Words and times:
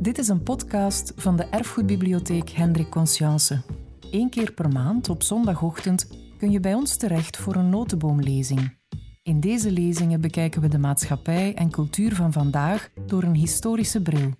Dit 0.00 0.18
is 0.18 0.28
een 0.28 0.42
podcast 0.42 1.12
van 1.16 1.36
de 1.36 1.44
Erfgoedbibliotheek 1.44 2.50
Hendrik 2.50 2.88
Conscience. 2.90 3.62
Eén 4.10 4.30
keer 4.30 4.52
per 4.52 4.68
maand 4.68 5.08
op 5.08 5.22
zondagochtend 5.22 6.08
kun 6.38 6.50
je 6.50 6.60
bij 6.60 6.74
ons 6.74 6.96
terecht 6.96 7.36
voor 7.36 7.54
een 7.54 7.68
notenboomlezing. 7.68 8.76
In 9.22 9.40
deze 9.40 9.70
lezingen 9.70 10.20
bekijken 10.20 10.60
we 10.60 10.68
de 10.68 10.78
maatschappij 10.78 11.54
en 11.54 11.70
cultuur 11.70 12.14
van 12.14 12.32
vandaag 12.32 12.88
door 13.06 13.22
een 13.22 13.34
historische 13.34 14.02
bril. 14.02 14.30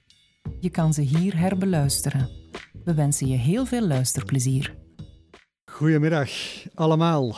Je 0.60 0.70
kan 0.70 0.94
ze 0.94 1.00
hier 1.00 1.38
herbeluisteren. 1.38 2.28
We 2.84 2.94
wensen 2.94 3.26
je 3.26 3.36
heel 3.36 3.66
veel 3.66 3.86
luisterplezier. 3.86 4.74
Goedemiddag 5.64 6.30
allemaal. 6.74 7.36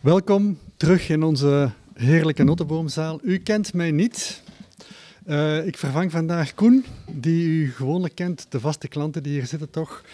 Welkom 0.00 0.58
terug 0.76 1.08
in 1.08 1.22
onze 1.22 1.70
heerlijke 1.94 2.44
notenboomzaal. 2.44 3.18
U 3.22 3.38
kent 3.38 3.74
mij 3.74 3.90
niet. 3.90 4.39
Uh, 5.26 5.66
ik 5.66 5.78
vervang 5.78 6.10
vandaag 6.10 6.54
Koen, 6.54 6.84
die 7.10 7.46
u 7.46 7.72
gewoonlijk 7.72 8.14
kent, 8.14 8.46
de 8.48 8.60
vaste 8.60 8.88
klanten 8.88 9.22
die 9.22 9.32
hier 9.32 9.46
zitten 9.46 9.70
toch. 9.70 10.04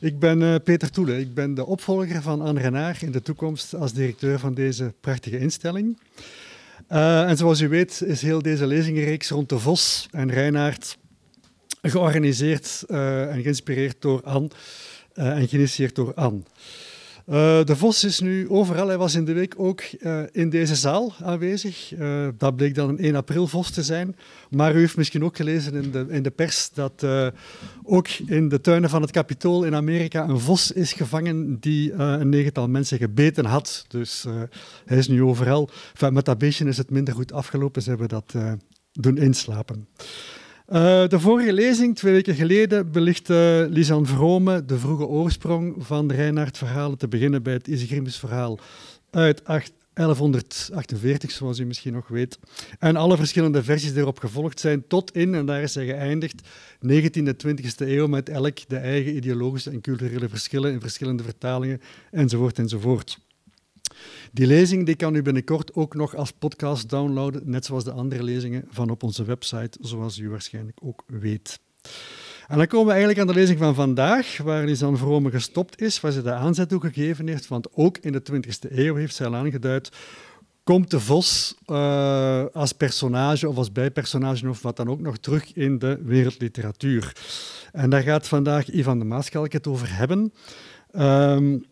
Ik 0.00 0.18
ben 0.18 0.40
uh, 0.40 0.54
Peter 0.64 0.90
Toele, 0.90 1.20
ik 1.20 1.34
ben 1.34 1.54
de 1.54 1.66
opvolger 1.66 2.22
van 2.22 2.40
Anne 2.40 2.60
Renaar 2.60 2.98
in 3.00 3.10
de 3.10 3.22
toekomst 3.22 3.74
als 3.74 3.92
directeur 3.92 4.38
van 4.38 4.54
deze 4.54 4.94
prachtige 5.00 5.38
instelling. 5.38 5.98
Uh, 6.92 7.28
en 7.28 7.36
zoals 7.36 7.60
u 7.60 7.68
weet 7.68 8.02
is 8.06 8.22
heel 8.22 8.42
deze 8.42 8.66
lezingenreeks 8.66 9.28
rond 9.28 9.48
de 9.48 9.58
Vos 9.58 10.08
en 10.10 10.30
Reinaard 10.30 10.98
georganiseerd 11.82 12.84
en 12.88 13.42
geïnspireerd 13.42 13.96
door 13.98 14.22
Anne 14.22 14.50
en 15.14 15.48
geïnitieerd 15.48 15.94
door 15.94 16.14
Anne. 16.14 16.40
Uh, 17.30 17.64
de 17.64 17.76
Vos 17.76 18.04
is 18.04 18.20
nu 18.20 18.48
overal. 18.48 18.88
Hij 18.88 18.98
was 18.98 19.14
in 19.14 19.24
de 19.24 19.32
week 19.32 19.54
ook 19.56 19.82
uh, 19.98 20.22
in 20.32 20.50
deze 20.50 20.74
zaal 20.74 21.14
aanwezig. 21.22 21.92
Uh, 21.98 22.28
dat 22.38 22.56
bleek 22.56 22.74
dan 22.74 22.88
een 22.88 22.98
1 22.98 23.14
april 23.14 23.46
Vos 23.46 23.70
te 23.70 23.82
zijn. 23.82 24.16
Maar 24.48 24.74
u 24.74 24.78
heeft 24.78 24.96
misschien 24.96 25.24
ook 25.24 25.36
gelezen 25.36 25.74
in 25.74 25.90
de, 25.90 26.06
in 26.08 26.22
de 26.22 26.30
pers 26.30 26.70
dat 26.74 27.06
ook 27.82 28.08
in 28.08 28.48
de 28.48 28.60
tuinen 28.60 28.90
van 28.90 29.02
het 29.02 29.10
Capitool 29.10 29.64
in 29.64 29.74
Amerika 29.74 30.28
een 30.28 30.40
Vos 30.40 30.72
is 30.72 30.92
gevangen 30.92 31.60
die 31.60 31.92
een 31.92 32.28
negental 32.28 32.68
mensen 32.68 32.98
gebeten 32.98 33.44
had. 33.44 33.84
Dus 33.88 34.24
hij 34.84 34.98
is 34.98 35.08
nu 35.08 35.22
overal. 35.22 35.70
Enfin, 35.92 36.12
met 36.12 36.24
dat 36.24 36.38
beestje 36.38 36.64
is 36.64 36.76
het 36.76 36.90
minder 36.90 37.14
goed 37.14 37.32
afgelopen. 37.32 37.82
Ze 37.82 37.88
hebben 37.88 38.08
dat 38.08 38.34
doen 38.92 39.18
inslapen. 39.18 39.86
Uh, 40.70 41.08
de 41.08 41.20
vorige 41.20 41.52
lezing, 41.52 41.96
twee 41.96 42.12
weken 42.12 42.34
geleden, 42.34 42.92
belichtte 42.92 43.66
Lisanne 43.70 44.06
Vrome 44.06 44.64
de 44.64 44.78
vroege 44.78 45.06
oorsprong 45.06 45.74
van 45.78 46.08
de 46.08 46.14
Reinhard-verhalen, 46.14 46.98
te 46.98 47.08
beginnen 47.08 47.42
bij 47.42 47.52
het 47.52 47.68
Isegrimus-verhaal 47.68 48.58
uit 49.10 49.44
8, 49.44 49.72
1148, 49.92 51.30
zoals 51.30 51.58
u 51.58 51.64
misschien 51.64 51.92
nog 51.92 52.08
weet. 52.08 52.38
En 52.78 52.96
alle 52.96 53.16
verschillende 53.16 53.62
versies 53.62 53.92
die 53.92 54.00
erop 54.00 54.18
gevolgd 54.18 54.60
zijn, 54.60 54.86
tot 54.86 55.14
in, 55.14 55.34
en 55.34 55.46
daar 55.46 55.62
is 55.62 55.74
hij 55.74 55.86
geëindigd, 55.86 56.42
19e 56.86 57.26
en 57.26 57.36
20e 57.46 57.76
eeuw, 57.76 58.06
met 58.06 58.28
elk 58.28 58.68
de 58.68 58.76
eigen 58.76 59.16
ideologische 59.16 59.70
en 59.70 59.80
culturele 59.80 60.28
verschillen 60.28 60.72
in 60.72 60.80
verschillende 60.80 61.22
vertalingen, 61.22 61.80
enzovoort, 62.10 62.58
enzovoort. 62.58 63.18
Die 64.32 64.46
lezing 64.46 64.86
die 64.86 64.94
kan 64.94 65.14
u 65.14 65.22
binnenkort 65.22 65.74
ook 65.74 65.94
nog 65.94 66.14
als 66.16 66.30
podcast 66.30 66.88
downloaden, 66.88 67.42
net 67.44 67.64
zoals 67.64 67.84
de 67.84 67.92
andere 67.92 68.22
lezingen 68.22 68.64
van 68.68 68.90
op 68.90 69.02
onze 69.02 69.24
website, 69.24 69.78
zoals 69.80 70.18
u 70.18 70.30
waarschijnlijk 70.30 70.78
ook 70.82 71.04
weet. 71.06 71.60
En 72.48 72.56
dan 72.56 72.66
komen 72.66 72.86
we 72.86 72.92
eigenlijk 72.92 73.20
aan 73.20 73.34
de 73.34 73.40
lezing 73.40 73.58
van 73.58 73.74
vandaag, 73.74 74.38
waar 74.42 74.64
Lisanne 74.64 74.96
Vrome 74.96 75.30
gestopt 75.30 75.80
is, 75.80 76.00
waar 76.00 76.12
ze 76.12 76.22
de 76.22 76.32
aanzet 76.32 76.68
toe 76.68 76.80
gegeven 76.80 77.28
heeft, 77.28 77.48
want 77.48 77.68
ook 77.72 77.98
in 77.98 78.12
de 78.12 78.22
20e 78.32 78.70
eeuw 78.70 78.94
heeft 78.94 79.14
zij 79.14 79.26
al 79.26 79.34
aangeduid 79.34 79.90
komt 80.70 80.90
de 80.90 81.00
vos 81.00 81.54
uh, 81.66 82.44
als 82.52 82.72
personage 82.72 83.48
of 83.48 83.56
als 83.56 83.72
bijpersonage 83.72 84.48
of 84.48 84.62
wat 84.62 84.76
dan 84.76 84.88
ook 84.88 85.00
nog 85.00 85.18
terug 85.18 85.52
in 85.52 85.78
de 85.78 86.00
wereldliteratuur. 86.04 87.16
En 87.72 87.90
daar 87.90 88.02
gaat 88.02 88.28
vandaag 88.28 88.68
Ivan 88.68 88.98
de 88.98 89.04
Maaskalk 89.04 89.52
het 89.52 89.66
over 89.66 89.96
hebben. 89.96 90.32
Um, 90.92 91.64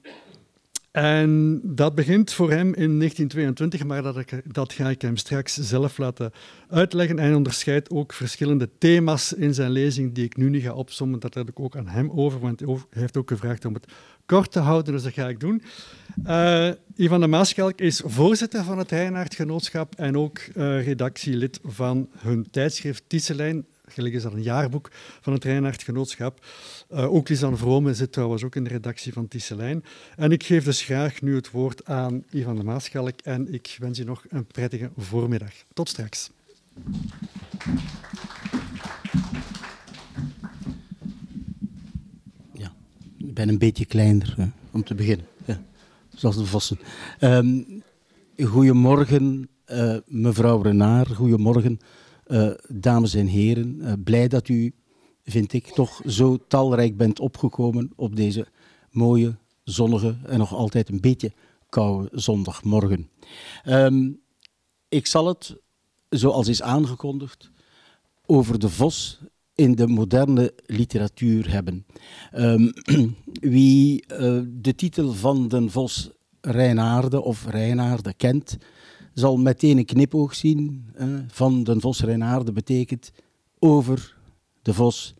en 1.03 1.61
dat 1.63 1.95
begint 1.95 2.33
voor 2.33 2.51
hem 2.51 2.67
in 2.75 2.99
1922, 2.99 3.85
maar 3.85 4.03
dat, 4.03 4.25
dat, 4.45 4.73
ga 4.73 4.89
ik 4.89 5.03
hem 5.03 5.17
straks 5.17 5.55
zelf 5.55 5.99
laten 5.99 6.33
uitleggen. 6.69 7.19
Hij 7.19 7.35
onderscheidt 7.35 7.91
ook 7.91 8.13
verschillende 8.13 8.69
thema's 8.79 9.33
in 9.33 9.55
zijn 9.55 9.71
lezing 9.71 10.15
die 10.15 10.25
ik 10.25 10.37
nu 10.37 10.51
niet 10.51 10.63
ga 10.63 10.73
opzommen. 10.73 11.21
Dat 11.21 11.35
heb 11.35 11.49
ik 11.49 11.61
ook 11.61 11.77
aan 11.77 11.89
hem 11.89 12.11
over, 12.11 12.41
want 12.41 12.61
hij 12.61 12.77
heeft 12.91 13.17
ook 13.17 13.29
gevraagd 13.29 13.65
om 13.65 13.75
het 13.75 13.93
kort 14.27 14.53
te 14.53 14.59
houden, 14.59 14.93
dus 14.93 15.03
dat 15.03 15.13
ga 15.13 15.29
ik 15.29 15.41
doen. 15.41 15.63
Uh, 16.27 16.71
Ivan 16.97 17.21
de 17.21 17.27
Maaskalk 17.27 17.81
is 17.81 18.03
voorzitter 18.05 18.65
van 18.65 18.79
het 18.79 18.91
Heinaardgenootschap 18.91 19.95
en 19.95 20.17
ook 20.17 20.39
uh, 20.39 20.87
redactielid 20.87 21.61
van 21.65 22.09
hun 22.17 22.51
tijdschrift 22.51 23.05
Tisselijn, 23.07 23.67
Is 23.99 24.23
dat 24.23 24.33
een 24.33 24.43
jaarboek 24.43 24.91
van 25.21 25.33
het 25.33 25.45
Reinhard 25.45 25.83
Genootschap. 25.83 26.47
Uh, 26.91 27.13
ook 27.13 27.29
Lisanne 27.29 27.57
Vrome 27.57 27.95
zit 27.95 28.13
trouwens 28.13 28.45
ook 28.45 28.57
in 28.57 28.65
de 28.65 28.71
redactie 28.71 29.13
van 29.13 29.29
Tisselijn. 29.29 29.85
En 30.17 30.33
ik 30.33 30.45
geef 30.45 30.65
dus 30.65 30.83
graag 30.83 31.21
nu 31.23 31.35
het 31.35 31.51
woord 31.51 31.85
aan 31.85 32.25
Ivan 32.31 32.57
de 32.57 32.63
Maaschalk 32.63 33.21
en 33.21 33.53
ik 33.53 33.77
wens 33.79 33.99
je 33.99 34.05
nog 34.05 34.25
een 34.29 34.45
prettige 34.45 34.91
voormiddag. 34.97 35.53
Tot 35.73 35.89
straks. 35.89 36.31
Ja, 42.53 42.73
ik 43.19 43.35
ben 43.35 43.49
een 43.49 43.59
beetje 43.59 43.85
kleiner 43.85 44.53
om 44.71 44.85
te 44.85 44.95
beginnen. 44.95 45.27
Ja, 45.45 45.63
zoals 46.15 46.37
de 46.37 46.47
vossen. 46.47 46.79
Um, 47.21 47.83
goedemorgen, 48.45 49.49
uh, 49.73 49.97
mevrouw 50.07 50.63
Renaar. 50.63 51.07
Goedemorgen, 51.07 51.81
uh, 52.29 52.51
dames 52.69 53.15
en 53.15 53.27
heren, 53.27 53.79
uh, 53.81 53.93
blij 54.05 54.29
dat 54.29 54.49
u, 54.49 54.73
vind 55.25 55.53
ik, 55.53 55.67
toch 55.67 56.01
zo 56.07 56.39
talrijk 56.49 56.97
bent 56.97 57.21
opgekomen 57.21 57.93
op 57.97 58.17
deze 58.17 58.47
mooie, 58.91 59.37
zonnige 59.65 60.17
en 60.25 60.39
nog 60.39 60.55
altijd 60.55 60.89
een 60.89 61.01
beetje 61.01 61.33
koude 61.69 62.09
zondagmorgen. 62.13 63.09
Um, 63.67 64.21
ik 64.89 65.07
zal 65.07 65.27
het, 65.27 65.57
zoals 66.09 66.49
is 66.49 66.63
aangekondigd, 66.63 67.51
over 68.27 68.59
de 68.59 68.69
vos 68.69 69.21
in 69.55 69.75
de 69.75 69.87
moderne 69.87 70.55
literatuur 70.67 71.51
hebben. 71.51 71.87
Um, 72.35 72.73
wie 73.57 74.05
uh, 74.13 74.41
de 74.47 74.75
titel 74.75 75.13
van 75.13 75.49
de 75.49 75.71
vos 75.71 76.11
Reinaarde 76.41 77.21
of 77.21 77.47
Reinaarde 77.47 78.15
kent, 78.15 78.57
zal 79.19 79.37
meteen 79.37 79.79
een 79.79 79.85
knipoog 79.85 80.35
zien 80.35 80.91
van 81.29 81.65
de 81.65 81.81
Vos 81.81 82.01
Reinaard. 82.01 82.55
betekent 82.55 83.11
over 83.59 84.17
de 84.63 84.75
Vos 84.75 85.15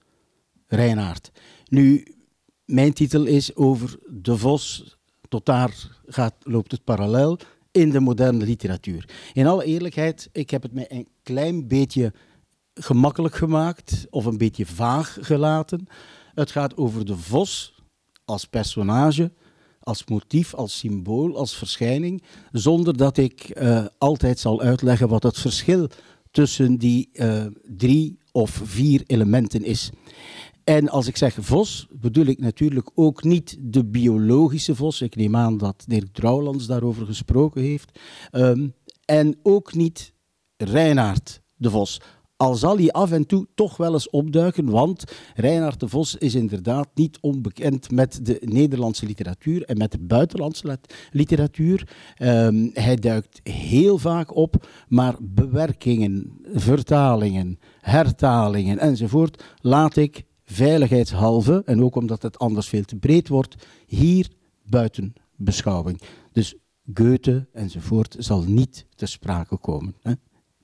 Reinaard. 0.67 1.31
Nu, 1.65 2.07
mijn 2.65 2.93
titel 2.93 3.25
is 3.25 3.57
over 3.57 3.99
de 4.07 4.37
Vos, 4.37 4.97
tot 5.29 5.47
daar 5.47 6.01
gaat, 6.07 6.35
loopt 6.43 6.71
het 6.71 6.85
parallel 6.85 7.39
in 7.71 7.91
de 7.91 8.01
moderne 8.01 8.45
literatuur. 8.45 9.09
In 9.33 9.47
alle 9.47 9.65
eerlijkheid, 9.65 10.29
ik 10.33 10.51
heb 10.51 10.63
het 10.63 10.73
mij 10.73 10.87
een 10.89 11.09
klein 11.23 11.69
beetje 11.69 12.13
gemakkelijk 12.75 13.35
gemaakt 13.35 14.07
of 14.11 14.25
een 14.25 14.39
beetje 14.39 14.67
vaag 14.67 15.19
gelaten. 15.21 15.87
Het 16.35 16.51
gaat 16.51 16.77
over 16.77 17.05
de 17.05 17.17
Vos 17.17 17.83
als 18.25 18.45
personage 18.45 19.33
als 19.89 20.05
motief, 20.07 20.55
als 20.55 20.79
symbool, 20.79 21.37
als 21.37 21.57
verschijning, 21.57 22.23
zonder 22.53 22.97
dat 22.97 23.17
ik 23.17 23.61
uh, 23.61 23.87
altijd 23.99 24.39
zal 24.39 24.61
uitleggen 24.61 25.09
wat 25.09 25.23
het 25.23 25.39
verschil 25.39 25.89
tussen 26.31 26.77
die 26.77 27.09
uh, 27.13 27.47
drie 27.77 28.19
of 28.33 28.61
vier 28.65 29.03
elementen 29.07 29.65
is. 29.65 29.91
En 30.65 30.89
als 30.89 31.07
ik 31.07 31.17
zeg 31.17 31.37
vos, 31.41 31.87
bedoel 31.91 32.27
ik 32.27 32.39
natuurlijk 32.39 32.91
ook 32.95 33.25
niet 33.25 33.57
de 33.61 33.85
biologische 33.85 34.75
vos. 34.75 35.01
Ik 35.03 35.17
neem 35.17 35.37
aan 35.37 35.59
dat 35.59 35.85
Dirk 35.87 36.13
Drouwlands 36.13 36.67
daarover 36.67 37.07
gesproken 37.07 37.63
heeft. 37.63 37.99
Um, 38.33 38.75
en 39.05 39.37
ook 39.43 39.75
niet 39.75 40.13
Reinaard 40.57 41.41
de 41.57 41.71
Vos. 41.71 42.01
Al 42.39 42.55
zal 42.55 42.77
hij 42.77 42.91
af 42.91 43.13
en 43.13 43.27
toe 43.27 43.47
toch 43.55 43.77
wel 43.77 43.93
eens 43.93 44.11
opduiken, 44.11 44.71
want 44.71 45.05
Reinhard 45.35 45.81
de 45.81 45.89
Vos 45.89 46.17
is 46.17 46.35
inderdaad 46.35 46.89
niet 46.95 47.19
onbekend 47.21 47.91
met 47.91 48.21
de 48.23 48.41
Nederlandse 48.45 49.07
literatuur 49.07 49.65
en 49.65 49.77
met 49.77 49.93
de 49.93 49.99
buitenlandse 49.99 50.79
literatuur. 51.11 51.89
Um, 52.19 52.71
hij 52.73 52.97
duikt 52.97 53.41
heel 53.49 53.99
vaak 53.99 54.37
op, 54.37 54.69
maar 54.89 55.17
bewerkingen, 55.21 56.41
vertalingen, 56.53 57.59
hertalingen 57.81 58.79
enzovoort 58.79 59.45
laat 59.61 59.97
ik 59.97 60.25
veiligheidshalve, 60.45 61.63
en 61.65 61.83
ook 61.83 61.97
omdat 61.97 62.23
het 62.23 62.39
anders 62.39 62.69
veel 62.69 62.85
te 62.85 62.97
breed 62.97 63.29
wordt, 63.29 63.67
hier 63.87 64.29
buiten 64.63 65.13
beschouwing. 65.37 66.01
Dus 66.33 66.55
Goethe 66.95 67.49
enzovoort 67.53 68.17
zal 68.19 68.43
niet 68.43 68.87
te 68.95 69.07
sprake 69.07 69.57
komen. 69.57 69.95
Hè 70.03 70.13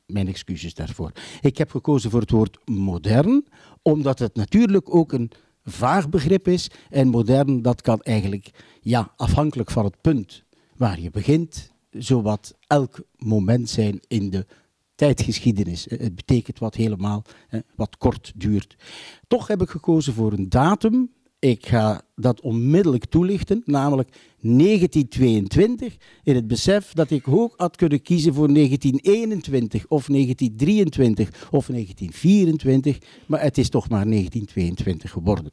mijn 0.07 0.29
excuses 0.29 0.75
daarvoor. 0.75 1.13
Ik 1.41 1.59
heb 1.59 1.71
gekozen 1.71 2.11
voor 2.11 2.21
het 2.21 2.31
woord 2.31 2.59
modern, 2.69 3.47
omdat 3.83 4.19
het 4.19 4.35
natuurlijk 4.35 4.95
ook 4.95 5.13
een 5.13 5.31
vaag 5.65 6.09
begrip 6.09 6.49
is. 6.49 6.71
En 6.91 7.09
modern, 7.09 7.63
dat 7.63 7.81
kan 7.81 8.01
eigenlijk, 8.01 8.51
ja, 8.81 9.13
afhankelijk 9.17 9.71
van 9.71 9.85
het 9.85 10.01
punt 10.01 10.45
waar 10.77 11.01
je 11.01 11.11
begint, 11.11 11.73
zowat 11.91 12.55
elk 12.67 13.01
moment 13.17 13.71
zijn 13.71 14.01
in 14.07 14.31
de 14.31 14.47
tijdgeschiedenis. 14.95 15.87
Het 15.89 16.15
betekent 16.15 16.59
wat 16.59 16.75
helemaal, 16.75 17.25
wat 17.77 17.97
kort 17.97 18.33
duurt. 18.37 18.77
Toch 19.27 19.47
heb 19.47 19.63
ik 19.63 19.69
gekozen 19.71 20.13
voor 20.13 20.33
een 20.33 20.49
datum. 20.49 21.13
Ik 21.45 21.67
ga 21.67 22.03
dat 22.15 22.41
onmiddellijk 22.41 23.05
toelichten, 23.05 23.63
namelijk 23.65 24.09
1922, 24.41 25.97
in 26.23 26.35
het 26.35 26.47
besef 26.47 26.93
dat 26.93 27.11
ik 27.11 27.29
ook 27.29 27.55
had 27.57 27.77
kunnen 27.77 28.03
kiezen 28.03 28.35
voor 28.35 28.55
1921 28.55 29.87
of 29.89 30.07
1923 30.07 31.29
of 31.51 31.67
1924, 31.67 32.99
maar 33.27 33.43
het 33.43 33.59
is 33.59 33.69
toch 33.69 33.89
maar 33.89 34.07
1922 34.07 35.11
geworden. 35.11 35.53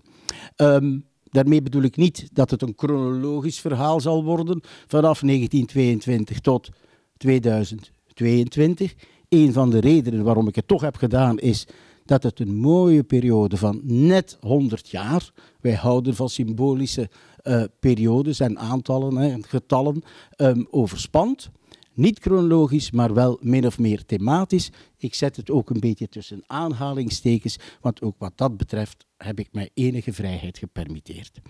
Ehm, 0.55 0.99
daarmee 1.23 1.61
bedoel 1.61 1.83
ik 1.83 1.97
niet 1.97 2.29
dat 2.33 2.51
het 2.51 2.61
een 2.61 2.73
chronologisch 2.75 3.59
verhaal 3.59 3.99
zal 3.99 4.23
worden 4.23 4.61
vanaf 4.87 5.21
1922 5.21 6.39
tot 6.39 6.69
2022. 7.17 8.93
Een 9.29 9.53
van 9.53 9.69
de 9.69 9.79
redenen 9.79 10.23
waarom 10.23 10.47
ik 10.47 10.55
het 10.55 10.67
toch 10.67 10.81
heb 10.81 10.95
gedaan 10.95 11.39
is 11.39 11.67
dat 12.11 12.23
het 12.23 12.39
een 12.39 12.55
mooie 12.55 13.03
periode 13.03 13.57
van 13.57 13.81
net 13.83 14.37
100 14.41 14.89
jaar. 14.89 15.31
Wij 15.61 15.73
houden 15.73 16.15
van 16.15 16.29
symbolische 16.29 17.09
uh, 17.43 17.63
periodes 17.79 18.39
en 18.39 18.59
aantallen 18.59 19.17
en 19.17 19.43
getallen 19.45 20.03
um, 20.37 20.67
overspant. 20.69 21.49
Niet 21.93 22.19
chronologisch, 22.19 22.91
maar 22.91 23.13
wel 23.13 23.37
min 23.41 23.65
of 23.65 23.79
meer 23.79 24.05
thematisch. 24.05 24.71
Ik 24.97 25.13
zet 25.13 25.35
het 25.35 25.51
ook 25.51 25.69
een 25.69 25.79
beetje 25.79 26.09
tussen 26.09 26.43
aanhalingstekens, 26.47 27.57
want 27.81 28.01
ook 28.01 28.15
wat 28.17 28.33
dat 28.35 28.57
betreft 28.57 29.05
heb 29.17 29.39
ik 29.39 29.47
mij 29.51 29.69
enige 29.73 30.13
vrijheid 30.13 30.57
gepermitteerd. 30.57 31.41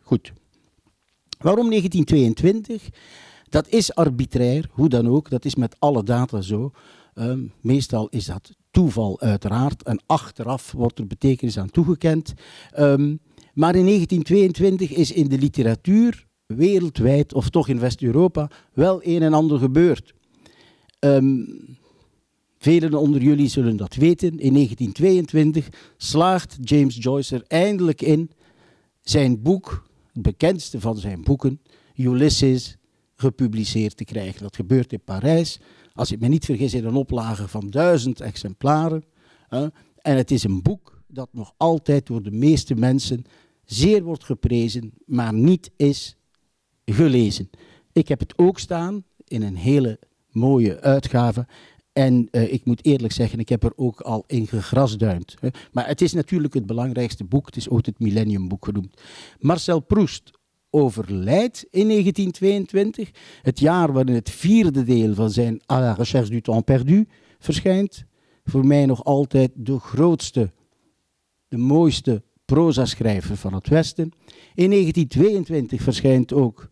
Goed. 0.00 0.32
Waarom 1.38 1.68
1922? 1.70 2.88
Dat 3.48 3.68
is 3.68 3.94
arbitrair, 3.94 4.68
hoe 4.72 4.88
dan 4.88 5.08
ook. 5.08 5.30
Dat 5.30 5.44
is 5.44 5.54
met 5.54 5.76
alle 5.78 6.02
data 6.02 6.40
zo. 6.40 6.72
Um, 7.20 7.52
meestal 7.60 8.08
is 8.08 8.26
dat 8.26 8.56
toeval, 8.70 9.20
uiteraard. 9.20 9.82
En 9.82 10.02
achteraf 10.06 10.72
wordt 10.72 10.98
er 10.98 11.06
betekenis 11.06 11.58
aan 11.58 11.70
toegekend. 11.70 12.34
Um, 12.78 13.20
maar 13.54 13.74
in 13.74 13.84
1922 13.84 14.90
is 14.90 15.12
in 15.12 15.28
de 15.28 15.38
literatuur 15.38 16.26
wereldwijd, 16.46 17.34
of 17.34 17.50
toch 17.50 17.68
in 17.68 17.78
West-Europa, 17.78 18.50
wel 18.72 19.00
een 19.04 19.22
en 19.22 19.34
ander 19.34 19.58
gebeurd. 19.58 20.14
Um, 21.00 21.78
velen 22.58 22.94
onder 22.94 23.22
jullie 23.22 23.48
zullen 23.48 23.76
dat 23.76 23.94
weten. 23.94 24.38
In 24.38 24.52
1922 24.52 25.68
slaagt 25.96 26.56
James 26.60 26.96
Joyce 27.00 27.34
er 27.34 27.44
eindelijk 27.46 28.02
in 28.02 28.30
zijn 29.02 29.42
boek, 29.42 29.86
het 30.12 30.22
bekendste 30.22 30.80
van 30.80 30.96
zijn 30.96 31.22
boeken, 31.22 31.60
Ulysses, 31.96 32.76
gepubliceerd 33.16 33.96
te 33.96 34.04
krijgen. 34.04 34.42
Dat 34.42 34.56
gebeurt 34.56 34.92
in 34.92 35.00
Parijs, 35.04 35.60
als 35.98 36.12
ik 36.12 36.20
me 36.20 36.28
niet 36.28 36.44
vergis, 36.44 36.74
in 36.74 36.84
een 36.84 36.94
oplage 36.94 37.48
van 37.48 37.70
duizend 37.70 38.20
exemplaren. 38.20 39.04
en 39.48 39.72
het 40.16 40.30
is 40.30 40.44
een 40.44 40.62
boek 40.62 41.02
dat 41.06 41.28
nog 41.32 41.54
altijd 41.56 42.06
door 42.06 42.22
de 42.22 42.30
meeste 42.30 42.74
mensen 42.74 43.24
zeer 43.64 44.02
wordt 44.02 44.24
geprezen, 44.24 44.92
maar 45.06 45.34
niet 45.34 45.70
is 45.76 46.16
gelezen. 46.84 47.50
Ik 47.92 48.08
heb 48.08 48.20
het 48.20 48.38
ook 48.38 48.58
staan 48.58 49.04
in 49.24 49.42
een 49.42 49.56
hele 49.56 49.98
mooie 50.30 50.80
uitgave. 50.80 51.46
En 51.92 52.28
uh, 52.30 52.52
ik 52.52 52.64
moet 52.64 52.84
eerlijk 52.84 53.12
zeggen, 53.12 53.38
ik 53.38 53.48
heb 53.48 53.64
er 53.64 53.72
ook 53.76 54.00
al 54.00 54.24
in 54.26 54.46
gegrasduimd. 54.46 55.36
Hè. 55.40 55.48
Maar 55.72 55.86
het 55.86 56.00
is 56.00 56.12
natuurlijk 56.12 56.54
het 56.54 56.66
belangrijkste 56.66 57.24
boek. 57.24 57.46
Het 57.46 57.56
is 57.56 57.68
ook 57.68 57.86
het 57.86 57.98
Millenniumboek 57.98 58.64
genoemd. 58.64 59.00
Marcel 59.38 59.80
Proust 59.80 60.37
overlijdt 60.70 61.66
in 61.70 61.88
1922. 61.88 63.10
Het 63.42 63.58
jaar 63.58 63.92
waarin 63.92 64.14
het 64.14 64.30
vierde 64.30 64.84
deel 64.84 65.14
van 65.14 65.30
zijn 65.30 65.60
À 65.72 65.80
la 65.80 65.92
recherche 65.92 66.30
du 66.30 66.40
temps 66.40 66.64
perdu 66.64 67.08
verschijnt. 67.38 68.04
Voor 68.44 68.66
mij 68.66 68.86
nog 68.86 69.04
altijd 69.04 69.50
de 69.54 69.78
grootste, 69.78 70.52
de 71.48 71.56
mooiste 71.56 72.22
proza-schrijver 72.44 73.36
van 73.36 73.54
het 73.54 73.68
Westen. 73.68 74.12
In 74.54 74.70
1922 74.70 75.82
verschijnt 75.82 76.32
ook 76.32 76.70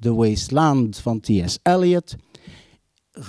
The 0.00 0.14
Wasteland 0.14 0.96
van 0.96 1.20
T.S. 1.20 1.58
Eliot. 1.62 2.16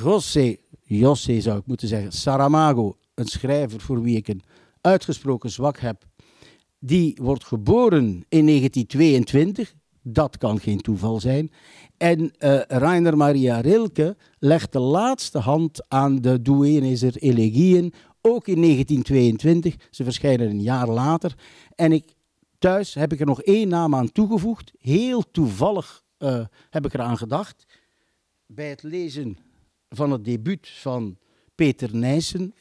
José, 0.03 0.55
José 0.83 1.41
zou 1.41 1.59
ik 1.59 1.65
moeten 1.65 1.87
zeggen, 1.87 2.11
Saramago, 2.11 2.97
een 3.13 3.27
schrijver 3.27 3.81
voor 3.81 4.01
wie 4.01 4.17
ik 4.17 4.27
een 4.27 4.41
uitgesproken 4.81 5.49
zwak 5.49 5.79
heb, 5.79 6.05
die 6.79 7.17
wordt 7.21 7.45
geboren 7.45 8.05
in 8.29 8.45
1922. 8.45 9.73
Dat 10.11 10.37
kan 10.37 10.59
geen 10.59 10.81
toeval 10.81 11.19
zijn. 11.19 11.51
En 11.97 12.19
uh, 12.19 12.61
Rainer 12.67 13.17
Maria 13.17 13.59
Rilke 13.59 14.17
legt 14.39 14.71
de 14.71 14.79
laatste 14.79 15.37
hand 15.37 15.89
aan 15.89 16.21
de 16.21 16.41
Dueneser 16.41 17.15
Elegieën 17.15 17.93
ook 18.21 18.47
in 18.47 18.61
1922. 18.61 19.75
Ze 19.89 20.03
verschijnen 20.03 20.49
een 20.49 20.61
jaar 20.61 20.87
later. 20.87 21.35
En 21.75 21.91
ik, 21.91 22.15
thuis 22.57 22.93
heb 22.93 23.13
ik 23.13 23.19
er 23.19 23.25
nog 23.25 23.41
één 23.41 23.67
naam 23.67 23.95
aan 23.95 24.11
toegevoegd. 24.11 24.71
Heel 24.79 25.31
toevallig 25.31 26.03
uh, 26.19 26.45
heb 26.69 26.85
ik 26.85 26.93
eraan 26.93 27.17
gedacht. 27.17 27.65
Bij 28.45 28.69
het 28.69 28.83
lezen 28.83 29.37
van 29.89 30.11
het 30.11 30.25
debuut 30.25 30.67
van 30.67 31.17
Peter 31.55 31.95
Nijssen, 31.95 32.53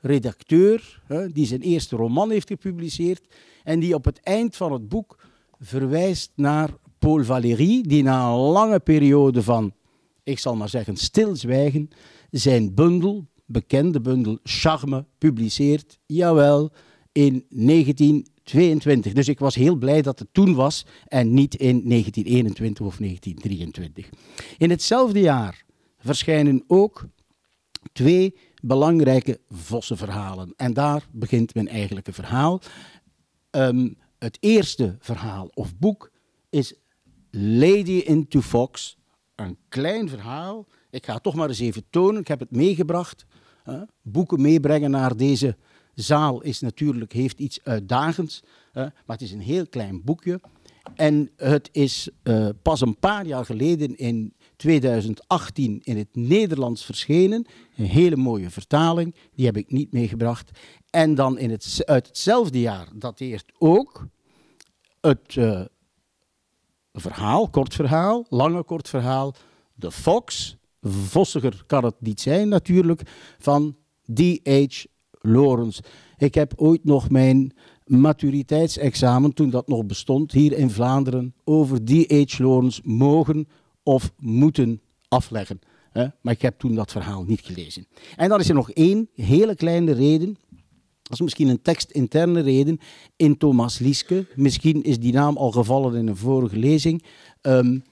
redacteur, 0.00 1.02
die 1.32 1.46
zijn 1.46 1.60
eerste 1.60 1.96
roman 1.96 2.30
heeft 2.30 2.48
gepubliceerd. 2.48 3.34
En 3.64 3.80
die 3.80 3.94
op 3.94 4.04
het 4.04 4.20
eind 4.20 4.56
van 4.56 4.72
het 4.72 4.88
boek 4.88 5.18
verwijst 5.58 6.32
naar 6.34 6.70
Paul 6.98 7.24
Valéry, 7.24 7.82
die 7.82 8.02
na 8.02 8.28
een 8.28 8.38
lange 8.38 8.80
periode 8.80 9.42
van, 9.42 9.72
ik 10.22 10.38
zal 10.38 10.56
maar 10.56 10.68
zeggen, 10.68 10.96
stilzwijgen, 10.96 11.88
zijn 12.30 12.74
bundel, 12.74 13.26
bekende 13.46 14.00
bundel 14.00 14.38
Charme 14.42 15.04
publiceert, 15.18 15.98
jawel, 16.06 16.72
in 17.12 17.44
1922. 17.48 19.12
Dus 19.12 19.28
ik 19.28 19.38
was 19.38 19.54
heel 19.54 19.76
blij 19.76 20.02
dat 20.02 20.18
het 20.18 20.28
toen 20.32 20.54
was 20.54 20.86
en 21.06 21.34
niet 21.34 21.54
in 21.54 21.88
1921 21.88 22.86
of 22.86 22.96
1923. 22.96 24.08
In 24.58 24.70
hetzelfde 24.70 25.20
jaar 25.20 25.64
verschijnen 25.98 26.64
ook 26.66 27.06
twee 27.92 28.34
belangrijke 28.62 29.40
vossenverhalen. 29.48 30.52
En 30.56 30.72
daar 30.72 31.06
begint 31.12 31.54
mijn 31.54 31.68
eigenlijke 31.68 32.12
verhaal. 32.12 32.60
Um, 33.50 33.96
het 34.18 34.36
eerste 34.40 34.96
verhaal 35.00 35.50
of 35.54 35.76
boek 35.76 36.10
is 36.50 36.74
Lady 37.30 37.98
into 37.98 38.40
Fox. 38.40 38.96
Een 39.34 39.58
klein 39.68 40.08
verhaal. 40.08 40.66
Ik 40.90 41.06
ga 41.06 41.14
het 41.14 41.22
toch 41.22 41.34
maar 41.34 41.48
eens 41.48 41.58
even 41.58 41.84
tonen. 41.90 42.20
Ik 42.20 42.28
heb 42.28 42.40
het 42.40 42.50
meegebracht. 42.50 43.26
boeken 44.02 44.40
meebrengen 44.40 44.90
naar 44.90 45.16
deze 45.16 45.56
zaal 45.94 46.42
is 46.42 46.60
natuurlijk, 46.60 47.12
heeft 47.12 47.38
iets 47.38 47.60
uitdagends. 47.62 48.42
maar 48.72 48.92
het 49.06 49.22
is 49.22 49.32
een 49.32 49.40
heel 49.40 49.66
klein 49.66 50.04
boekje. 50.04 50.40
En 50.94 51.30
het 51.36 51.68
is 51.72 52.08
uh, 52.22 52.48
pas 52.62 52.80
een 52.80 52.98
paar 52.98 53.26
jaar 53.26 53.44
geleden 53.44 53.96
in 53.96 54.34
2018 54.56 55.80
in 55.84 55.96
het 55.96 56.08
Nederlands 56.12 56.84
verschenen. 56.84 57.46
Een 57.76 57.84
hele 57.84 58.16
mooie 58.16 58.50
vertaling, 58.50 59.14
die 59.34 59.46
heb 59.46 59.56
ik 59.56 59.70
niet 59.70 59.92
meegebracht. 59.92 60.50
En 60.90 61.14
dan 61.14 61.38
in 61.38 61.50
het, 61.50 61.82
uit 61.84 62.06
hetzelfde 62.06 62.60
jaar 62.60 62.88
dateert 62.94 63.52
ook 63.58 64.06
het 65.00 65.34
uh, 65.34 65.64
verhaal, 66.92 67.48
kort 67.48 67.74
verhaal, 67.74 68.26
lange 68.28 68.62
kort 68.62 68.88
verhaal, 68.88 69.34
De 69.74 69.92
Fox, 69.92 70.56
vossiger 70.82 71.62
kan 71.66 71.84
het 71.84 71.94
niet 71.98 72.20
zijn 72.20 72.48
natuurlijk, 72.48 73.02
van 73.38 73.76
D.H. 74.14 74.84
Lawrence. 75.10 75.82
Ik 76.16 76.34
heb 76.34 76.52
ooit 76.56 76.84
nog 76.84 77.10
mijn 77.10 77.52
maturiteitsexamen, 77.84 79.34
toen 79.34 79.50
dat 79.50 79.68
nog 79.68 79.86
bestond, 79.86 80.32
hier 80.32 80.52
in 80.52 80.70
Vlaanderen, 80.70 81.34
over 81.44 81.84
D.H. 81.84 82.38
Lawrence 82.38 82.80
mogen 82.84 83.48
of 83.82 84.12
moeten 84.16 84.80
afleggen. 85.08 85.60
Maar 86.20 86.32
ik 86.32 86.42
heb 86.42 86.58
toen 86.58 86.74
dat 86.74 86.92
verhaal 86.92 87.24
niet 87.24 87.40
gelezen. 87.40 87.86
En 88.16 88.28
dan 88.28 88.40
is 88.40 88.48
er 88.48 88.54
nog 88.54 88.70
één 88.70 89.08
hele 89.14 89.54
kleine 89.54 89.92
reden. 89.92 90.36
Dat 91.08 91.18
is 91.18 91.24
misschien 91.24 91.48
een 91.48 91.62
tekstinterne 91.62 92.40
reden. 92.40 92.78
In 93.16 93.36
Thomas 93.36 93.78
Lieske, 93.78 94.26
misschien 94.34 94.82
is 94.82 94.98
die 94.98 95.12
naam 95.12 95.36
al 95.36 95.50
gevallen 95.50 95.94
in 95.94 96.06
een 96.06 96.16
vorige 96.16 96.56
lezing. 96.56 97.02
Um, 97.42 97.82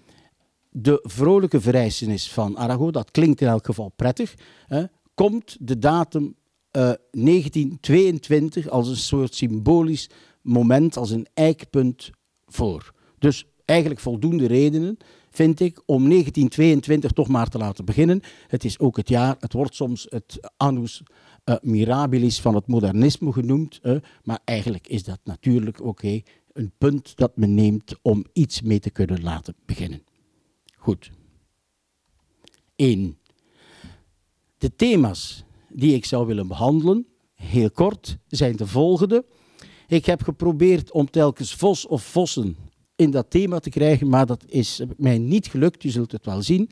de 0.70 0.98
vrolijke 1.02 1.60
verrijzenis 1.60 2.32
van 2.32 2.58
Arago, 2.58 2.90
dat 2.90 3.10
klinkt 3.10 3.40
in 3.40 3.48
elk 3.48 3.66
geval 3.66 3.92
prettig, 3.96 4.34
hè, 4.66 4.84
komt 5.14 5.56
de 5.60 5.78
datum 5.78 6.24
uh, 6.24 6.82
1922 7.10 8.68
als 8.68 8.88
een 8.88 8.96
soort 8.96 9.34
symbolisch 9.34 10.08
moment, 10.42 10.96
als 10.96 11.10
een 11.10 11.26
eikpunt 11.34 12.10
voor. 12.46 12.92
Dus 13.18 13.46
eigenlijk 13.64 14.00
voldoende 14.00 14.46
redenen 14.46 14.96
vind 15.30 15.60
ik, 15.60 15.82
om 15.86 16.08
1922 16.08 17.10
toch 17.10 17.28
maar 17.28 17.48
te 17.48 17.58
laten 17.58 17.84
beginnen. 17.84 18.20
Het 18.46 18.64
is 18.64 18.78
ook 18.78 18.96
het 18.96 19.08
jaar, 19.08 19.36
het 19.40 19.52
wordt 19.52 19.74
soms 19.74 20.06
het 20.08 20.38
annus 20.56 21.02
uh, 21.48 21.56
mirabilis 21.62 22.40
van 22.40 22.54
het 22.54 22.66
modernisme 22.66 23.32
genoemd, 23.32 23.80
maar 24.22 24.40
eigenlijk 24.44 24.88
is 24.88 25.04
dat 25.04 25.20
natuurlijk 25.24 25.82
oké 25.82 26.22
een 26.52 26.72
punt 26.78 27.16
dat 27.16 27.36
men 27.36 27.54
neemt 27.54 27.94
om 28.02 28.24
iets 28.32 28.62
mee 28.62 28.78
te 28.78 28.90
kunnen 28.90 29.22
laten 29.22 29.54
beginnen. 29.64 30.02
Goed. 30.76 31.10
1. 32.76 33.18
De 34.58 34.76
thema's 34.76 35.44
die 35.68 35.94
ik 35.94 36.04
zou 36.04 36.26
willen 36.26 36.48
behandelen, 36.48 37.06
heel 37.34 37.70
kort, 37.70 38.18
zijn 38.26 38.56
de 38.56 38.66
volgende. 38.66 39.24
Ik 39.86 40.06
heb 40.06 40.22
geprobeerd 40.22 40.92
om 40.92 41.10
telkens 41.10 41.54
vos 41.54 41.86
of 41.86 42.02
vossen 42.02 42.56
in 42.96 43.10
dat 43.10 43.30
thema 43.30 43.58
te 43.58 43.70
krijgen, 43.70 44.08
maar 44.08 44.26
dat 44.26 44.44
is 44.48 44.82
mij 44.96 45.18
niet 45.18 45.46
gelukt. 45.46 45.82
Je 45.82 45.90
zult 45.90 46.12
het 46.12 46.24
wel 46.24 46.42
zien. 46.42 46.70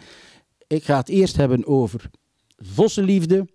Ik 0.66 0.85
ga 0.85 0.97
het 0.97 1.09
eerst 1.09 1.37
hebben 1.37 1.66
over 1.66 2.11
vossenliefde, 2.57 3.49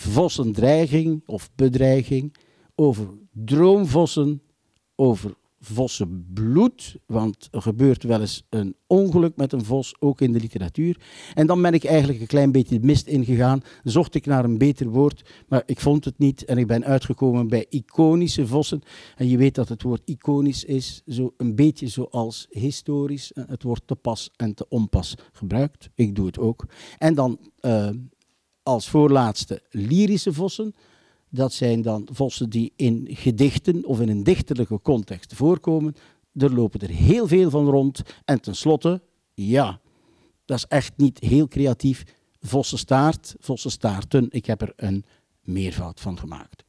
vossendreiging 0.00 1.22
of 1.26 1.50
bedreiging, 1.54 2.36
over 2.74 3.08
droomvossen, 3.32 4.42
over 4.96 5.34
vossenbloed, 5.60 6.96
want 7.06 7.48
er 7.50 7.62
gebeurt 7.62 8.02
wel 8.02 8.20
eens 8.20 8.46
een 8.48 8.74
ongeluk 8.86 9.36
met 9.36 9.52
een 9.52 9.64
vos, 9.64 9.94
ook 9.98 10.20
in 10.20 10.32
de 10.32 10.40
literatuur. 10.40 11.00
En 11.34 11.46
dan 11.46 11.62
ben 11.62 11.74
ik 11.74 11.84
eigenlijk 11.84 12.20
een 12.20 12.26
klein 12.26 12.52
beetje 12.52 12.80
de 12.80 12.86
mist 12.86 13.06
ingegaan, 13.06 13.62
zocht 13.82 14.14
ik 14.14 14.26
naar 14.26 14.44
een 14.44 14.58
beter 14.58 14.88
woord, 14.88 15.30
maar 15.48 15.62
ik 15.66 15.80
vond 15.80 16.04
het 16.04 16.18
niet 16.18 16.44
en 16.44 16.58
ik 16.58 16.66
ben 16.66 16.84
uitgekomen 16.84 17.48
bij 17.48 17.66
iconische 17.68 18.46
vossen. 18.46 18.82
En 19.16 19.28
je 19.28 19.36
weet 19.36 19.54
dat 19.54 19.68
het 19.68 19.82
woord 19.82 20.02
iconisch 20.04 20.64
is, 20.64 21.02
zo 21.06 21.34
een 21.36 21.54
beetje 21.54 21.88
zoals 21.88 22.46
historisch. 22.50 23.30
Het 23.34 23.62
wordt 23.62 23.86
te 23.86 23.96
pas 23.96 24.30
en 24.36 24.54
te 24.54 24.66
onpas 24.68 25.14
gebruikt. 25.32 25.90
Ik 25.94 26.14
doe 26.14 26.26
het 26.26 26.38
ook. 26.38 26.66
En 26.98 27.14
dan 27.14 27.38
uh, 27.60 27.88
als 28.70 28.88
voorlaatste 28.88 29.62
lyrische 29.70 30.32
vossen. 30.32 30.74
Dat 31.28 31.52
zijn 31.52 31.82
dan 31.82 32.08
vossen 32.12 32.50
die 32.50 32.72
in 32.76 33.06
gedichten 33.10 33.84
of 33.84 34.00
in 34.00 34.08
een 34.08 34.22
dichterlijke 34.22 34.80
context 34.82 35.34
voorkomen. 35.34 35.94
Er 36.34 36.54
lopen 36.54 36.80
er 36.80 36.88
heel 36.88 37.26
veel 37.26 37.50
van 37.50 37.68
rond. 37.68 38.02
En 38.24 38.40
tenslotte, 38.40 39.02
ja, 39.34 39.80
dat 40.44 40.56
is 40.56 40.66
echt 40.66 40.92
niet 40.96 41.18
heel 41.18 41.48
creatief. 41.48 42.04
Vossenstaart, 42.40 43.34
vossenstaarten. 43.38 44.26
Ik 44.30 44.46
heb 44.46 44.60
er 44.62 44.72
een 44.76 45.04
meervoud 45.40 46.00
van 46.00 46.18
gemaakt. 46.18 46.64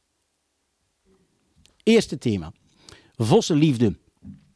Eerste 1.82 2.18
thema. 2.18 2.52
Vossenliefde. 3.16 3.96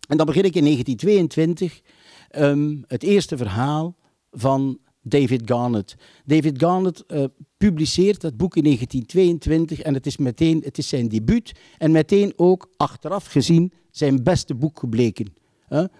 En 0.09 0.17
dan 0.17 0.27
begin 0.27 0.45
ik 0.45 0.55
in 0.55 0.65
1922. 0.65 1.81
Um, 1.81 1.83
ehm, 2.31 2.83
het 2.87 3.03
eerste 3.03 3.37
verhaal 3.37 3.97
van 4.31 4.79
David 5.09 5.43
Garnett. 5.45 5.97
David 6.25 6.59
Garnett 6.59 7.05
uh, 7.09 7.25
publiceert 7.57 8.21
dat 8.21 8.37
boek 8.37 8.57
in 8.57 8.63
1922 8.63 9.81
en 9.81 9.95
het 9.95 10.07
is 10.07 10.17
meteen 10.17 10.61
het 10.65 10.79
is 10.79 10.89
zijn 10.89 11.09
debuut 11.09 11.53
en 11.79 11.91
meteen 11.91 12.33
ook 12.37 12.71
achteraf 12.77 13.27
gezien 13.27 13.73
zijn 13.91 14.23
beste 14.23 14.55
boek 14.55 14.79
gebleken. 14.79 15.35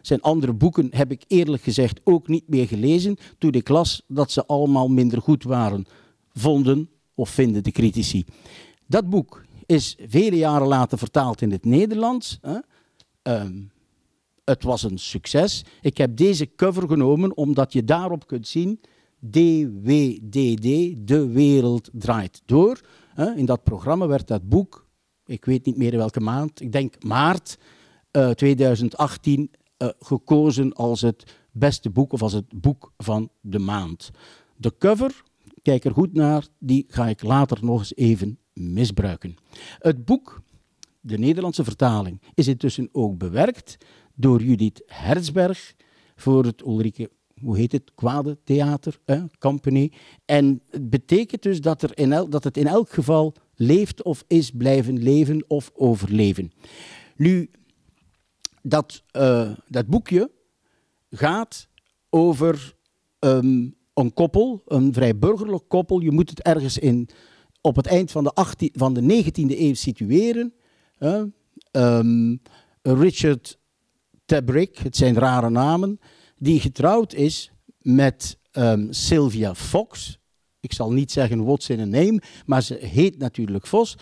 Zijn 0.03 0.21
andere 0.21 0.53
boeken 0.53 0.89
heb 0.91 1.11
ik 1.11 1.25
eerlijk 1.27 1.63
gezegd 1.63 2.01
ook 2.05 2.29
niet 2.29 2.49
meer 2.49 2.67
gelezen 2.67 3.17
toen 3.39 3.53
ik 3.53 3.69
las 3.69 4.03
dat 4.09 4.31
ze 4.31 4.47
allemaal 4.47 4.89
minder 4.89 5.23
goed 5.23 5.43
waren, 5.45 5.87
vonden 6.33 6.91
of 7.15 7.31
vinden 7.31 7.63
de 7.63 7.71
critici. 7.71 8.25
Dat 8.87 9.09
boek 9.09 9.45
is 9.67 9.97
vele 10.07 10.37
jaren 10.37 10.67
later 10.67 10.99
vertaald 10.99 11.43
in 11.43 11.51
het 11.51 11.65
Nederlands. 11.65 12.39
Um, 13.23 13.71
het 14.45 14.63
was 14.63 14.83
een 14.83 14.99
succes. 14.99 15.65
Ik 15.81 15.97
heb 15.97 16.17
deze 16.17 16.55
cover 16.55 16.89
genomen 16.89 17.37
omdat 17.37 17.73
je 17.73 17.85
daarop 17.85 18.27
kunt 18.27 18.49
zien 18.49 18.81
DWDD, 19.31 20.95
De 21.09 21.29
Wereld 21.33 21.91
Draait 21.93 22.43
Door. 22.45 22.81
In 23.37 23.45
dat 23.45 23.63
programma 23.63 24.07
werd 24.07 24.27
dat 24.29 24.49
boek, 24.49 24.87
ik 25.27 25.45
weet 25.45 25.65
niet 25.65 25.77
meer 25.77 25.93
in 25.93 25.99
welke 25.99 26.21
maand, 26.21 26.61
ik 26.61 26.73
denk 26.73 27.05
maart 27.05 27.59
2018, 28.35 29.51
eh, 29.51 29.89
eh, 29.89 29.95
gekozen 29.99 30.73
als 30.73 31.01
het 31.01 31.37
beste 31.53 31.91
boek 31.91 32.13
of 32.13 32.23
als 32.23 32.33
het 32.33 32.61
boek 32.61 32.93
van 32.97 33.31
de 33.41 33.59
maand. 33.59 34.11
De 34.57 34.75
cover, 34.79 35.23
kijk 35.63 35.85
er 35.85 35.93
goed 35.93 36.13
naar, 36.13 36.47
die 36.59 36.85
ga 36.89 37.07
ik 37.07 37.23
later 37.23 37.59
nog 37.65 37.79
eens 37.79 37.95
even 37.95 38.39
misbruiken. 38.53 39.35
Het 39.79 40.05
boek, 40.05 40.43
de 41.01 41.19
Nederlandse 41.19 41.65
vertaling, 41.65 42.21
is 42.35 42.49
intussen 42.49 42.89
ook 42.93 43.19
bewerkt 43.19 43.77
door 44.15 44.43
Judith 44.43 44.83
Herzberg 44.87 45.75
voor 46.17 46.45
het 46.45 46.63
Ulrike 46.67 47.11
hoe 47.41 47.57
heet 47.57 47.73
het, 47.73 47.93
kwade 47.95 48.39
theater, 48.45 48.99
company. 49.39 49.93
En 50.25 50.63
het 50.71 50.91
betekent 50.91 51.43
dus 51.43 51.61
dat, 51.61 51.83
er 51.83 51.99
in 51.99 52.11
dat 52.31 52.45
het 52.45 52.57
in 52.57 52.67
elk 52.67 52.91
geval 52.91 53.35
leeft 53.55 54.03
of 54.03 54.25
is 54.27 54.51
blijven 54.51 55.03
leven 55.03 55.45
of 55.49 55.71
overleven. 55.75 56.53
Nu, 57.17 57.51
dat, 58.63 59.03
uh, 59.13 59.51
dat 59.69 59.87
boekje 59.87 60.31
gaat 61.11 61.69
over 62.11 62.75
um, 63.19 63.75
een 63.95 64.13
koppel, 64.15 64.63
een 64.67 64.93
vrij 64.93 65.19
burgerlijk 65.19 65.69
koppel. 65.69 66.01
Je 66.01 66.11
moet 66.11 66.31
het 66.31 66.43
ergens 66.43 66.79
in, 66.79 67.09
op 67.61 67.77
het 67.77 67.87
eind 67.87 68.11
van 68.11 68.25
de, 68.25 68.33
18, 68.33 68.71
van 68.73 68.95
de 68.95 69.25
19e 69.25 69.59
eeuw 69.59 69.75
situeren. 69.75 70.55
Um, 71.73 72.43
Richard 72.83 73.59
Tabrick, 74.25 74.79
het 74.79 74.97
zijn 74.97 75.15
rare 75.15 75.51
namen 75.51 76.01
die 76.39 76.61
getrouwd 76.61 77.13
is 77.13 77.51
met 77.79 78.39
um, 78.53 78.93
Sylvia 78.93 79.55
Fox. 79.55 80.19
Ik 80.61 80.73
zal 80.73 80.93
niet 80.93 81.13
zeggen 81.13 81.45
what's 81.45 81.69
in 81.69 81.81
a 81.81 81.85
name, 81.85 82.23
maar 82.47 82.63
ze 82.63 82.75
heet 82.75 83.19
natuurlijk 83.19 83.67
Vos. 83.67 83.97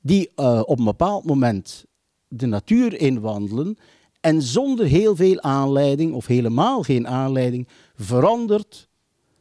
Die 0.00 0.30
uh, 0.36 0.62
op 0.64 0.78
een 0.78 0.84
bepaald 0.84 1.24
moment 1.24 1.84
de 2.28 2.46
natuur 2.46 3.00
inwandelen 3.00 3.76
en 4.20 4.42
zonder 4.42 4.86
heel 4.86 5.16
veel 5.16 5.40
aanleiding, 5.40 6.12
of 6.12 6.26
helemaal 6.26 6.82
geen 6.82 7.06
aanleiding, 7.06 7.68
verandert 7.94 8.88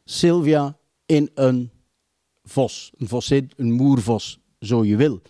Sylvia 0.04 0.78
in 1.06 1.30
een 1.34 1.72
vos. 2.44 2.92
Een 2.98 3.08
vosin, 3.08 3.52
een 3.56 3.72
moervos, 3.72 4.40
zo 4.60 4.86
je 4.86 4.96
wil. 4.96 5.22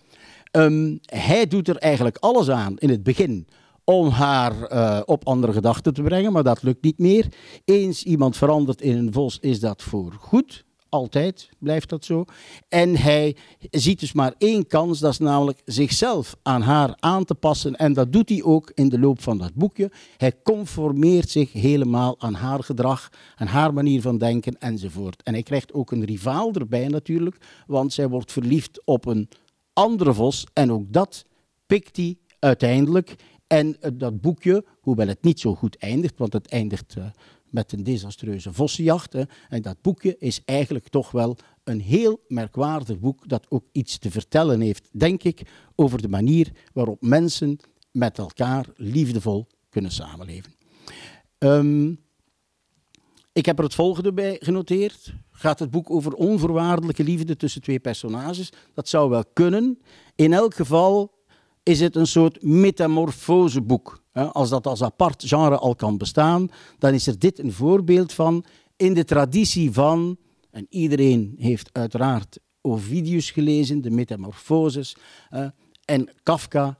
Um, 0.52 0.98
hij 1.06 1.46
doet 1.46 1.68
er 1.68 1.76
eigenlijk 1.76 2.16
alles 2.16 2.48
aan 2.48 2.78
in 2.78 2.90
het 2.90 3.02
begin 3.02 3.46
om 3.88 4.08
haar 4.08 4.72
uh, 4.72 5.00
op 5.04 5.26
andere 5.26 5.52
gedachten 5.52 5.94
te 5.94 6.02
brengen, 6.02 6.32
maar 6.32 6.42
dat 6.42 6.62
lukt 6.62 6.82
niet 6.82 6.98
meer. 6.98 7.26
Eens 7.64 8.02
iemand 8.02 8.36
verandert 8.36 8.80
in 8.80 8.96
een 8.96 9.12
vos, 9.12 9.38
is 9.40 9.60
dat 9.60 9.82
voor 9.82 10.12
goed. 10.12 10.64
Altijd 10.88 11.48
blijft 11.58 11.88
dat 11.88 12.04
zo. 12.04 12.24
En 12.68 12.96
hij 12.96 13.36
ziet 13.70 14.00
dus 14.00 14.12
maar 14.12 14.34
één 14.38 14.66
kans, 14.66 14.98
dat 14.98 15.12
is 15.12 15.18
namelijk 15.18 15.60
zichzelf 15.64 16.36
aan 16.42 16.62
haar 16.62 16.96
aan 16.98 17.24
te 17.24 17.34
passen. 17.34 17.76
En 17.76 17.92
dat 17.92 18.12
doet 18.12 18.28
hij 18.28 18.42
ook 18.42 18.72
in 18.74 18.88
de 18.88 18.98
loop 18.98 19.22
van 19.22 19.38
dat 19.38 19.54
boekje. 19.54 19.90
Hij 20.16 20.32
conformeert 20.42 21.30
zich 21.30 21.52
helemaal 21.52 22.14
aan 22.18 22.34
haar 22.34 22.64
gedrag, 22.64 23.08
aan 23.36 23.46
haar 23.46 23.74
manier 23.74 24.00
van 24.00 24.18
denken 24.18 24.58
enzovoort. 24.58 25.22
En 25.22 25.32
hij 25.32 25.42
krijgt 25.42 25.72
ook 25.72 25.90
een 25.90 26.04
rivaal 26.04 26.52
erbij 26.52 26.88
natuurlijk, 26.88 27.36
want 27.66 27.92
zij 27.92 28.08
wordt 28.08 28.32
verliefd 28.32 28.80
op 28.84 29.06
een 29.06 29.28
andere 29.72 30.14
vos. 30.14 30.46
En 30.52 30.72
ook 30.72 30.92
dat 30.92 31.24
pikt 31.66 31.96
hij 31.96 32.16
uiteindelijk 32.38 33.16
en 33.48 33.80
eh, 33.80 33.90
dat 33.94 34.20
boekje, 34.20 34.64
hoewel 34.80 35.06
het 35.06 35.22
niet 35.22 35.40
zo 35.40 35.54
goed 35.54 35.76
eindigt, 35.76 36.18
want 36.18 36.32
het 36.32 36.46
eindigt 36.46 36.94
uh, 36.98 37.04
met 37.50 37.72
een 37.72 37.82
desastreuze 37.82 38.52
vossenjacht. 38.52 39.12
Hè, 39.12 39.22
en 39.48 39.62
dat 39.62 39.82
boekje 39.82 40.16
is 40.18 40.42
eigenlijk 40.44 40.88
toch 40.88 41.10
wel 41.10 41.36
een 41.64 41.80
heel 41.80 42.20
merkwaardig 42.28 42.98
boek 42.98 43.28
dat 43.28 43.46
ook 43.48 43.64
iets 43.72 43.98
te 43.98 44.10
vertellen 44.10 44.60
heeft, 44.60 44.88
denk 44.92 45.22
ik, 45.22 45.42
over 45.74 46.02
de 46.02 46.08
manier 46.08 46.50
waarop 46.72 47.02
mensen 47.02 47.58
met 47.90 48.18
elkaar 48.18 48.66
liefdevol 48.76 49.46
kunnen 49.68 49.90
samenleven. 49.90 50.52
Um, 51.38 52.06
ik 53.32 53.46
heb 53.46 53.58
er 53.58 53.64
het 53.64 53.74
volgende 53.74 54.12
bij 54.12 54.36
genoteerd. 54.40 55.14
Gaat 55.30 55.58
het 55.58 55.70
boek 55.70 55.90
over 55.90 56.12
onvoorwaardelijke 56.12 57.04
liefde 57.04 57.36
tussen 57.36 57.62
twee 57.62 57.78
personages? 57.78 58.52
Dat 58.74 58.88
zou 58.88 59.10
wel 59.10 59.24
kunnen. 59.32 59.78
In 60.14 60.32
elk 60.32 60.54
geval 60.54 61.17
is 61.68 61.80
het 61.80 61.96
een 61.96 62.06
soort 62.06 62.42
metamorfoseboek. 62.42 64.02
Als 64.12 64.48
dat 64.48 64.66
als 64.66 64.82
apart 64.82 65.24
genre 65.26 65.58
al 65.58 65.74
kan 65.74 65.98
bestaan, 65.98 66.50
dan 66.78 66.94
is 66.94 67.06
er 67.06 67.18
dit 67.18 67.38
een 67.38 67.52
voorbeeld 67.52 68.12
van 68.12 68.44
in 68.76 68.94
de 68.94 69.04
traditie 69.04 69.72
van, 69.72 70.16
en 70.50 70.66
iedereen 70.70 71.34
heeft 71.38 71.70
uiteraard 71.72 72.38
Ovidius 72.60 73.30
gelezen, 73.30 73.80
de 73.80 73.90
Metamorfoses, 73.90 74.96
en 75.84 76.08
Kafka, 76.22 76.78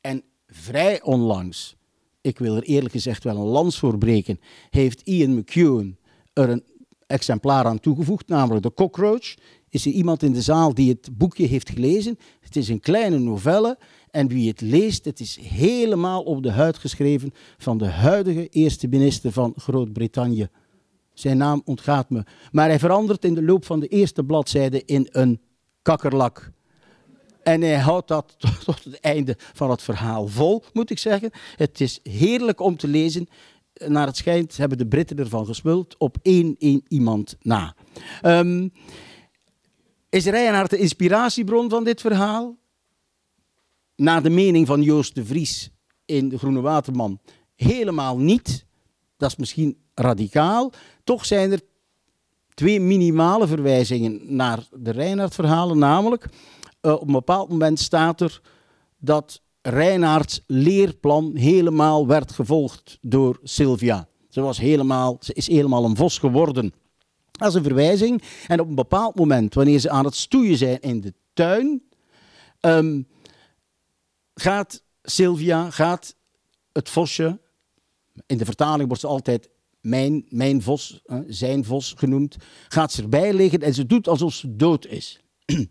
en 0.00 0.22
vrij 0.46 1.02
onlangs, 1.02 1.76
ik 2.20 2.38
wil 2.38 2.56
er 2.56 2.62
eerlijk 2.62 2.92
gezegd 2.92 3.24
wel 3.24 3.36
een 3.36 3.42
lans 3.42 3.78
voor 3.78 3.98
breken, 3.98 4.40
heeft 4.70 5.00
Ian 5.00 5.36
McEwan 5.36 5.96
er 6.32 6.48
een 6.48 6.64
exemplaar 7.06 7.64
aan 7.64 7.80
toegevoegd, 7.80 8.28
namelijk 8.28 8.62
de 8.62 8.74
Cockroach. 8.74 9.34
Is 9.70 9.86
er 9.86 9.92
iemand 9.92 10.22
in 10.22 10.32
de 10.32 10.42
zaal 10.42 10.74
die 10.74 10.88
het 10.88 11.08
boekje 11.12 11.46
heeft 11.46 11.70
gelezen? 11.70 12.18
Het 12.40 12.56
is 12.56 12.68
een 12.68 12.80
kleine 12.80 13.18
novelle 13.18 13.78
en 14.10 14.28
wie 14.28 14.48
het 14.48 14.60
leest, 14.60 15.04
het 15.04 15.20
is 15.20 15.38
helemaal 15.42 16.22
op 16.22 16.42
de 16.42 16.50
huid 16.50 16.78
geschreven 16.78 17.32
van 17.58 17.78
de 17.78 17.86
huidige 17.86 18.48
eerste 18.48 18.88
minister 18.88 19.32
van 19.32 19.52
Groot-Brittannië. 19.56 20.48
Zijn 21.14 21.36
naam 21.36 21.62
ontgaat 21.64 22.10
me. 22.10 22.24
Maar 22.52 22.68
hij 22.68 22.78
verandert 22.78 23.24
in 23.24 23.34
de 23.34 23.42
loop 23.42 23.64
van 23.64 23.80
de 23.80 23.86
eerste 23.88 24.24
bladzijde 24.24 24.84
in 24.84 25.08
een 25.10 25.40
kakkerlak. 25.82 26.52
En 27.42 27.60
hij 27.60 27.78
houdt 27.78 28.08
dat 28.08 28.36
tot 28.64 28.84
het 28.84 29.00
einde 29.00 29.34
van 29.38 29.70
het 29.70 29.82
verhaal 29.82 30.26
vol, 30.26 30.64
moet 30.72 30.90
ik 30.90 30.98
zeggen. 30.98 31.30
Het 31.56 31.80
is 31.80 32.00
heerlijk 32.02 32.60
om 32.60 32.76
te 32.76 32.88
lezen. 32.88 33.28
Naar 33.86 34.06
het 34.06 34.16
schijnt 34.16 34.56
hebben 34.56 34.78
de 34.78 34.86
Britten 34.86 35.18
ervan 35.18 35.46
gesmuld 35.46 35.96
op 35.98 36.16
één, 36.22 36.56
één 36.58 36.82
iemand 36.88 37.36
na. 37.42 37.74
Um, 38.22 38.72
Is 40.10 40.24
Reinhard 40.24 40.70
de 40.70 40.78
inspiratiebron 40.78 41.70
van 41.70 41.84
dit 41.84 42.00
verhaal? 42.00 42.56
Naar 43.96 44.22
de 44.22 44.30
mening 44.30 44.66
van 44.66 44.82
Joost 44.82 45.14
de 45.14 45.24
Vries 45.24 45.70
in 46.04 46.28
De 46.28 46.38
Groene 46.38 46.60
Waterman 46.60 47.20
helemaal 47.54 48.18
niet. 48.18 48.66
Dat 49.16 49.30
is 49.30 49.36
misschien 49.36 49.78
radicaal. 49.94 50.72
Toch 51.04 51.24
zijn 51.24 51.52
er 51.52 51.60
twee 52.54 52.80
minimale 52.80 53.46
verwijzingen 53.46 54.36
naar 54.36 54.66
de 54.72 54.90
Reinhard-verhalen. 54.90 55.78
Namelijk, 55.78 56.28
uh, 56.82 56.92
op 56.92 57.06
een 57.06 57.12
bepaald 57.12 57.48
moment 57.48 57.78
staat 57.78 58.20
er 58.20 58.40
dat 58.98 59.42
Reinhards 59.62 60.42
leerplan 60.46 61.36
helemaal 61.36 62.06
werd 62.06 62.32
gevolgd 62.32 62.98
door 63.00 63.40
Sylvia. 63.42 64.08
Ze, 64.28 64.40
was 64.40 64.58
helemaal, 64.58 65.16
ze 65.20 65.32
is 65.32 65.46
helemaal 65.46 65.84
een 65.84 65.96
vos 65.96 66.18
geworden. 66.18 66.72
Is 67.38 67.54
een 67.54 67.62
verwijzing. 67.62 68.22
En 68.46 68.60
op 68.60 68.68
een 68.68 68.74
bepaald 68.74 69.14
moment, 69.14 69.54
wanneer 69.54 69.78
ze 69.78 69.90
aan 69.90 70.04
het 70.04 70.14
stoeien 70.14 70.56
zijn 70.56 70.80
in 70.80 71.00
de 71.00 71.14
tuin, 71.32 71.82
um, 72.60 73.06
gaat 74.34 74.82
Sylvia, 75.02 75.70
gaat 75.70 76.14
het 76.72 76.88
vosje, 76.88 77.38
in 78.26 78.38
de 78.38 78.44
vertaling 78.44 78.86
wordt 78.86 79.02
ze 79.02 79.08
altijd 79.08 79.50
mijn, 79.80 80.24
mijn 80.28 80.62
vos, 80.62 81.02
zijn 81.26 81.64
vos 81.64 81.94
genoemd, 81.96 82.36
gaat 82.68 82.92
ze 82.92 83.02
erbij 83.02 83.32
liggen 83.32 83.60
en 83.60 83.74
ze 83.74 83.86
doet 83.86 84.08
alsof 84.08 84.32
ze 84.32 84.56
dood 84.56 84.86
is. 84.86 85.20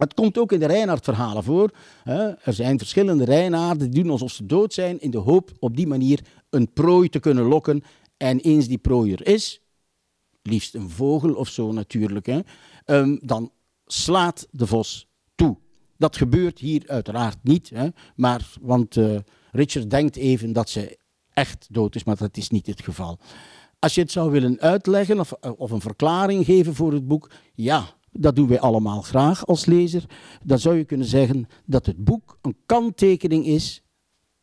Het 0.00 0.14
komt 0.14 0.38
ook 0.38 0.52
in 0.52 0.60
de 0.60 0.66
Reinhard-verhalen 0.66 1.44
voor. 1.44 1.70
Er 2.04 2.52
zijn 2.52 2.78
verschillende 2.78 3.24
Reinaarden 3.24 3.90
die 3.90 4.02
doen 4.02 4.12
alsof 4.12 4.30
ze 4.30 4.46
dood 4.46 4.72
zijn 4.72 5.00
in 5.00 5.10
de 5.10 5.18
hoop 5.18 5.50
op 5.58 5.76
die 5.76 5.86
manier 5.86 6.20
een 6.50 6.72
prooi 6.72 7.08
te 7.08 7.18
kunnen 7.18 7.44
lokken. 7.44 7.82
En 8.16 8.40
eens 8.40 8.68
die 8.68 8.78
prooi 8.78 9.12
er 9.12 9.26
is, 9.26 9.60
liefst 10.42 10.74
een 10.74 10.90
vogel 10.90 11.34
of 11.34 11.48
zo 11.48 11.72
natuurlijk, 11.72 12.26
hè, 12.26 12.40
ehm, 12.84 13.16
dan 13.20 13.52
slaat 13.86 14.48
de 14.50 14.66
vos 14.66 15.08
toe. 15.34 15.56
Dat 15.96 16.16
gebeurt 16.16 16.58
hier 16.58 16.82
uiteraard 16.86 17.38
niet, 17.42 17.70
hè, 17.70 17.88
maar, 18.16 18.52
want 18.60 18.96
uh, 18.96 19.18
Richard 19.50 19.90
denkt 19.90 20.16
even 20.16 20.52
dat 20.52 20.70
ze 20.70 20.98
echt 21.32 21.66
dood 21.70 21.94
is, 21.94 22.04
maar 22.04 22.16
dat 22.16 22.36
is 22.36 22.50
niet 22.50 22.66
het 22.66 22.82
geval. 22.82 23.18
Als 23.78 23.94
je 23.94 24.00
het 24.00 24.10
zou 24.10 24.30
willen 24.30 24.60
uitleggen 24.60 25.20
of, 25.20 25.32
eh, 25.32 25.50
of 25.56 25.70
een 25.70 25.80
verklaring 25.80 26.44
geven 26.44 26.74
voor 26.74 26.92
het 26.92 27.08
boek, 27.08 27.30
ja, 27.54 27.94
dat 28.12 28.36
doen 28.36 28.48
wij 28.48 28.60
allemaal 28.60 29.02
graag 29.02 29.46
als 29.46 29.64
lezer. 29.64 30.04
Dan 30.44 30.58
zou 30.58 30.76
je 30.76 30.84
kunnen 30.84 31.06
zeggen 31.06 31.48
dat 31.66 31.86
het 31.86 32.04
boek 32.04 32.38
een 32.42 32.56
kanttekening 32.66 33.46
is, 33.46 33.82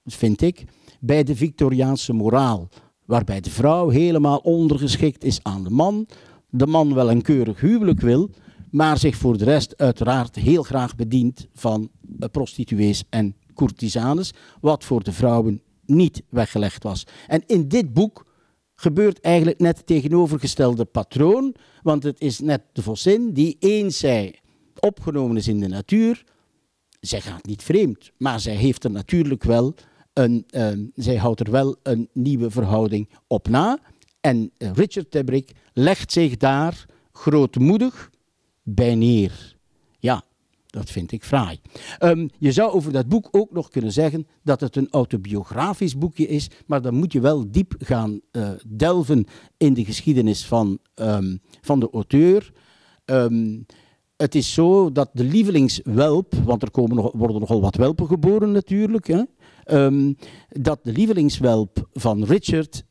vind 0.05 0.41
ik, 0.41 0.63
bij 0.99 1.23
de 1.23 1.35
Victoriaanse 1.35 2.13
moraal. 2.13 2.69
Waarbij 3.07 3.41
de 3.41 3.49
vrouw 3.49 3.89
helemaal 3.89 4.37
ondergeschikt 4.37 5.23
is 5.23 5.39
aan 5.43 5.63
de 5.63 5.69
man. 5.69 6.07
De 6.49 6.67
man 6.67 6.93
wel 6.93 7.11
een 7.11 7.21
keurig 7.21 7.59
huwelijk 7.59 8.01
wil, 8.01 8.29
maar 8.71 8.97
zich 8.97 9.15
voor 9.15 9.37
de 9.37 9.43
rest 9.43 9.77
uiteraard 9.77 10.35
heel 10.35 10.63
graag 10.63 10.95
bedient 10.95 11.47
van 11.53 11.89
eh, 12.19 12.29
prostituees 12.29 13.03
en 13.09 13.35
courtisanes. 13.53 14.33
Wat 14.61 14.83
voor 14.83 15.03
de 15.03 15.11
vrouwen 15.11 15.61
niet 15.85 16.23
weggelegd 16.29 16.83
was. 16.83 17.03
En 17.27 17.43
in 17.45 17.67
dit 17.67 17.93
boek 17.93 18.25
gebeurt 18.75 19.19
eigenlijk 19.19 19.59
net 19.59 19.77
het 19.77 19.87
tegenovergestelde 19.87 20.85
patroon, 20.85 21.55
want 21.81 22.03
het 22.03 22.21
is 22.21 22.39
net 22.39 22.61
de 22.71 22.81
vossin 22.81 23.33
die 23.33 23.55
eens 23.59 23.97
zij 23.97 24.39
opgenomen 24.79 25.37
is 25.37 25.47
in 25.47 25.59
de 25.59 25.67
natuur, 25.67 26.23
zij 26.99 27.21
gaat 27.21 27.45
niet 27.45 27.63
vreemd, 27.63 28.11
maar 28.17 28.39
zij 28.39 28.55
heeft 28.55 28.83
er 28.83 28.91
natuurlijk 28.91 29.43
wel 29.43 29.75
een, 30.17 30.45
uh, 30.51 30.67
zij 30.95 31.15
houdt 31.15 31.39
er 31.39 31.51
wel 31.51 31.75
een 31.83 32.09
nieuwe 32.13 32.49
verhouding 32.51 33.09
op 33.27 33.47
na. 33.47 33.79
En 34.21 34.51
Richard 34.57 35.11
Tebrick 35.11 35.51
legt 35.73 36.11
zich 36.11 36.37
daar 36.37 36.85
grootmoedig 37.11 38.11
bij 38.63 38.95
neer. 38.95 39.55
Ja, 39.99 40.23
dat 40.67 40.89
vind 40.89 41.11
ik 41.11 41.23
fraai. 41.23 41.59
Um, 41.99 42.29
je 42.37 42.51
zou 42.51 42.71
over 42.71 42.91
dat 42.91 43.07
boek 43.07 43.27
ook 43.31 43.51
nog 43.51 43.69
kunnen 43.69 43.91
zeggen 43.91 44.27
dat 44.43 44.59
het 44.61 44.75
een 44.75 44.89
autobiografisch 44.89 45.97
boekje 45.97 46.27
is, 46.27 46.49
maar 46.65 46.81
dan 46.81 46.93
moet 46.93 47.13
je 47.13 47.19
wel 47.19 47.51
diep 47.51 47.73
gaan 47.77 48.19
uh, 48.31 48.49
delven 48.67 49.25
in 49.57 49.73
de 49.73 49.85
geschiedenis 49.85 50.45
van, 50.45 50.79
um, 50.95 51.41
van 51.61 51.79
de 51.79 51.89
auteur. 51.91 52.51
Het 54.17 54.35
is 54.35 54.53
zo 54.53 54.91
dat 54.91 55.09
de 55.13 55.23
lievelingswelp, 55.23 56.33
want 56.45 56.61
er 56.61 56.71
komen 56.71 56.95
nog, 56.95 57.11
worden 57.13 57.39
nogal 57.39 57.61
wat 57.61 57.75
welpen 57.75 58.07
geboren 58.07 58.51
natuurlijk, 58.51 59.07
hè, 59.07 59.23
dat 60.49 60.79
de 60.83 60.91
lievelingswelp 60.91 61.89
van 61.93 62.23
Richard 62.23 62.85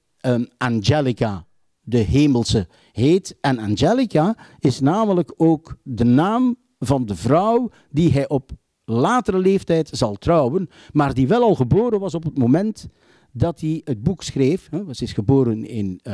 Angelica, 0.56 1.46
de 1.80 1.98
hemelse, 1.98 2.68
heet. 2.92 3.36
En 3.40 3.58
Angelica 3.58 4.36
is 4.58 4.80
namelijk 4.80 5.34
ook 5.36 5.76
de 5.82 6.04
naam 6.04 6.56
van 6.78 7.06
de 7.06 7.16
vrouw 7.16 7.70
die 7.90 8.12
hij 8.12 8.28
op 8.28 8.50
latere 8.84 9.38
leeftijd 9.38 9.88
zal 9.92 10.14
trouwen, 10.14 10.68
maar 10.92 11.14
die 11.14 11.28
wel 11.28 11.42
al 11.42 11.54
geboren 11.54 12.00
was 12.00 12.14
op 12.14 12.24
het 12.24 12.38
moment 12.38 12.88
dat 13.32 13.60
hij 13.60 13.80
het 13.84 14.02
boek 14.02 14.22
schreef. 14.22 14.68
Ze 14.90 15.04
is 15.04 15.12
geboren 15.12 15.64
in, 15.64 16.00
uh, 16.02 16.12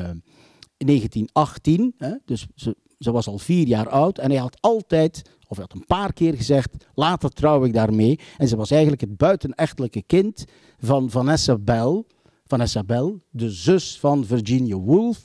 in 0.77 0.87
1918, 0.87 1.95
hè, 1.97 2.15
dus 2.25 2.47
ze, 2.55 2.77
ze, 2.99 3.11
was 3.11 3.27
al 3.27 3.39
vier 3.39 3.67
jaar 3.67 3.89
oud 3.89 4.19
en 4.19 4.31
hij 4.31 4.39
had 4.39 4.61
altijd, 4.61 5.23
of 5.53 5.59
had 5.59 5.73
een 5.73 5.87
paar 5.87 6.13
keer 6.13 6.35
gezegd, 6.35 6.87
later 6.95 7.31
trouw 7.31 7.65
ik 7.65 7.73
daarmee. 7.73 8.19
En 8.37 8.49
ze 8.49 8.57
was 8.57 8.71
eigenlijk 8.71 9.01
het 9.01 9.17
buitenechtelijke 9.17 10.03
kind 10.03 10.45
van 10.79 11.11
Vanessa 11.11 11.59
Bell, 11.59 12.05
Vanessa 12.47 12.85
Bell, 12.85 13.19
de 13.31 13.51
zus 13.51 13.99
van 13.99 14.25
Virginia 14.25 14.77
Woolf, 14.77 15.25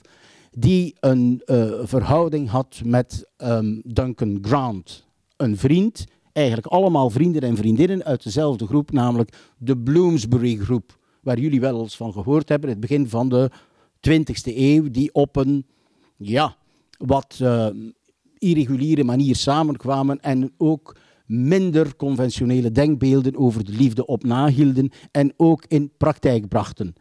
die 0.50 0.96
een 1.00 1.42
uh, 1.46 1.72
verhouding 1.82 2.48
had 2.48 2.80
met 2.84 3.28
um, 3.36 3.82
Duncan 3.84 4.38
Grant 4.42 5.06
een 5.36 5.56
vriend, 5.56 6.04
eigenlijk 6.32 6.66
allemaal 6.66 7.10
vrienden 7.10 7.42
en 7.42 7.56
vriendinnen 7.56 8.04
uit 8.04 8.22
dezelfde 8.22 8.66
groep, 8.66 8.90
namelijk 8.90 9.36
de 9.58 9.78
Bloomsbury 9.78 10.56
groep, 10.56 10.98
waar 11.20 11.38
jullie 11.38 11.60
wel 11.60 11.80
eens 11.80 11.96
van 11.96 12.12
gehoord 12.12 12.48
hebben, 12.48 12.70
het 12.70 12.80
begin 12.80 13.08
van 13.08 13.28
de 13.28 13.50
20e 14.10 14.56
eeuw, 14.56 14.90
die 14.90 15.14
op 15.14 15.36
een 15.36 15.66
ja, 16.16 16.56
wat 16.98 17.38
uh, 17.42 17.66
irreguliere 18.38 19.04
manier 19.04 19.36
samenkwamen 19.36 20.20
en 20.20 20.52
ook 20.56 20.96
minder 21.26 21.96
conventionele 21.96 22.72
denkbeelden 22.72 23.36
over 23.36 23.64
de 23.64 23.72
liefde 23.72 24.06
op 24.06 24.24
nahielden 24.24 24.90
en 25.10 25.32
ook 25.36 25.64
in 25.68 25.92
praktijk 25.96 26.48
brachten. 26.48 26.94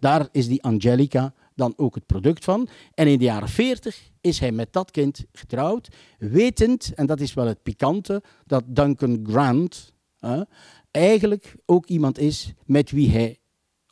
Daar 0.00 0.28
is 0.32 0.48
die 0.48 0.62
Angelica 0.62 1.34
dan 1.54 1.72
ook 1.76 1.94
het 1.94 2.06
product 2.06 2.44
van. 2.44 2.68
En 2.94 3.06
in 3.06 3.18
de 3.18 3.24
jaren 3.24 3.48
40 3.48 4.10
is 4.20 4.38
hij 4.38 4.52
met 4.52 4.72
dat 4.72 4.90
kind 4.90 5.24
getrouwd, 5.32 5.88
wetend, 6.18 6.92
en 6.94 7.06
dat 7.06 7.20
is 7.20 7.34
wel 7.34 7.46
het 7.46 7.62
pikante, 7.62 8.22
dat 8.46 8.64
Duncan 8.66 9.26
Grant 9.28 9.94
eigenlijk 10.90 11.56
ook 11.66 11.86
iemand 11.86 12.18
is 12.18 12.52
met 12.64 12.90
wie 12.90 13.10
hij 13.10 13.38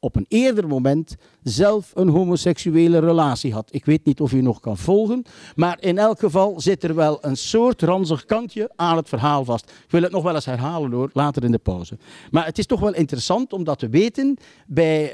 op 0.00 0.16
een 0.16 0.26
eerder 0.28 0.68
moment 0.68 1.16
zelf 1.42 1.92
een 1.94 2.08
homoseksuele 2.08 2.98
relatie 2.98 3.52
had. 3.52 3.74
Ik 3.74 3.84
weet 3.84 4.04
niet 4.04 4.20
of 4.20 4.32
u 4.32 4.40
nog 4.40 4.60
kan 4.60 4.76
volgen, 4.76 5.24
maar 5.54 5.82
in 5.82 5.98
elk 5.98 6.18
geval 6.18 6.60
zit 6.60 6.84
er 6.84 6.94
wel 6.94 7.24
een 7.24 7.36
soort 7.36 7.82
ranzig 7.82 8.24
kantje 8.24 8.70
aan 8.76 8.96
het 8.96 9.08
verhaal 9.08 9.44
vast. 9.44 9.70
Ik 9.70 9.90
wil 9.90 10.02
het 10.02 10.12
nog 10.12 10.22
wel 10.22 10.34
eens 10.34 10.44
herhalen 10.44 10.92
hoor, 10.92 11.10
later 11.12 11.44
in 11.44 11.50
de 11.50 11.58
pauze. 11.58 11.98
Maar 12.30 12.44
het 12.44 12.58
is 12.58 12.66
toch 12.66 12.80
wel 12.80 12.94
interessant 12.94 13.52
om 13.52 13.64
dat 13.64 13.78
te 13.78 13.88
weten 13.88 14.36
bij... 14.66 15.12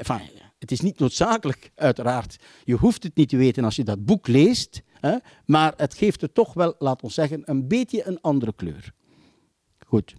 Het 0.57 0.71
is 0.71 0.79
niet 0.79 0.99
noodzakelijk, 0.99 1.71
uiteraard. 1.75 2.37
Je 2.63 2.75
hoeft 2.75 3.03
het 3.03 3.15
niet 3.15 3.29
te 3.29 3.37
weten 3.37 3.63
als 3.63 3.75
je 3.75 3.83
dat 3.83 4.05
boek 4.05 4.27
leest, 4.27 4.81
hè, 4.99 5.17
maar 5.45 5.73
het 5.75 5.93
geeft 5.93 6.21
er 6.21 6.31
toch 6.31 6.53
wel, 6.53 6.75
laat 6.79 7.03
ons 7.03 7.13
zeggen, 7.13 7.41
een 7.45 7.67
beetje 7.67 8.07
een 8.07 8.21
andere 8.21 8.53
kleur. 8.55 8.93
Goed. 9.85 10.15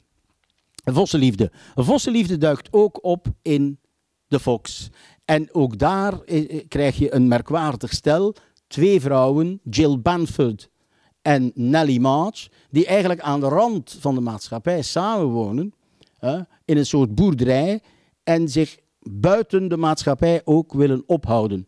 Vossenliefde. 0.85 1.50
Vossenliefde 1.74 2.38
duikt 2.38 2.68
ook 2.70 3.04
op 3.04 3.26
in 3.42 3.78
de 4.29 4.41
Fox. 4.41 4.91
En 5.25 5.55
ook 5.55 5.79
daar 5.79 6.21
eh, 6.21 6.51
eh, 6.51 6.64
krijg 6.69 6.99
je 6.99 7.14
een 7.14 7.29
merkwaardig 7.29 7.93
stel. 7.93 8.35
Twee 8.67 9.01
vrouwen, 9.01 9.61
Jill 9.71 9.99
Banford 9.99 10.71
en 11.23 11.51
Nellie 11.55 12.01
March, 12.01 12.49
die 12.71 12.87
eigenlijk 12.87 13.21
aan 13.21 13.41
de 13.41 13.49
rand 13.49 13.97
van 14.01 14.14
de 14.14 14.21
maatschappij 14.21 14.83
samenwonen, 14.83 15.75
in 16.64 16.77
een 16.77 16.87
soort 16.87 17.14
boerderij, 17.14 17.81
en 18.25 18.49
zich 18.49 18.79
buiten 19.03 19.69
de 19.69 19.77
maatschappij 19.77 20.41
ook 20.45 20.73
willen 20.73 21.03
ophouden. 21.07 21.67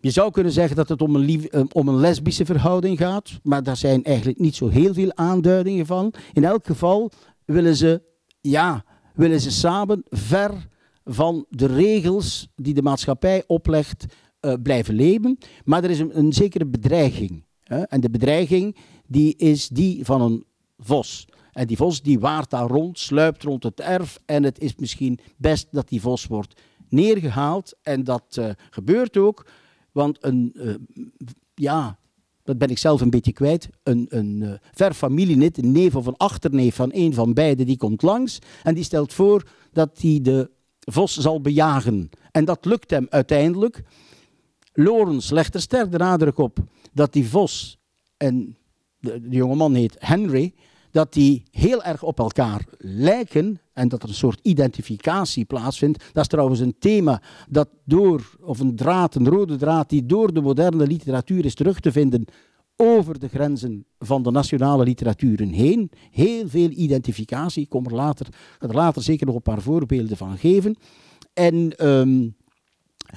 Je 0.00 0.12
zou 0.12 0.30
kunnen 0.30 0.52
zeggen 0.52 0.76
dat 0.76 0.88
het 0.88 1.02
om 1.02 1.16
een, 1.16 1.50
eh, 1.50 1.62
om 1.72 1.88
een 1.88 1.96
lesbische 1.96 2.44
verhouding 2.44 2.98
gaat, 2.98 3.30
maar 3.42 3.62
daar 3.62 3.76
zijn 3.76 4.04
eigenlijk 4.04 4.38
niet 4.38 4.54
zo 4.54 4.68
heel 4.68 4.94
veel 4.94 5.14
aanduidingen 5.14 5.86
van. 5.86 6.12
In 6.32 6.44
elk 6.44 6.66
geval 6.66 7.10
willen 7.44 7.76
ze, 7.76 8.02
ja, 8.40 8.84
willen 9.14 9.40
ze 9.40 9.50
samen 9.50 10.02
ver 10.04 10.68
van 11.08 11.46
de 11.50 11.66
regels 11.66 12.48
die 12.54 12.74
de 12.74 12.82
maatschappij 12.82 13.44
oplegt 13.46 14.04
uh, 14.40 14.54
blijven 14.62 14.94
leven. 14.94 15.38
Maar 15.64 15.84
er 15.84 15.90
is 15.90 15.98
een, 15.98 16.32
zekere 16.32 16.66
bedreiging. 16.66 17.44
Hè? 17.62 17.82
En 17.82 18.00
de 18.00 18.10
bedreiging 18.10 18.76
die 19.06 19.36
is 19.36 19.68
die 19.68 20.04
van 20.04 20.22
een 20.22 20.44
vos. 20.78 21.26
En 21.52 21.66
die 21.66 21.76
vos 21.76 22.02
die 22.02 22.18
waart 22.18 22.50
daar 22.50 22.68
rond, 22.68 22.98
sluipt 22.98 23.42
rond 23.42 23.62
het 23.62 23.80
erf. 23.80 24.18
En 24.24 24.42
het 24.42 24.58
is 24.58 24.76
misschien 24.76 25.18
best 25.36 25.68
dat 25.70 25.88
die 25.88 26.00
vos 26.00 26.26
wordt 26.26 26.60
neergehaald. 26.88 27.76
En 27.82 28.04
dat 28.04 28.36
uh, 28.38 28.50
gebeurt 28.70 29.16
ook. 29.16 29.46
Want 29.92 30.24
een, 30.24 30.52
uh, 30.54 30.74
ja, 31.54 31.98
dat 32.42 32.58
ben 32.58 32.68
ik 32.68 32.78
zelf 32.78 33.00
een 33.00 33.10
beetje 33.10 33.32
kwijt, 33.32 33.68
een, 33.82 34.06
een 34.08 34.40
uh, 34.42 34.52
ver 34.72 34.96
een 35.00 35.72
neef 35.72 35.96
of 35.96 36.06
een 36.06 36.16
achterneef 36.16 36.74
van 36.74 36.90
een 36.92 37.14
van 37.14 37.34
beiden, 37.34 37.66
die 37.66 37.76
komt 37.76 38.02
langs 38.02 38.38
en 38.62 38.74
die 38.74 38.84
stelt 38.84 39.12
voor 39.12 39.48
dat 39.72 39.98
hij 40.00 40.18
de 40.22 40.50
vos 40.86 41.16
zal 41.16 41.40
bejagen. 41.40 42.10
En 42.30 42.44
dat 42.44 42.64
lukt 42.64 42.90
hem 42.90 43.06
uiteindelijk. 43.10 43.82
Lorens 44.72 45.30
legt 45.30 45.54
er 45.54 45.60
sterk 45.60 45.90
de 45.90 45.98
nadruk 45.98 46.38
op 46.38 46.58
dat 46.92 47.12
die 47.12 47.28
vos, 47.28 47.78
en 48.16 48.56
de, 48.98 49.20
de 49.28 49.36
jongeman 49.36 49.74
heet 49.74 49.96
Henry, 49.98 50.54
dat 50.90 51.12
die 51.12 51.42
heel 51.50 51.82
erg 51.82 52.02
op 52.02 52.18
elkaar 52.18 52.64
lijken 52.78 53.60
en 53.72 53.88
dat 53.88 54.02
er 54.02 54.08
een 54.08 54.14
soort 54.14 54.40
identificatie 54.42 55.44
plaatsvindt. 55.44 56.04
Dat 56.12 56.22
is 56.22 56.28
trouwens 56.28 56.60
een 56.60 56.76
thema 56.78 57.22
dat 57.48 57.68
door, 57.84 58.36
of 58.40 58.60
een 58.60 58.76
draad, 58.76 59.14
een 59.14 59.28
rode 59.28 59.56
draad, 59.56 59.88
die 59.88 60.06
door 60.06 60.32
de 60.32 60.40
moderne 60.40 60.86
literatuur 60.86 61.44
is 61.44 61.54
terug 61.54 61.80
te 61.80 61.92
vinden 61.92 62.24
over 62.76 63.18
de 63.18 63.28
grenzen 63.28 63.86
van 63.98 64.22
de 64.22 64.30
nationale 64.30 64.84
literaturen 64.84 65.48
heen. 65.48 65.90
Heel 66.10 66.48
veel 66.48 66.70
identificatie. 66.70 67.62
Ik 67.62 67.68
kom 67.68 67.86
er 67.86 67.94
later, 67.94 68.26
er 68.58 68.74
later 68.74 69.02
zeker 69.02 69.26
nog 69.26 69.34
een 69.34 69.42
paar 69.42 69.62
voorbeelden 69.62 70.16
van 70.16 70.38
geven. 70.38 70.76
En 71.32 71.86
um, 71.88 72.36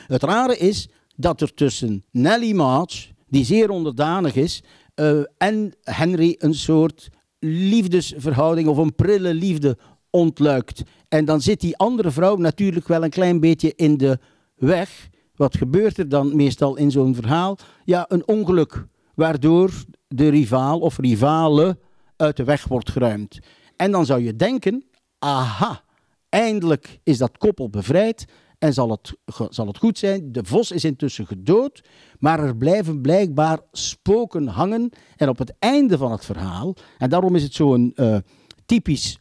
het 0.07 0.23
rare 0.23 0.57
is 0.57 0.89
dat 1.15 1.41
er 1.41 1.53
tussen 1.53 2.03
Nelly 2.11 2.53
March, 2.53 3.11
die 3.27 3.45
zeer 3.45 3.69
onderdanig 3.69 4.35
is, 4.35 4.63
uh, 4.95 5.21
en 5.37 5.73
Henry 5.81 6.35
een 6.37 6.53
soort 6.53 7.09
liefdesverhouding 7.39 8.67
of 8.67 8.77
een 8.77 8.95
prille 8.95 9.33
liefde 9.33 9.77
ontluikt. 10.09 10.83
En 11.07 11.25
dan 11.25 11.41
zit 11.41 11.61
die 11.61 11.77
andere 11.77 12.11
vrouw 12.11 12.35
natuurlijk 12.35 12.87
wel 12.87 13.03
een 13.03 13.09
klein 13.09 13.39
beetje 13.39 13.73
in 13.75 13.97
de 13.97 14.19
weg. 14.55 15.09
Wat 15.35 15.57
gebeurt 15.57 15.97
er 15.97 16.09
dan 16.09 16.35
meestal 16.35 16.75
in 16.75 16.91
zo'n 16.91 17.15
verhaal? 17.15 17.57
Ja, 17.85 18.05
een 18.07 18.27
ongeluk, 18.27 18.85
waardoor 19.19 19.71
de 20.08 20.29
rivaal 20.29 20.79
of 20.79 20.97
rivale 20.97 21.77
uit 22.15 22.38
de 22.38 22.43
weg 22.43 22.67
wordt 22.67 22.89
geruimd. 22.89 23.39
En 23.75 23.91
dan 23.91 24.05
zou 24.05 24.23
je 24.23 24.36
denken, 24.36 24.86
aha, 25.19 25.84
eindelijk 26.29 26.99
is 27.03 27.17
dat 27.17 27.38
koppel 27.38 27.69
bevrijd 27.69 28.25
en 28.60 28.73
zal 28.73 28.89
het, 28.89 29.17
zal 29.49 29.67
het 29.67 29.77
goed 29.77 29.97
zijn. 29.97 30.32
De 30.32 30.43
vos 30.43 30.71
is 30.71 30.84
intussen 30.84 31.27
gedood, 31.27 31.84
maar 32.19 32.39
er 32.39 32.58
blijven 32.58 33.01
blijkbaar 33.01 33.60
spoken 33.71 34.47
hangen. 34.47 34.89
En 35.15 35.29
op 35.29 35.38
het 35.38 35.53
einde 35.60 35.97
van 35.97 36.12
het 36.12 36.25
verhaal, 36.25 36.75
en 36.97 37.10
daarom 37.10 37.36
is 37.36 37.43
het 37.43 37.53
zo'n 37.53 37.93
uh, 37.95 38.17
typisch, 38.65 39.19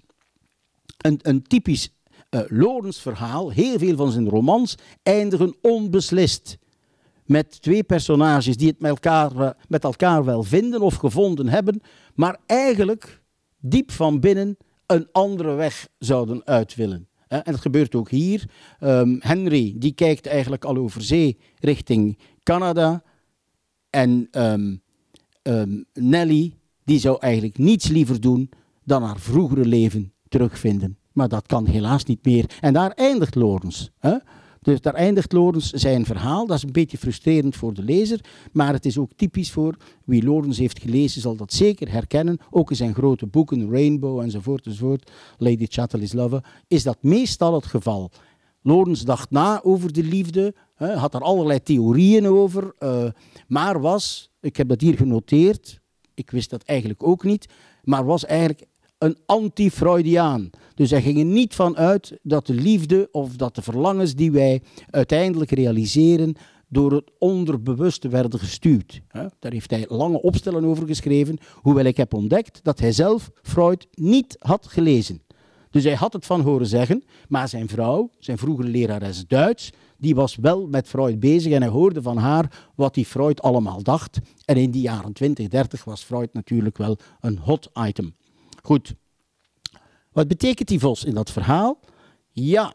een, 0.98 1.18
een 1.22 1.42
typisch 1.42 1.90
uh, 2.30 2.40
Lorens 2.46 3.00
verhaal, 3.00 3.50
heel 3.50 3.78
veel 3.78 3.96
van 3.96 4.10
zijn 4.10 4.28
romans 4.28 4.74
eindigen 5.02 5.56
onbeslist. 5.62 6.58
Met 7.28 7.62
twee 7.62 7.82
personages 7.82 8.56
die 8.56 8.68
het 8.68 8.80
met 8.80 8.90
elkaar, 8.90 9.56
met 9.68 9.84
elkaar 9.84 10.24
wel 10.24 10.42
vinden 10.42 10.80
of 10.80 10.94
gevonden 10.94 11.48
hebben, 11.48 11.80
maar 12.14 12.38
eigenlijk 12.46 13.22
diep 13.60 13.90
van 13.90 14.20
binnen 14.20 14.56
een 14.86 15.08
andere 15.12 15.54
weg 15.54 15.88
zouden 15.98 16.46
uit 16.46 16.74
willen. 16.74 17.08
En 17.28 17.42
dat 17.44 17.60
gebeurt 17.60 17.94
ook 17.94 18.10
hier. 18.10 18.50
Um, 18.80 19.16
Henry 19.20 19.74
die 19.76 19.92
kijkt 19.92 20.26
eigenlijk 20.26 20.64
al 20.64 20.76
over 20.76 21.02
zee 21.02 21.38
richting 21.58 22.18
Canada. 22.42 23.02
En 23.90 24.28
um, 24.30 24.82
Nelly 25.92 26.54
die 26.84 26.98
zou 26.98 27.16
eigenlijk 27.20 27.58
niets 27.58 27.88
liever 27.88 28.20
doen 28.20 28.50
dan 28.84 29.02
haar 29.02 29.18
vroegere 29.18 29.66
leven 29.66 30.12
terugvinden. 30.28 30.98
Maar 31.12 31.28
dat 31.28 31.46
kan 31.46 31.66
helaas 31.66 32.04
niet 32.04 32.24
meer. 32.24 32.50
En 32.60 32.72
daar 32.72 32.90
eindigt 32.90 33.34
Lawrence. 33.34 33.90
Dus 34.68 34.80
daar 34.80 34.94
eindigt 34.94 35.32
Lorens 35.32 35.70
zijn 35.70 36.04
verhaal. 36.04 36.46
Dat 36.46 36.56
is 36.56 36.62
een 36.62 36.72
beetje 36.72 36.98
frustrerend 36.98 37.56
voor 37.56 37.74
de 37.74 37.82
lezer, 37.82 38.20
maar 38.52 38.72
het 38.72 38.86
is 38.86 38.98
ook 38.98 39.10
typisch 39.16 39.50
voor 39.50 39.76
wie 40.04 40.24
Lorens 40.24 40.58
heeft 40.58 40.80
gelezen, 40.80 41.20
zal 41.20 41.36
dat 41.36 41.52
zeker 41.52 41.90
herkennen. 41.90 42.38
Ook 42.50 42.70
in 42.70 42.76
zijn 42.76 42.94
grote 42.94 43.26
boeken, 43.26 43.70
Rainbow 43.70 44.20
enzovoort, 44.20 44.66
enzovoort, 44.66 45.10
Lady 45.38 45.66
Chatterley's 45.68 46.12
Lover, 46.12 46.44
is 46.66 46.82
dat 46.82 46.98
meestal 47.00 47.54
het 47.54 47.66
geval. 47.66 48.10
Lorens 48.62 49.02
dacht 49.04 49.30
na 49.30 49.62
over 49.62 49.92
de 49.92 50.02
liefde, 50.02 50.54
had 50.74 51.14
er 51.14 51.20
allerlei 51.20 51.62
theorieën 51.62 52.26
over, 52.26 52.74
uh, 52.78 53.04
maar 53.46 53.80
was, 53.80 54.30
ik 54.40 54.56
heb 54.56 54.68
dat 54.68 54.80
hier 54.80 54.96
genoteerd, 54.96 55.80
ik 56.14 56.30
wist 56.30 56.50
dat 56.50 56.62
eigenlijk 56.62 57.02
ook 57.02 57.24
niet, 57.24 57.48
maar 57.82 58.04
was 58.04 58.24
eigenlijk 58.24 58.66
een 58.98 59.16
anti-Freudiaan. 59.26 60.50
Dus 60.78 60.90
hij 60.90 61.02
ging 61.02 61.18
er 61.18 61.24
niet 61.24 61.54
van 61.54 61.76
uit 61.76 62.18
dat 62.22 62.46
de 62.46 62.54
liefde 62.54 63.08
of 63.12 63.36
dat 63.36 63.54
de 63.54 63.62
verlangens 63.62 64.14
die 64.14 64.32
wij 64.32 64.62
uiteindelijk 64.90 65.50
realiseren 65.50 66.34
door 66.68 66.92
het 66.92 67.10
onderbewuste 67.18 68.08
werden 68.08 68.40
gestuurd. 68.40 69.00
Daar 69.38 69.52
heeft 69.52 69.70
hij 69.70 69.84
lange 69.88 70.22
opstellen 70.22 70.64
over 70.64 70.86
geschreven, 70.86 71.38
hoewel 71.54 71.84
ik 71.84 71.96
heb 71.96 72.14
ontdekt 72.14 72.60
dat 72.62 72.78
hij 72.78 72.92
zelf 72.92 73.30
Freud 73.42 73.86
niet 73.90 74.36
had 74.38 74.66
gelezen. 74.66 75.22
Dus 75.70 75.84
hij 75.84 75.94
had 75.94 76.12
het 76.12 76.26
van 76.26 76.40
horen 76.40 76.66
zeggen, 76.66 77.04
maar 77.28 77.48
zijn 77.48 77.68
vrouw, 77.68 78.10
zijn 78.18 78.38
vroegere 78.38 78.68
lerares 78.68 79.26
Duits, 79.26 79.72
die 79.96 80.14
was 80.14 80.36
wel 80.36 80.66
met 80.66 80.88
Freud 80.88 81.20
bezig 81.20 81.52
en 81.52 81.62
hij 81.62 81.70
hoorde 81.70 82.02
van 82.02 82.16
haar 82.16 82.70
wat 82.74 82.94
die 82.94 83.06
Freud 83.06 83.42
allemaal 83.42 83.82
dacht. 83.82 84.18
En 84.44 84.56
in 84.56 84.70
die 84.70 84.82
jaren 84.82 85.12
20, 85.12 85.48
30 85.48 85.84
was 85.84 86.04
Freud 86.04 86.32
natuurlijk 86.32 86.78
wel 86.78 86.96
een 87.20 87.38
hot 87.38 87.70
item. 87.74 88.14
Goed. 88.62 88.94
Wat 90.12 90.28
betekent 90.28 90.68
die 90.68 90.78
vos 90.78 91.04
in 91.04 91.14
dat 91.14 91.30
verhaal? 91.30 91.80
Ja. 92.32 92.74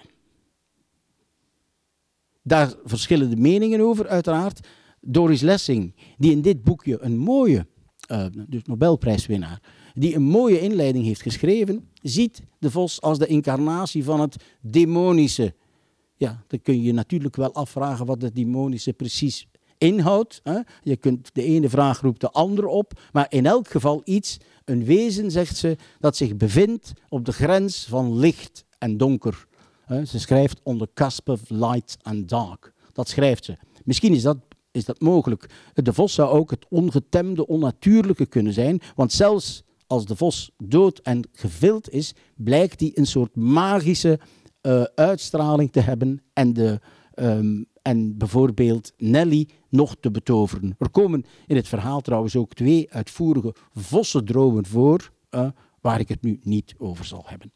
Daar 2.44 2.74
verschillen 2.84 3.30
de 3.30 3.36
meningen 3.36 3.82
over, 3.82 4.08
uiteraard. 4.08 4.68
Doris 5.02 5.42
Lessing, 5.42 5.96
die 6.18 6.32
in 6.32 6.42
dit 6.42 6.64
boekje 6.64 7.02
een 7.02 7.18
mooie, 7.18 7.68
uh, 8.12 8.26
dus 8.48 8.64
Nobelprijswinnaar, 8.64 9.62
die 9.94 10.16
een 10.16 10.24
mooie 10.24 10.60
inleiding 10.60 11.06
heeft 11.06 11.22
geschreven, 11.22 11.90
ziet 12.02 12.42
de 12.60 12.72
vos 12.72 13.02
als 13.02 13.18
de 13.18 13.28
incarnatie 13.28 14.04
van 14.04 14.20
het 14.20 14.44
demonische. 14.62 15.56
Ja, 16.16 16.44
dan 16.48 16.62
kun 16.62 16.76
je 16.76 16.84
je 16.84 16.94
natuurlijk 16.94 17.36
wel 17.36 17.54
afvragen 17.54 18.06
wat 18.06 18.22
het 18.22 18.36
demonische 18.36 18.94
precies 18.94 19.48
inhoudt. 19.84 20.40
Hè? 20.44 20.60
Je 20.82 20.98
kunt 20.98 21.30
de 21.34 21.44
ene 21.44 21.70
vraag 21.70 22.02
roept 22.02 22.22
de 22.22 22.32
andere 22.32 22.68
op, 22.68 23.00
maar 23.12 23.26
in 23.30 23.46
elk 23.46 23.68
geval 23.68 24.02
iets 24.04 24.38
een 24.66 24.86
wezen, 24.86 25.32
zegt 25.32 25.58
ze, 25.58 25.78
dat 26.00 26.18
zich 26.18 26.38
bevindt 26.38 26.94
op 27.10 27.26
de 27.26 27.34
grens 27.34 27.86
van 27.90 28.18
licht 28.18 28.66
en 28.78 28.98
donker. 28.98 29.46
Ze 30.06 30.20
schrijft 30.20 30.60
on 30.64 30.78
the 30.78 30.90
cusp 30.94 31.30
of 31.30 31.42
light 31.48 31.98
and 32.02 32.30
dark. 32.30 32.74
Dat 32.94 33.10
schrijft 33.10 33.46
ze. 33.46 33.58
Misschien 33.84 34.14
is 34.14 34.22
dat, 34.22 34.38
is 34.72 34.86
dat 34.86 35.02
mogelijk. 35.02 35.50
De 35.74 35.94
vos 35.94 36.14
zou 36.14 36.30
ook 36.30 36.52
het 36.52 36.66
ongetemde, 36.70 37.48
onnatuurlijke 37.48 38.26
kunnen 38.26 38.54
zijn, 38.54 38.82
want 38.96 39.12
zelfs 39.12 39.64
als 39.88 40.06
de 40.06 40.16
vos 40.16 40.52
dood 40.58 41.00
en 41.00 41.30
gevild 41.32 41.90
is, 41.90 42.14
blijkt 42.36 42.80
hij 42.80 42.92
een 42.94 43.06
soort 43.06 43.36
magische 43.36 44.20
uh, 44.62 44.84
uitstraling 44.96 45.72
te 45.72 45.80
hebben 45.80 46.22
en 46.34 46.54
de, 46.54 46.80
um, 47.16 47.66
en 47.84 48.18
bijvoorbeeld 48.18 48.94
Nelly 48.98 49.48
nog 49.70 49.96
te 50.00 50.12
betoveren. 50.12 50.76
Er 50.80 50.90
komen 50.90 51.26
in 51.48 51.56
het 51.56 51.68
verhaal 51.68 52.02
trouwens 52.02 52.36
ook 52.36 52.54
twee 52.54 52.92
uitvoerige 52.92 53.56
vossendromen 53.74 54.66
voor, 54.66 55.12
uh, 55.32 55.50
waar 55.82 56.00
ik 56.00 56.10
het 56.10 56.22
nu 56.22 56.40
niet 56.44 56.76
over 56.78 57.06
zal 57.06 57.24
hebben. 57.26 57.52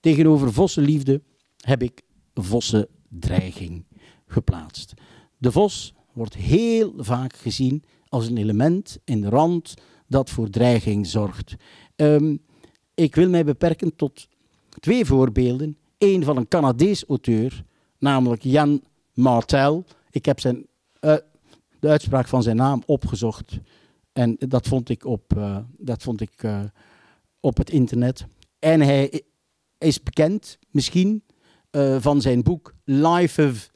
Tegenover 0.00 0.52
vossenliefde 0.52 1.22
heb 1.56 1.82
ik 1.82 2.02
vossendreiging 2.34 3.84
geplaatst. 4.26 4.94
De 5.38 5.52
vos 5.52 5.94
wordt 6.12 6.34
heel 6.34 6.94
vaak 6.96 7.36
gezien 7.36 7.82
als 8.08 8.26
een 8.26 8.36
element 8.36 8.98
in 9.04 9.20
de 9.20 9.28
rand 9.28 9.74
dat 10.06 10.30
voor 10.30 10.50
dreiging 10.50 11.06
zorgt. 11.06 11.54
Um, 11.96 12.42
ik 12.94 13.14
wil 13.14 13.28
mij 13.28 13.44
beperken 13.44 13.96
tot 13.96 14.28
twee 14.80 15.04
voorbeelden 15.04 15.78
een 15.98 16.24
van 16.24 16.36
een 16.36 16.48
Canadees 16.48 17.04
auteur, 17.04 17.64
namelijk 17.98 18.42
Jan 18.42 18.82
Martel. 19.12 19.84
Ik 20.10 20.24
heb 20.24 20.40
zijn, 20.40 20.66
uh, 21.00 21.16
de 21.80 21.88
uitspraak 21.88 22.28
van 22.28 22.42
zijn 22.42 22.56
naam 22.56 22.82
opgezocht 22.86 23.58
en 24.12 24.36
dat 24.38 24.66
vond 24.66 24.88
ik 24.88 25.04
op, 25.04 25.34
uh, 25.36 25.58
dat 25.78 26.02
vond 26.02 26.20
ik, 26.20 26.42
uh, 26.42 26.60
op 27.40 27.56
het 27.56 27.70
internet. 27.70 28.26
En 28.58 28.80
hij 28.80 29.22
is 29.78 30.02
bekend, 30.02 30.58
misschien, 30.70 31.24
van 31.98 32.20
zijn 32.20 32.42
boek 32.42 32.74
Life 32.84 33.46
of 33.46 33.70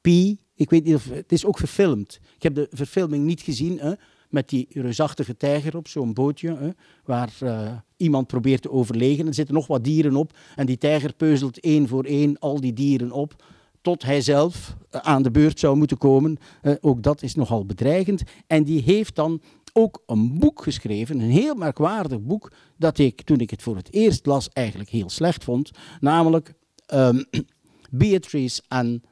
P. 0.00 0.06
Ik 0.54 0.70
weet 0.70 0.84
niet 0.84 0.94
of 0.94 1.08
het 1.08 1.32
is 1.32 1.44
ook 1.44 1.58
verfilmd. 1.58 2.20
Ik 2.34 2.42
heb 2.42 2.54
de 2.54 2.68
verfilming 2.70 3.24
niet 3.24 3.40
gezien. 3.40 3.98
Met 4.34 4.48
die 4.48 4.66
reusachtige 4.70 5.36
tijger 5.36 5.76
op 5.76 5.88
zo'n 5.88 6.12
bootje, 6.12 6.56
hè, 6.56 6.68
waar 7.04 7.32
uh, 7.42 7.72
iemand 7.96 8.26
probeert 8.26 8.62
te 8.62 8.70
overleven. 8.70 9.26
Er 9.26 9.34
zitten 9.34 9.54
nog 9.54 9.66
wat 9.66 9.84
dieren 9.84 10.16
op 10.16 10.38
en 10.56 10.66
die 10.66 10.78
tijger 10.78 11.12
peuzelt 11.12 11.60
één 11.60 11.88
voor 11.88 12.04
één 12.04 12.38
al 12.38 12.60
die 12.60 12.72
dieren 12.72 13.12
op 13.12 13.44
tot 13.80 14.02
hij 14.02 14.20
zelf 14.20 14.76
uh, 14.90 15.00
aan 15.00 15.22
de 15.22 15.30
beurt 15.30 15.58
zou 15.58 15.76
moeten 15.76 15.98
komen. 15.98 16.36
Uh, 16.62 16.74
ook 16.80 17.02
dat 17.02 17.22
is 17.22 17.34
nogal 17.34 17.66
bedreigend. 17.66 18.22
En 18.46 18.64
die 18.64 18.82
heeft 18.82 19.14
dan 19.14 19.42
ook 19.72 20.02
een 20.06 20.38
boek 20.38 20.62
geschreven, 20.62 21.20
een 21.20 21.30
heel 21.30 21.54
merkwaardig 21.54 22.20
boek, 22.20 22.52
dat 22.76 22.98
ik 22.98 23.22
toen 23.22 23.38
ik 23.38 23.50
het 23.50 23.62
voor 23.62 23.76
het 23.76 23.92
eerst 23.92 24.26
las 24.26 24.48
eigenlijk 24.48 24.90
heel 24.90 25.10
slecht 25.10 25.44
vond, 25.44 25.70
namelijk 26.00 26.54
um, 26.94 27.24
Beatrice 27.90 28.62
en 28.68 29.02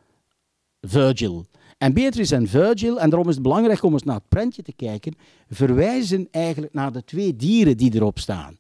Virgil. 0.81 1.47
En 1.83 1.93
Beatrice 1.93 2.35
en 2.35 2.47
Virgil, 2.47 3.01
en 3.01 3.11
daarom 3.11 3.29
is 3.29 3.35
het 3.35 3.43
belangrijk 3.43 3.83
om 3.83 3.93
eens 3.93 4.03
naar 4.03 4.15
het 4.15 4.29
prentje 4.29 4.63
te 4.63 4.73
kijken, 4.73 5.15
verwijzen 5.49 6.29
eigenlijk 6.31 6.73
naar 6.73 6.93
de 6.93 7.05
twee 7.05 7.37
dieren 7.37 7.77
die 7.77 7.95
erop 7.95 8.19
staan. 8.19 8.57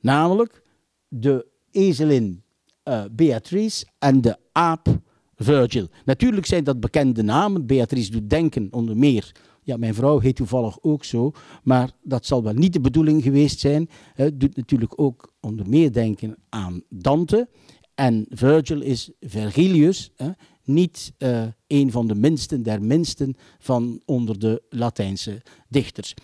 Namelijk 0.00 0.62
de 1.08 1.46
ezelin 1.70 2.42
uh, 2.84 3.04
Beatrice 3.12 3.86
en 3.98 4.20
de 4.20 4.36
aap 4.52 4.88
Virgil. 5.36 5.88
Natuurlijk 6.04 6.46
zijn 6.46 6.64
dat 6.64 6.80
bekende 6.80 7.22
namen. 7.22 7.66
Beatrice 7.66 8.10
doet 8.10 8.30
denken 8.30 8.68
onder 8.70 8.96
meer. 8.96 9.32
Ja, 9.62 9.76
mijn 9.76 9.94
vrouw 9.94 10.18
heet 10.18 10.36
toevallig 10.36 10.82
ook 10.82 11.04
zo, 11.04 11.32
maar 11.62 11.90
dat 12.02 12.26
zal 12.26 12.42
wel 12.42 12.54
niet 12.54 12.72
de 12.72 12.80
bedoeling 12.80 13.22
geweest 13.22 13.60
zijn. 13.60 13.88
Het 14.14 14.40
doet 14.40 14.56
natuurlijk 14.56 14.92
ook 15.00 15.32
onder 15.40 15.68
meer 15.68 15.92
denken 15.92 16.36
aan 16.48 16.82
Dante. 16.88 17.48
En 17.94 18.26
Virgil 18.28 18.80
is 18.80 19.10
Vergilius, 19.20 20.10
hè, 20.16 20.30
niet 20.64 21.12
uh, 21.18 21.46
een 21.66 21.90
van 21.90 22.06
de 22.06 22.14
minsten 22.14 22.62
der 22.62 22.82
minsten 22.82 23.36
van 23.58 24.02
onder 24.04 24.38
de 24.38 24.62
Latijnse 24.68 25.42
dichters. 25.68 26.14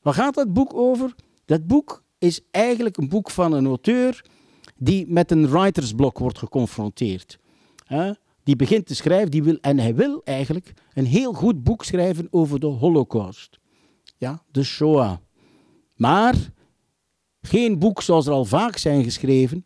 Waar 0.00 0.14
gaat 0.14 0.34
dat 0.34 0.52
boek 0.52 0.74
over? 0.74 1.14
Dat 1.44 1.66
boek 1.66 2.04
is 2.18 2.40
eigenlijk 2.50 2.96
een 2.96 3.08
boek 3.08 3.30
van 3.30 3.52
een 3.52 3.66
auteur 3.66 4.24
die 4.76 5.06
met 5.08 5.30
een 5.30 5.48
writersblok 5.48 6.18
wordt 6.18 6.38
geconfronteerd. 6.38 7.38
Die 8.42 8.56
begint 8.56 8.86
te 8.86 8.94
schrijven 8.94 9.30
die 9.30 9.42
wil, 9.42 9.58
en 9.60 9.78
hij 9.78 9.94
wil 9.94 10.20
eigenlijk 10.24 10.72
een 10.94 11.06
heel 11.06 11.32
goed 11.32 11.62
boek 11.62 11.84
schrijven 11.84 12.28
over 12.30 12.60
de 12.60 12.66
Holocaust. 12.66 13.58
Ja, 14.16 14.42
de 14.50 14.62
Shoah. 14.62 15.16
Maar 15.94 16.52
geen 17.40 17.78
boek 17.78 18.02
zoals 18.02 18.26
er 18.26 18.32
al 18.32 18.44
vaak 18.44 18.76
zijn 18.76 19.04
geschreven, 19.04 19.64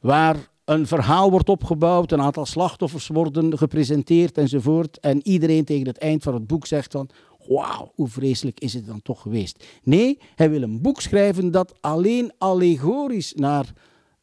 waar 0.00 0.49
een 0.70 0.86
verhaal 0.86 1.30
wordt 1.30 1.48
opgebouwd, 1.48 2.12
een 2.12 2.20
aantal 2.20 2.46
slachtoffers 2.46 3.08
worden 3.08 3.58
gepresenteerd 3.58 4.38
enzovoort. 4.38 5.00
En 5.00 5.26
iedereen 5.26 5.64
tegen 5.64 5.86
het 5.86 5.98
eind 5.98 6.22
van 6.22 6.34
het 6.34 6.46
boek 6.46 6.66
zegt 6.66 6.92
dan, 6.92 7.10
wauw, 7.46 7.92
hoe 7.94 8.08
vreselijk 8.08 8.60
is 8.60 8.74
het 8.74 8.86
dan 8.86 9.02
toch 9.02 9.22
geweest. 9.22 9.64
Nee, 9.82 10.18
hij 10.34 10.50
wil 10.50 10.62
een 10.62 10.80
boek 10.80 11.00
schrijven 11.00 11.50
dat 11.50 11.74
alleen 11.80 12.32
allegorisch 12.38 13.34
naar 13.34 13.72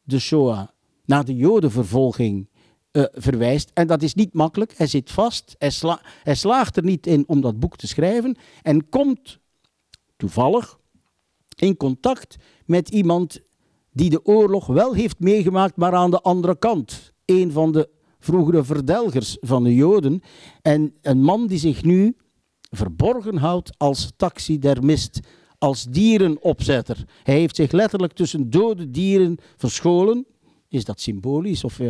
de 0.02 0.18
Shoah, 0.18 0.68
naar 1.04 1.24
de 1.24 1.36
Jodenvervolging 1.36 2.48
uh, 2.92 3.04
verwijst. 3.12 3.70
En 3.74 3.86
dat 3.86 4.02
is 4.02 4.14
niet 4.14 4.34
makkelijk. 4.34 4.74
Hij 4.76 4.86
zit 4.86 5.10
vast. 5.10 5.54
Hij, 5.58 5.72
hij 6.22 6.34
slaagt 6.34 6.76
er 6.76 6.84
niet 6.84 7.06
in 7.06 7.24
om 7.26 7.40
dat 7.40 7.58
boek 7.58 7.76
te 7.76 7.86
schrijven. 7.86 8.36
En 8.62 8.88
komt 8.88 9.38
toevallig 10.16 10.78
in 11.56 11.76
contact 11.76 12.36
met 12.64 12.88
iemand 12.88 13.40
die 13.98 14.10
de 14.10 14.24
oorlog 14.24 14.66
wel 14.66 14.94
heeft 14.94 15.20
meegemaakt, 15.20 15.76
maar 15.76 15.92
aan 15.92 16.10
de 16.10 16.20
andere 16.20 16.58
kant. 16.58 17.12
Een 17.24 17.52
van 17.52 17.72
de 17.72 17.88
vroegere 18.18 18.64
verdelgers 18.64 19.36
van 19.40 19.64
de 19.64 19.74
Joden. 19.74 20.20
En 20.62 20.94
een 21.02 21.22
man 21.22 21.46
die 21.46 21.58
zich 21.58 21.84
nu 21.84 22.16
verborgen 22.70 23.36
houdt 23.36 23.78
als 23.78 24.12
taxidermist, 24.16 25.20
als 25.58 25.84
dierenopzetter. 25.84 27.04
Hij 27.22 27.38
heeft 27.38 27.56
zich 27.56 27.72
letterlijk 27.72 28.12
tussen 28.12 28.50
dode 28.50 28.90
dieren 28.90 29.36
verscholen. 29.56 30.26
Is 30.68 30.84
dat 30.84 31.00
symbolisch? 31.00 31.64
Of 31.64 31.80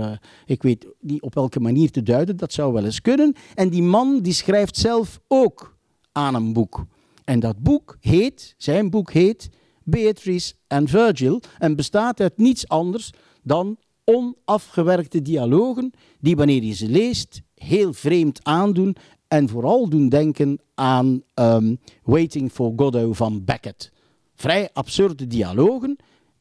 ik 0.44 0.62
weet 0.62 0.86
niet 1.00 1.22
op 1.22 1.34
welke 1.34 1.60
manier 1.60 1.90
te 1.90 2.02
duiden, 2.02 2.36
dat 2.36 2.52
zou 2.52 2.72
wel 2.72 2.84
eens 2.84 3.00
kunnen. 3.00 3.34
En 3.54 3.68
die 3.68 3.82
man 3.82 4.20
die 4.20 4.32
schrijft 4.32 4.76
zelf 4.76 5.20
ook 5.28 5.76
aan 6.12 6.34
een 6.34 6.52
boek. 6.52 6.84
En 7.24 7.40
dat 7.40 7.58
boek 7.58 7.96
heet, 8.00 8.54
zijn 8.58 8.90
boek 8.90 9.12
heet 9.12 9.48
Beatrice 9.90 10.54
en 10.66 10.88
Virgil 10.88 11.40
en 11.58 11.76
bestaat 11.76 12.20
uit 12.20 12.36
niets 12.38 12.68
anders 12.68 13.12
dan 13.42 13.76
onafgewerkte 14.04 15.22
dialogen 15.22 15.92
die 16.20 16.36
wanneer 16.36 16.62
je 16.62 16.74
ze 16.74 16.88
leest 16.88 17.40
heel 17.54 17.92
vreemd 17.92 18.40
aandoen 18.44 18.96
en 19.28 19.48
vooral 19.48 19.88
doen 19.88 20.08
denken 20.08 20.58
aan 20.74 21.22
um, 21.34 21.78
Waiting 22.04 22.52
for 22.52 22.72
Godot 22.76 23.16
van 23.16 23.44
Beckett. 23.44 23.92
Vrij 24.34 24.68
absurde 24.72 25.26
dialogen 25.26 25.96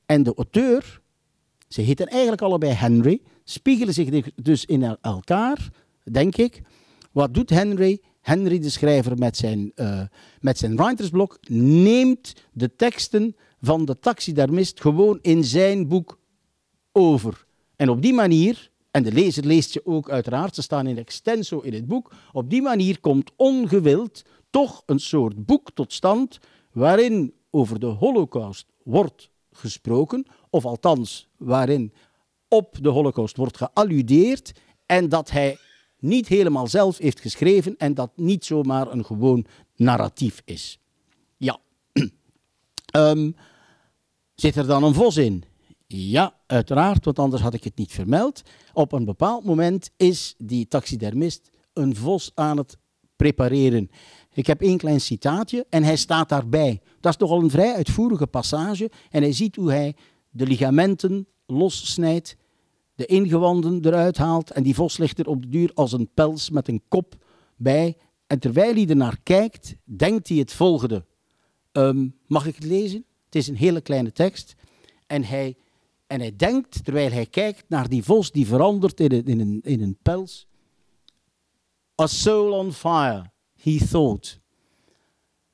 en 0.06 0.24
de 0.24 0.34
auteur, 0.36 1.02
ze 1.68 1.82
heten 1.82 2.08
eigenlijk 2.08 2.42
allebei 2.42 2.72
Henry, 2.72 3.22
spiegelen 3.44 3.94
zich 3.94 4.30
dus 4.36 4.66
in 4.66 4.98
elkaar, 5.02 5.70
denk 6.12 6.38
ik. 6.38 6.62
Wat 7.12 7.34
doet 7.34 7.50
Henry? 7.50 8.02
Henry 8.28 8.60
de 8.60 8.70
schrijver 8.70 9.18
met 9.18 9.38
zijn, 9.38 9.72
uh, 9.76 10.02
met 10.40 10.58
zijn 10.58 10.76
writersblok 10.76 11.38
neemt 11.50 12.34
de 12.52 12.76
teksten 12.76 13.36
van 13.62 13.86
de 13.86 14.00
taxidermist 14.00 14.82
gewoon 14.82 15.20
in 15.22 15.44
zijn 15.44 15.88
boek 15.88 16.20
over. 16.92 17.46
En 17.76 17.90
op 17.90 18.02
die 18.02 18.14
manier, 18.14 18.72
en 18.92 19.04
de 19.04 19.12
lezer 19.12 19.46
leest 19.46 19.74
je 19.74 19.86
ook 19.86 20.10
uiteraard, 20.10 20.56
ze 20.56 20.62
staan 20.62 20.88
in 20.88 20.98
extenso 20.98 21.60
in 21.60 21.74
het 21.74 21.88
boek, 21.88 22.14
op 22.32 22.50
die 22.50 22.62
manier 22.62 23.00
komt 23.00 23.32
ongewild 23.36 24.24
toch 24.50 24.84
een 24.86 25.00
soort 25.00 25.46
boek 25.46 25.72
tot 25.74 25.94
stand 25.94 26.40
waarin 26.72 27.34
over 27.50 27.80
de 27.80 27.86
holocaust 27.86 28.66
wordt 28.84 29.30
gesproken, 29.52 30.26
of 30.50 30.66
althans 30.66 31.28
waarin 31.38 31.94
op 32.48 32.78
de 32.82 32.90
holocaust 32.90 33.38
wordt 33.38 33.58
gealludeerd 33.58 34.52
en 34.86 35.10
dat 35.10 35.32
hij 35.32 35.58
niet 36.00 36.28
helemaal 36.28 36.68
zelf 36.68 36.98
heeft 36.98 37.20
geschreven 37.20 37.78
en 37.78 37.94
dat 37.94 38.12
niet 38.16 38.46
zomaar 38.46 38.92
een 38.92 39.06
gewoon 39.06 39.46
narratief 39.76 40.42
is. 40.46 40.80
Ja. 41.38 41.60
um, 42.96 43.36
zit 44.36 44.56
er 44.56 44.68
dan 44.68 44.84
een 44.84 44.94
vos 44.94 45.18
in? 45.18 45.44
Ja, 45.88 46.34
uiteraard, 46.46 47.06
want 47.06 47.20
anders 47.20 47.42
had 47.42 47.54
ik 47.54 47.64
het 47.64 47.78
niet 47.78 47.92
vermeld. 47.92 48.42
Op 48.74 48.92
een 48.92 49.06
bepaald 49.06 49.44
moment 49.44 49.92
is 49.98 50.36
die 50.38 50.68
taxidermist 50.68 51.52
een 51.74 51.96
vos 51.96 52.32
aan 52.36 52.58
het 52.58 52.78
prepareren. 53.16 53.90
Ik 54.34 54.48
heb 54.48 54.62
één 54.62 54.78
klein 54.78 55.02
citaatje 55.02 55.66
en 55.70 55.84
hij 55.84 55.96
staat 55.96 56.30
daarbij. 56.30 56.82
Dat 57.00 57.12
is 57.12 57.18
toch 57.18 57.32
al 57.32 57.42
een 57.42 57.50
vrij 57.50 57.74
uitvoerige 57.74 58.28
passage. 58.28 58.92
En 59.10 59.22
hij 59.22 59.34
ziet 59.34 59.56
hoe 59.56 59.72
hij 59.72 59.96
de 60.30 60.46
ligamenten 60.46 61.28
lossnijdt 61.46 62.36
de 62.98 63.06
ingewanden 63.06 63.86
eruit 63.86 64.18
haalt 64.18 64.52
en 64.52 64.64
die 64.64 64.76
vos 64.76 64.98
ligt 64.98 65.20
er 65.20 65.28
op 65.28 65.42
de 65.42 65.48
duur 65.48 65.72
als 65.74 65.92
een 65.92 66.10
pels 66.14 66.50
met 66.50 66.68
een 66.68 66.84
kop 66.88 67.26
bij. 67.56 67.98
En 68.28 68.40
terwijl 68.40 68.74
hij 68.74 68.88
er 68.88 68.96
naar 68.96 69.20
kijkt, 69.24 69.76
denkt 69.84 70.28
hij 70.28 70.38
het 70.38 70.54
volgende. 70.54 71.06
Um, 71.72 72.16
mag 72.28 72.46
ik 72.46 72.56
het 72.56 72.64
lezen? 72.64 73.06
Het 73.26 73.36
is 73.36 73.48
een 73.48 73.56
hele 73.56 73.82
kleine 73.82 74.12
tekst. 74.12 74.56
En 75.08 75.24
hij, 75.24 75.58
en 76.08 76.20
hij 76.20 76.36
denkt, 76.36 76.84
terwijl 76.84 77.12
hij 77.12 77.26
kijkt 77.26 77.70
naar 77.70 77.90
die 77.90 78.04
vos 78.04 78.32
die 78.32 78.48
verandert 78.48 79.00
in 79.00 79.26
in 79.26 79.40
een, 79.40 79.60
in 79.62 79.82
een 79.82 79.98
pels. 80.02 80.48
A 82.02 82.08
soul 82.08 82.52
on 82.52 82.74
fire, 82.74 83.32
he 83.62 83.78
thought. 83.78 84.40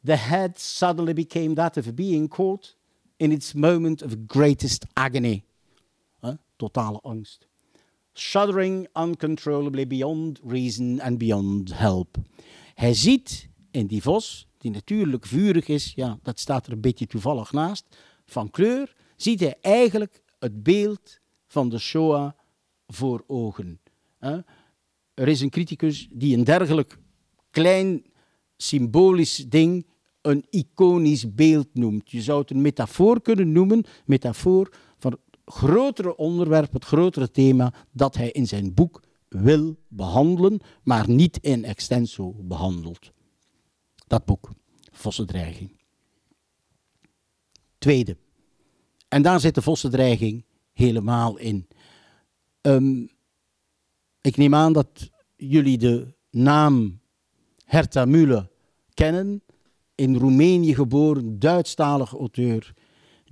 The 0.03 0.15
head 0.15 0.59
suddenly 0.59 1.13
became 1.13 1.53
that 1.53 1.77
of 1.77 1.87
a 1.87 1.93
being 1.93 2.29
caught 2.29 2.77
in 3.17 3.31
its 3.31 3.53
moment 3.53 4.03
of 4.03 4.15
greatest 4.27 4.85
agony 4.93 5.43
totale 6.55 6.99
angst. 7.01 7.47
Shuddering 8.13 8.87
uncontrollably 8.93 9.87
beyond 9.87 10.39
reason 10.47 11.01
and 11.01 11.17
beyond 11.17 11.77
help. 11.77 12.17
Hij 12.73 12.93
ziet 12.93 13.49
in 13.71 13.87
die 13.87 14.01
vos, 14.01 14.47
die 14.57 14.71
natuurlijk 14.71 15.25
vurig 15.25 15.67
is, 15.67 15.93
ja, 15.95 16.19
dat 16.23 16.39
staat 16.39 16.65
er 16.65 16.73
een 16.73 16.81
beetje 16.81 17.07
toevallig 17.07 17.51
naast, 17.51 17.85
van 18.25 18.49
kleur, 18.51 18.95
ziet 19.15 19.39
hij 19.39 19.57
eigenlijk 19.61 20.23
het 20.39 20.63
beeld 20.63 21.19
van 21.47 21.69
de 21.69 21.79
Shoah 21.79 22.31
voor 22.87 23.23
ogen. 23.27 23.79
Er 25.13 25.27
is 25.27 25.41
een 25.41 25.49
criticus 25.49 26.07
die 26.11 26.37
een 26.37 26.43
dergelijk 26.43 26.97
klein 27.51 28.05
symbolisch 28.57 29.45
ding 29.49 29.85
een 30.21 30.45
iconisch 30.49 31.33
beeld 31.33 31.67
noemt. 31.73 32.11
Je 32.11 32.21
zou 32.21 32.41
het 32.41 32.49
een 32.49 32.61
metafoor 32.61 33.21
kunnen 33.21 33.51
noemen, 33.51 33.83
metafoor 34.05 34.73
grotere 35.45 36.15
onderwerp, 36.15 36.73
het 36.73 36.85
grotere 36.85 37.31
thema 37.31 37.73
dat 37.91 38.15
hij 38.15 38.31
in 38.31 38.47
zijn 38.47 38.73
boek 38.73 39.03
wil 39.27 39.77
behandelen, 39.87 40.59
maar 40.83 41.09
niet 41.09 41.37
in 41.37 41.65
extenso 41.65 42.33
behandelt. 42.33 43.11
Dat 44.07 44.25
boek, 44.25 44.49
Vossendreiging. 44.91 45.81
Tweede, 47.77 48.17
en 49.07 49.21
daar 49.21 49.39
zit 49.39 49.55
de 49.55 49.61
Vossendreiging 49.61 50.45
helemaal 50.71 51.37
in. 51.37 51.67
Um, 52.61 53.09
ik 54.21 54.37
neem 54.37 54.55
aan 54.55 54.73
dat 54.73 55.09
jullie 55.35 55.77
de 55.77 56.13
naam 56.29 56.99
Herta 57.65 58.05
Müller 58.05 58.51
kennen. 58.93 59.43
In 59.95 60.15
Roemenië 60.15 60.75
geboren, 60.75 61.39
Duitsstalige 61.39 62.17
auteur 62.17 62.73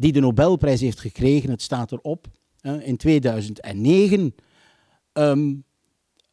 die 0.01 0.11
de 0.11 0.19
Nobelprijs 0.19 0.81
heeft 0.81 0.99
gekregen. 0.99 1.49
Het 1.49 1.61
staat 1.61 1.91
erop. 1.91 2.27
in 2.83 2.97
2009. 2.97 4.35
Ehm, 5.13 5.53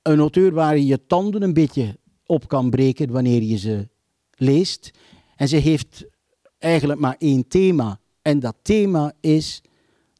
een 0.02 0.18
auteur 0.18 0.52
waar 0.52 0.76
je 0.76 0.86
je 0.86 1.06
tanden 1.06 1.42
een 1.42 1.52
beetje 1.52 1.98
op 2.26 2.48
kan 2.48 2.70
breken 2.70 3.10
wanneer 3.10 3.42
je 3.42 3.56
ze 3.56 3.88
leest. 4.34 4.90
En 5.36 5.48
ze 5.48 5.56
heeft 5.56 6.04
eigenlijk 6.58 7.00
maar 7.00 7.16
één 7.18 7.48
thema. 7.48 8.00
En 8.22 8.40
dat 8.40 8.56
thema 8.62 9.12
is 9.20 9.62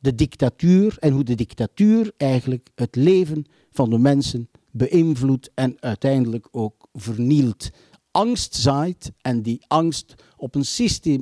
de 0.01 0.15
dictatuur 0.15 0.97
en 0.99 1.13
hoe 1.13 1.25
de 1.25 1.35
dictatuur 1.35 2.13
eigenlijk 2.17 2.69
het 2.75 2.97
leven 2.97 3.45
van 3.71 3.91
de 3.91 3.99
mensen 3.99 4.49
beïnvloedt 4.71 5.51
en 5.55 5.77
uiteindelijk 5.81 6.49
ook 6.51 6.89
vernielt, 6.93 7.71
angst 8.11 8.55
zaait 8.55 9.13
en 9.21 9.43
die 9.43 9.65
angst 9.67 10.15
op 10.39 10.55
een 10.55 10.65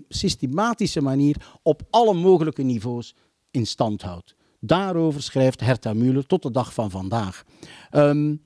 systematische 0.08 1.00
manier 1.00 1.58
op 1.62 1.82
alle 1.90 2.14
mogelijke 2.14 2.62
niveaus 2.62 3.14
in 3.50 3.66
stand 3.66 4.02
houdt. 4.02 4.34
Daarover 4.60 5.22
schrijft 5.22 5.60
Herta 5.60 5.94
Müller 5.94 6.26
tot 6.26 6.42
de 6.42 6.50
dag 6.50 6.74
van 6.74 6.90
vandaag. 6.90 7.44
Um, 7.92 8.42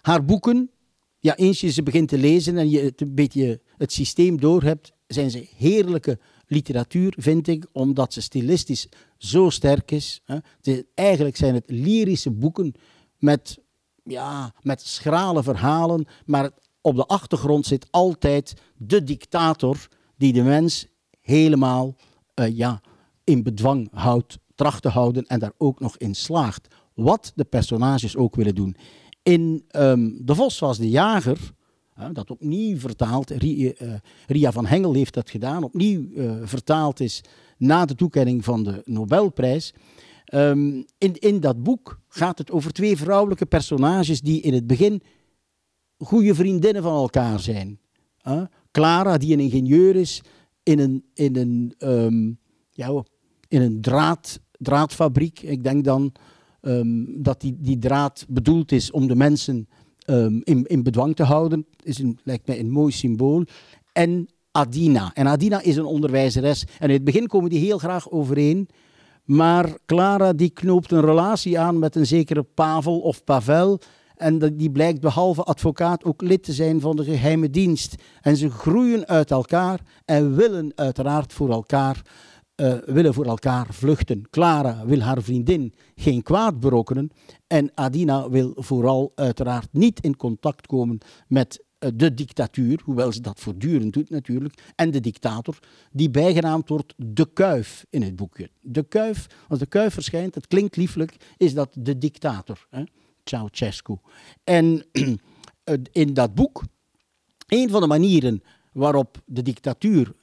haar 0.00 0.24
boeken, 0.24 0.70
ja, 1.18 1.36
eens 1.36 1.60
je 1.60 1.70
ze 1.70 1.82
begint 1.82 2.08
te 2.08 2.18
lezen 2.18 2.56
en 2.58 2.70
je 2.70 2.80
het 2.80 3.00
een 3.00 3.14
beetje 3.14 3.60
het 3.76 3.92
systeem 3.92 4.40
doorhebt, 4.40 4.92
zijn 5.06 5.30
ze 5.30 5.48
heerlijke 5.56 6.18
literatuur, 6.46 7.14
vind 7.16 7.48
ik, 7.48 7.66
omdat 7.72 8.12
ze 8.12 8.20
stilistisch 8.20 8.88
zo 9.18 9.50
sterk 9.50 9.90
is. 9.90 10.20
Hè. 10.24 10.38
eigenlijk 10.94 11.36
zijn 11.36 11.54
het 11.54 11.70
lyrische 11.70 12.30
boeken 12.30 12.74
met, 13.18 13.58
ja, 14.04 14.54
met 14.60 14.82
schrale 14.82 15.42
verhalen, 15.42 16.06
maar 16.26 16.50
op 16.80 16.96
de 16.96 17.06
achtergrond 17.06 17.66
zit 17.66 17.86
altijd 17.90 18.54
de 18.76 19.04
dictator 19.04 19.88
die 20.16 20.32
de 20.32 20.42
mens 20.42 20.86
helemaal 21.20 21.94
uh, 22.34 22.56
ja, 22.56 22.80
in 23.24 23.42
bedwang 23.42 23.88
houdt, 23.92 24.38
tracht 24.54 24.82
te 24.82 24.88
houden 24.88 25.26
en 25.26 25.38
daar 25.38 25.52
ook 25.58 25.80
nog 25.80 25.96
in 25.96 26.14
slaagt. 26.14 26.68
Wat 26.94 27.32
de 27.34 27.44
personages 27.44 28.16
ook 28.16 28.36
willen 28.36 28.54
doen. 28.54 28.76
In 29.22 29.64
um, 29.76 30.18
De 30.24 30.34
Vos 30.34 30.58
was 30.58 30.78
de 30.78 30.90
jager, 30.90 31.38
dat 32.12 32.30
opnieuw 32.30 32.78
vertaald, 32.78 33.30
Ria, 33.30 33.72
uh, 33.82 33.94
Ria, 34.26 34.52
van 34.52 34.66
Hengel 34.66 34.94
heeft 34.94 35.14
dat 35.14 35.30
gedaan, 35.30 35.62
opnieuw 35.62 36.06
uh, 36.14 36.32
vertaald 36.42 37.00
is 37.00 37.22
na 37.56 37.84
de 37.84 37.94
toekenning 37.94 38.44
van 38.44 38.62
de 38.62 38.82
Nobelprijs. 38.84 39.74
Um, 40.34 40.84
in, 40.98 41.14
in 41.14 41.40
dat 41.40 41.62
boek 41.62 42.00
gaat 42.08 42.38
het 42.38 42.50
over 42.50 42.72
twee 42.72 42.96
vrouwelijke 42.96 43.46
personages 43.46 44.20
die 44.20 44.40
in 44.40 44.54
het 44.54 44.66
begin 44.66 45.02
goede 45.98 46.34
vriendinnen 46.34 46.82
van 46.82 46.94
elkaar 46.94 47.40
zijn. 47.40 47.78
Clara, 48.70 49.18
die 49.18 49.32
een 49.32 49.40
ingenieur 49.40 49.96
is 49.96 50.22
in 50.62 50.78
een, 50.78 51.04
in 51.14 51.36
een, 51.36 51.74
um, 51.78 52.38
ja, 52.70 53.02
in 53.48 53.62
een 53.62 53.80
draad, 53.80 54.40
draadfabriek. 54.58 55.42
Ik 55.42 55.64
denk 55.64 55.84
dan 55.84 56.12
um, 56.60 57.22
dat 57.22 57.40
die, 57.40 57.56
die 57.58 57.78
draad 57.78 58.26
bedoeld 58.28 58.72
is 58.72 58.90
om 58.90 59.06
de 59.06 59.16
mensen 59.16 59.68
um, 60.06 60.40
in, 60.44 60.64
in 60.64 60.82
bedwang 60.82 61.16
te 61.16 61.22
houden. 61.22 61.66
Is 61.82 61.98
een, 61.98 62.18
lijkt 62.24 62.46
mij 62.46 62.58
een 62.58 62.70
mooi 62.70 62.92
symbool. 62.92 63.44
En 63.92 64.28
Adina. 64.50 65.10
En 65.14 65.26
Adina 65.26 65.60
is 65.60 65.76
een 65.76 65.84
onderwijzeres. 65.84 66.64
En 66.78 66.88
in 66.88 66.94
het 66.94 67.04
begin 67.04 67.26
komen 67.26 67.50
die 67.50 67.64
heel 67.64 67.78
graag 67.78 68.10
overeen. 68.10 68.68
Maar 69.24 69.78
Clara 69.86 70.32
die 70.32 70.50
knoopt 70.50 70.92
een 70.92 71.00
relatie 71.00 71.58
aan 71.58 71.78
met 71.78 71.94
een 71.94 72.06
zekere 72.06 72.42
Pavel 72.42 73.00
of 73.00 73.24
Pavel. 73.24 73.80
En 74.18 74.56
die 74.56 74.70
blijkt 74.70 75.00
behalve 75.00 75.42
advocaat 75.42 76.04
ook 76.04 76.22
lid 76.22 76.42
te 76.42 76.52
zijn 76.52 76.80
van 76.80 76.96
de 76.96 77.04
geheime 77.04 77.50
dienst. 77.50 77.94
En 78.20 78.36
ze 78.36 78.50
groeien 78.50 79.06
uit 79.06 79.30
elkaar 79.30 79.80
en 80.04 80.36
willen 80.36 80.72
uiteraard 80.74 81.32
voor 81.32 81.50
elkaar 81.50 82.02
uh, 82.60 82.74
willen 82.84 83.14
voor 83.14 83.26
elkaar 83.26 83.66
vluchten. 83.70 84.30
Clara 84.30 84.86
wil 84.86 85.00
haar 85.00 85.22
vriendin 85.22 85.74
geen 85.94 86.22
kwaad 86.22 86.60
berokkenen 86.60 87.10
en 87.46 87.70
Adina 87.74 88.30
wil 88.30 88.52
vooral 88.56 89.12
uiteraard 89.14 89.68
niet 89.72 90.00
in 90.00 90.16
contact 90.16 90.66
komen 90.66 90.98
met 91.28 91.64
uh, 91.78 91.90
de 91.94 92.14
dictatuur, 92.14 92.80
hoewel 92.84 93.12
ze 93.12 93.20
dat 93.20 93.40
voortdurend 93.40 93.92
doet 93.92 94.10
natuurlijk, 94.10 94.72
en 94.74 94.90
de 94.90 95.00
dictator, 95.00 95.58
die 95.92 96.10
bijgenaamd 96.10 96.68
wordt 96.68 96.94
de 96.96 97.32
kuif 97.32 97.86
in 97.90 98.02
het 98.02 98.16
boekje. 98.16 98.50
De 98.60 98.82
kuif, 98.82 99.26
als 99.48 99.58
de 99.58 99.66
kuif 99.66 99.94
verschijnt, 99.94 100.34
het 100.34 100.46
klinkt 100.46 100.76
lieflijk, 100.76 101.16
is 101.36 101.54
dat 101.54 101.70
de 101.78 101.98
dictator, 101.98 102.66
hè? 102.70 102.82
Ceausescu. 103.28 103.96
En 104.44 104.86
in 105.92 106.14
dat 106.14 106.34
boek, 106.34 106.62
een 107.46 107.70
van 107.70 107.80
de 107.80 107.86
manieren 107.86 108.42
waarop 108.72 109.22
de 109.26 109.42
dictatuur 109.42 110.14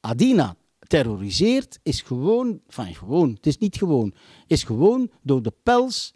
Adina 0.00 0.56
terroriseert, 0.78 1.78
is 1.82 2.00
gewoon, 2.00 2.60
van 2.68 2.94
gewoon, 2.94 3.30
het 3.30 3.46
is 3.46 3.58
niet 3.58 3.76
gewoon, 3.76 4.14
is 4.46 4.62
gewoon 4.62 5.10
door 5.22 5.42
de 5.42 5.52
pels 5.62 6.14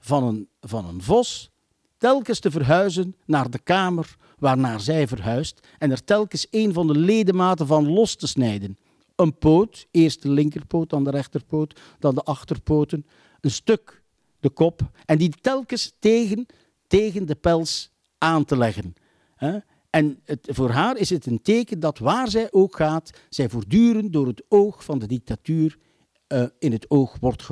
van 0.00 0.24
een, 0.24 0.48
van 0.60 0.84
een 0.84 1.02
vos 1.02 1.50
telkens 2.00 2.38
te 2.38 2.50
verhuizen 2.50 3.16
naar 3.26 3.50
de 3.50 3.58
kamer 3.58 4.16
waarnaar 4.38 4.80
zij 4.80 5.08
verhuist 5.08 5.66
en 5.78 5.90
er 5.90 6.04
telkens 6.04 6.46
een 6.50 6.72
van 6.72 6.86
de 6.86 6.98
ledematen 6.98 7.66
van 7.66 7.92
los 7.92 8.14
te 8.14 8.26
snijden. 8.26 8.78
Een 9.16 9.38
poot, 9.38 9.86
eerst 9.90 10.22
de 10.22 10.30
linkerpoot, 10.30 10.90
dan 10.90 11.04
de 11.04 11.10
rechterpoot, 11.10 11.80
dan 11.98 12.14
de 12.14 12.22
achterpoten, 12.22 13.06
een 13.40 13.50
stuk 13.50 13.99
de 14.40 14.50
kop 14.50 14.90
en 15.04 15.18
die 15.18 15.30
telkens 15.40 15.92
tegen, 15.98 16.46
tegen 16.86 17.26
de 17.26 17.34
pels 17.34 17.90
aan 18.18 18.44
te 18.44 18.56
leggen. 18.56 18.94
En 19.90 20.20
het, 20.24 20.48
voor 20.50 20.70
haar 20.70 20.96
is 20.96 21.10
het 21.10 21.26
een 21.26 21.42
teken 21.42 21.80
dat 21.80 21.98
waar 21.98 22.30
zij 22.30 22.52
ook 22.52 22.76
gaat, 22.76 23.10
zij 23.28 23.48
voortdurend 23.48 24.12
door 24.12 24.26
het 24.26 24.42
oog 24.48 24.84
van 24.84 24.98
de 24.98 25.06
dictatuur 25.06 25.78
uh, 26.28 26.44
in 26.58 26.72
het 26.72 26.90
oog 26.90 27.16
wordt 27.20 27.48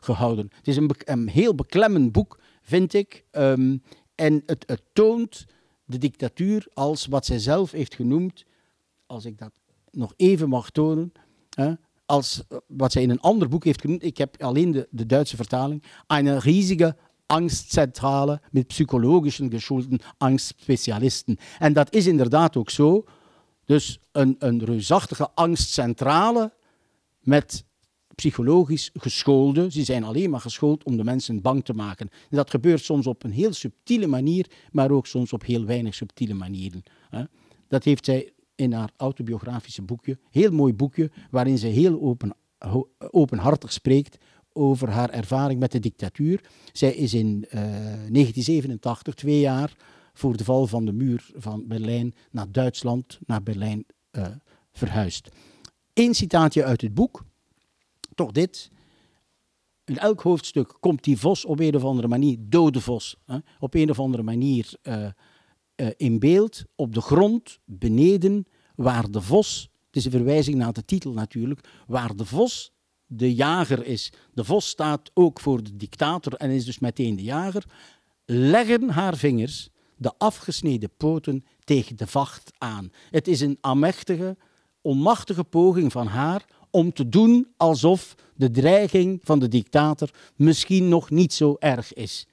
gehouden. 0.00 0.50
Het 0.52 0.68
is 0.68 0.76
een, 0.76 1.28
heel 1.28 1.54
beklemmend 1.54 2.12
boek, 2.12 2.40
vind 2.62 2.94
ik. 2.94 3.24
Um, 3.32 3.82
en 4.14 4.42
het, 4.46 4.64
het, 4.66 4.82
toont 4.92 5.46
de 5.84 5.98
dictatuur 5.98 6.66
als 6.74 7.06
wat 7.06 7.26
zij 7.26 7.38
zelf 7.38 7.70
heeft 7.70 7.94
genoemd, 7.94 8.44
als 9.06 9.24
ik 9.24 9.38
dat 9.38 9.52
nog 9.90 10.12
even 10.16 10.48
mag 10.48 10.70
tonen, 10.70 11.12
uh, 11.58 11.72
als 12.12 12.42
wat 12.66 12.92
zij 12.92 13.02
in 13.02 13.10
een 13.10 13.20
ander 13.20 13.48
boek 13.48 13.64
heeft 13.64 13.80
genoemd. 13.80 14.04
Ik 14.04 14.18
heb 14.18 14.42
alleen 14.42 14.70
de, 14.70 14.88
de 14.90 15.06
Duitse 15.06 15.36
vertaling. 15.36 15.82
Een 16.06 16.38
riesige 16.38 16.96
Angstzentrale 17.26 18.40
met 18.50 18.66
psychologisch 18.66 19.40
geschulten 19.48 20.00
angstspecialisten. 20.18 21.36
En 21.58 21.72
dat 21.72 21.94
is 21.94 22.06
inderdaad 22.06 22.56
ook 22.56 22.70
zo. 22.70 23.04
Dus 23.64 24.00
een, 24.12 24.36
een 24.38 24.64
reusachtige 24.64 25.30
angstcentrale 25.34 26.52
met 27.20 27.64
psychologisch 28.14 28.90
geschoolde. 28.94 29.70
Ze 29.70 29.84
zijn 29.84 30.04
alleen 30.04 30.30
maar 30.30 30.40
geschoold 30.40 30.84
om 30.84 30.96
de 30.96 31.04
mensen 31.04 31.40
bang 31.40 31.64
te 31.64 31.72
maken. 31.72 32.08
En 32.30 32.36
dat 32.36 32.50
gebeurt 32.50 32.84
soms 32.84 33.06
op 33.06 33.24
een 33.24 33.32
heel 33.32 33.52
subtiele 33.52 34.06
manier, 34.06 34.46
maar 34.72 34.90
ook 34.90 35.06
soms 35.06 35.32
op 35.32 35.44
heel 35.44 35.64
weinig 35.64 35.94
subtiele 35.94 36.34
manieren. 36.34 36.82
Dat 37.68 37.84
heeft 37.84 38.04
zij 38.04 38.32
in 38.54 38.72
haar 38.72 38.90
autobiografische 38.96 39.82
boekje, 39.82 40.18
heel 40.30 40.50
mooi 40.50 40.74
boekje, 40.74 41.10
waarin 41.30 41.58
ze 41.58 41.66
heel 41.66 42.00
open, 42.00 42.36
openhartig 43.10 43.72
spreekt 43.72 44.18
over 44.52 44.90
haar 44.90 45.10
ervaring 45.10 45.60
met 45.60 45.72
de 45.72 45.78
dictatuur. 45.78 46.44
Zij 46.72 46.94
is 46.94 47.14
in 47.14 47.26
uh, 47.26 47.52
eh, 47.52 47.62
1987, 48.12 49.14
twee 49.14 49.40
jaar 49.40 49.76
voor 50.12 50.36
de 50.36 50.44
val 50.44 50.66
van 50.66 50.84
de 50.84 50.92
muur 50.92 51.30
van 51.34 51.66
Berlijn, 51.66 52.14
naar 52.30 52.52
Duitsland, 52.52 53.18
naar 53.26 53.42
Berlijn 53.42 53.84
uh, 54.12 54.26
verhuisd. 54.72 55.28
Eén 55.92 56.14
citaatje 56.14 56.64
uit 56.64 56.80
het 56.80 56.94
boek, 56.94 57.24
toch 58.14 58.32
dit. 58.32 58.70
In 59.84 59.98
elk 59.98 60.20
hoofdstuk 60.20 60.76
komt 60.80 61.04
die 61.04 61.18
vos 61.18 61.44
op 61.44 61.60
een 61.60 61.76
of 61.76 61.84
andere 61.84 62.08
manier, 62.08 62.36
dode 62.40 62.80
vos, 62.80 63.16
hè, 63.26 63.38
op 63.58 63.74
een 63.74 63.90
of 63.90 63.98
andere 63.98 64.22
manier 64.22 64.72
uh, 64.82 65.06
in 65.96 66.18
beeld. 66.18 66.64
Op 66.76 66.94
de 66.94 67.00
grond, 67.00 67.58
beneden, 67.64 68.46
waar 68.74 69.10
de 69.10 69.20
vos, 69.20 69.70
het 69.86 69.96
is 69.96 70.04
een 70.04 70.10
verwijzing 70.10 70.56
naar 70.56 70.72
de 70.72 70.84
titel 70.84 71.12
natuurlijk, 71.12 71.68
waar 71.86 72.16
de 72.16 72.24
vos 72.24 72.72
de 73.06 73.34
jager 73.34 73.86
is. 73.86 74.12
De 74.34 74.44
vos 74.44 74.68
staat 74.68 75.10
ook 75.14 75.40
voor 75.40 75.62
de 75.62 75.76
dictator 75.76 76.34
en 76.34 76.50
is 76.50 76.64
dus 76.64 76.78
meteen 76.78 77.16
de 77.16 77.22
jager. 77.22 77.64
Leggen 78.24 78.88
haar 78.88 79.16
vingers 79.16 79.68
de 79.96 80.12
afgesneden 80.18 80.90
poten 80.96 81.44
tegen 81.64 81.96
de 81.96 82.06
vacht 82.06 82.52
aan. 82.58 82.90
Het 83.10 83.28
is 83.28 83.40
een 83.40 83.58
amechtige, 83.60 84.36
onmachtige 84.80 85.44
poging 85.44 85.92
van 85.92 86.06
haar 86.06 86.44
om 86.70 86.92
te 86.92 87.08
doen 87.08 87.52
alsof 87.56 88.14
de 88.34 88.50
dreiging 88.50 89.20
van 89.24 89.38
de 89.38 89.48
dictator 89.48 90.10
misschien 90.36 90.88
nog 90.88 91.10
niet 91.10 91.32
zo 91.32 91.56
erg 91.58 91.92
is. 91.92 92.26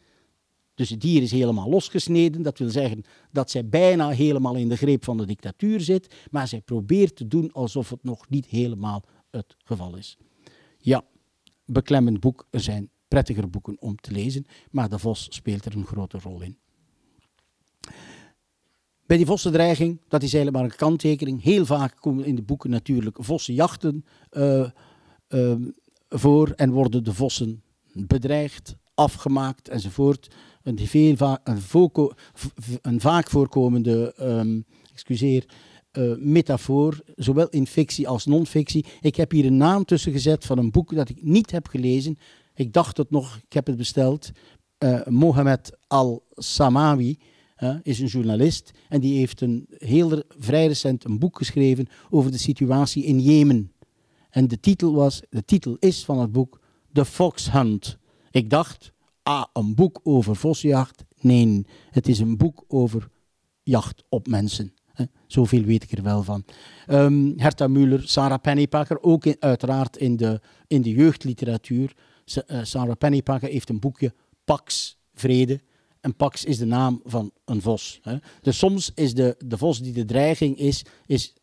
Dus 0.79 0.89
het 0.89 1.01
dier 1.01 1.21
is 1.21 1.31
helemaal 1.31 1.69
losgesneden. 1.69 2.41
Dat 2.41 2.57
wil 2.57 2.69
zeggen 2.69 3.03
dat 3.31 3.51
zij 3.51 3.69
bijna 3.69 4.09
helemaal 4.09 4.55
in 4.55 4.69
de 4.69 4.77
greep 4.77 5.03
van 5.03 5.17
de 5.17 5.25
dictatuur 5.25 5.81
zit, 5.81 6.15
maar 6.31 6.47
zij 6.47 6.61
probeert 6.61 7.15
te 7.15 7.27
doen 7.27 7.51
alsof 7.51 7.89
het 7.89 8.03
nog 8.03 8.29
niet 8.29 8.45
helemaal 8.45 9.03
het 9.31 9.55
geval 9.57 9.95
is. 9.95 10.17
Ja, 10.77 11.03
beklemmend 11.65 12.19
boek. 12.19 12.47
Er 12.49 12.59
zijn 12.59 12.89
prettiger 13.07 13.49
boeken 13.49 13.81
om 13.81 13.95
te 13.95 14.11
lezen, 14.11 14.45
maar 14.71 14.89
de 14.89 14.99
vos 14.99 15.27
speelt 15.29 15.65
er 15.65 15.75
een 15.75 15.85
grote 15.85 16.19
rol 16.19 16.41
in. 16.41 16.57
Bij 19.05 19.17
die 19.17 19.25
vossendreiging, 19.25 20.01
dat 20.07 20.23
is 20.23 20.33
eigenlijk 20.33 20.63
maar 20.63 20.71
een 20.71 20.77
kanttekening. 20.77 21.43
Heel 21.43 21.65
vaak 21.65 21.95
komen 21.99 22.25
in 22.25 22.35
de 22.35 22.43
boeken 22.43 22.69
natuurlijk 22.69 23.17
vossenjachten 23.19 24.05
uh, 24.31 24.69
voor 26.09 26.49
en 26.49 26.71
worden 26.71 27.03
de 27.03 27.13
vossen 27.13 27.63
bedreigd, 27.93 28.75
afgemaakt 28.93 29.69
enzovoort. 29.69 30.27
Een, 30.69 30.87
veel 30.87 32.15
een, 32.81 32.99
vaak 32.99 33.29
voorkomende, 33.29 34.13
um, 34.21 34.65
excuseer, 34.93 35.45
uh, 35.93 36.15
metafoor, 36.17 36.99
zowel 37.15 37.49
in 37.49 37.67
fictie 37.67 38.07
als 38.07 38.25
non-fictie. 38.25 38.85
Ik 39.01 39.15
heb 39.15 39.31
hier 39.31 39.45
een 39.45 39.57
naam 39.57 39.85
tussen 39.85 40.11
gezet 40.11 40.45
van 40.45 40.57
een 40.57 40.71
boek 40.71 40.95
dat 40.95 41.09
ik 41.09 41.23
niet 41.23 41.51
heb 41.51 41.67
gelezen. 41.67 42.17
Ik 42.55 42.73
dacht 42.73 42.97
het 42.97 43.11
nog, 43.11 43.39
ik 43.45 43.53
heb 43.53 43.67
het 43.67 43.77
besteld. 43.77 44.31
Uh, 44.83 45.05
Mohammed 45.05 45.77
al-Samawi, 45.87 47.17
is 47.83 47.99
een 47.99 48.07
journalist 48.07 48.71
en 48.89 48.99
die 48.99 49.17
heeft 49.17 49.41
een 49.41 49.65
heel 49.77 50.23
vrij 50.27 50.67
recent 50.67 51.03
een 51.03 51.19
boek 51.19 51.37
geschreven 51.37 51.87
over 52.09 52.31
de 52.31 52.37
situatie 52.37 53.03
in 53.03 53.19
Jemen. 53.19 53.71
En 54.29 54.47
de 54.47 54.59
titel, 54.59 54.93
was, 54.93 55.21
de 55.29 55.45
titel 55.45 55.77
is 55.79 56.05
van 56.05 56.19
het 56.19 56.31
boek 56.31 56.59
The 56.93 57.05
Fox 57.05 57.51
Hunt. 57.51 57.97
Ik 58.31 58.49
dacht, 58.49 58.91
ah, 59.29 59.45
een 59.53 59.75
boek 59.75 59.99
over 60.03 60.35
vossenjacht. 60.35 61.05
Nee, 61.21 61.65
het 61.89 62.07
is 62.07 62.19
een 62.19 62.37
boek 62.37 62.63
over 62.67 63.09
jacht 63.63 64.03
op 64.09 64.27
mensen. 64.27 64.73
Zoveel 65.27 65.63
weet 65.63 65.83
ik 65.83 65.91
er 65.91 66.03
wel 66.03 66.23
van. 66.23 66.43
Um, 66.87 67.33
Herta 67.37 67.67
Müller, 67.67 68.03
Sarah 68.03 68.41
Pennypacker, 68.41 69.01
ook 69.01 69.35
uiteraard 69.39 69.97
in 69.97 70.17
de, 70.17 70.41
in 70.67 70.81
de 70.81 70.89
jeugdliteratuur. 70.89 71.95
Uh, 72.47 72.63
Sarah 72.63 72.97
Pennypacker 72.97 73.49
heeft 73.49 73.69
een 73.69 73.79
boekje 73.79 74.13
Pax 74.43 74.97
Vrede. 75.13 75.59
En 76.01 76.15
Pax 76.15 76.45
is 76.45 76.57
de 76.57 76.65
naam 76.65 77.01
van 77.03 77.31
een 77.45 77.61
vos. 77.61 77.99
Hè. 78.01 78.17
Dus 78.41 78.57
soms 78.57 78.91
is 78.95 79.13
de, 79.13 79.35
de 79.45 79.57
vos 79.57 79.81
die 79.81 79.93
de 79.93 80.05
dreiging 80.05 80.57
is, 80.57 80.85
is 81.05 81.33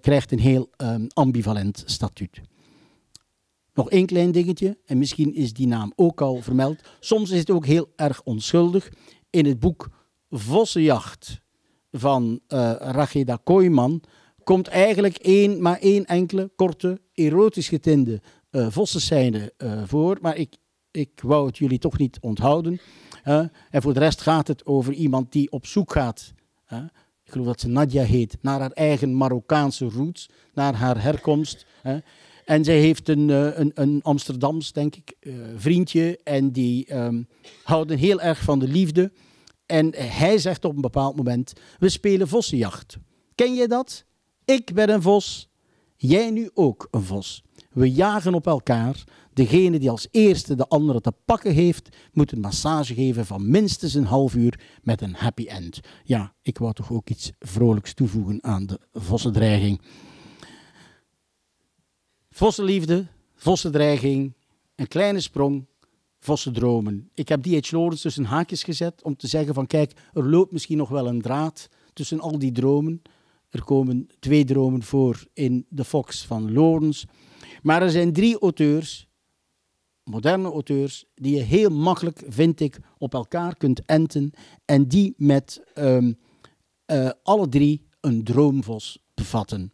krijgt 0.00 0.32
een 0.32 0.38
heel 0.38 0.70
um, 0.76 1.06
ambivalent 1.12 1.82
statuut. 1.86 2.40
Nog 3.74 3.90
één 3.90 4.06
klein 4.06 4.32
dingetje, 4.32 4.78
en 4.84 4.98
misschien 4.98 5.34
is 5.34 5.52
die 5.52 5.66
naam 5.66 5.92
ook 5.96 6.20
al 6.20 6.36
vermeld. 6.42 6.80
Soms 7.00 7.30
is 7.30 7.38
het 7.38 7.50
ook 7.50 7.66
heel 7.66 7.92
erg 7.96 8.22
onschuldig. 8.22 8.92
In 9.30 9.46
het 9.46 9.60
boek 9.60 9.88
Vossenjacht 10.30 11.40
van 11.90 12.40
uh, 12.48 12.72
Racheda 12.78 13.38
Kooijman 13.44 14.02
komt 14.44 14.68
eigenlijk 14.68 15.16
één, 15.16 15.62
maar 15.62 15.78
één 15.78 16.04
enkele 16.04 16.50
korte, 16.56 17.00
erotisch 17.14 17.68
getinde 17.68 18.20
uh, 18.50 18.66
vossenscène 18.70 19.52
uh, 19.58 19.82
voor. 19.86 20.18
Maar 20.20 20.36
ik, 20.36 20.56
ik 20.90 21.20
wou 21.22 21.46
het 21.46 21.58
jullie 21.58 21.78
toch 21.78 21.98
niet 21.98 22.18
onthouden. 22.20 22.80
en 23.22 23.50
voor 23.70 23.94
de 23.94 24.00
rest 24.00 24.20
gaat 24.20 24.48
het 24.48 24.66
over 24.66 24.92
iemand 24.92 25.32
die 25.32 25.50
op 25.50 25.66
zoek 25.66 25.92
gaat. 25.92 26.32
ik 27.24 27.32
geloof 27.32 27.46
dat 27.46 27.60
ze 27.60 27.68
Nadia 27.68 28.02
heet, 28.02 28.38
naar 28.40 28.60
haar 28.60 28.72
eigen 28.72 29.16
Marokkaanse 29.16 29.88
roots, 29.88 30.28
naar 30.54 30.74
haar 30.74 31.02
herkomst. 31.02 31.66
En 32.44 32.64
zij 32.64 32.78
heeft 32.78 33.08
een, 33.08 33.28
een, 33.60 33.70
een 33.74 34.00
Amsterdams, 34.02 34.72
denk 34.72 34.96
ik, 34.96 35.14
vriendje. 35.56 36.18
En 36.24 36.50
die 36.50 36.96
um, 36.96 37.28
houden 37.62 37.98
heel 37.98 38.20
erg 38.20 38.42
van 38.42 38.58
de 38.58 38.68
liefde. 38.68 39.12
En 39.66 39.94
hij 39.96 40.38
zegt 40.38 40.64
op 40.64 40.74
een 40.74 40.80
bepaald 40.80 41.16
moment: 41.16 41.52
We 41.78 41.88
spelen 41.88 42.28
vossenjacht. 42.28 42.98
Ken 43.34 43.54
je 43.54 43.68
dat? 43.68 44.04
Ik 44.44 44.74
ben 44.74 44.90
een 44.90 45.02
vos, 45.02 45.48
jij 45.96 46.30
nu 46.30 46.50
ook 46.54 46.88
een 46.90 47.02
vos. 47.02 47.42
We 47.70 47.92
jagen 47.92 48.34
op 48.34 48.46
elkaar. 48.46 49.04
Degene 49.32 49.78
die 49.78 49.90
als 49.90 50.08
eerste 50.10 50.54
de 50.54 50.68
andere 50.68 51.00
te 51.00 51.12
pakken 51.24 51.52
heeft, 51.52 51.88
moet 52.12 52.32
een 52.32 52.40
massage 52.40 52.94
geven 52.94 53.26
van 53.26 53.50
minstens 53.50 53.94
een 53.94 54.04
half 54.04 54.34
uur 54.34 54.60
met 54.82 55.00
een 55.00 55.14
happy 55.14 55.46
end. 55.46 55.80
Ja, 56.04 56.34
ik 56.42 56.58
wou 56.58 56.72
toch 56.72 56.92
ook 56.92 57.10
iets 57.10 57.32
vrolijks 57.38 57.94
toevoegen 57.94 58.44
aan 58.44 58.66
de 58.66 58.80
vossendreiging. 58.92 59.80
Vossenliefde, 62.40 63.06
vossendreiging, 63.34 64.34
een 64.74 64.88
kleine 64.88 65.20
sprong 65.20 65.66
dromen. 66.52 67.10
Ik 67.14 67.28
heb 67.28 67.42
D.H. 67.42 67.72
Lawrence 67.72 68.02
tussen 68.02 68.24
haakjes 68.24 68.62
gezet 68.62 69.02
om 69.02 69.16
te 69.16 69.26
zeggen 69.26 69.54
van 69.54 69.66
kijk, 69.66 69.92
er 70.12 70.28
loopt 70.28 70.52
misschien 70.52 70.76
nog 70.76 70.88
wel 70.88 71.06
een 71.06 71.22
draad 71.22 71.68
tussen 71.92 72.20
al 72.20 72.38
die 72.38 72.52
dromen. 72.52 73.02
Er 73.48 73.64
komen 73.64 74.08
twee 74.18 74.44
dromen 74.44 74.82
voor 74.82 75.26
in 75.32 75.66
The 75.74 75.84
Fox 75.84 76.24
van 76.26 76.52
Lawrence. 76.52 77.06
Maar 77.62 77.82
er 77.82 77.90
zijn 77.90 78.12
drie 78.12 78.38
auteurs, 78.38 79.08
moderne 80.04 80.50
auteurs, 80.50 81.04
die 81.14 81.36
je 81.36 81.42
heel 81.42 81.70
makkelijk, 81.70 82.22
vind 82.28 82.60
ik, 82.60 82.78
op 82.98 83.14
elkaar 83.14 83.56
kunt 83.56 83.84
enten 83.84 84.32
en 84.64 84.88
die 84.88 85.14
met 85.16 85.62
um, 85.74 86.18
uh, 86.86 87.10
alle 87.22 87.48
drie 87.48 87.86
een 88.00 88.24
droomvos 88.24 88.98
bevatten. 89.14 89.72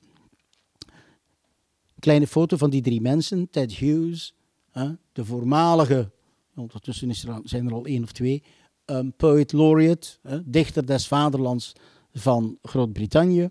Kleine 1.98 2.26
foto 2.26 2.56
van 2.56 2.70
die 2.70 2.82
drie 2.82 3.00
mensen, 3.00 3.50
Ted 3.50 3.72
Hughes, 3.72 4.34
uh, 4.74 4.90
de 5.12 5.24
voormalige 5.24 6.10
ondertussen 6.54 7.10
is 7.10 7.24
er, 7.24 7.40
zijn 7.44 7.66
er 7.66 7.72
al 7.72 7.84
één 7.84 8.02
of 8.02 8.12
twee, 8.12 8.42
um, 8.84 9.12
Poet 9.16 9.52
Laureate, 9.52 10.08
dichter 10.44 10.86
des 10.86 11.06
vaderlands 11.06 11.72
van 12.12 12.58
Groot-Brittannië. 12.62 13.50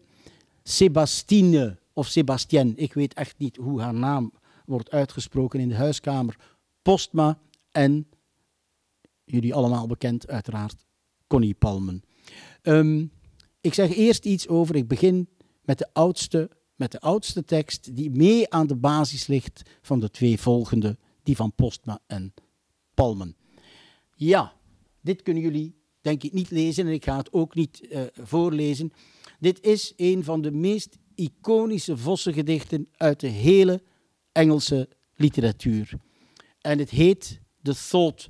Sebastine 0.64 1.80
of 1.94 2.08
Sebastienne, 2.08 2.76
ik 2.76 2.94
weet 2.94 3.14
echt 3.14 3.38
niet 3.38 3.56
hoe 3.56 3.82
haar 3.82 3.94
naam 3.94 4.34
wordt 4.66 4.92
uitgesproken 4.92 5.60
in 5.60 5.70
de 5.70 5.76
huiskamer. 5.76 6.38
Postma 6.82 7.40
en, 7.72 8.08
jullie 9.24 9.54
allemaal 9.54 9.88
bekend 9.88 10.28
uiteraard, 10.28 10.86
Connie 11.28 11.54
Palmen. 11.54 12.04
Um, 12.62 13.12
ik 13.62 13.74
zeg 13.74 13.96
eerst 13.96 14.26
iets 14.26 14.48
over, 14.48 14.76
ik 14.76 14.88
begin 14.88 15.30
met 15.62 15.78
de 15.78 15.88
oudste, 15.94 16.50
met 16.76 16.92
de 16.92 17.00
oudste 17.00 17.44
tekst 17.44 17.96
die 17.96 18.10
mee 18.10 18.50
aan 18.50 18.68
de 18.68 18.76
basis 18.76 19.28
ligt 19.28 19.62
van 19.82 20.00
de 20.00 20.10
twee 20.10 20.40
volgende, 20.40 20.98
die 21.24 21.36
van 21.36 21.54
Postma 21.54 22.00
en 22.08 22.34
palmen. 22.94 23.36
Ja, 24.16 24.54
dit 25.02 25.22
kunnen 25.22 25.44
jullie 25.44 25.76
denk 26.02 26.24
ik 26.24 26.34
niet 26.34 26.50
lezen 26.50 26.88
en 26.88 26.94
ik 26.94 27.04
ga 27.04 27.18
het 27.18 27.34
ook 27.34 27.56
niet 27.56 27.88
uh, 27.90 28.02
voorlezen. 28.14 28.92
Dit 29.40 29.62
is 29.62 29.94
een 29.96 30.24
van 30.24 30.42
de 30.42 30.52
meest 30.52 30.98
iconische 31.16 31.98
vossengedichten 31.98 32.88
uit 32.98 33.20
de 33.20 33.28
hele 33.28 33.82
Engelse 34.32 34.90
literatuur. 35.16 35.94
En 36.62 36.80
het 36.80 36.90
heet 36.90 37.40
The 37.62 37.76
Thought 37.90 38.30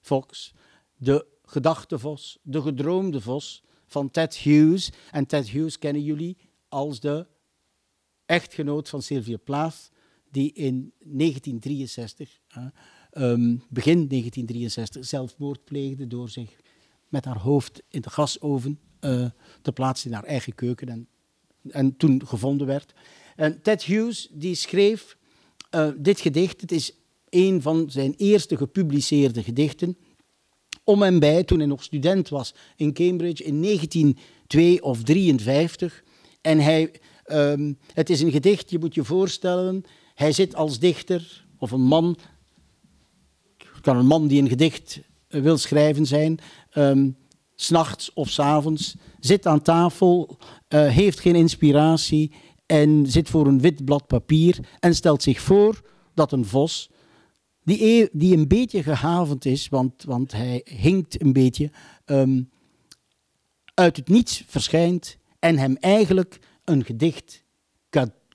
Fox, 0.00 0.52
de 0.96 1.26
gedachtevos, 1.42 2.38
de 2.42 2.62
gedroomde 2.62 3.20
vos 3.20 3.62
van 3.86 4.10
Ted 4.10 4.36
Hughes. 4.36 4.90
En 5.10 5.26
Ted 5.26 5.48
Hughes 5.48 5.78
kennen 5.78 6.02
jullie 6.02 6.36
als 6.68 7.00
de 7.00 7.26
echtgenoot 8.30 8.88
van 8.88 9.02
Sylvia 9.02 9.36
Plath, 9.36 9.90
die 10.30 10.52
in 10.52 10.92
1963 10.98 12.40
uh, 12.58 12.64
um, 13.12 13.62
begin 13.68 14.08
1963 14.08 15.04
zelfmoord 15.04 15.64
pleegde 15.64 16.06
door 16.06 16.28
zich 16.28 16.56
met 17.08 17.24
haar 17.24 17.38
hoofd 17.38 17.82
in 17.88 18.00
de 18.00 18.10
gasoven 18.10 18.78
uh, 19.00 19.26
te 19.62 19.72
plaatsen 19.72 20.10
in 20.10 20.16
haar 20.16 20.24
eigen 20.24 20.54
keuken 20.54 20.88
en, 20.88 21.08
en 21.70 21.96
toen 21.96 22.26
gevonden 22.26 22.66
werd. 22.66 22.94
En 23.36 23.62
Ted 23.62 23.82
Hughes 23.82 24.28
die 24.32 24.54
schreef 24.54 25.16
uh, 25.74 25.88
dit 25.96 26.20
gedicht. 26.20 26.60
Het 26.60 26.72
is 26.72 26.92
een 27.28 27.62
van 27.62 27.90
zijn 27.90 28.14
eerste 28.16 28.56
gepubliceerde 28.56 29.42
gedichten. 29.42 29.96
Om 30.84 31.02
en 31.02 31.18
bij, 31.18 31.44
toen 31.44 31.58
hij 31.58 31.66
nog 31.66 31.82
student 31.82 32.28
was 32.28 32.54
in 32.76 32.92
Cambridge 32.92 33.44
in 33.44 33.62
1902 33.62 34.82
of 34.82 35.02
53. 35.02 36.04
En 36.40 36.58
hij, 36.58 37.00
um, 37.32 37.78
het 37.92 38.10
is 38.10 38.20
een 38.20 38.30
gedicht, 38.30 38.70
je 38.70 38.78
moet 38.78 38.94
je 38.94 39.04
voorstellen, 39.04 39.84
hij 40.14 40.32
zit 40.32 40.54
als 40.54 40.78
dichter 40.78 41.46
of 41.58 41.70
een 41.70 41.82
man. 41.82 42.18
Het 43.56 43.80
kan 43.80 43.96
een 43.96 44.06
man 44.06 44.26
die 44.26 44.42
een 44.42 44.48
gedicht 44.48 45.00
eh, 45.28 45.40
wil 45.40 45.58
schrijven 45.58 46.06
zijn, 46.06 46.38
um, 46.74 47.16
s'nachts 47.54 48.12
of 48.12 48.30
s 48.30 48.38
avonds, 48.38 48.96
zit 49.20 49.46
aan 49.46 49.62
tafel, 49.62 50.38
uh, 50.68 50.86
heeft 50.88 51.20
geen 51.20 51.34
inspiratie 51.34 52.32
en 52.66 53.06
zit 53.06 53.28
voor 53.28 53.46
een 53.46 53.60
wit 53.60 53.84
blad 53.84 54.06
papier 54.06 54.58
en 54.80 54.94
stelt 54.94 55.22
zich 55.22 55.40
voor 55.40 55.80
dat 56.14 56.32
een 56.32 56.44
vos, 56.44 56.90
die, 57.64 57.84
e 57.84 58.08
die 58.12 58.36
een 58.36 58.48
beetje 58.48 58.82
gehavend 58.82 59.44
is, 59.44 59.68
want, 59.68 60.04
want 60.04 60.32
hij 60.32 60.60
hinkt 60.64 61.22
een 61.22 61.32
beetje, 61.32 61.70
um, 62.06 62.50
uit 63.74 63.96
het 63.96 64.08
niets 64.08 64.44
verschijnt 64.46 65.16
en 65.38 65.58
hem 65.58 65.76
eigenlijk 65.76 66.38
een 66.70 66.84
gedicht 66.84 67.44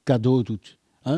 cadeau 0.04 0.44
doet. 0.44 0.78
Huh? 1.04 1.18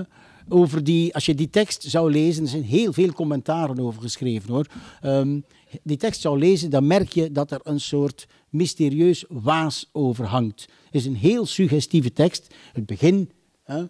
over 0.50 0.84
die, 0.84 1.14
als 1.14 1.26
je 1.26 1.36
die 1.36 1.50
tekst 1.50 1.84
zou 1.84 2.12
lezen, 2.12 2.44
er 2.44 2.50
zijn 2.50 2.64
heel 2.64 2.94
veel 2.94 3.12
commentaren 3.12 3.80
over 3.80 4.02
geschreven 4.02 4.54
hoor. 4.54 4.68
Um, 5.04 5.46
die 5.84 5.98
tekst 5.98 6.22
zou 6.22 6.40
lezen, 6.40 6.70
dan 6.70 6.88
merk 6.88 7.14
je 7.14 7.32
dat 7.32 7.52
er 7.52 7.60
een 7.64 7.80
soort 7.80 8.28
mysterieus 8.50 9.26
waas 9.30 9.90
over 9.92 10.26
hangt. 10.26 10.62
Het 10.62 10.96
is 10.96 11.06
een 11.06 11.16
heel 11.16 11.46
suggestieve 11.46 12.14
tekst. 12.14 12.54
Het 12.74 12.86
begin. 12.86 13.32
Uh, 13.68 13.84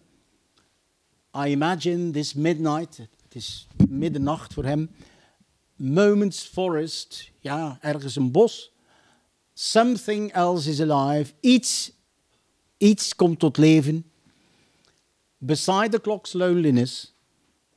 I 1.45 1.51
imagine 1.51 2.11
this 2.11 2.33
midnight. 2.33 2.97
Het 2.97 3.35
is 3.35 3.67
middernacht 3.89 4.53
voor 4.53 4.65
hem. 4.65 4.89
Moments 5.75 6.43
forest. 6.43 7.31
Ja, 7.39 7.77
ergens 7.81 8.15
een 8.15 8.31
bos. 8.31 8.71
Something 9.53 10.31
else 10.31 10.69
is 10.69 10.81
alive. 10.81 11.33
Iets, 11.39 11.91
iets 12.77 13.15
komt 13.15 13.39
tot 13.39 13.57
leven 13.57 14.05
beside 15.37 15.89
the 15.89 16.01
clock's 16.01 16.33
loneliness 16.33 17.15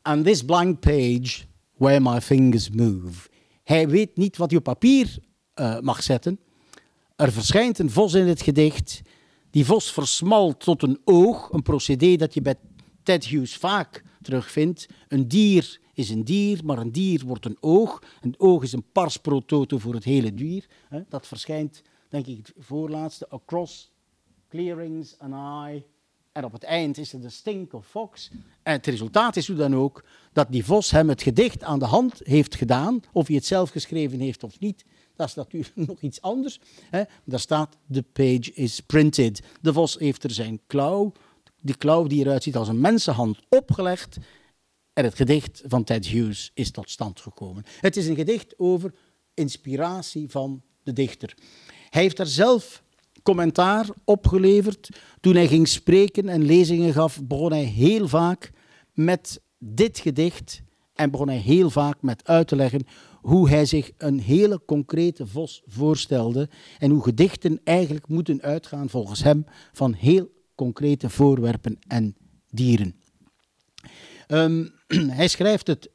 and 0.03 0.25
this 0.25 0.45
blank 0.45 0.81
page 0.81 1.47
where 1.77 2.01
my 2.01 2.21
fingers 2.21 2.71
move. 2.71 3.29
Hij 3.63 3.89
weet 3.89 4.17
niet 4.17 4.37
wat 4.37 4.51
hij 4.51 4.59
op 4.59 4.65
papier 4.65 5.19
uh, 5.55 5.81
mag 5.81 6.03
zetten. 6.03 6.41
Er 7.17 7.33
verschijnt 7.33 7.79
een 7.79 7.91
vos 7.91 8.15
in 8.15 8.27
het 8.27 8.43
gedicht. 8.43 9.03
Die 9.51 9.65
vos 9.65 9.93
versmalt 9.93 10.61
tot 10.61 10.83
een 10.83 11.01
oog, 11.05 11.53
een 11.53 11.63
procedé 11.63 12.17
dat 12.17 12.35
je 12.35 12.43
bij 12.43 12.55
Ted 13.03 13.25
Hughes 13.25 13.57
vaak 13.57 14.05
terugvindt. 14.23 14.87
Een 15.09 15.29
dier 15.29 15.81
is 15.95 16.11
een 16.11 16.25
dier, 16.25 16.61
maar 16.65 16.79
een 16.79 16.93
dier 16.93 17.23
wordt 17.27 17.47
een 17.47 17.57
oog. 17.61 18.03
Een 18.21 18.35
oog 18.39 18.63
is 18.63 18.73
een 18.73 18.85
pars 18.93 19.17
pro 19.17 19.41
toto 19.41 19.79
voor 19.79 19.95
het 19.95 20.05
hele 20.05 20.35
dier. 20.35 20.67
Dat 21.09 21.27
verschijnt, 21.27 21.83
denk 22.09 22.27
ik, 22.27 22.37
het 22.37 22.53
voorlaatste. 22.59 23.29
Across 23.29 23.91
clearings 24.51 25.19
an 25.19 25.33
eye. 25.33 25.85
En 26.33 26.45
op 26.45 26.53
het 26.53 26.63
eind 26.63 26.99
is 26.99 27.13
er 27.13 27.21
de 27.21 27.31
stink 27.31 27.73
of 27.73 27.87
fox. 27.87 28.31
En 28.63 28.73
het 28.73 28.87
resultaat 28.87 29.37
is 29.37 29.47
hoe 29.47 29.57
dan 29.57 29.75
ook 29.75 30.05
dat 30.33 30.47
die 30.51 30.65
vos 30.65 30.91
hem 30.91 31.09
het 31.09 31.23
gedicht 31.23 31.63
aan 31.63 31.79
de 31.79 31.85
hand 31.85 32.21
heeft 32.23 32.55
gedaan. 32.55 33.01
Of 33.13 33.27
hij 33.27 33.37
het 33.37 33.47
zelf 33.47 33.71
geschreven 33.71 34.21
heeft 34.21 34.45
of 34.45 34.59
niet, 34.59 34.85
dat 35.17 35.29
is 35.29 35.35
natuurlijk 35.35 35.77
nog 35.89 36.01
iets 36.01 36.21
anders. 36.21 36.61
Hè. 36.91 37.03
Daar 37.25 37.41
staat, 37.41 37.77
the 37.93 38.03
page 38.03 38.53
is 38.55 38.81
printed. 38.81 39.43
De 39.61 39.73
vos 39.73 39.99
heeft 39.99 40.25
er 40.25 40.31
zijn 40.31 40.61
klauw, 40.67 41.13
die 41.61 41.77
klauw 41.77 42.07
die 42.07 42.25
eruit 42.25 42.43
ziet 42.43 42.57
als 42.57 42.69
een 42.69 42.81
mensenhand, 42.81 43.39
opgelegd. 43.49 44.17
En 44.93 45.05
het 45.05 45.15
gedicht 45.15 45.63
van 45.67 45.85
Ted 45.85 46.07
Hughes 46.07 46.51
is 46.55 46.71
tot 46.71 46.91
stand 46.91 47.21
gekomen. 47.21 47.65
Het 47.81 47.97
is 47.97 48.07
een 48.07 48.17
gedicht 48.17 48.59
over 48.59 48.95
inspiratie 49.35 50.29
van 50.29 50.63
de 50.83 50.93
dichter. 50.93 51.35
Hij 51.89 52.03
heeft 52.03 52.17
daar 52.17 52.27
zelf 52.27 52.83
commentaar 53.23 53.89
opgeleverd. 54.05 54.89
Toen 55.21 55.35
hij 55.35 55.49
ging 55.49 55.69
spreken 55.69 56.29
en 56.29 56.43
lezingen 56.45 56.93
gaf, 56.93 57.21
begon 57.23 57.53
hij 57.53 57.65
heel 57.65 58.09
vaak 58.09 58.51
met 58.93 59.41
dit 59.59 59.99
gedicht 59.99 60.63
en 60.95 61.11
begon 61.11 61.29
hij 61.29 61.39
heel 61.39 61.71
vaak 61.71 62.03
met 62.03 62.27
uit 62.27 62.49
te 62.49 62.57
leggen 62.57 62.87
hoe 63.21 63.49
hij 63.49 63.65
zich 63.65 63.91
een 63.97 64.21
hele 64.21 64.63
concrete 64.67 65.27
vos 65.27 65.63
voorstelde 65.67 66.49
en 66.79 66.91
hoe 66.91 67.03
gedichten 67.03 67.61
eigenlijk 67.65 68.09
moeten 68.09 68.43
uitgaan 68.43 68.89
volgens 68.89 69.23
hem 69.23 69.45
van 69.73 69.93
heel 69.93 70.31
concrete 70.55 71.11
voorwerpen 71.11 71.79
en 71.87 72.17
dieren. 72.51 72.95
Ehm, 74.27 74.67
hij 75.19 75.29
schrijft 75.29 75.67
het, 75.67 75.91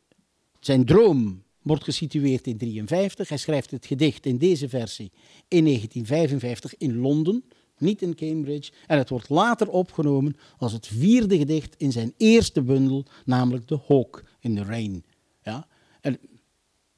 zijn 0.60 0.86
droom 0.86 1.44
wordt 1.66 1.84
gesitueerd 1.84 2.48
in 2.48 2.58
1953. 2.58 3.30
Hij 3.30 3.38
schrijft 3.38 3.72
het 3.72 3.86
gedicht 3.86 4.26
in 4.26 4.38
deze 4.38 4.70
versie 4.70 5.12
in 5.48 5.64
1955 5.64 6.78
in 6.78 6.98
Londen, 6.98 7.44
niet 7.78 8.02
in 8.02 8.16
Cambridge. 8.16 8.72
En 8.88 8.98
het 8.98 9.10
wordt 9.10 9.30
later 9.30 9.70
opgenomen 9.70 10.36
als 10.58 10.72
het 10.72 10.88
vierde 10.88 11.38
gedicht 11.38 11.76
in 11.78 11.92
zijn 11.92 12.14
eerste 12.18 12.62
bundel, 12.62 13.06
namelijk 13.26 13.66
The 13.66 13.80
Hawk 13.88 14.24
in 14.40 14.56
the 14.56 14.64
Rain. 14.64 15.04
Ja? 15.44 15.68
Een 16.02 16.20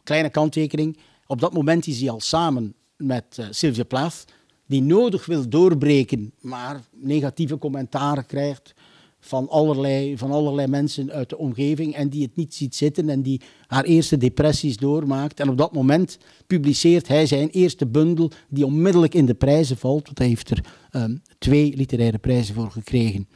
kleine 0.03 0.29
kanttekening. 0.29 0.97
Op 1.25 1.39
dat 1.39 1.53
moment 1.53 1.87
is 1.87 1.99
hij 1.99 2.09
al 2.09 2.19
samen 2.19 2.73
met 2.97 3.37
uh, 3.39 3.45
Sylvia 3.49 3.83
Plath, 3.83 4.25
die 4.65 4.81
nodig 4.81 5.25
wil 5.25 5.49
doorbreken, 5.49 6.33
maar 6.39 6.81
negatieve 6.91 7.57
commentaren 7.57 8.25
krijgt 8.25 8.73
van 9.19 9.49
allerlei, 9.49 10.17
van 10.17 10.31
allerlei 10.31 10.67
mensen 10.67 11.11
uit 11.11 11.29
de 11.29 11.37
omgeving 11.37 11.93
en 11.93 12.09
die 12.09 12.21
het 12.21 12.35
niet 12.35 12.55
ziet 12.55 12.75
zitten 12.75 13.09
en 13.09 13.21
die 13.21 13.41
haar 13.67 13.83
eerste 13.83 14.17
depressies 14.17 14.77
doormaakt. 14.77 15.39
En 15.39 15.49
op 15.49 15.57
dat 15.57 15.73
moment 15.73 16.17
publiceert 16.47 17.07
hij 17.07 17.25
zijn 17.25 17.49
eerste 17.49 17.87
bundel 17.87 18.31
die 18.49 18.65
onmiddellijk 18.65 19.13
in 19.13 19.25
de 19.25 19.33
prijzen 19.33 19.77
valt, 19.77 20.05
want 20.05 20.17
hij 20.17 20.27
heeft 20.27 20.49
er 20.49 20.65
um, 20.91 21.21
twee 21.37 21.75
literaire 21.75 22.17
prijzen 22.17 22.55
voor 22.55 22.71
gekregen. 22.71 23.27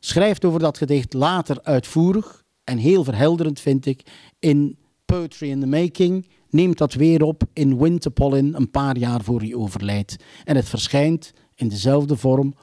Schrijft 0.00 0.44
over 0.44 0.60
dat 0.60 0.78
gedicht 0.78 1.12
later 1.12 1.58
uitvoerig 1.62 2.44
en 2.64 2.78
heel 2.78 3.04
verhelderend 3.04 3.60
vind 3.60 3.86
ik 3.86 4.02
in 4.38 4.78
Poetry 5.04 5.50
in 5.50 5.60
the 5.60 5.66
Making, 5.66 6.26
neemt 6.50 6.78
dat 6.78 6.94
weer 6.94 7.22
op 7.22 7.42
in 7.52 7.78
Winter 7.78 8.10
Pollen 8.10 8.54
een 8.54 8.70
paar 8.70 8.96
jaar 8.96 9.24
voor 9.24 9.40
hij 9.40 9.54
overlijdt. 9.54 10.16
En 10.44 10.56
het 10.56 10.68
verschijnt 10.68 11.32
in 11.54 11.68
dezelfde 11.68 12.16
vorm 12.16 12.54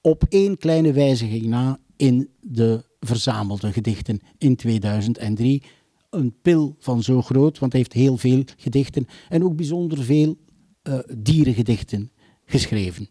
op 0.00 0.24
één 0.28 0.58
kleine 0.58 0.92
wijziging 0.92 1.44
na 1.44 1.78
in 2.04 2.30
de 2.40 2.84
verzamelde 3.00 3.72
gedichten 3.72 4.20
in 4.38 4.56
2003. 4.56 5.62
Een 6.10 6.34
pil 6.42 6.76
van 6.78 7.02
zo 7.02 7.22
groot, 7.22 7.58
want 7.58 7.72
hij 7.72 7.80
heeft 7.80 7.92
heel 7.92 8.16
veel 8.16 8.44
gedichten 8.56 9.06
en 9.28 9.44
ook 9.44 9.56
bijzonder 9.56 10.02
veel 10.02 10.36
uh, 10.82 10.98
dierengedichten 11.16 12.10
geschreven. 12.44 13.08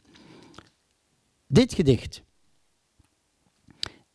Dit 1.47 1.73
gedicht 1.73 2.23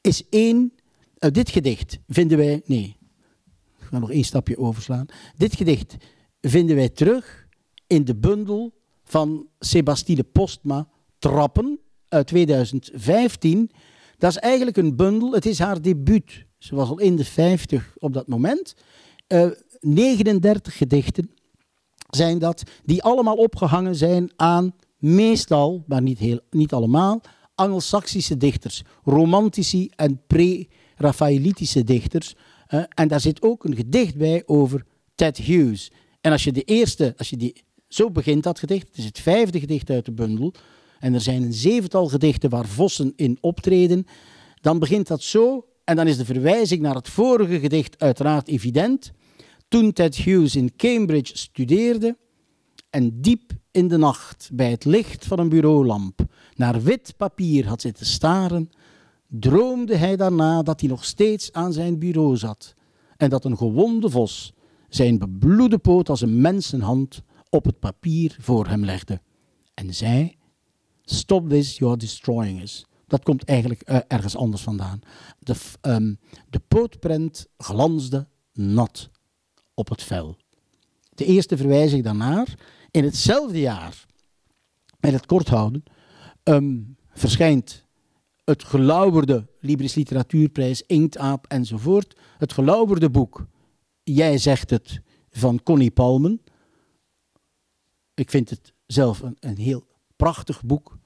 is 0.00 0.28
één. 0.28 0.72
Uh, 1.18 1.30
dit 1.30 1.50
gedicht 1.50 1.98
vinden 2.08 2.38
wij. 2.38 2.62
Nee, 2.64 2.96
ik 3.78 3.84
ga 3.84 3.98
nog 3.98 4.10
één 4.10 4.24
stapje 4.24 4.58
overslaan. 4.58 5.06
Dit 5.36 5.56
gedicht 5.56 5.96
vinden 6.40 6.76
wij 6.76 6.88
terug 6.88 7.48
in 7.86 8.04
de 8.04 8.16
bundel 8.16 8.74
van 9.04 9.48
Sebastine 9.58 10.22
Postma 10.22 10.88
Trappen 11.18 11.80
uit 12.08 12.26
2015 12.26 13.70
dat 14.18 14.30
is 14.30 14.36
eigenlijk 14.36 14.76
een 14.76 14.96
bundel. 14.96 15.32
Het 15.32 15.46
is 15.46 15.58
haar 15.58 15.82
debuut. 15.82 16.44
Ze 16.58 16.74
was 16.74 16.88
al 16.88 16.98
in 16.98 17.16
de 17.16 17.24
50 17.24 17.94
op 17.98 18.12
dat 18.12 18.26
moment. 18.26 18.74
Uh, 19.28 19.44
eh, 19.44 19.52
39 19.80 20.76
gedichten 20.76 21.30
zijn 22.10 22.38
dat, 22.38 22.62
die 22.84 23.02
allemaal 23.02 23.36
opgehangen 23.36 23.94
zijn 23.94 24.30
aan 24.36 24.74
meestal, 24.98 25.84
maar 25.86 26.02
niet, 26.02 26.18
heel, 26.18 26.40
niet 26.50 26.72
allemaal, 26.72 27.20
Angelsaksische 27.54 28.36
dichters, 28.36 28.82
romantici 29.04 29.90
en 29.96 30.20
pre-Raphaëlitische 30.26 31.84
dichters. 31.84 32.34
Uh, 32.68 32.82
en 32.88 33.08
daar 33.08 33.20
zit 33.20 33.42
ook 33.42 33.64
een 33.64 33.76
gedicht 33.76 34.16
bij 34.16 34.42
over 34.46 34.84
Ted 35.14 35.36
Hughes. 35.36 35.90
En 36.20 36.32
als 36.32 36.44
je 36.44 36.52
de 36.52 36.62
eerste, 36.62 37.14
als 37.16 37.30
je 37.30 37.36
die, 37.36 37.64
zo 37.88 38.10
begint 38.10 38.42
dat 38.42 38.58
gedicht, 38.58 38.88
het 38.88 38.98
is 38.98 39.04
het 39.04 39.18
vijfde 39.18 39.60
gedicht 39.60 39.90
uit 39.90 40.04
de 40.04 40.12
bundel, 40.12 40.54
en 40.98 41.14
er 41.14 41.20
zijn 41.20 41.42
een 41.42 41.52
zevental 41.52 42.08
gedichten 42.08 42.50
waar 42.50 42.66
vossen 42.66 43.12
in 43.16 43.38
optreden, 43.40 44.06
dan 44.60 44.78
begint 44.78 45.06
dat 45.06 45.22
zo 45.22 45.66
en 45.84 45.96
dan 45.96 46.06
is 46.06 46.16
de 46.16 46.24
verwijzing 46.24 46.80
naar 46.80 46.94
het 46.94 47.08
vorige 47.08 47.58
gedicht 47.58 48.00
uiteraard 48.00 48.48
evident. 48.48 49.12
Toen 49.68 49.92
Ted 49.92 50.16
Hughes 50.16 50.56
in 50.56 50.76
Cambridge 50.76 51.36
studeerde 51.36 52.16
en 52.90 53.20
diep 53.20 53.52
in 53.70 53.88
de 53.88 53.96
nacht 53.96 54.50
bij 54.52 54.70
het 54.70 54.84
licht 54.84 55.26
van 55.26 55.38
een 55.38 55.48
bureaulamp 55.48 56.20
naar 56.54 56.82
wit 56.82 57.14
papier 57.16 57.66
had 57.66 57.80
zitten 57.80 58.06
staren, 58.06 58.70
droomde 59.26 59.96
hij 59.96 60.16
daarna 60.16 60.62
dat 60.62 60.80
hij 60.80 60.88
nog 60.88 61.04
steeds 61.04 61.52
aan 61.52 61.72
zijn 61.72 61.98
bureau 61.98 62.36
zat 62.36 62.74
en 63.16 63.30
dat 63.30 63.44
een 63.44 63.56
gewonde 63.56 64.10
vos 64.10 64.52
zijn 64.88 65.18
bebloede 65.18 65.78
poot 65.78 66.08
als 66.08 66.20
een 66.20 66.40
mensenhand 66.40 67.22
op 67.50 67.64
het 67.64 67.78
papier 67.78 68.36
voor 68.40 68.66
hem 68.66 68.84
legde 68.84 69.20
en 69.74 69.94
zei 69.94 70.37
Stop 71.10 71.48
this, 71.48 71.78
you're 71.78 71.96
destroying 71.96 72.62
us. 72.62 72.86
Dat 73.06 73.22
komt 73.22 73.44
eigenlijk 73.44 73.90
uh, 73.90 73.98
ergens 74.08 74.36
anders 74.36 74.62
vandaan. 74.62 75.00
De, 75.38 75.54
um, 75.82 76.18
de 76.50 76.60
pootprent 76.68 77.46
glansde 77.56 78.26
nat 78.52 79.10
op 79.74 79.88
het 79.88 80.02
vel. 80.02 80.36
De 81.14 81.24
eerste 81.24 81.56
verwijzing 81.56 82.04
daarnaar, 82.04 82.58
in 82.90 83.04
hetzelfde 83.04 83.60
jaar, 83.60 84.06
met 85.00 85.12
het 85.12 85.26
korthouden, 85.26 85.82
um, 86.44 86.96
verschijnt 87.12 87.84
het 88.44 88.64
gelauwerde 88.64 89.46
Libris 89.60 89.94
Literatuurprijs, 89.94 90.82
Inktaap 90.82 91.46
enzovoort. 91.46 92.16
Het 92.38 92.52
gelauwerde 92.52 93.10
boek, 93.10 93.46
Jij 94.02 94.38
zegt 94.38 94.70
het, 94.70 95.00
van 95.30 95.62
Connie 95.62 95.90
Palmen. 95.90 96.42
Ik 98.14 98.30
vind 98.30 98.50
het 98.50 98.72
zelf 98.86 99.20
een, 99.20 99.36
een 99.40 99.56
heel 99.56 99.86
prachtig 100.16 100.64
boek. 100.64 100.97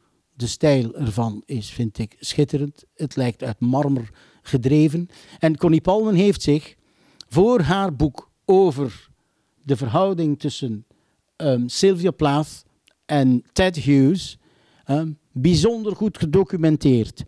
De 0.42 0.48
stijl 0.48 0.94
ervan 0.94 1.42
is, 1.46 1.70
vind 1.70 1.98
ik, 1.98 2.16
schitterend. 2.18 2.84
Het 2.94 3.16
lijkt 3.16 3.42
uit 3.42 3.60
marmer 3.60 4.10
gedreven. 4.42 5.08
En 5.38 5.56
Connie 5.56 5.80
Palmen 5.80 6.14
heeft 6.14 6.42
zich 6.42 6.74
voor 7.28 7.60
haar 7.60 7.96
boek 7.96 8.30
over 8.44 9.08
de 9.62 9.76
verhouding 9.76 10.38
tussen 10.38 10.86
um, 11.36 11.68
Sylvia 11.68 12.10
Plath 12.10 12.62
en 13.06 13.44
Ted 13.52 13.76
Hughes 13.76 14.38
um, 14.86 15.18
bijzonder 15.32 15.96
goed 15.96 16.18
gedocumenteerd. 16.18 17.24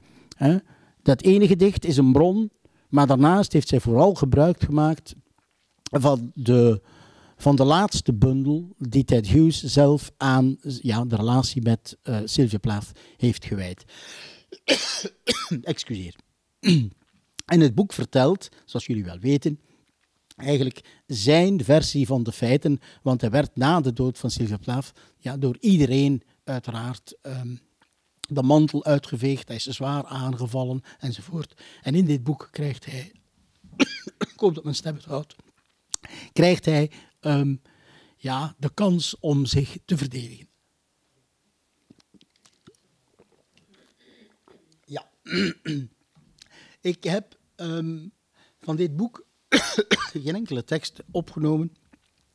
Dat 1.03 1.23
ene 1.23 1.47
gedicht 1.47 1.85
is 1.85 1.97
een 1.97 2.12
bron, 2.12 2.51
maar 2.89 3.07
daarnaast 3.07 3.53
heeft 3.53 3.69
zij 3.69 3.81
vooral 3.81 4.15
gebruik 4.15 4.62
gemaakt 4.62 5.15
van 5.83 6.31
de 6.35 6.83
van 7.37 7.57
de 7.57 7.64
laatste 7.64 8.14
bundel 8.14 8.74
die 8.78 9.05
Ted 9.05 9.26
Hughes 9.26 9.62
zelf 9.62 10.11
aan 10.16 10.57
ja, 10.62 11.05
de 11.05 11.16
relatie 11.16 11.62
met 11.62 11.97
uh, 12.03 12.18
Sylvia 12.24 12.59
Plath 12.59 12.93
heeft 13.16 13.45
gewijd. 13.45 13.85
Excuseer. 15.62 16.14
en 17.53 17.61
het 17.61 17.74
boek 17.74 17.93
vertelt, 17.93 18.49
zoals 18.64 18.87
jullie 18.87 19.05
wel 19.05 19.18
weten, 19.18 19.61
eigenlijk 20.37 21.03
zijn 21.07 21.64
versie 21.64 22.07
van 22.07 22.22
de 22.22 22.32
feiten, 22.32 22.78
want 23.03 23.20
hij 23.20 23.30
werd 23.30 23.57
na 23.57 23.80
de 23.80 23.93
dood 23.93 24.18
van 24.18 24.30
Sylvia 24.30 24.57
Plath 24.57 24.93
ja, 25.18 25.37
door 25.37 25.57
iedereen 25.61 26.22
uiteraard 26.45 27.16
um, 27.22 27.61
de 28.28 28.43
mantel 28.43 28.85
uitgeveegd, 28.85 29.49
hij 29.49 29.57
is 29.57 29.64
zwaar 29.64 30.05
aangevallen 30.05 30.82
enzovoort. 30.99 31.62
En 31.82 31.95
in 31.95 32.05
dit 32.05 32.24
boek 32.24 32.49
krijgt 32.51 32.85
hij, 32.85 33.12
ik 34.32 34.35
hoop 34.37 34.55
dat 34.55 34.64
mijn 34.64 34.76
stem 34.76 34.95
het 34.95 35.05
houdt, 35.05 35.37
krijgt 36.32 36.64
hij 36.64 36.91
um, 37.25 37.61
ja, 38.16 38.55
de 38.59 38.70
kans 38.75 39.18
om 39.20 39.47
zich 39.47 39.77
te 39.85 39.97
verdedigen. 39.97 40.49
Ja, 44.85 45.11
ik 46.81 47.05
heb 47.05 47.39
um, 47.57 48.12
van 48.61 48.77
dit 48.77 48.97
boek 48.97 49.27
geen 50.12 50.35
enkele 50.35 50.64
tekst 50.64 51.03
opgenomen. 51.11 51.72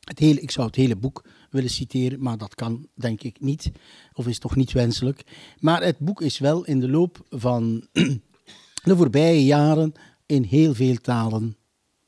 Het 0.00 0.18
hele, 0.18 0.40
ik 0.40 0.50
zou 0.50 0.66
het 0.66 0.76
hele 0.76 0.96
boek 0.96 1.24
willen 1.50 1.70
citeren, 1.70 2.22
maar 2.22 2.38
dat 2.38 2.54
kan 2.54 2.88
denk 2.94 3.22
ik 3.22 3.40
niet, 3.40 3.70
of 4.12 4.26
is 4.26 4.38
toch 4.38 4.56
niet 4.56 4.72
wenselijk. 4.72 5.22
Maar 5.58 5.82
het 5.82 5.98
boek 5.98 6.20
is 6.20 6.38
wel 6.38 6.64
in 6.64 6.80
de 6.80 6.88
loop 6.88 7.26
van 7.28 7.86
de 8.88 8.96
voorbije 8.96 9.44
jaren 9.44 9.92
in 10.26 10.42
heel 10.42 10.74
veel 10.74 10.96
talen 10.96 11.56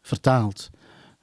vertaald. 0.01 0.71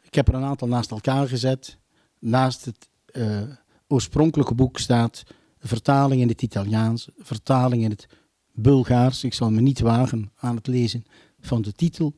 Ik 0.10 0.16
heb 0.16 0.28
er 0.28 0.34
een 0.34 0.44
aantal 0.44 0.68
naast 0.68 0.92
elkaar 0.92 1.28
gezet. 1.28 1.78
Naast 2.20 2.66
het 2.66 2.90
uh, 3.12 3.42
oorspronkelijke 3.88 4.56
boek 4.56 4.80
staat 4.80 5.24
vertaling 5.60 6.22
in 6.22 6.28
het 6.28 6.42
Italiaans, 6.42 7.10
vertaling 7.18 7.84
in 7.84 7.90
het 7.90 8.08
Bulgaars. 8.54 9.24
Ik 9.24 9.34
zal 9.34 9.52
me 9.52 9.62
niet 9.62 9.80
wagen 9.80 10.32
aan 10.36 10.56
het 10.56 10.68
lezen 10.68 11.06
van 11.40 11.62
de 11.62 11.72
titel. 11.72 12.14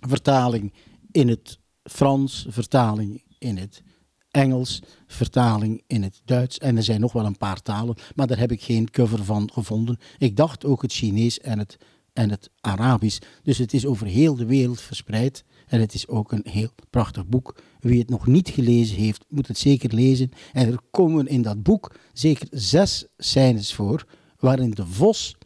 Vertaling 0.00 0.72
in 1.10 1.28
het 1.28 1.58
Frans, 1.82 2.46
vertaling 2.48 3.22
in 3.38 3.56
het 3.56 3.82
Engels, 4.30 4.82
vertaling 5.06 5.82
in 5.86 6.02
het 6.02 6.20
Duits. 6.24 6.58
En 6.58 6.76
er 6.76 6.82
zijn 6.82 7.00
nog 7.00 7.12
wel 7.12 7.24
een 7.24 7.38
paar 7.38 7.62
talen, 7.62 7.96
maar 8.14 8.26
daar 8.26 8.38
heb 8.38 8.52
ik 8.52 8.62
geen 8.62 8.90
cover 8.90 9.24
van 9.24 9.50
gevonden. 9.52 9.98
Ik 10.18 10.36
dacht 10.36 10.64
ook 10.64 10.82
het 10.82 10.92
Chinees 10.92 11.40
en 11.40 11.58
het, 11.58 11.76
en 12.12 12.30
het 12.30 12.50
Arabisch. 12.60 13.18
Dus 13.42 13.58
het 13.58 13.74
is 13.74 13.86
over 13.86 14.06
heel 14.06 14.34
de 14.34 14.46
wereld 14.46 14.80
verspreid. 14.80 15.44
En 15.66 15.80
het 15.80 15.94
is 15.94 16.08
ook 16.08 16.32
een 16.32 16.46
heel 16.48 16.70
prachtig 16.90 17.26
boek. 17.26 17.56
Wie 17.80 17.98
het 17.98 18.10
nog 18.10 18.26
niet 18.26 18.48
gelezen 18.48 18.96
heeft, 18.96 19.24
moet 19.28 19.48
het 19.48 19.58
zeker 19.58 19.94
lezen. 19.94 20.30
En 20.52 20.66
er 20.66 20.78
komen 20.90 21.26
in 21.26 21.42
dat 21.42 21.62
boek 21.62 21.94
zeker 22.12 22.46
zes 22.50 23.06
scènes 23.16 23.74
voor 23.74 24.06
waarin 24.38 24.70
de 24.70 24.86
vos 24.86 25.36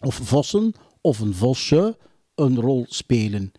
of 0.00 0.14
vossen 0.14 0.72
of 1.00 1.18
een 1.18 1.34
vosje 1.34 1.96
een 2.34 2.60
rol 2.60 2.84
spelen. 2.88 3.52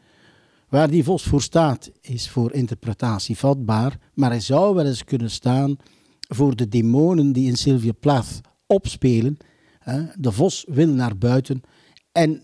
Waar 0.70 0.90
die 0.90 1.04
vos 1.04 1.24
voor 1.24 1.42
staat 1.42 1.92
is 2.02 2.30
voor 2.30 2.54
interpretatie 2.54 3.38
vatbaar, 3.38 4.00
maar 4.14 4.30
hij 4.30 4.40
zou 4.40 4.76
wel 4.76 4.86
eens 4.86 5.04
kunnen 5.04 5.32
staan 5.32 5.78
voor 6.20 6.56
de 6.56 6.68
demonen 6.68 7.32
die 7.32 7.48
in 7.48 7.56
Sylvia 7.56 7.92
Plath 8.00 8.42
opspelen. 8.66 9.38
De 10.16 10.32
vos 10.32 10.66
wil 10.68 10.88
naar 10.88 11.18
buiten 11.18 11.62
en 12.12 12.42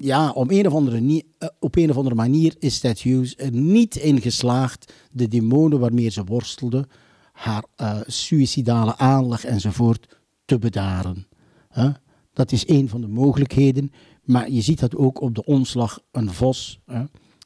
ja, 0.00 0.30
om 0.30 0.50
een 0.50 0.66
of 0.66 0.74
andere, 0.74 1.24
eh, 1.38 1.48
op 1.58 1.76
een 1.76 1.90
of 1.90 1.96
andere 1.96 2.14
manier 2.14 2.54
is 2.58 2.80
Ted 2.80 3.00
Hughes 3.00 3.34
er 3.36 3.52
niet 3.52 3.96
in 3.96 4.20
geslaagd 4.20 4.92
de 5.10 5.28
demonen 5.28 5.80
waarmee 5.80 6.08
ze 6.08 6.24
worstelde, 6.24 6.88
haar 7.32 7.64
uh, 7.76 8.00
suïcidale 8.06 8.96
aanleg 8.96 9.44
enzovoort, 9.44 10.18
te 10.44 10.58
bedaren. 10.58 11.26
Dat 12.32 12.52
is 12.52 12.68
een 12.68 12.88
van 12.88 13.00
de 13.00 13.08
mogelijkheden, 13.08 13.92
maar 14.22 14.50
je 14.50 14.60
ziet 14.60 14.80
dat 14.80 14.96
ook 14.96 15.20
op 15.20 15.34
de 15.34 15.44
omslag 15.44 16.00
een 16.10 16.30
vos 16.32 16.80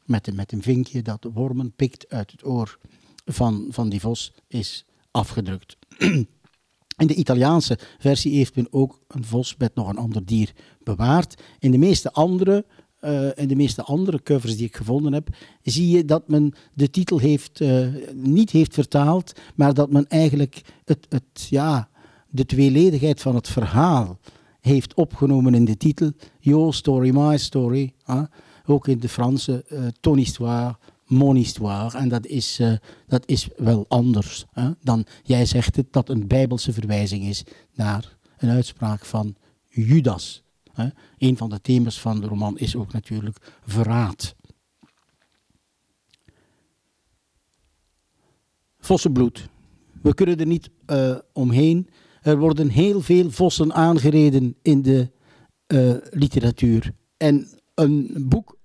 met, 0.05 0.27
een, 0.27 0.35
met 0.35 0.53
een 0.53 0.63
vinkje 0.63 1.03
dat 1.03 1.29
wormen 1.33 1.73
pikt 1.73 2.09
uit 2.09 2.31
het 2.31 2.45
oor 2.45 2.79
van, 3.25 3.67
van 3.71 3.89
die 3.89 4.01
vos 4.01 4.33
is 4.49 4.85
afgedrukt. 5.11 5.77
In 6.97 7.07
de 7.07 7.15
Italiaanse 7.15 7.79
versie 7.99 8.37
heeft 8.37 8.57
men 8.57 8.67
ook 8.71 9.01
een 9.09 9.25
vos 9.25 9.55
met 9.59 9.75
nog 9.75 9.89
een 9.89 9.99
ander 9.99 10.25
dier 10.25 10.53
bewaard. 10.83 11.43
In 11.59 11.71
de 11.71 11.79
meeste 11.79 12.13
andere, 12.13 12.65
uh, 13.01 13.29
in 13.35 13.49
de 13.49 13.57
meeste 13.57 13.83
andere 13.83 14.23
covers 14.23 14.57
die 14.57 14.67
ik 14.67 14.77
gevonden 14.77 15.13
heb, 15.13 15.29
zie 15.63 15.97
je 15.97 16.05
dat 16.05 16.29
men 16.29 16.55
de 16.75 16.91
titel 16.91 17.19
heeft, 17.19 17.61
uh, 17.61 17.87
niet 18.13 18.51
heeft 18.51 18.75
vertaald, 18.75 19.33
maar 19.55 19.75
dat 19.75 19.91
men 19.91 20.07
eigenlijk 20.09 20.63
het, 20.85 21.07
het, 21.09 21.47
ja, 21.51 21.89
de 22.31 22.47
tweeledigheid 22.47 23.21
van 23.21 23.35
het 23.35 23.49
verhaal 23.49 24.19
heeft 24.61 24.95
opgenomen 24.95 25.55
in 25.55 25.65
de 25.65 25.77
titel. 25.77 26.13
Your 26.41 26.75
story, 26.75 27.11
my 27.15 27.37
story. 27.37 27.95
Ook 28.67 28.89
in 28.89 28.99
de 28.99 29.09
Franse, 29.09 29.65
uh, 29.69 29.87
ton 30.01 30.17
histoire, 30.17 30.77
mon 31.07 31.37
histoire. 31.37 31.99
En 31.99 32.09
dat 32.09 32.27
is, 32.27 32.61
uh, 32.61 32.73
dat 33.07 33.23
is 33.27 33.49
wel 33.57 33.85
anders 33.89 34.45
hè, 34.53 34.71
dan 34.81 35.07
jij 35.23 35.47
zegt 35.47 35.77
het, 35.77 35.93
dat 35.93 36.09
een 36.09 36.27
bijbelse 36.27 36.73
verwijzing 36.73 37.25
is 37.25 37.45
naar 37.75 38.17
een 38.39 38.51
uitspraak 38.51 39.05
van 39.05 39.37
Judas. 39.69 40.43
Hè. 40.73 40.89
Een 41.19 41.37
van 41.37 41.51
de 41.51 41.61
thema's 41.61 42.01
van 42.01 42.21
de 42.21 42.27
roman 42.27 42.59
is 42.59 42.77
ook 42.77 42.93
natuurlijk 42.93 43.59
verraad. 43.67 44.35
Vossenbloed. 48.79 49.49
We 50.03 50.15
kunnen 50.15 50.39
er 50.39 50.47
niet 50.47 50.71
uh, 50.87 51.19
omheen. 51.33 51.89
Er 52.23 52.39
worden 52.39 52.69
heel 52.69 53.01
veel 53.01 53.31
vossen 53.31 53.73
aangereden 53.73 54.57
in 54.63 54.83
de 54.83 55.11
uh, 55.67 55.95
literatuur. 56.11 56.95
En 57.17 57.49
een 57.75 58.25
boek 58.29 58.59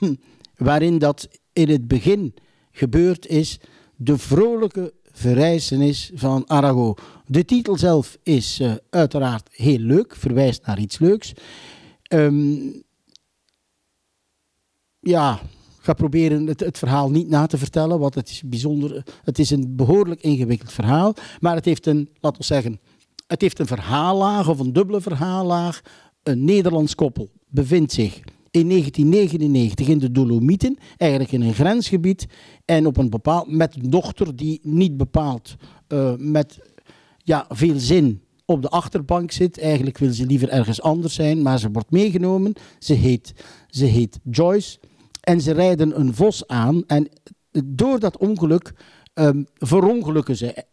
waarin 0.56 0.98
dat 0.98 1.28
in 1.56 1.68
het 1.68 1.88
begin 1.88 2.34
gebeurd 2.70 3.26
is, 3.26 3.60
de 3.96 4.18
vrolijke 4.18 4.92
verrijzenis 5.12 6.10
van 6.14 6.48
Arago. 6.48 6.94
De 7.26 7.44
titel 7.44 7.76
zelf 7.76 8.18
is 8.22 8.60
uh, 8.60 8.74
uiteraard 8.90 9.48
heel 9.52 9.78
leuk, 9.78 10.16
verwijst 10.16 10.66
naar 10.66 10.78
iets 10.78 10.98
leuks. 10.98 11.32
Um, 12.12 12.82
ja, 15.00 15.40
ga 15.78 15.92
proberen 15.92 16.46
het, 16.46 16.60
het, 16.60 16.78
verhaal 16.78 17.10
niet 17.10 17.28
na 17.28 17.46
te 17.46 17.58
vertellen, 17.58 17.98
want 17.98 18.14
het 18.14 18.28
is 18.28 18.42
bijzonder. 18.42 19.04
Het 19.24 19.38
is 19.38 19.50
een 19.50 19.76
behoorlijk 19.76 20.20
ingewikkeld 20.20 20.72
verhaal, 20.72 21.14
maar 21.40 21.54
het 21.54 21.64
heeft 21.64 21.86
een, 21.86 22.08
laten 22.20 22.38
we 22.38 22.44
zeggen, 22.44 22.80
het 23.26 23.40
heeft 23.40 23.58
een 23.58 23.66
verhaallaag 23.66 24.48
of 24.48 24.58
een 24.58 24.72
dubbele 24.72 25.00
verhaallaag. 25.00 25.80
Een 26.22 26.44
Nederlands 26.44 26.94
koppel 26.94 27.30
bevindt 27.48 27.92
zich 27.92 28.20
in 28.56 28.68
1999 28.68 29.88
in 29.88 29.98
de 29.98 30.12
Dolomieten, 30.12 30.76
eigenlijk 30.96 31.32
in 31.32 31.42
een 31.42 31.54
grensgebied. 31.54 32.26
En 32.64 32.86
op 32.86 32.96
een 32.96 33.10
bepaald, 33.10 33.50
met 33.50 33.76
een 33.76 33.90
dochter 33.90 34.36
die 34.36 34.60
niet 34.62 34.96
bepaald 34.96 35.56
uh, 35.88 36.12
met 36.18 36.58
ja, 37.18 37.46
veel 37.48 37.78
zin 37.78 38.22
op 38.44 38.62
de 38.62 38.68
achterbank 38.68 39.30
zit. 39.30 39.58
Eigenlijk 39.58 39.98
wil 39.98 40.12
ze 40.12 40.26
liever 40.26 40.48
ergens 40.48 40.82
anders 40.82 41.14
zijn, 41.14 41.42
maar 41.42 41.58
ze 41.58 41.70
wordt 41.70 41.90
meegenomen. 41.90 42.52
Ze 42.78 42.92
heet, 42.92 43.34
ze 43.68 43.84
heet 43.84 44.18
Joyce. 44.30 44.78
En 45.20 45.40
ze 45.40 45.52
rijden 45.52 46.00
een 46.00 46.14
vos 46.14 46.46
aan. 46.46 46.82
En 46.86 47.08
door 47.64 48.00
dat 48.00 48.18
ongeluk 48.18 48.72
um, 49.14 49.46
verongelukken 49.54 50.36
ze. 50.36 50.64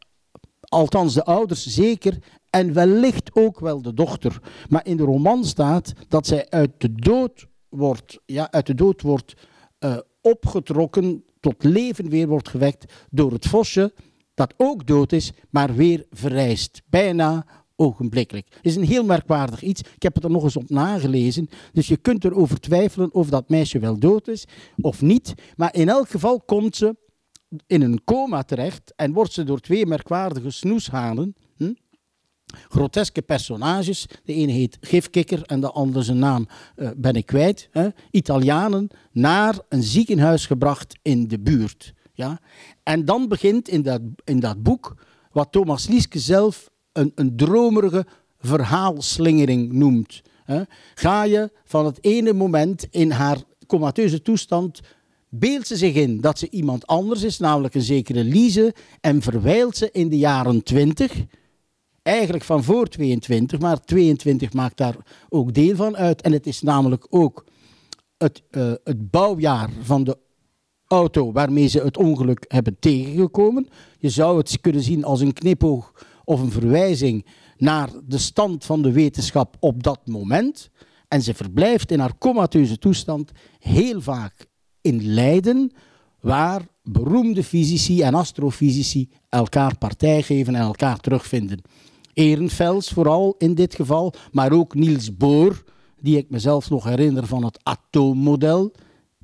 Althans, 0.59 1.13
de 1.13 1.25
ouders 1.25 1.67
zeker. 1.67 2.17
En 2.49 2.73
wellicht 2.73 3.35
ook 3.35 3.59
wel 3.59 3.81
de 3.81 3.93
dochter. 3.93 4.41
Maar 4.69 4.85
in 4.85 4.97
de 4.97 5.03
roman 5.03 5.45
staat 5.45 5.93
dat 6.07 6.27
zij 6.27 6.49
uit 6.49 6.71
de 6.77 6.91
dood 6.93 7.47
wordt, 7.75 8.19
ja, 8.25 8.51
uit 8.51 8.65
de 8.65 8.75
dood 8.75 9.01
wordt 9.01 9.33
uh, 9.79 9.97
opgetrokken, 10.21 11.23
tot 11.39 11.63
leven 11.63 12.09
weer 12.09 12.27
wordt 12.27 12.49
gewekt 12.49 12.93
door 13.09 13.31
het 13.31 13.47
vosje, 13.47 13.93
dat 14.33 14.53
ook 14.57 14.87
dood 14.87 15.11
is, 15.11 15.31
maar 15.49 15.75
weer 15.75 16.05
verrijst. 16.09 16.81
Bijna 16.85 17.45
ogenblikkelijk. 17.75 18.47
Het 18.49 18.65
is 18.65 18.75
een 18.75 18.85
heel 18.85 19.03
merkwaardig 19.05 19.61
iets. 19.61 19.81
Ik 19.81 20.03
heb 20.03 20.15
het 20.15 20.23
er 20.23 20.29
nog 20.29 20.43
eens 20.43 20.57
op 20.57 20.69
nagelezen. 20.69 21.49
Dus 21.73 21.87
je 21.87 21.97
kunt 21.97 22.25
erover 22.25 22.59
twijfelen 22.59 23.13
of 23.13 23.29
dat 23.29 23.49
meisje 23.49 23.79
wel 23.79 23.99
dood 23.99 24.27
is 24.27 24.45
of 24.81 25.01
niet. 25.01 25.33
Maar 25.55 25.75
in 25.75 25.89
elk 25.89 26.09
geval 26.09 26.41
komt 26.41 26.75
ze 26.75 26.95
in 27.67 27.81
een 27.81 28.03
coma 28.03 28.43
terecht 28.43 28.93
en 28.95 29.13
wordt 29.13 29.33
ze 29.33 29.43
door 29.43 29.59
twee 29.59 29.85
merkwaardige 29.85 30.51
snoeshanen, 30.51 31.35
groteske 32.69 33.21
personages. 33.21 34.05
De 34.23 34.33
ene 34.33 34.51
heet 34.51 34.77
Gifkikker 34.81 35.41
en 35.41 35.59
de 35.59 35.71
andere 35.71 36.03
zijn 36.03 36.19
naam 36.19 36.47
uh, 36.75 36.89
ben 36.95 37.13
ik 37.13 37.25
kwijt. 37.25 37.67
Hè? 37.71 37.87
Italianen 38.11 38.87
naar 39.11 39.59
een 39.69 39.83
ziekenhuis 39.83 40.45
gebracht 40.45 40.97
in 41.01 41.27
de 41.27 41.39
buurt. 41.39 41.93
Ja? 42.13 42.39
En 42.83 43.05
dan 43.05 43.27
begint 43.27 43.69
in 43.69 43.81
dat, 43.81 44.01
in 44.23 44.39
dat 44.39 44.63
boek 44.63 44.95
wat 45.31 45.51
Thomas 45.51 45.87
Lieske 45.87 46.19
zelf 46.19 46.69
een, 46.91 47.11
een 47.15 47.35
dromerige 47.35 48.05
verhaalslingering 48.39 49.71
noemt. 49.71 50.21
Hè? 50.43 50.61
Ga 50.95 51.23
je 51.23 51.51
van 51.63 51.85
het 51.85 51.97
ene 52.01 52.33
moment 52.33 52.87
in 52.89 53.11
haar 53.11 53.37
comateuze 53.67 54.21
toestand 54.21 54.81
beeldt 55.35 55.67
ze 55.67 55.75
zich 55.75 55.93
in 55.93 56.21
dat 56.21 56.39
ze 56.39 56.49
iemand 56.49 56.87
anders 56.87 57.23
is, 57.23 57.39
namelijk 57.39 57.75
een 57.75 57.81
zekere 57.81 58.23
Lise, 58.23 58.73
en 59.01 59.21
verwijlt 59.21 59.77
ze 59.77 59.89
in 59.91 60.09
de 60.09 60.17
jaren 60.17 60.63
twintig 60.63 61.13
eigenlijk 62.03 62.43
van 62.43 62.63
voor 62.63 62.87
22, 62.87 63.59
maar 63.59 63.79
22 63.79 64.53
maakt 64.53 64.77
daar 64.77 64.95
ook 65.29 65.53
deel 65.53 65.75
van 65.75 65.97
uit. 65.97 66.21
En 66.21 66.31
het 66.31 66.47
is 66.47 66.61
namelijk 66.61 67.05
ook 67.09 67.45
het, 68.17 68.43
uh, 68.51 68.73
het 68.83 69.11
bouwjaar 69.11 69.69
van 69.81 70.03
de 70.03 70.17
auto 70.87 71.31
waarmee 71.31 71.67
ze 71.67 71.79
het 71.79 71.97
ongeluk 71.97 72.45
hebben 72.47 72.79
tegengekomen. 72.79 73.67
Je 73.99 74.09
zou 74.09 74.37
het 74.37 74.61
kunnen 74.61 74.81
zien 74.81 75.03
als 75.03 75.21
een 75.21 75.33
knipoog 75.33 76.05
of 76.23 76.41
een 76.41 76.51
verwijzing 76.51 77.25
naar 77.57 77.89
de 78.05 78.17
stand 78.17 78.65
van 78.65 78.81
de 78.81 78.91
wetenschap 78.91 79.55
op 79.59 79.83
dat 79.83 80.07
moment. 80.07 80.69
En 81.07 81.21
ze 81.21 81.33
verblijft 81.33 81.91
in 81.91 81.99
haar 81.99 82.17
comateuze 82.17 82.77
toestand 82.77 83.31
heel 83.59 84.01
vaak 84.01 84.47
in 84.81 85.13
Leiden, 85.13 85.71
waar 86.19 86.67
beroemde 86.83 87.43
fysici 87.43 88.01
en 88.01 88.13
astrofysici 88.13 89.09
elkaar 89.29 89.77
partij 89.77 90.21
geven 90.21 90.55
en 90.55 90.61
elkaar 90.61 90.99
terugvinden. 90.99 91.61
Ehrenfels 92.13 92.89
vooral 92.89 93.35
in 93.37 93.55
dit 93.55 93.75
geval, 93.75 94.13
maar 94.31 94.51
ook 94.51 94.75
Niels 94.75 95.17
Bohr, 95.17 95.63
die 95.99 96.17
ik 96.17 96.29
mezelf 96.29 96.69
nog 96.69 96.83
herinner 96.83 97.27
van 97.27 97.43
het 97.45 97.59
atoommodel. 97.63 98.71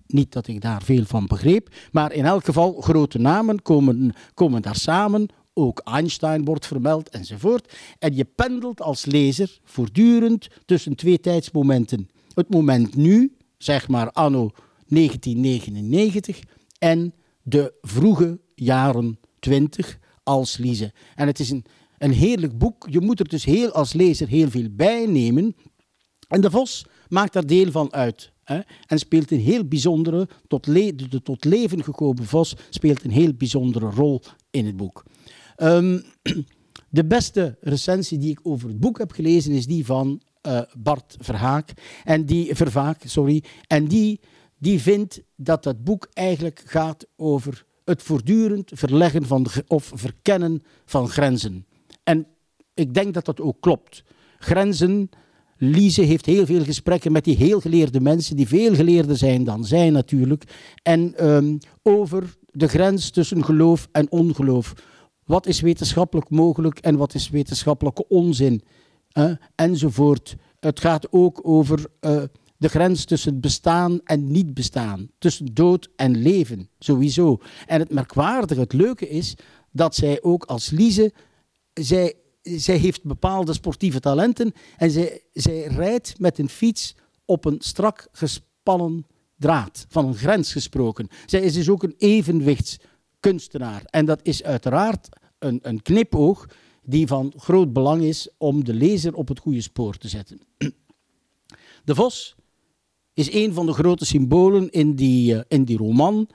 Niet 0.07 0.31
dat 0.31 0.47
ik 0.47 0.61
daar 0.61 0.81
veel 0.81 1.05
van 1.05 1.27
begreep, 1.27 1.69
maar 1.91 2.13
in 2.13 2.25
elk 2.25 2.45
geval 2.45 2.81
grote 2.81 3.19
namen 3.19 3.61
komen, 3.61 4.13
komen 4.33 4.61
daar 4.61 4.75
samen. 4.75 5.27
Ook 5.53 5.79
Einstein 5.79 6.45
wordt 6.45 6.67
vermeld 6.67 7.09
enzovoort. 7.09 7.73
En 7.99 8.15
je 8.15 8.25
pendelt 8.25 8.81
als 8.81 9.05
lezer 9.05 9.59
voortdurend 9.63 10.47
tussen 10.65 10.95
twee 10.95 11.19
tijdsmomenten. 11.19 12.09
Het 12.33 12.49
moment 12.49 12.95
nu, 12.95 13.35
zeg 13.57 13.87
maar 13.87 14.11
anno 14.11 14.49
1999, 14.87 16.39
en 16.79 17.13
de 17.41 17.73
vroege 17.81 18.39
jaren 18.55 19.19
20 19.39 19.99
als 20.23 20.57
Lise. 20.57 20.93
En 21.15 21.27
het 21.27 21.39
is 21.39 21.49
een, 21.49 21.65
een 22.00 22.12
heerlijk 22.12 22.58
boek. 22.58 22.88
Je 22.89 23.02
moet 23.02 23.20
er 23.20 23.28
dus 23.28 23.45
heel, 23.45 23.72
als 23.72 23.93
lezer 23.93 24.28
heel 24.28 24.50
veel 24.50 24.68
bij 24.72 25.06
nemen. 25.06 25.56
En 26.28 26.41
de 26.41 26.52
Vos 26.52 26.86
maakt 27.08 27.34
daar 27.34 27.45
deel 27.45 27.72
van 27.72 27.93
uit. 27.93 28.32
Hè, 28.43 28.60
en 28.88 29.00
speelt 29.00 29.32
een 29.32 29.39
heel 29.39 29.66
bijzondere, 29.66 30.28
tot, 30.47 30.64
de 30.64 31.22
tot 31.24 31.45
leven 31.45 31.84
gekomen 31.84 32.26
Vos 32.26 32.56
speelt 32.70 33.04
een 33.04 33.12
heel 33.12 33.34
bijzondere 33.34 33.89
rol 33.89 34.22
in 34.52 34.66
het 34.66 34.78
boek. 34.78 35.04
Um, 35.58 36.04
de 36.89 37.06
beste 37.06 37.58
recensie 37.62 38.18
die 38.18 38.32
ik 38.32 38.39
over 38.43 38.68
het 38.68 38.80
boek 38.80 38.97
heb 38.97 39.12
gelezen 39.12 39.52
is 39.52 39.66
die 39.66 39.86
van 39.86 40.22
uh, 40.47 40.62
Bart 40.78 41.16
Verhaak. 41.20 41.74
En 42.04 42.26
die, 42.26 42.56
Vervaak, 42.56 43.02
sorry. 43.06 43.43
En 43.68 43.88
die, 43.88 44.20
die 44.58 44.82
vindt 44.82 45.22
dat 45.36 45.64
dat 45.64 45.84
boek 45.84 46.08
eigenlijk 46.14 46.62
gaat 46.66 47.06
over 47.16 47.66
het 47.86 48.04
voortdurend 48.04 48.72
verleggen 48.74 49.26
van 49.26 49.47
of 49.68 49.91
verkennen 49.93 50.64
van 50.86 51.10
grenzen. 51.10 51.66
En 52.04 52.28
ik 52.74 52.93
denk 52.93 53.14
dat 53.14 53.26
dat 53.26 53.41
ook 53.41 53.62
klopt. 53.62 54.04
Grenzen. 54.39 55.10
Lise 55.62 56.02
heeft 56.02 56.26
heel 56.26 56.45
veel 56.45 56.64
gesprekken 56.64 57.12
met 57.12 57.24
die 57.24 57.36
heel 57.36 57.60
geleerde 57.60 58.02
mensen, 58.02 58.36
die 58.36 58.47
veel 58.47 58.76
geleerder 58.76 59.18
zijn 59.18 59.43
dan 59.43 59.66
zij 59.66 59.89
natuurlijk. 59.89 60.43
En 60.84 61.28
um, 61.28 61.58
over 61.84 62.36
de 62.45 62.68
grens 62.68 63.10
tussen 63.10 63.43
geloof 63.43 63.88
en 63.91 64.12
ongeloof. 64.12 64.74
Wat 65.26 65.45
is 65.45 65.62
wetenschappelijk 65.62 66.30
mogelijk 66.30 66.80
en 66.80 66.97
wat 66.97 67.14
is 67.14 67.30
wetenschappelijke 67.30 68.08
onzin? 68.08 68.64
Enzovoort. 69.56 70.36
Het 70.60 70.80
gaat 70.80 71.12
ook 71.12 71.39
over 71.43 71.86
uh, 72.02 72.24
de 72.58 72.70
grens 72.70 73.06
tussen 73.06 73.39
bestaan 73.39 74.00
en 74.04 74.32
niet 74.32 74.54
bestaan, 74.54 75.10
tussen 75.18 75.54
dood 75.54 75.89
en 75.95 76.18
leven, 76.18 76.70
sowieso. 76.80 77.38
En 77.66 77.80
het 77.80 77.93
merkwaardige, 77.93 78.60
het 78.60 78.74
leuke 78.74 79.10
is 79.10 79.36
dat 79.72 79.95
zij 79.95 80.22
ook 80.22 80.43
als 80.43 80.70
Lise, 80.70 81.14
zij, 81.74 82.13
zij 82.41 82.78
heeft 82.78 83.03
bepaalde 83.03 83.53
sportieve 83.53 83.99
talenten 83.99 84.53
en 84.78 84.91
zij, 84.91 85.22
zij 85.34 85.63
rijdt 85.63 86.20
met 86.20 86.39
een 86.39 86.49
fiets 86.49 86.95
op 87.26 87.45
een 87.45 87.57
strak 87.59 88.07
gespannen 88.11 89.05
draad, 89.38 89.86
van 89.89 90.05
een 90.05 90.15
grens 90.15 90.51
gesproken. 90.51 91.07
Zij 91.26 91.41
is 91.41 91.53
dus 91.53 91.70
ook 91.70 91.84
een 91.84 91.95
evenwichtskunstenaar. 91.97 93.84
En 93.86 94.05
dat 94.05 94.20
is 94.24 94.43
uiteraard 94.43 95.09
een, 95.39 95.59
een 95.61 95.82
knipoog 95.82 96.47
die 96.84 97.07
van 97.07 97.34
groot 97.38 97.74
belang 97.74 98.03
is 98.03 98.30
om 98.38 98.63
de 98.63 98.74
lezer 98.74 99.13
op 99.13 99.28
het 99.28 99.39
goede 99.39 99.61
spoor 99.61 99.97
te 99.97 100.07
zetten. 100.07 100.39
De 101.84 101.95
Vos 101.95 102.36
is 103.13 103.34
een 103.34 103.53
van 103.53 103.65
de 103.65 103.74
grote 103.74 104.05
symbolen 104.05 104.70
in 104.70 104.95
die, 104.95 105.34
uh, 105.34 105.41
in 105.47 105.63
die 105.63 105.78
roman. 105.78 106.30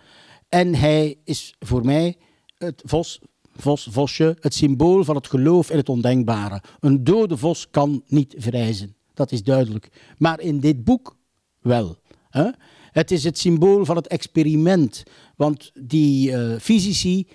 En 0.49 0.75
hij 0.75 1.19
is 1.25 1.55
voor 1.59 1.85
mij 1.85 2.17
het 2.55 2.83
vos, 2.85 3.21
vos, 3.57 3.89
vosje, 3.91 4.37
het 4.41 4.55
symbool 4.55 5.05
van 5.05 5.15
het 5.15 5.29
geloof 5.29 5.71
in 5.71 5.77
het 5.77 5.89
ondenkbare. 5.89 6.63
Een 6.81 7.05
dode 7.05 7.37
vos 7.37 7.71
kan 7.71 8.03
niet 8.07 8.35
verrijzen, 8.39 8.97
dat 9.15 9.33
is 9.33 9.43
duidelijk. 9.43 9.89
Maar 10.19 10.41
in 10.41 10.61
dit 10.61 10.85
boek 10.85 11.17
wel. 11.61 11.97
Hè? 12.31 12.51
Het 12.91 13.11
is 13.11 13.25
het 13.25 13.39
symbool 13.39 13.85
van 13.85 13.97
het 13.97 14.07
experiment. 14.07 15.03
Want 15.37 15.71
die 15.75 16.31
uh, 16.31 16.59
fysici 16.61 17.27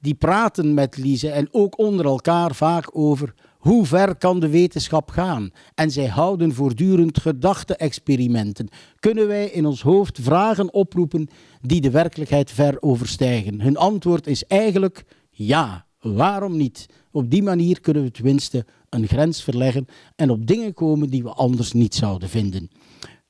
die 0.00 0.14
praten 0.14 0.74
met 0.74 0.96
Lise 0.96 1.30
en 1.30 1.48
ook 1.50 1.78
onder 1.78 2.06
elkaar 2.06 2.54
vaak 2.54 2.88
over 2.92 3.34
hoe 3.58 3.86
ver 3.86 4.16
kan 4.16 4.40
de 4.40 4.48
wetenschap 4.48 5.10
gaan? 5.10 5.50
En 5.74 5.90
zij 5.90 6.06
houden 6.06 6.54
voortdurend 6.54 7.20
gedachte-experimenten. 7.20 8.68
Kunnen 9.00 9.26
wij 9.26 9.46
in 9.46 9.66
ons 9.66 9.82
hoofd 9.82 10.18
vragen 10.22 10.72
oproepen 10.72 11.28
die 11.60 11.80
de 11.80 11.90
werkelijkheid 11.90 12.50
ver 12.50 12.82
overstijgen? 12.82 13.60
Hun 13.60 13.76
antwoord 13.76 14.26
is 14.26 14.44
eigenlijk 14.44 15.04
ja. 15.36 15.86
Waarom 16.00 16.56
niet? 16.56 16.86
Op 17.10 17.30
die 17.30 17.42
manier 17.42 17.80
kunnen 17.80 18.02
we 18.02 18.10
tenminste 18.10 18.66
een 18.88 19.06
grens 19.06 19.42
verleggen 19.42 19.86
en 20.16 20.30
op 20.30 20.46
dingen 20.46 20.74
komen 20.74 21.10
die 21.10 21.22
we 21.22 21.30
anders 21.30 21.72
niet 21.72 21.94
zouden 21.94 22.28
vinden. 22.28 22.70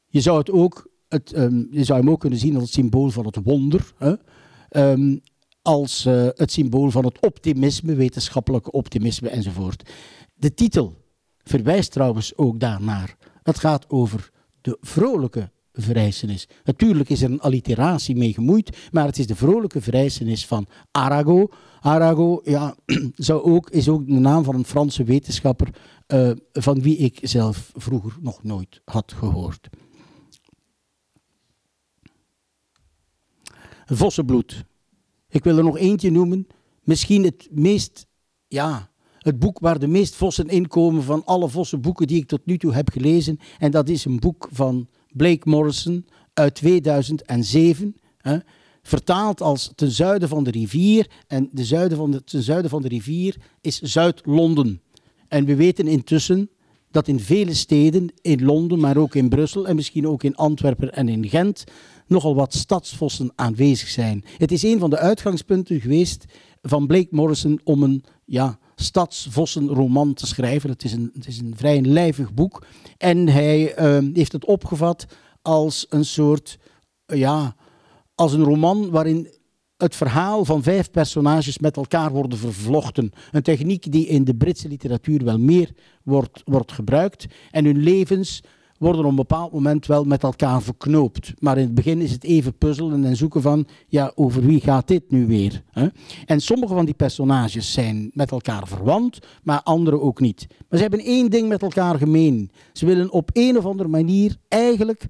Je 0.07 0.21
zou, 0.21 0.39
het 0.39 0.51
ook, 0.51 0.91
het, 1.09 1.37
um, 1.37 1.69
je 1.71 1.85
zou 1.85 1.99
hem 1.99 2.11
ook 2.11 2.21
kunnen 2.21 2.39
zien 2.39 2.55
als 2.55 2.63
het 2.63 2.73
symbool 2.73 3.11
van 3.11 3.27
het 3.27 3.39
wonder. 3.45 3.93
Hè? 3.99 4.15
Um, 4.91 5.21
als 5.63 6.07
uh, 6.07 6.27
het 6.35 6.53
symbool 6.53 6.91
van 6.91 7.05
het 7.05 7.21
optimisme, 7.21 7.95
wetenschappelijke 7.95 8.71
optimisme 8.71 9.29
enzovoort. 9.29 9.91
De 10.35 10.55
titel 10.55 11.05
verwijst 11.43 11.93
trouwens 11.93 12.37
ook 12.37 12.61
daarnaar. 12.61 13.17
Het 13.43 13.59
gaat 13.59 13.91
over 13.91 14.31
de 14.61 14.79
vrolijke 14.81 15.51
verrijzenis. 15.73 16.49
Natuurlijk 16.65 17.09
is 17.09 17.23
er 17.23 17.31
een 17.31 17.41
alliteratie 17.41 18.17
mee 18.17 18.33
gemoeid, 18.33 18.89
maar 18.91 19.07
het 19.07 19.19
is 19.19 19.27
de 19.27 19.37
vrolijke 19.37 19.81
verrijzenis 19.81 20.47
van 20.47 20.67
Arago. 20.91 21.49
Arago 21.87 22.41
ja, 22.45 22.77
zou 23.17 23.43
ook, 23.43 23.71
is 23.71 23.89
ook 23.89 24.07
de 24.07 24.13
naam 24.13 24.45
van 24.45 24.55
een 24.55 24.65
Franse 24.65 25.05
wetenschapper 25.05 25.69
uh, 26.09 26.31
van 26.53 26.83
wie 26.83 26.97
ik 26.97 27.19
zelf 27.23 27.73
vroeger 27.75 28.17
nog 28.21 28.43
nooit 28.43 28.81
had 28.85 29.13
gehoord. 29.13 29.69
Vossenbloed. 33.85 34.65
Ik 35.29 35.45
wil 35.45 35.57
er 35.57 35.65
nog 35.65 35.79
eentje 35.79 36.11
noemen. 36.11 36.47
Misschien 36.83 37.25
het 37.25 37.49
meest 37.51 38.07
ja, 38.49 38.91
het 39.19 39.39
boek 39.39 39.59
waar 39.59 39.79
de 39.79 39.87
meest 39.89 40.15
vossen 40.15 40.49
in 40.49 40.69
komen 40.69 41.03
van 41.03 41.25
alle 41.25 41.49
vossen 41.49 41.81
boeken 41.81 42.07
die 42.07 42.21
ik 42.21 42.27
tot 42.27 42.47
nu 42.47 42.59
toe 42.59 42.73
heb 42.73 42.91
gelezen. 42.91 43.39
En 43.59 43.71
dat 43.71 43.89
is 43.89 44.05
een 44.05 44.21
boek 44.21 44.49
van 44.53 44.89
Blake 45.11 45.49
Morrison 45.49 46.07
uit 46.33 46.55
2007. 46.55 47.97
Hè, 48.17 48.39
vertaald 48.87 49.41
als 49.41 49.73
ten 49.75 49.91
zuiden 49.91 50.29
van 50.29 50.45
de 50.45 50.51
rivier. 50.51 51.11
En 51.27 51.49
de 51.53 51.65
zuiden 51.65 51.99
van 51.99 52.11
de, 52.11 52.25
ten 52.25 52.43
zuiden 52.43 52.71
van 52.71 52.83
de 52.83 52.89
rivier 52.89 53.37
is 53.61 53.81
Zuid-Londen. 53.81 54.83
En 55.29 55.45
we 55.45 55.55
weten 55.55 55.87
intussen 55.87 56.51
dat 56.91 57.09
in 57.09 57.21
vele 57.21 57.55
steden, 57.55 58.13
in 58.21 58.45
Londen, 58.45 58.81
maar 58.81 58.97
ook 58.97 59.15
in 59.15 59.29
Brussel 59.29 59.67
en 59.67 59.77
misschien 59.77 60.09
ook 60.09 60.23
in 60.23 60.35
Antwerpen 60.35 60.93
en 60.93 61.09
in 61.09 61.29
Gent, 61.29 61.65
nogal 62.07 62.35
wat 62.35 62.55
stadsvossen 62.55 63.33
aanwezig 63.35 63.89
zijn. 63.89 64.25
Het 64.39 64.53
is 64.53 64.63
een 64.63 64.79
van 64.79 64.91
de 64.91 64.99
uitgangspunten 64.99 65.81
geweest 65.81 66.25
van 66.63 66.87
Blake 66.87 67.09
Morrison 67.11 67.61
om 67.65 67.83
een 67.83 68.05
ja, 68.25 68.59
stadsvossenroman 68.77 70.15
te 70.15 70.27
schrijven. 70.27 70.71
Het 70.71 70.85
is 70.85 70.93
een, 70.93 71.11
het 71.15 71.27
is 71.27 71.39
een 71.39 71.55
vrij 71.57 71.81
lijvig 71.81 72.35
boek. 72.35 72.67
En 72.97 73.29
hij 73.29 73.79
uh, 73.79 74.15
heeft 74.15 74.33
het 74.33 74.45
opgevat 74.45 75.07
als 75.43 75.87
een 75.89 76.05
soort, 76.05 76.59
ja, 77.07 77.57
als 78.17 78.33
een 78.33 78.45
roman 78.45 78.91
waarin 78.91 79.29
het 79.77 79.97
verhaal 79.97 80.45
van 80.45 80.63
vijf 80.63 80.91
personages 80.91 81.59
met 81.59 81.77
elkaar 81.77 82.11
worden 82.11 82.39
vervlochten. 82.39 83.11
Een 83.31 83.43
techniek 83.43 83.93
die 83.93 84.07
in 84.07 84.25
de 84.25 84.35
Britse 84.35 84.69
literatuur 84.69 85.25
wel 85.25 85.39
meer 85.39 85.71
wordt, 86.03 86.43
wordt 86.45 86.73
gebruikt. 86.73 87.27
En 87.51 87.65
hun 87.65 87.83
levens 87.83 88.43
worden 88.79 89.05
op 89.05 89.11
een 89.11 89.17
bepaald 89.17 89.53
moment 89.53 89.87
wel 89.87 90.05
met 90.05 90.23
elkaar 90.23 90.63
verknoopt. 90.63 91.33
Maar 91.39 91.57
in 91.59 91.65
het 91.65 91.75
begin 91.75 92.01
is 92.01 92.13
het 92.13 92.25
even 92.25 92.59
puzzelen 92.59 93.05
en 93.05 93.17
zoeken 93.17 93.43
van, 93.43 93.67
ja, 93.89 94.13
over 94.15 94.43
wie 94.43 94.61
gaat 94.61 94.89
dit 94.89 95.11
nu 95.11 95.27
weer? 95.27 95.63
Hè? 95.71 95.87
En 96.25 96.41
sommige 96.41 96.75
van 96.75 96.85
die 96.85 96.95
personages 96.95 97.73
zijn 97.73 98.11
met 98.15 98.31
elkaar 98.31 98.69
verwant, 98.69 99.19
maar 99.43 99.63
andere 99.63 100.01
ook 100.01 100.21
niet. 100.21 100.47
Maar 100.49 100.79
ze 100.79 100.85
hebben 100.85 101.05
één 101.05 101.31
ding 101.31 101.49
met 101.49 101.63
elkaar 101.63 101.99
gemeen. 101.99 102.51
Ze 102.73 102.87
willen 102.87 103.11
op 103.11 103.31
een 103.33 103.57
of 103.57 103.67
andere 103.67 103.89
manier 103.89 104.37
eigenlijk 104.49 105.07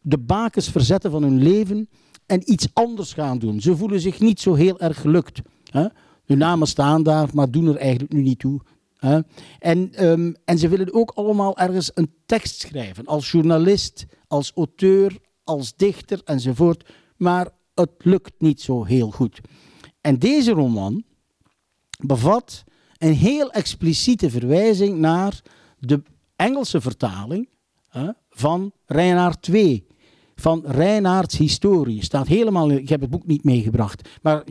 de 0.00 0.18
bakens 0.18 0.68
verzetten 0.70 1.10
van 1.10 1.22
hun 1.22 1.42
leven 1.42 1.88
en 2.26 2.52
iets 2.52 2.68
anders 2.72 3.12
gaan 3.12 3.38
doen. 3.38 3.60
Ze 3.60 3.76
voelen 3.76 4.00
zich 4.00 4.20
niet 4.20 4.40
zo 4.40 4.54
heel 4.54 4.80
erg 4.80 5.00
gelukt. 5.00 5.40
Hè? 5.64 5.86
Hun 6.24 6.38
namen 6.38 6.66
staan 6.66 7.02
daar, 7.02 7.28
maar 7.32 7.50
doen 7.50 7.66
er 7.66 7.76
eigenlijk 7.76 8.12
nu 8.12 8.22
niet 8.22 8.38
toe. 8.38 8.60
En, 9.58 10.04
um, 10.04 10.34
en 10.44 10.58
ze 10.58 10.68
willen 10.68 10.94
ook 10.94 11.10
allemaal 11.10 11.58
ergens 11.58 11.90
een 11.94 12.14
tekst 12.26 12.60
schrijven, 12.60 13.06
als 13.06 13.30
journalist, 13.30 14.06
als 14.28 14.52
auteur, 14.54 15.18
als 15.44 15.76
dichter 15.76 16.20
enzovoort. 16.24 16.88
Maar 17.16 17.48
het 17.74 17.90
lukt 17.98 18.32
niet 18.38 18.60
zo 18.60 18.84
heel 18.84 19.10
goed. 19.10 19.40
En 20.00 20.18
deze 20.18 20.50
roman 20.50 21.04
bevat 21.98 22.64
een 22.98 23.14
heel 23.14 23.50
expliciete 23.50 24.30
verwijzing 24.30 24.98
naar 24.98 25.42
de 25.78 26.02
Engelse 26.36 26.80
vertaling 26.80 27.48
hè, 27.88 28.10
van 28.30 28.72
Reinaard 28.86 29.42
2. 29.42 29.86
Van 30.40 30.62
Reinaards 30.64 31.38
historie. 31.38 32.04
Staat 32.04 32.26
helemaal, 32.26 32.70
ik 32.70 32.88
heb 32.88 33.00
het 33.00 33.10
boek 33.10 33.26
niet 33.26 33.44
meegebracht, 33.44 34.08
maar 34.22 34.44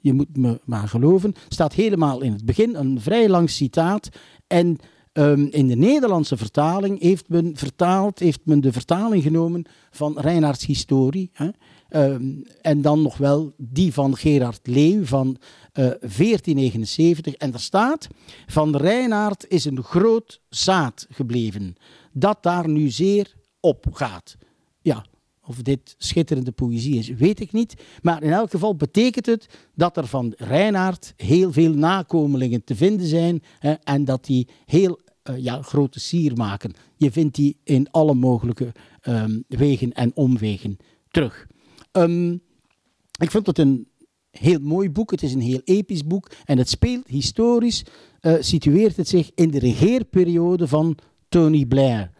je 0.00 0.12
moet 0.12 0.36
me 0.36 0.60
maar 0.64 0.88
geloven, 0.88 1.34
staat 1.48 1.72
helemaal 1.72 2.20
in 2.20 2.32
het 2.32 2.44
begin 2.44 2.74
een 2.74 3.00
vrij 3.00 3.28
lang 3.28 3.50
citaat. 3.50 4.08
En 4.46 4.78
Ehm, 5.12 5.46
in 5.50 5.68
de 5.68 5.76
Nederlandse 5.76 6.36
vertaling 6.36 7.00
heeft 7.00 7.28
men, 7.28 7.56
vertaald, 7.56 8.18
heeft 8.18 8.40
men 8.44 8.60
de 8.60 8.72
vertaling 8.72 9.22
genomen 9.22 9.64
van 9.90 10.18
Reinhardts 10.18 10.66
historie. 10.66 11.30
Hè? 11.32 11.48
Ehm, 11.88 12.42
en 12.60 12.82
dan 12.82 13.02
nog 13.02 13.16
wel 13.16 13.54
die 13.56 13.92
van 13.92 14.16
Gerard 14.16 14.66
Leeuw 14.66 15.04
van 15.04 15.36
1479. 15.72 17.34
En 17.34 17.50
daar 17.50 17.60
staat: 17.60 18.08
Van 18.46 18.76
Reinhard 18.76 19.46
is 19.48 19.64
een 19.64 19.82
groot 19.82 20.40
zaad 20.48 21.06
gebleven, 21.10 21.74
dat 22.12 22.42
daar 22.42 22.68
nu 22.68 22.88
zeer 22.88 23.34
op 23.60 23.86
gaat. 23.92 24.36
Of 25.50 25.62
dit 25.62 25.94
schitterende 25.98 26.52
poëzie 26.52 26.98
is, 26.98 27.08
weet 27.08 27.40
ik 27.40 27.52
niet. 27.52 27.74
Maar 28.02 28.22
in 28.22 28.32
elk 28.32 28.50
geval 28.50 28.76
betekent 28.76 29.26
het 29.26 29.46
dat 29.74 29.96
er 29.96 30.06
van 30.06 30.34
Reinhard 30.36 31.14
heel 31.16 31.52
veel 31.52 31.72
nakomelingen 31.72 32.64
te 32.64 32.76
vinden 32.76 33.06
zijn 33.06 33.42
hè, 33.58 33.72
en 33.72 34.04
dat 34.04 34.24
die 34.24 34.48
heel 34.66 34.98
uh, 35.30 35.38
ja, 35.38 35.62
grote 35.62 36.00
sier 36.00 36.36
maken. 36.36 36.72
Je 36.96 37.10
vindt 37.10 37.34
die 37.34 37.56
in 37.64 37.90
alle 37.90 38.14
mogelijke 38.14 38.72
um, 39.08 39.44
wegen 39.48 39.92
en 39.92 40.10
omwegen 40.14 40.76
terug. 41.08 41.46
Um, 41.92 42.40
ik 43.18 43.30
vind 43.30 43.46
het 43.46 43.58
een 43.58 43.88
heel 44.30 44.60
mooi 44.60 44.90
boek. 44.90 45.10
Het 45.10 45.22
is 45.22 45.32
een 45.32 45.40
heel 45.40 45.60
episch 45.64 46.06
boek. 46.06 46.30
En 46.44 46.58
het 46.58 46.68
speelt 46.68 47.06
historisch, 47.06 47.84
uh, 48.20 48.34
situeert 48.40 48.96
het 48.96 49.08
zich 49.08 49.30
in 49.34 49.50
de 49.50 49.58
regeerperiode 49.58 50.68
van 50.68 50.96
Tony 51.28 51.66
Blair. 51.66 52.10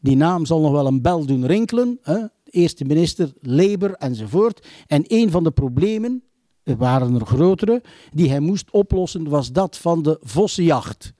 Die 0.00 0.16
naam 0.16 0.46
zal 0.46 0.60
nog 0.60 0.72
wel 0.72 0.86
een 0.86 1.02
bel 1.02 1.26
doen 1.26 1.46
rinkelen. 1.46 1.98
Hè? 2.02 2.24
Eerste 2.56 2.84
minister, 2.84 3.32
Labour 3.40 3.94
enzovoort. 3.94 4.66
En 4.86 5.04
een 5.06 5.30
van 5.30 5.44
de 5.44 5.50
problemen, 5.50 6.22
er 6.62 6.76
waren 6.76 7.14
er 7.14 7.26
grotere, 7.26 7.82
die 8.10 8.28
hij 8.28 8.40
moest 8.40 8.70
oplossen, 8.70 9.28
was 9.28 9.52
dat 9.52 9.78
van 9.78 10.02
de 10.02 10.18
vossenjacht. 10.20 11.12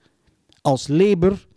Als 0.61 0.87
Labour 0.87 1.47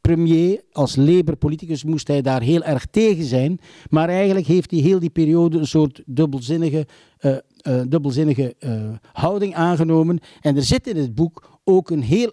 premier, 0.00 0.62
als 0.72 0.96
Labour-politicus 0.96 1.84
moest 1.84 2.08
hij 2.08 2.22
daar 2.22 2.42
heel 2.42 2.62
erg 2.62 2.86
tegen 2.86 3.24
zijn. 3.24 3.58
Maar 3.90 4.08
eigenlijk 4.08 4.46
heeft 4.46 4.70
hij 4.70 4.80
heel 4.80 4.98
die 4.98 5.10
periode 5.10 5.58
een 5.58 5.66
soort 5.66 6.02
dubbelzinnige, 6.06 6.86
uh, 7.20 7.36
uh, 7.62 7.80
dubbelzinnige 7.88 8.54
uh, 8.58 8.90
houding 9.12 9.54
aangenomen. 9.54 10.18
En 10.40 10.56
er 10.56 10.62
zit 10.62 10.86
in 10.86 10.96
het 10.96 11.14
boek 11.14 11.58
ook 11.64 11.90
een 11.90 12.02
heel 12.02 12.32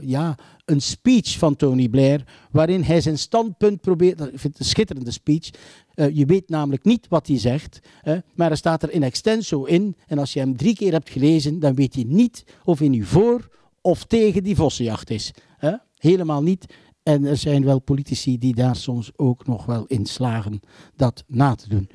ja, 0.00 0.34
een 0.64 0.82
speech 0.82 1.38
van 1.38 1.56
Tony 1.56 1.88
Blair, 1.88 2.24
waarin 2.50 2.82
hij 2.82 3.00
zijn 3.00 3.18
standpunt 3.18 3.80
probeert. 3.80 4.20
Ik 4.20 4.26
vind 4.26 4.42
het 4.42 4.58
een 4.58 4.64
schitterende 4.64 5.10
speech. 5.10 5.50
Je 5.94 6.26
weet 6.26 6.48
namelijk 6.48 6.84
niet 6.84 7.08
wat 7.08 7.26
hij 7.26 7.38
zegt, 7.38 7.80
maar 8.34 8.50
er 8.50 8.56
staat 8.56 8.82
er 8.82 8.92
in 8.92 9.02
extenso 9.02 9.64
in. 9.64 9.96
En 10.06 10.18
als 10.18 10.32
je 10.32 10.38
hem 10.38 10.56
drie 10.56 10.74
keer 10.74 10.92
hebt 10.92 11.10
gelezen, 11.10 11.58
dan 11.58 11.74
weet 11.74 11.94
je 11.94 12.06
niet 12.06 12.44
of 12.64 12.78
hij 12.78 12.88
nu 12.88 13.04
voor 13.04 13.48
of 13.80 14.04
tegen 14.04 14.42
die 14.42 14.56
vossenjacht 14.56 15.10
is. 15.10 15.32
Helemaal 15.96 16.42
niet. 16.42 16.74
En 17.02 17.24
er 17.24 17.36
zijn 17.36 17.64
wel 17.64 17.78
politici 17.78 18.38
die 18.38 18.54
daar 18.54 18.76
soms 18.76 19.10
ook 19.16 19.46
nog 19.46 19.64
wel 19.64 19.86
in 19.86 20.06
slagen 20.06 20.60
dat 20.96 21.24
na 21.26 21.54
te 21.54 21.68
doen. 21.68 21.90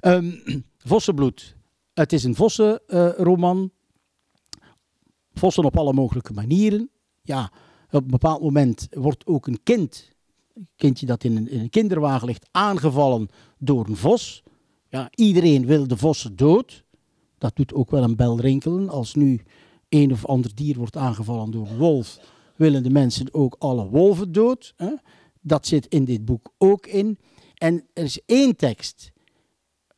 Um, 0.00 0.42
Vossenbloed. 0.90 1.56
Het 1.92 2.12
is 2.12 2.24
een 2.24 2.34
Vossenroman. 2.34 3.58
Uh, 3.58 3.68
Vossen 5.32 5.64
op 5.64 5.76
alle 5.76 5.92
mogelijke 5.92 6.32
manieren. 6.32 6.90
Ja, 7.22 7.52
op 7.90 8.02
een 8.02 8.10
bepaald 8.10 8.42
moment 8.42 8.86
wordt 8.90 9.26
ook 9.26 9.46
een 9.46 9.62
kind, 9.62 10.09
kindje 10.76 11.06
dat 11.06 11.24
in 11.24 11.36
een, 11.36 11.48
in 11.48 11.60
een 11.60 11.70
kinderwagen 11.70 12.26
ligt, 12.26 12.48
aangevallen 12.50 13.28
door 13.58 13.86
een 13.86 13.96
vos. 13.96 14.42
Ja, 14.88 15.08
iedereen 15.14 15.66
wil 15.66 15.86
de 15.86 15.96
vossen 15.96 16.36
dood. 16.36 16.84
Dat 17.38 17.56
doet 17.56 17.74
ook 17.74 17.90
wel 17.90 18.02
een 18.02 18.16
bel 18.16 18.40
rinkelen. 18.40 18.88
Als 18.88 19.14
nu 19.14 19.40
een 19.88 20.12
of 20.12 20.26
ander 20.26 20.54
dier 20.54 20.76
wordt 20.76 20.96
aangevallen 20.96 21.50
door 21.50 21.68
een 21.68 21.76
wolf, 21.76 22.18
willen 22.56 22.82
de 22.82 22.90
mensen 22.90 23.34
ook 23.34 23.56
alle 23.58 23.88
wolven 23.88 24.32
dood. 24.32 24.72
Hè? 24.76 24.94
Dat 25.40 25.66
zit 25.66 25.86
in 25.86 26.04
dit 26.04 26.24
boek 26.24 26.52
ook 26.58 26.86
in. 26.86 27.18
En 27.54 27.86
er 27.92 28.04
is 28.04 28.20
één 28.26 28.56
tekst, 28.56 29.10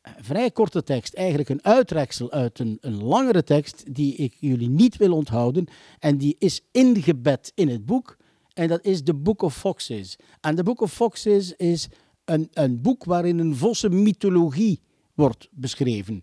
vrij 0.01 0.51
korte 0.51 0.83
tekst, 0.83 1.13
eigenlijk 1.13 1.49
een 1.49 1.63
uitreksel 1.63 2.31
uit 2.31 2.59
een, 2.59 2.77
een 2.81 3.03
langere 3.03 3.43
tekst, 3.43 3.95
die 3.95 4.15
ik 4.15 4.35
jullie 4.39 4.69
niet 4.69 4.97
wil 4.97 5.13
onthouden. 5.13 5.65
En 5.99 6.17
die 6.17 6.35
is 6.39 6.61
ingebed 6.71 7.51
in 7.55 7.69
het 7.69 7.85
boek. 7.85 8.17
En 8.53 8.67
dat 8.67 8.85
is 8.85 9.03
The 9.03 9.13
Book 9.13 9.41
of 9.41 9.57
Foxes. 9.57 10.15
En 10.41 10.55
The 10.55 10.63
Book 10.63 10.81
of 10.81 10.93
Foxes 10.93 11.55
is 11.55 11.87
een, 12.25 12.49
een 12.53 12.81
boek 12.81 13.03
waarin 13.03 13.39
een 13.39 13.55
vossen 13.55 14.03
mythologie 14.03 14.81
wordt 15.13 15.47
beschreven. 15.51 16.21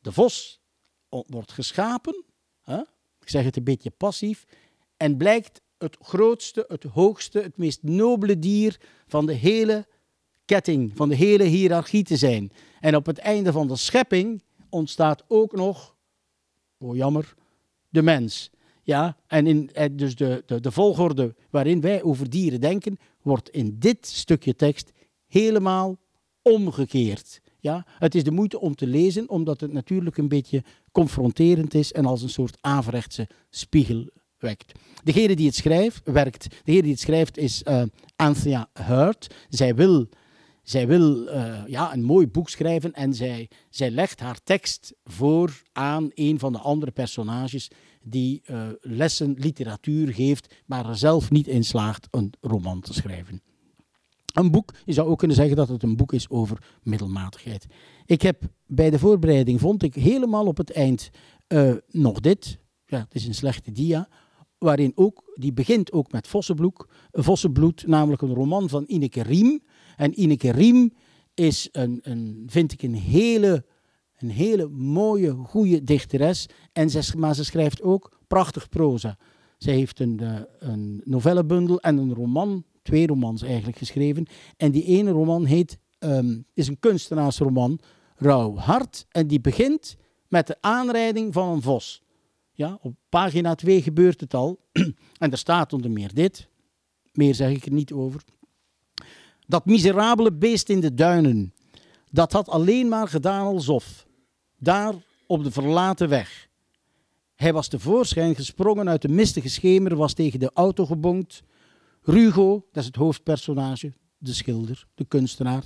De 0.00 0.12
vos 0.12 0.60
wordt 1.08 1.52
geschapen, 1.52 2.24
hè? 2.62 2.78
ik 3.20 3.28
zeg 3.28 3.44
het 3.44 3.56
een 3.56 3.64
beetje 3.64 3.90
passief, 3.90 4.44
en 4.96 5.16
blijkt 5.16 5.60
het 5.78 5.96
grootste, 6.00 6.64
het 6.68 6.82
hoogste, 6.82 7.40
het 7.40 7.56
meest 7.56 7.82
nobele 7.82 8.38
dier 8.38 8.80
van 9.06 9.26
de 9.26 9.32
hele 9.32 9.86
ketting, 10.44 10.92
van 10.94 11.08
de 11.08 11.14
hele 11.14 11.44
hiërarchie 11.44 12.04
te 12.04 12.16
zijn. 12.16 12.52
En 12.80 12.96
op 12.96 13.06
het 13.06 13.18
einde 13.18 13.52
van 13.52 13.68
de 13.68 13.76
schepping 13.76 14.42
ontstaat 14.68 15.24
ook 15.28 15.52
nog, 15.52 15.96
oh 16.78 16.96
jammer, 16.96 17.34
de 17.88 18.02
mens. 18.02 18.50
Ja, 18.86 19.16
en 19.26 19.46
in, 19.46 19.70
dus 19.92 20.14
de, 20.14 20.42
de, 20.46 20.60
de 20.60 20.70
volgorde 20.70 21.34
waarin 21.50 21.80
wij 21.80 22.02
over 22.02 22.30
dieren 22.30 22.60
denken, 22.60 22.98
wordt 23.22 23.50
in 23.50 23.76
dit 23.78 24.06
stukje 24.06 24.54
tekst 24.54 24.92
helemaal 25.26 25.96
omgekeerd. 26.42 27.40
Ja, 27.58 27.86
het 27.86 28.14
is 28.14 28.24
de 28.24 28.30
moeite 28.30 28.60
om 28.60 28.74
te 28.74 28.86
lezen, 28.86 29.28
omdat 29.28 29.60
het 29.60 29.72
natuurlijk 29.72 30.16
een 30.16 30.28
beetje 30.28 30.62
confronterend 30.92 31.74
is 31.74 31.92
en 31.92 32.06
als 32.06 32.22
een 32.22 32.28
soort 32.28 32.58
averechtse 32.60 33.28
spiegel 33.50 34.08
wekt. 34.38 34.72
Degene 35.04 35.36
die 35.36 35.46
het 35.46 35.54
schrijft, 35.54 36.00
werkt. 36.04 36.46
Degene 36.64 36.82
die 36.82 36.92
het 36.92 37.00
schrijft 37.00 37.36
is 37.36 37.62
uh, 37.68 37.82
Anthea 38.16 38.68
Hurt. 38.72 39.34
Zij 39.48 39.74
wil, 39.74 40.08
zij 40.62 40.86
wil 40.86 41.22
uh, 41.22 41.62
ja, 41.66 41.92
een 41.92 42.04
mooi 42.04 42.28
boek 42.28 42.48
schrijven 42.48 42.92
en 42.92 43.14
zij, 43.14 43.48
zij 43.70 43.90
legt 43.90 44.20
haar 44.20 44.42
tekst 44.44 44.94
voor 45.04 45.62
aan 45.72 46.10
een 46.14 46.38
van 46.38 46.52
de 46.52 46.58
andere 46.58 46.90
personages 46.90 47.70
die 48.08 48.42
uh, 48.50 48.68
lessen 48.80 49.34
literatuur 49.38 50.14
geeft, 50.14 50.54
maar 50.66 50.88
er 50.88 50.96
zelf 50.96 51.30
niet 51.30 51.46
in 51.46 51.64
slaagt 51.64 52.08
een 52.10 52.32
roman 52.40 52.80
te 52.80 52.92
schrijven. 52.92 53.42
Een 54.32 54.50
boek, 54.50 54.74
je 54.84 54.92
zou 54.92 55.08
ook 55.08 55.18
kunnen 55.18 55.36
zeggen 55.36 55.56
dat 55.56 55.68
het 55.68 55.82
een 55.82 55.96
boek 55.96 56.12
is 56.12 56.30
over 56.30 56.62
middelmatigheid. 56.82 57.66
Ik 58.06 58.22
heb 58.22 58.42
bij 58.66 58.90
de 58.90 58.98
voorbereiding, 58.98 59.60
vond 59.60 59.82
ik 59.82 59.94
helemaal 59.94 60.46
op 60.46 60.56
het 60.56 60.70
eind 60.70 61.10
nog 61.88 62.20
dit. 62.20 62.58
Ja, 62.86 62.98
het 62.98 63.14
is 63.14 63.26
een 63.26 63.34
slechte 63.34 63.72
dia 63.72 64.08
waarin 64.58 64.92
ook, 64.94 65.32
die 65.34 65.52
begint 65.52 65.92
ook 65.92 66.12
met 66.12 66.28
Vossenbloed, 66.28 66.84
Vossenbloed, 67.12 67.86
namelijk 67.86 68.22
een 68.22 68.34
roman 68.34 68.68
van 68.68 68.84
Ineke 68.86 69.22
Riem. 69.22 69.62
En 69.96 70.20
Ineke 70.20 70.50
Riem 70.50 70.92
is, 71.34 71.68
een, 71.72 71.98
een, 72.02 72.42
vind 72.46 72.72
ik, 72.72 72.82
een 72.82 72.94
hele, 72.94 73.64
een 74.18 74.30
hele 74.30 74.68
mooie, 74.68 75.32
goede 75.32 75.84
dichteres. 75.84 76.48
En 76.72 76.90
ze, 76.90 77.18
maar 77.18 77.34
ze 77.34 77.44
schrijft 77.44 77.82
ook 77.82 78.18
prachtig 78.26 78.68
proza. 78.68 79.18
Zij 79.58 79.74
heeft 79.74 80.00
een, 80.00 80.18
uh, 80.22 80.40
een 80.58 81.00
novellebundel 81.04 81.80
en 81.80 81.96
een 81.96 82.14
roman, 82.14 82.64
twee 82.82 83.06
romans 83.06 83.42
eigenlijk 83.42 83.78
geschreven. 83.78 84.26
En 84.56 84.70
die 84.70 84.84
ene 84.84 85.10
roman 85.10 85.44
heet, 85.44 85.78
um, 85.98 86.46
is 86.54 86.68
een 86.68 86.78
kunstenaarsroman, 86.78 87.78
Rauw 88.16 88.56
Hart. 88.56 89.06
En 89.10 89.26
die 89.26 89.40
begint 89.40 89.96
met 90.28 90.46
de 90.46 90.56
aanrijding 90.60 91.32
van 91.32 91.48
een 91.48 91.62
vos. 91.62 92.02
Ja, 92.52 92.78
op 92.82 92.94
pagina 93.08 93.54
2 93.54 93.82
gebeurt 93.82 94.20
het 94.20 94.34
al. 94.34 94.60
en 95.18 95.30
er 95.30 95.38
staat 95.38 95.72
onder 95.72 95.90
meer 95.90 96.14
dit. 96.14 96.48
Meer 97.12 97.34
zeg 97.34 97.50
ik 97.50 97.66
er 97.66 97.72
niet 97.72 97.92
over. 97.92 98.24
Dat 99.46 99.66
miserabele 99.66 100.32
beest 100.32 100.68
in 100.68 100.80
de 100.80 100.94
duinen, 100.94 101.54
dat 102.10 102.32
had 102.32 102.48
alleen 102.48 102.88
maar 102.88 103.08
gedaan 103.08 103.46
alsof. 103.46 104.05
Daar 104.66 104.94
op 105.26 105.44
de 105.44 105.50
verlaten 105.50 106.08
weg. 106.08 106.48
Hij 107.34 107.52
was 107.52 107.68
tevoorschijn 107.68 108.34
gesprongen 108.34 108.88
uit 108.88 109.02
de 109.02 109.08
mistige 109.08 109.48
schemer, 109.48 109.96
was 109.96 110.12
tegen 110.12 110.40
de 110.40 110.50
auto 110.54 110.86
gebonkt. 110.86 111.42
Rugo, 112.02 112.66
dat 112.72 112.82
is 112.82 112.86
het 112.86 112.96
hoofdpersonage, 112.96 113.92
de 114.18 114.32
schilder, 114.32 114.86
de 114.94 115.04
kunstenaar, 115.04 115.64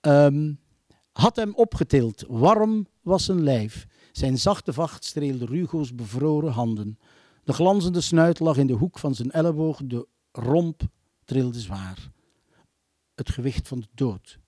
um, 0.00 0.60
had 1.12 1.36
hem 1.36 1.54
opgetild. 1.54 2.24
Warm 2.28 2.86
was 3.00 3.24
zijn 3.24 3.42
lijf. 3.42 3.86
Zijn 4.12 4.38
zachte 4.38 4.72
vacht 4.72 5.04
streelde 5.04 5.46
Rugo's 5.46 5.94
bevroren 5.94 6.52
handen. 6.52 6.98
De 7.44 7.52
glanzende 7.52 8.00
snuit 8.00 8.40
lag 8.40 8.56
in 8.56 8.66
de 8.66 8.72
hoek 8.72 8.98
van 8.98 9.14
zijn 9.14 9.30
elleboog, 9.30 9.80
de 9.84 10.06
romp 10.32 10.82
trilde 11.24 11.60
zwaar. 11.60 12.10
Het 13.14 13.30
gewicht 13.30 13.68
van 13.68 13.80
de 13.80 13.88
dood. 13.94 14.40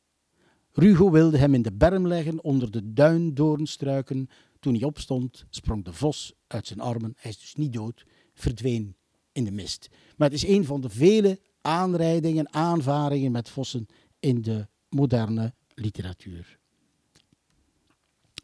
Rugo 0.76 1.10
wilde 1.10 1.38
hem 1.38 1.54
in 1.54 1.62
de 1.62 1.72
berm 1.72 2.06
leggen 2.06 2.44
onder 2.44 2.70
de 2.70 2.92
duindoornstruiken. 2.92 4.28
Toen 4.60 4.74
hij 4.74 4.84
opstond, 4.84 5.44
sprong 5.50 5.84
de 5.84 5.92
vos 5.92 6.34
uit 6.46 6.66
zijn 6.66 6.80
armen. 6.80 7.14
Hij 7.16 7.30
is 7.30 7.38
dus 7.38 7.54
niet 7.54 7.72
dood, 7.72 8.04
verdween 8.34 8.96
in 9.32 9.44
de 9.44 9.50
mist. 9.50 9.88
Maar 10.16 10.30
het 10.30 10.42
is 10.42 10.48
een 10.48 10.64
van 10.64 10.80
de 10.80 10.88
vele 10.88 11.40
aanrijdingen, 11.60 12.54
aanvaringen 12.54 13.32
met 13.32 13.48
vossen 13.48 13.86
in 14.20 14.42
de 14.42 14.66
moderne 14.88 15.54
literatuur. 15.74 16.58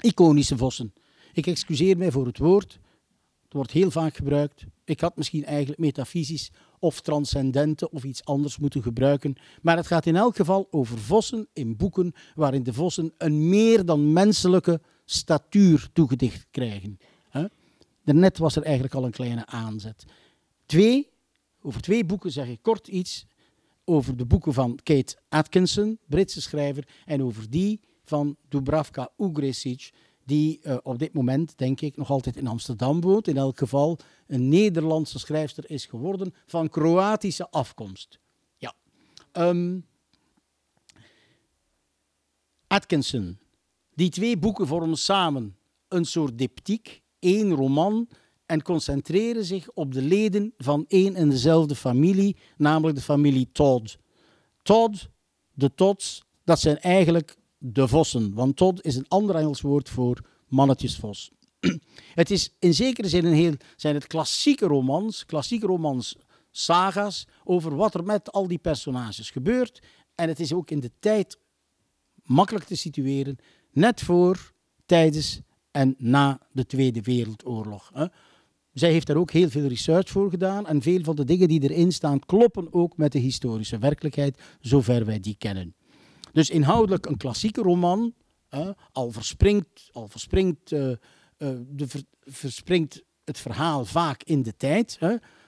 Iconische 0.01 0.57
vossen. 0.57 0.93
Ik 1.33 1.47
excuseer 1.47 1.97
mij 1.97 2.11
voor 2.11 2.27
het 2.27 2.39
woord. 2.39 2.79
Het 3.43 3.53
wordt 3.53 3.71
heel 3.71 3.91
vaak 3.91 4.17
gebruikt. 4.17 4.65
Ik 4.85 5.01
had 5.01 5.17
misschien 5.17 5.45
eigenlijk 5.45 5.81
metafysisch 5.81 6.51
of 6.81 7.01
transcendente 7.01 7.91
of 7.91 8.05
iets 8.05 8.25
anders 8.25 8.59
moeten 8.59 8.83
gebruiken. 8.83 9.35
Maar 9.63 9.77
het 9.77 9.87
gaat 9.87 10.07
in 10.07 10.17
elk 10.17 10.37
geval 10.37 10.69
over 10.71 10.99
vossen 10.99 11.49
in 11.53 11.77
boeken 11.77 12.13
waarin 12.35 12.63
de 12.63 12.73
vossen 12.73 13.13
een 13.19 13.49
meer 13.49 13.85
dan 13.85 14.13
menselijke 14.13 14.81
statuur 15.05 15.89
toegedicht 15.93 16.47
krijgen. 16.51 16.99
Daarnet 18.05 18.39
was 18.39 18.57
er 18.57 18.63
eigenlijk 18.63 18.95
al 18.95 19.05
een 19.05 19.11
kleine 19.11 19.47
aanzet. 19.47 20.05
Twee, 20.67 21.11
over 21.63 21.81
twee 21.81 22.05
boeken 22.05 22.33
zeg 22.33 22.49
ik 22.49 22.63
kort 22.63 22.89
iets. 22.89 23.27
Over 23.85 24.17
de 24.17 24.27
boeken 24.27 24.53
van 24.53 24.79
Kate 24.83 25.17
Atkinson, 25.29 25.99
Britse 26.07 26.41
schrijver, 26.41 26.89
en 27.05 27.23
over 27.23 27.51
die 27.51 27.81
van 28.05 28.37
Dubravka 28.49 29.11
Ugresic, 29.19 29.91
die 30.31 30.61
uh, 30.63 30.77
op 30.83 30.99
dit 30.99 31.13
moment, 31.13 31.59
denk 31.59 31.81
ik, 31.81 31.97
nog 31.97 32.11
altijd 32.11 32.37
in 32.37 32.47
Amsterdam 32.47 33.01
woont. 33.01 33.29
In 33.29 33.37
elk 33.37 33.59
geval 33.59 33.99
een 34.27 34.49
Nederlandse 34.49 35.19
schrijfster 35.19 35.71
is 35.71 35.87
geworden 35.87 36.35
van 36.47 36.69
Kroatische 36.69 37.51
afkomst. 37.51 38.19
Ja. 38.57 38.75
Um, 39.33 39.87
Atkinson. 42.67 43.39
Die 43.95 44.11
twee 44.11 44.39
boeken 44.39 44.67
vormen 44.67 44.97
samen 44.97 45.57
een 45.89 46.05
soort 46.05 46.39
diptiek, 46.39 47.03
één 47.19 47.53
roman, 47.53 48.09
en 48.47 48.63
concentreren 48.63 49.45
zich 49.45 49.71
op 49.75 49.93
de 49.93 50.03
leden 50.03 50.55
van 50.57 50.85
één 50.89 51.15
en 51.15 51.31
dezelfde 51.31 51.75
familie, 51.75 52.37
namelijk 52.57 52.97
de 52.97 53.05
familie 53.05 53.49
Todd. 53.53 53.99
Todd, 54.63 55.09
de 55.53 55.75
Todds, 55.75 56.25
dat 56.45 56.61
zijn 56.61 56.79
eigenlijk 56.79 57.37
de 57.63 57.89
vossen. 57.89 58.35
Want 58.35 58.57
Todd 58.57 58.85
is 58.85 58.97
een 58.97 59.09
ander 59.09 59.37
Engels 59.37 59.61
woord 59.61 59.89
voor 59.89 60.25
mannetjesvos. 60.49 61.31
Het 62.15 62.31
is 62.31 62.57
in 62.59 62.75
zekere 62.75 63.09
zin 63.09 63.25
een 63.25 63.35
heel, 63.35 63.55
zijn 63.77 63.95
het 63.95 64.07
klassieke 64.07 64.67
romans, 64.67 65.27
klassieke 65.27 65.67
romans, 65.67 66.17
saga's 66.51 67.27
over 67.45 67.77
wat 67.77 67.95
er 67.95 68.05
met 68.05 68.33
al 68.33 68.47
die 68.47 68.59
personages 68.59 69.31
gebeurt. 69.31 69.83
En 70.15 70.29
het 70.29 70.41
is 70.41 70.53
ook 70.53 70.71
in 70.71 70.81
de 70.81 70.91
tijd 70.99 71.39
makkelijk 72.23 72.65
te 72.65 72.77
situeren, 72.77 73.37
net 73.73 74.01
voor, 74.01 74.53
tijdens 74.87 75.41
en 75.71 75.95
na 75.99 76.41
de 76.53 76.67
Tweede 76.67 77.03
Wereldoorlog. 77.03 77.93
Zij 78.73 78.93
heeft 78.93 79.07
daar 79.07 79.17
ook 79.17 79.31
heel 79.31 79.51
veel 79.51 79.67
research 79.67 80.09
voor 80.09 80.31
gedaan 80.31 80.67
en 80.67 80.83
veel 80.83 81.03
van 81.03 81.17
de 81.17 81.25
dingen 81.25 81.49
die 81.49 81.63
erin 81.63 81.93
staan 81.93 82.19
kloppen 82.19 82.73
ook 82.73 82.97
met 82.97 83.13
de 83.13 83.19
historische 83.19 83.79
werkelijkheid, 83.79 84.39
zover 84.61 85.05
wij 85.05 85.21
die 85.21 85.37
kennen. 85.39 85.75
Dus 86.33 86.51
inhoudelijk 86.51 87.07
een 87.07 87.17
klassieke 87.17 87.63
roman, 87.63 88.15
al 88.93 89.11
verspringt, 89.11 89.89
al 89.93 90.09
verspringt, 90.09 90.73
uh, 90.73 90.89
uh, 90.89 90.97
de 91.69 91.87
verspringt 92.21 93.03
het 93.25 93.39
verhaal 93.39 93.85
vaak 93.85 94.23
in 94.23 94.43
de 94.43 94.57
tijd. 94.57 94.99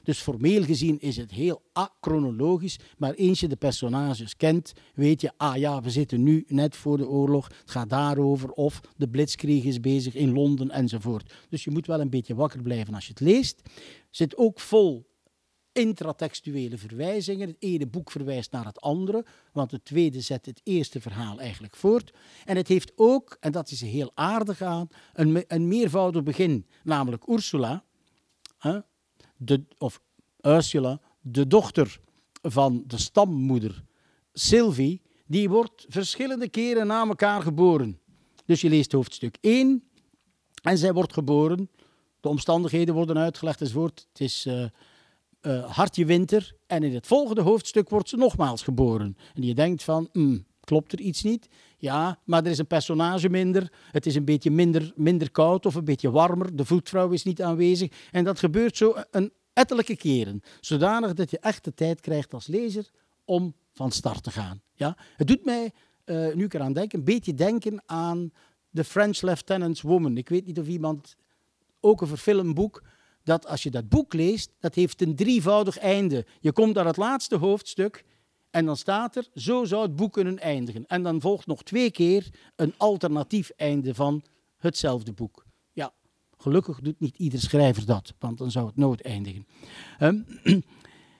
Dus 0.03 0.20
formeel 0.20 0.64
gezien 0.64 1.01
is 1.01 1.16
het 1.16 1.30
heel 1.30 1.62
achronologisch, 1.72 2.78
maar 2.99 3.14
eens 3.14 3.41
je 3.41 3.49
de 3.49 3.57
personages 3.57 4.37
kent, 4.37 4.72
weet 4.95 5.20
je, 5.20 5.33
ah 5.37 5.57
ja, 5.57 5.80
we 5.80 5.91
zitten 5.91 6.22
nu 6.22 6.45
net 6.49 6.76
voor 6.76 6.97
de 6.97 7.09
oorlog, 7.09 7.49
het 7.61 7.70
gaat 7.70 7.91
daarover, 7.91 8.51
of 8.51 8.80
de 8.97 9.09
blitzkrieg 9.09 9.64
is 9.64 9.80
bezig 9.80 10.14
in 10.14 10.33
Londen 10.33 10.70
enzovoort. 10.70 11.35
Dus 11.49 11.64
je 11.64 11.70
moet 11.70 11.87
wel 11.87 12.01
een 12.01 12.11
beetje 12.11 12.35
wakker 12.35 12.62
blijven 12.62 12.95
als 12.95 13.05
je 13.05 13.11
het 13.11 13.20
leest. 13.20 13.62
Zit 14.11 14.37
ook 14.37 14.61
vol 14.61 15.11
intratextuele 15.73 16.79
verwijzingen. 16.79 17.49
Het 17.49 17.57
ene 17.59 17.87
boek 17.87 18.11
verwijst 18.11 18.53
naar 18.53 18.64
het 18.64 18.81
andere, 18.81 19.25
want 19.53 19.70
het 19.70 19.85
tweede 19.85 20.20
zet 20.20 20.47
het 20.47 20.61
eerste 20.64 21.01
verhaal 21.01 21.41
eigenlijk 21.41 21.77
voort. 21.77 22.12
En 22.45 22.57
het 22.57 22.68
heeft 22.68 22.93
ook, 22.97 23.37
en 23.41 23.53
dat 23.53 23.70
is 23.70 23.81
heel 23.81 24.11
aardig 24.14 24.62
aan, 24.62 24.89
een, 25.12 25.45
een 25.47 25.68
meervoudig 25.68 26.23
begin, 26.23 26.66
namelijk 26.85 27.29
Ursula, 27.29 27.85
hè, 28.59 28.79
de, 29.37 29.64
of 29.79 30.01
Ursula, 30.41 31.01
de 31.20 31.47
dochter 31.47 32.01
van 32.43 32.85
de 32.87 32.99
stammoeder 32.99 33.85
Sylvie, 34.33 35.03
die 35.27 35.49
wordt 35.49 35.85
verschillende 35.89 36.49
keren 36.49 36.87
na 36.87 37.07
elkaar 37.07 37.43
geboren. 37.43 38.01
Dus 38.45 38.61
je 38.61 38.68
leest 38.68 38.93
hoofdstuk 38.93 39.37
1 39.41 39.85
en 40.62 40.79
zij 40.79 40.93
wordt 40.93 41.12
geboren. 41.12 41.70
De 42.20 42.29
omstandigheden 42.29 42.95
worden 42.95 43.18
uitgelegd 43.18 43.61
enzovoort. 43.61 44.07
Het 44.12 44.20
is... 44.20 44.47
Uh, 44.47 44.64
uh, 45.43 45.70
hartje 45.70 46.05
winter. 46.05 46.55
En 46.66 46.82
in 46.82 46.95
het 46.95 47.07
volgende 47.07 47.40
hoofdstuk 47.40 47.88
wordt 47.88 48.09
ze 48.09 48.16
nogmaals 48.16 48.62
geboren. 48.62 49.16
En 49.34 49.43
je 49.43 49.55
denkt 49.55 49.82
van, 49.82 50.09
mm, 50.12 50.45
klopt 50.61 50.93
er 50.93 51.01
iets 51.01 51.22
niet? 51.22 51.49
Ja, 51.76 52.18
maar 52.24 52.45
er 52.45 52.51
is 52.51 52.59
een 52.59 52.66
personage 52.66 53.28
minder. 53.28 53.72
Het 53.90 54.07
is 54.07 54.14
een 54.14 54.24
beetje 54.24 54.51
minder, 54.51 54.93
minder 54.97 55.30
koud 55.30 55.66
of 55.66 55.74
een 55.74 55.84
beetje 55.84 56.11
warmer. 56.11 56.57
De 56.57 56.64
voetvrouw 56.64 57.11
is 57.11 57.24
niet 57.24 57.43
aanwezig. 57.43 57.93
En 58.11 58.24
dat 58.24 58.38
gebeurt 58.38 58.76
zo 58.76 58.95
een 59.11 59.32
ettelijke 59.53 59.97
keren. 59.97 60.43
Zodanig 60.61 61.12
dat 61.12 61.30
je 61.30 61.38
echt 61.38 61.64
de 61.64 61.74
tijd 61.74 62.01
krijgt 62.01 62.34
als 62.34 62.47
lezer 62.47 62.90
om 63.24 63.55
van 63.72 63.90
start 63.90 64.22
te 64.22 64.30
gaan. 64.30 64.62
Ja? 64.74 64.97
Het 65.16 65.26
doet 65.26 65.45
mij, 65.45 65.72
uh, 66.05 66.34
nu 66.34 66.45
ik 66.45 66.55
eraan 66.55 66.72
denk, 66.72 66.93
een 66.93 67.05
beetje 67.05 67.34
denken 67.34 67.82
aan 67.86 68.32
The 68.72 68.84
French 68.84 69.20
Lieutenant's 69.20 69.80
Woman. 69.80 70.16
Ik 70.16 70.28
weet 70.28 70.47
niet 70.47 70.59
of 70.59 70.66
iemand 70.66 71.16
ook 71.80 72.01
een 72.01 72.07
verfilmd 72.07 72.55
boek 72.55 72.82
dat 73.25 73.47
als 73.47 73.62
je 73.62 73.70
dat 73.70 73.89
boek 73.89 74.12
leest, 74.14 74.51
dat 74.61 74.75
heeft 74.75 75.03
een 75.03 75.16
drievoudig 75.16 75.79
einde. 75.79 76.27
Je 76.41 76.53
komt 76.53 76.75
naar 76.75 76.87
het 76.87 76.97
laatste 76.97 77.37
hoofdstuk 77.37 78.05
en 78.53 78.64
dan 78.64 78.77
staat 78.77 79.16
er, 79.16 79.29
zo 79.35 79.64
zou 79.64 79.83
het 79.83 79.97
boek 79.97 80.12
kunnen 80.12 80.39
eindigen. 80.39 80.87
En 80.87 81.03
dan 81.03 81.20
volgt 81.20 81.47
nog 81.47 81.62
twee 81.62 81.91
keer 81.91 82.29
een 82.57 82.75
alternatief 82.77 83.51
einde 83.57 83.95
van 83.95 84.25
hetzelfde 84.57 85.12
boek. 85.12 85.45
Ja, 85.73 85.93
gelukkig 86.37 86.81
doet 86.81 87.01
niet 87.01 87.16
ieder 87.16 87.41
schrijver 87.41 87.87
dat, 87.87 88.14
want 88.18 88.39
dan 88.39 88.51
zou 88.51 88.66
het 88.66 88.77
nooit 88.77 89.03
eindigen. 89.03 89.47
Um, 90.01 90.27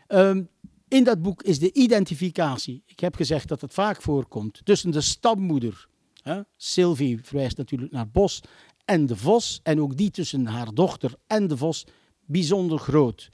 um, 0.09 0.49
in 0.89 1.05
dat 1.05 1.23
boek 1.23 1.43
is 1.43 1.59
de 1.59 1.73
identificatie, 1.73 2.83
ik 2.87 3.01
heb 3.01 3.15
gezegd 3.15 3.49
dat 3.49 3.61
het 3.61 3.75
vaak 3.75 4.03
voorkomt, 4.03 4.61
tussen 4.65 4.91
de 4.91 5.01
stammoeder, 5.01 5.89
hè, 6.23 6.41
Sylvie 6.57 7.19
verwijst 7.23 7.57
natuurlijk 7.57 7.93
naar 7.93 8.09
Bos, 8.09 8.41
en 8.85 9.07
de 9.07 9.17
vos, 9.17 9.61
en 9.63 9.81
ook 9.81 9.97
die 9.97 10.11
tussen 10.11 10.47
haar 10.47 10.75
dochter 10.75 11.15
en 11.27 11.49
de 11.49 11.57
vos, 11.57 11.87
bijzonder 12.25 12.79
groot. 12.79 13.31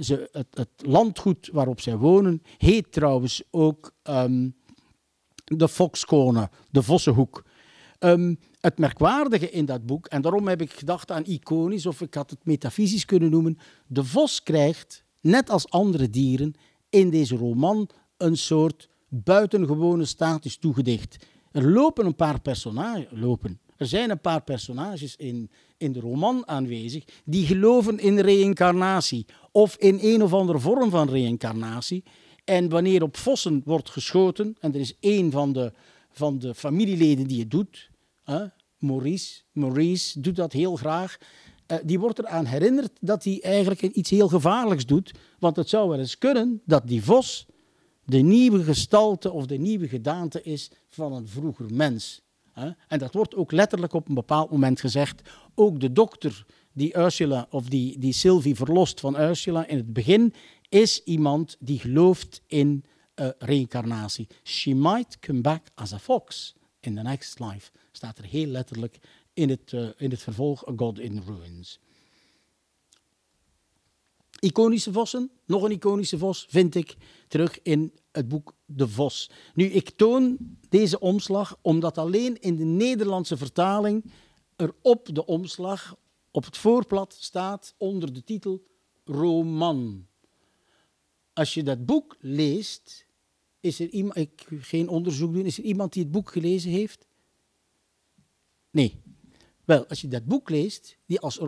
ze, 0.00 0.28
het, 0.32 0.46
het, 0.50 0.68
landgoed 0.76 1.48
waarop 1.52 1.80
zij 1.80 1.96
wonen 1.96 2.42
heet 2.58 2.92
trouwens 2.92 3.42
ook 3.50 3.92
ehm, 4.02 4.48
de 5.44 5.68
Foxkone, 5.68 6.50
de 6.70 6.82
Vossenhoek. 6.82 7.44
Um, 7.98 8.38
het 8.60 8.78
merkwaardige 8.78 9.50
in 9.50 9.64
dat 9.64 9.86
boek, 9.86 10.06
en 10.06 10.22
daarom 10.22 10.48
heb 10.48 10.60
ik 10.60 10.72
gedacht 10.72 11.10
aan 11.10 11.24
iconisch, 11.24 11.86
of 11.86 12.00
ik 12.00 12.14
had 12.14 12.30
het 12.30 12.44
metafysisch 12.44 13.04
kunnen 13.04 13.30
noemen, 13.30 13.58
de 13.86 14.04
vos 14.04 14.42
krijgt, 14.42 15.04
net 15.20 15.50
als 15.50 15.70
andere 15.70 16.10
dieren, 16.10 16.54
in 16.90 17.10
deze 17.10 17.36
roman 17.36 17.88
een 18.16 18.36
soort 18.36 18.88
buitengewone 19.08 20.04
status 20.04 20.56
toegedicht. 20.56 21.26
Er 21.52 21.70
lopen 21.70 22.06
een 22.06 22.16
paar 22.16 22.40
personages, 22.40 23.06
lopen, 23.10 23.60
er 23.82 23.88
zijn 23.88 24.10
een 24.10 24.20
paar 24.20 24.42
personages 24.42 25.16
in, 25.16 25.50
in 25.76 25.92
de 25.92 26.00
roman 26.00 26.48
aanwezig 26.48 27.04
die 27.24 27.46
geloven 27.46 27.98
in 27.98 28.18
reïncarnatie 28.18 29.26
of 29.52 29.76
in 29.76 29.98
een 30.02 30.22
of 30.22 30.32
andere 30.32 30.58
vorm 30.58 30.90
van 30.90 31.08
reïncarnatie. 31.08 32.04
En 32.44 32.68
wanneer 32.68 33.02
op 33.02 33.16
vossen 33.16 33.62
wordt 33.64 33.90
geschoten, 33.90 34.56
en 34.60 34.74
er 34.74 34.80
is 34.80 34.96
één 35.00 35.30
van 35.30 35.52
de, 35.52 35.72
van 36.10 36.38
de 36.38 36.54
familieleden 36.54 37.26
die 37.26 37.40
het 37.40 37.50
doet, 37.50 37.90
hè, 38.24 38.44
Maurice, 38.78 39.40
Maurice 39.52 40.20
doet 40.20 40.36
dat 40.36 40.52
heel 40.52 40.76
graag, 40.76 41.18
uh, 41.66 41.78
die 41.84 42.00
wordt 42.00 42.18
eraan 42.18 42.44
herinnerd 42.44 42.90
dat 43.00 43.24
hij 43.24 43.40
eigenlijk 43.42 43.82
iets 43.82 44.10
heel 44.10 44.28
gevaarlijks 44.28 44.86
doet. 44.86 45.12
Want 45.38 45.56
het 45.56 45.68
zou 45.68 45.88
wel 45.88 45.98
eens 45.98 46.18
kunnen 46.18 46.62
dat 46.64 46.86
die 46.86 47.04
vos 47.04 47.46
de 48.04 48.18
nieuwe 48.18 48.62
gestalte 48.62 49.32
of 49.32 49.46
de 49.46 49.58
nieuwe 49.58 49.88
gedaante 49.88 50.42
is 50.42 50.70
van 50.88 51.12
een 51.12 51.28
vroeger 51.28 51.66
mens. 51.74 52.22
En 52.88 52.98
dat 52.98 53.14
wordt 53.14 53.34
ook 53.34 53.52
letterlijk 53.52 53.92
op 53.92 54.08
een 54.08 54.14
bepaald 54.14 54.50
moment 54.50 54.80
gezegd. 54.80 55.22
Ook 55.54 55.80
de 55.80 55.92
dokter 55.92 56.46
die 56.72 56.96
Ursula 56.96 57.46
of 57.50 57.68
die, 57.68 57.98
die 57.98 58.12
Sylvie 58.12 58.54
verlost 58.54 59.00
van 59.00 59.20
Ursula 59.20 59.66
in 59.66 59.76
het 59.76 59.92
begin 59.92 60.34
is 60.68 61.02
iemand 61.04 61.56
die 61.58 61.78
gelooft 61.78 62.42
in 62.46 62.84
uh, 63.14 63.28
reïncarnatie. 63.38 64.26
She 64.42 64.74
might 64.74 65.18
come 65.18 65.40
back 65.40 65.66
as 65.74 65.92
a 65.92 65.98
fox 65.98 66.54
in 66.80 66.94
the 66.94 67.02
next 67.02 67.40
life. 67.40 67.70
Staat 67.92 68.18
er 68.18 68.24
heel 68.24 68.46
letterlijk 68.46 68.98
in 69.34 69.48
het, 69.48 69.72
uh, 69.72 69.88
in 69.96 70.10
het 70.10 70.22
vervolg 70.22 70.68
A 70.68 70.72
God 70.76 70.98
in 70.98 71.22
Ruins. 71.26 71.80
Iconische 74.44 74.92
vossen, 74.92 75.30
nog 75.46 75.62
een 75.62 75.70
iconische 75.70 76.18
vos 76.18 76.46
vind 76.48 76.74
ik 76.74 76.96
terug 77.28 77.62
in 77.62 77.92
het 78.12 78.28
boek 78.28 78.54
De 78.64 78.88
Vos. 78.88 79.30
Nu, 79.54 79.64
ik 79.64 79.90
toon 79.90 80.36
deze 80.68 81.00
omslag 81.00 81.58
omdat 81.60 81.98
alleen 81.98 82.40
in 82.40 82.56
de 82.56 82.64
Nederlandse 82.64 83.36
vertaling 83.36 84.12
er 84.56 84.74
op 84.80 85.08
de 85.14 85.26
omslag, 85.26 85.96
op 86.30 86.44
het 86.44 86.56
voorblad, 86.56 87.16
staat 87.18 87.74
onder 87.76 88.12
de 88.12 88.24
titel 88.24 88.62
Roman. 89.04 90.06
Als 91.32 91.54
je 91.54 91.62
dat 91.62 91.86
boek 91.86 92.16
leest, 92.20 93.06
is 93.60 93.80
er 93.80 93.88
iemand, 93.88 94.16
ik 94.16 94.46
geen 94.50 94.88
onderzoek 94.88 95.32
doen, 95.32 95.46
is 95.46 95.58
er 95.58 95.64
iemand 95.64 95.92
die 95.92 96.02
het 96.02 96.12
boek 96.12 96.30
gelezen 96.30 96.70
heeft? 96.70 97.06
Nee. 98.70 99.00
Wel, 99.64 99.86
als 99.86 100.00
je 100.00 100.08
dat 100.08 100.24
boek 100.24 100.50
leest, 100.50 100.98
die 101.06 101.20
als 101.20 101.40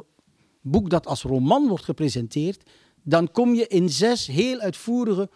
boek 0.61 0.91
dat 0.91 1.07
als 1.07 1.23
roman 1.23 1.69
wordt 1.69 1.85
gepresenteerd, 1.85 2.71
dan 3.05 3.31
kom 3.31 3.55
je 3.55 3.67
in 3.67 3.89
zes 3.89 4.27
heel 4.27 4.59
uitvoerige, 4.59 5.31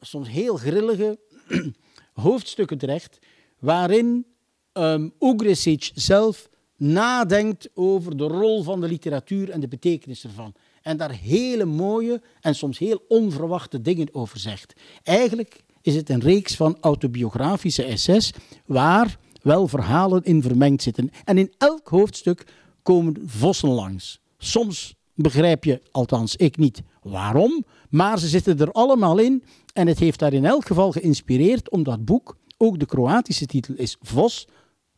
soms 0.00 0.28
heel 0.28 0.56
grillige 0.56 1.18
hoofdstukken 2.12 2.78
terecht, 2.78 3.18
waarin 3.58 4.26
um, 4.72 5.12
Ugresic 5.18 5.90
zelf 5.94 6.48
nadenkt 6.76 7.68
over 7.74 8.16
de 8.16 8.24
rol 8.24 8.62
van 8.62 8.80
de 8.80 8.88
literatuur 8.88 9.50
en 9.50 9.60
de 9.60 9.68
betekenis 9.68 10.24
ervan. 10.24 10.54
En 10.82 10.96
daar 10.96 11.12
hele 11.12 11.64
mooie 11.64 12.22
en 12.40 12.54
soms 12.54 12.78
heel 12.78 13.04
onverwachte 13.08 13.80
dingen 13.80 14.08
over 14.12 14.38
zegt. 14.38 14.72
Eigenlijk 15.02 15.62
is 15.82 15.94
het 15.94 16.08
een 16.08 16.20
reeks 16.20 16.56
van 16.56 16.76
autobiografische 16.80 17.84
essays 17.84 18.32
waar 18.66 19.18
wel 19.42 19.68
verhalen 19.68 20.22
in 20.24 20.42
vermengd 20.42 20.82
zitten. 20.82 21.10
En 21.24 21.38
in 21.38 21.52
elk 21.58 21.88
hoofdstuk 21.88 22.46
komen 22.82 23.22
vossen 23.26 23.68
langs. 23.68 24.20
Soms 24.38 24.94
begrijp 25.22 25.64
je, 25.64 25.82
althans 25.90 26.36
ik 26.36 26.56
niet, 26.56 26.82
waarom, 27.02 27.64
maar 27.90 28.18
ze 28.18 28.28
zitten 28.28 28.58
er 28.58 28.72
allemaal 28.72 29.18
in 29.18 29.44
en 29.72 29.86
het 29.86 29.98
heeft 29.98 30.18
daar 30.18 30.32
in 30.32 30.44
elk 30.44 30.66
geval 30.66 30.92
geïnspireerd 30.92 31.70
om 31.70 31.82
dat 31.82 32.04
boek, 32.04 32.36
ook 32.56 32.78
de 32.78 32.86
Kroatische 32.86 33.46
titel 33.46 33.74
is 33.74 33.96
Vos, 34.00 34.48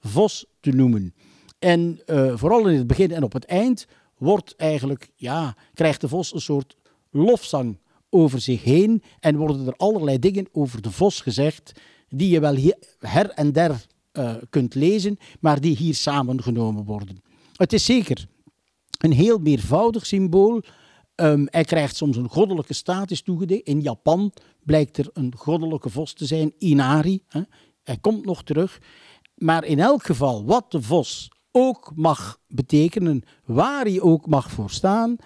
Vos 0.01 0.47
te 0.61 0.71
noemen. 0.71 1.15
En 1.59 2.01
uh, 2.07 2.33
vooral 2.37 2.69
in 2.69 2.79
het 2.79 2.87
begin 2.87 3.11
en 3.11 3.23
op 3.23 3.33
het 3.33 3.45
eind 3.45 3.87
wordt 4.19 4.57
eigenlijk, 4.57 5.11
ja, 5.17 5.57
krijgt 5.75 6.01
de 6.01 6.09
vos 6.09 6.35
een 6.35 6.41
soort 6.41 6.77
lofzang 7.11 7.79
over 8.11 8.41
zich 8.41 8.63
heen 8.63 9.03
en 9.21 9.37
worden 9.37 9.67
er 9.67 9.77
allerlei 9.77 10.19
dingen 10.19 10.49
over 10.53 10.83
de 10.83 10.91
vos 10.91 11.21
gezegd 11.21 11.73
die 12.09 12.29
je 12.29 12.41
wel 12.41 12.55
hier, 12.55 12.77
her 12.99 13.31
en 13.31 13.53
der 13.53 13.87
uh, 14.13 14.35
kunt 14.51 14.75
lezen, 14.75 15.19
maar 15.41 15.61
die 15.61 15.77
hier 15.77 15.95
samengenomen 15.95 16.85
worden. 16.85 17.23
Het 17.57 17.73
is 17.73 17.85
zeker 17.85 18.27
een 19.03 19.13
heel 19.13 19.39
meervoudig 19.39 20.07
symbool. 20.07 20.63
Um, 21.15 21.47
hij 21.51 21.65
krijgt 21.65 21.97
soms 21.97 22.17
een 22.17 22.29
goddelijke 22.29 22.75
status 22.75 23.23
toegedicht. 23.23 23.67
In 23.67 23.81
Japan 23.81 24.33
blijkt 24.65 24.99
er 24.99 25.11
een 25.13 25.33
goddelijke 25.37 25.91
vos 25.91 26.13
te 26.13 26.27
zijn, 26.27 26.53
Inari. 26.59 27.23
Hè. 27.29 27.41
Hij 27.83 27.99
komt 28.01 28.25
nog 28.25 28.45
terug. 28.45 28.81
Maar 29.35 29.65
in 29.65 29.81
elk 29.81 30.03
geval, 30.03 30.45
wat 30.45 30.71
de 30.73 30.83
vos 30.83 31.31
ook 31.51 31.93
mag 31.95 32.39
betekenen, 32.49 33.23
waar 33.45 33.85
hij 33.85 34.01
ook 34.01 34.27
mag 34.27 34.51
voor 34.51 34.71
staan, 34.71 35.17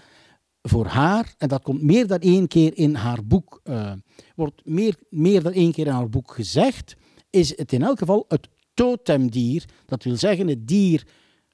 voor 0.63 0.87
haar, 0.87 1.35
en 1.39 1.49
dat 1.49 1.63
komt 1.63 1.83
meer 1.83 2.07
dan 2.07 2.19
één 2.19 2.49
keer 2.49 2.77
in 2.77 2.95
haar 2.95 3.25
boek, 3.25 3.61
uh, 3.65 3.93
wordt 4.35 4.65
meer, 4.65 4.97
meer 5.09 5.43
dan 5.43 5.53
één 5.53 5.73
keer 5.73 5.87
in 5.87 5.93
haar 5.93 6.09
boek 6.09 6.31
gezegd, 6.31 6.97
is 7.31 7.57
het 7.57 7.73
in 7.73 7.83
elk 7.83 7.99
geval 7.99 8.25
het 8.29 8.49
totemdier, 8.75 9.65
dat 9.87 10.03
wil 10.03 10.17
zeggen 10.17 10.49
het 10.49 10.69
dier 10.69 11.07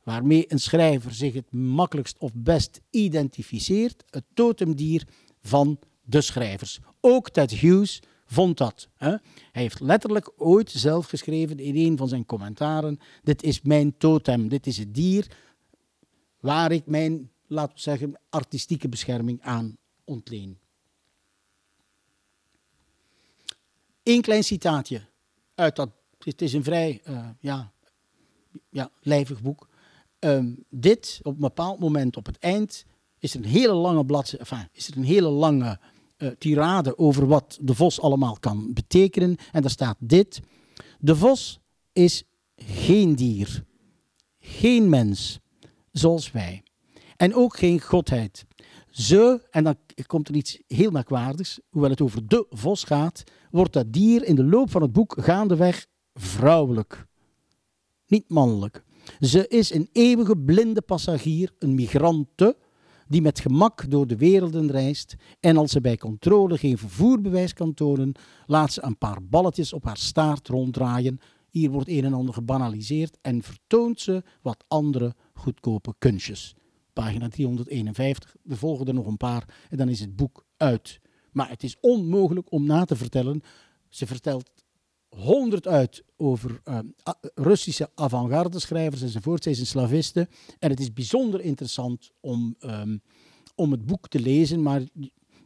waarmee 0.02 0.44
een 0.48 0.58
schrijver 0.58 1.14
zich 1.14 1.34
het 1.34 1.52
makkelijkst 1.52 2.18
of 2.18 2.30
best 2.34 2.80
identificeert, 2.90 4.04
het 4.10 4.24
totemdier 4.34 5.06
van 5.40 5.78
de 6.02 6.20
schrijvers. 6.20 6.80
Ook 7.00 7.30
Ted 7.30 7.50
Hughes 7.50 8.02
vond 8.24 8.58
dat. 8.58 8.88
Hè? 8.96 9.08
Hij 9.08 9.62
heeft 9.62 9.80
letterlijk 9.80 10.32
ooit 10.36 10.70
zelf 10.70 11.06
geschreven 11.06 11.58
in 11.58 11.76
een 11.76 11.96
van 11.96 12.08
zijn 12.08 12.26
commentaren: 12.26 12.98
Dit 13.22 13.42
is 13.42 13.62
mijn 13.62 13.96
totem, 13.96 14.48
dit 14.48 14.66
is 14.66 14.78
het 14.78 14.94
dier 14.94 15.26
waar 16.40 16.72
ik 16.72 16.86
mijn, 16.86 17.30
laten 17.46 17.74
we 17.74 17.80
zeggen, 17.80 18.20
artistieke 18.28 18.88
bescherming 18.88 19.42
aan 19.42 19.76
ontleen. 20.04 20.58
Eén 24.02 24.22
klein 24.22 24.44
citaatje 24.44 25.02
uit 25.54 25.76
dat. 25.76 25.90
Het 26.18 26.42
is 26.42 26.52
een 26.52 26.64
vrij 26.64 27.00
uh, 27.08 27.28
ja, 27.40 27.72
ja, 28.70 28.90
lijvig 29.00 29.42
boek. 29.42 29.68
Um, 30.24 30.64
dit, 30.68 31.20
op 31.22 31.34
een 31.34 31.40
bepaald 31.40 31.78
moment, 31.78 32.16
op 32.16 32.26
het 32.26 32.38
eind, 32.38 32.84
is 33.18 33.34
een 33.34 33.44
hele 33.44 33.74
lange 33.74 34.04
bladzijde, 34.04 34.44
enfin, 34.44 34.68
is 34.72 34.94
een 34.94 35.04
hele 35.04 35.28
lange 35.28 35.78
uh, 36.18 36.28
tirade 36.38 36.98
over 36.98 37.26
wat 37.26 37.58
de 37.60 37.74
vos 37.74 38.00
allemaal 38.00 38.36
kan 38.40 38.72
betekenen. 38.72 39.36
En 39.52 39.62
daar 39.62 39.70
staat 39.70 39.96
dit. 39.98 40.40
De 40.98 41.16
vos 41.16 41.60
is 41.92 42.22
geen 42.56 43.14
dier, 43.14 43.64
geen 44.38 44.88
mens, 44.88 45.38
zoals 45.92 46.30
wij. 46.30 46.62
En 47.16 47.34
ook 47.34 47.56
geen 47.56 47.80
godheid. 47.80 48.44
Ze, 48.90 49.46
en 49.50 49.64
dan 49.64 49.76
komt 50.06 50.28
er 50.28 50.34
iets 50.34 50.58
heel 50.66 50.90
merkwaardigs, 50.90 51.60
hoewel 51.70 51.90
het 51.90 52.00
over 52.00 52.28
de 52.28 52.46
vos 52.50 52.84
gaat, 52.84 53.24
wordt 53.50 53.72
dat 53.72 53.92
dier 53.92 54.24
in 54.24 54.34
de 54.34 54.44
loop 54.44 54.70
van 54.70 54.82
het 54.82 54.92
boek 54.92 55.16
gaandeweg 55.20 55.86
vrouwelijk, 56.14 57.06
niet 58.06 58.28
mannelijk. 58.28 58.84
Ze 59.20 59.48
is 59.48 59.74
een 59.74 59.88
eeuwige 59.92 60.36
blinde 60.36 60.82
passagier, 60.82 61.52
een 61.58 61.74
migrante, 61.74 62.56
die 63.08 63.22
met 63.22 63.40
gemak 63.40 63.90
door 63.90 64.06
de 64.06 64.16
werelden 64.16 64.70
reist 64.70 65.14
en 65.40 65.56
als 65.56 65.70
ze 65.70 65.80
bij 65.80 65.96
controle 65.96 66.58
geen 66.58 66.78
vervoerbewijs 66.78 67.52
kan 67.52 67.74
tonen, 67.74 68.14
laat 68.46 68.72
ze 68.72 68.82
een 68.84 68.98
paar 68.98 69.22
balletjes 69.22 69.72
op 69.72 69.84
haar 69.84 69.96
staart 69.96 70.48
ronddraaien. 70.48 71.20
Hier 71.50 71.70
wordt 71.70 71.88
een 71.88 72.04
en 72.04 72.12
ander 72.12 72.34
gebanaliseerd 72.34 73.18
en 73.22 73.42
vertoont 73.42 74.00
ze 74.00 74.22
wat 74.42 74.64
andere 74.68 75.14
goedkope 75.34 75.94
kunstjes. 75.98 76.54
Pagina 76.92 77.28
351, 77.28 78.36
er 78.48 78.56
volgen 78.56 78.86
er 78.86 78.94
nog 78.94 79.06
een 79.06 79.16
paar 79.16 79.66
en 79.70 79.76
dan 79.76 79.88
is 79.88 80.00
het 80.00 80.16
boek 80.16 80.44
uit. 80.56 81.00
Maar 81.32 81.48
het 81.48 81.62
is 81.62 81.76
onmogelijk 81.80 82.52
om 82.52 82.66
na 82.66 82.84
te 82.84 82.96
vertellen. 82.96 83.42
Ze 83.88 84.06
vertelt 84.06 84.50
honderd 85.16 85.68
uit 85.68 86.04
over 86.16 86.60
uh, 86.64 86.78
Russische 87.34 87.90
avant-garde 87.94 88.58
schrijvers 88.58 89.02
enzovoort. 89.02 89.42
Zij 89.42 89.52
is 89.52 89.60
een 89.60 89.66
slaviste. 89.66 90.28
En 90.58 90.70
het 90.70 90.80
is 90.80 90.92
bijzonder 90.92 91.40
interessant 91.40 92.10
om, 92.20 92.56
um, 92.60 93.02
om 93.54 93.70
het 93.70 93.86
boek 93.86 94.08
te 94.08 94.20
lezen. 94.20 94.62
Maar 94.62 94.82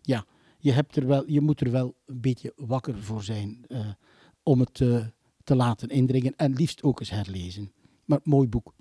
ja, 0.02 0.26
je, 0.58 0.72
hebt 0.72 0.96
er 0.96 1.06
wel, 1.06 1.30
je 1.30 1.40
moet 1.40 1.60
er 1.60 1.70
wel 1.70 1.96
een 2.06 2.20
beetje 2.20 2.52
wakker 2.56 3.02
voor 3.02 3.22
zijn 3.22 3.64
uh, 3.68 3.88
om 4.42 4.60
het 4.60 4.80
uh, 4.80 5.06
te 5.44 5.54
laten 5.54 5.88
indringen. 5.88 6.36
En 6.36 6.52
liefst 6.52 6.82
ook 6.82 7.00
eens 7.00 7.10
herlezen. 7.10 7.72
Maar 8.04 8.20
mooi 8.22 8.48
boek. 8.48 8.74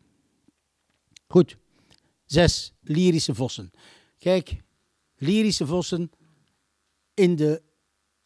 Goed. 1.27 1.57
Zes, 2.25 2.73
lyrische 2.81 3.35
vossen. 3.35 3.71
Kijk, 4.17 4.63
lyrische 5.15 5.65
vossen 5.65 6.09
in 7.13 7.35
de 7.35 7.61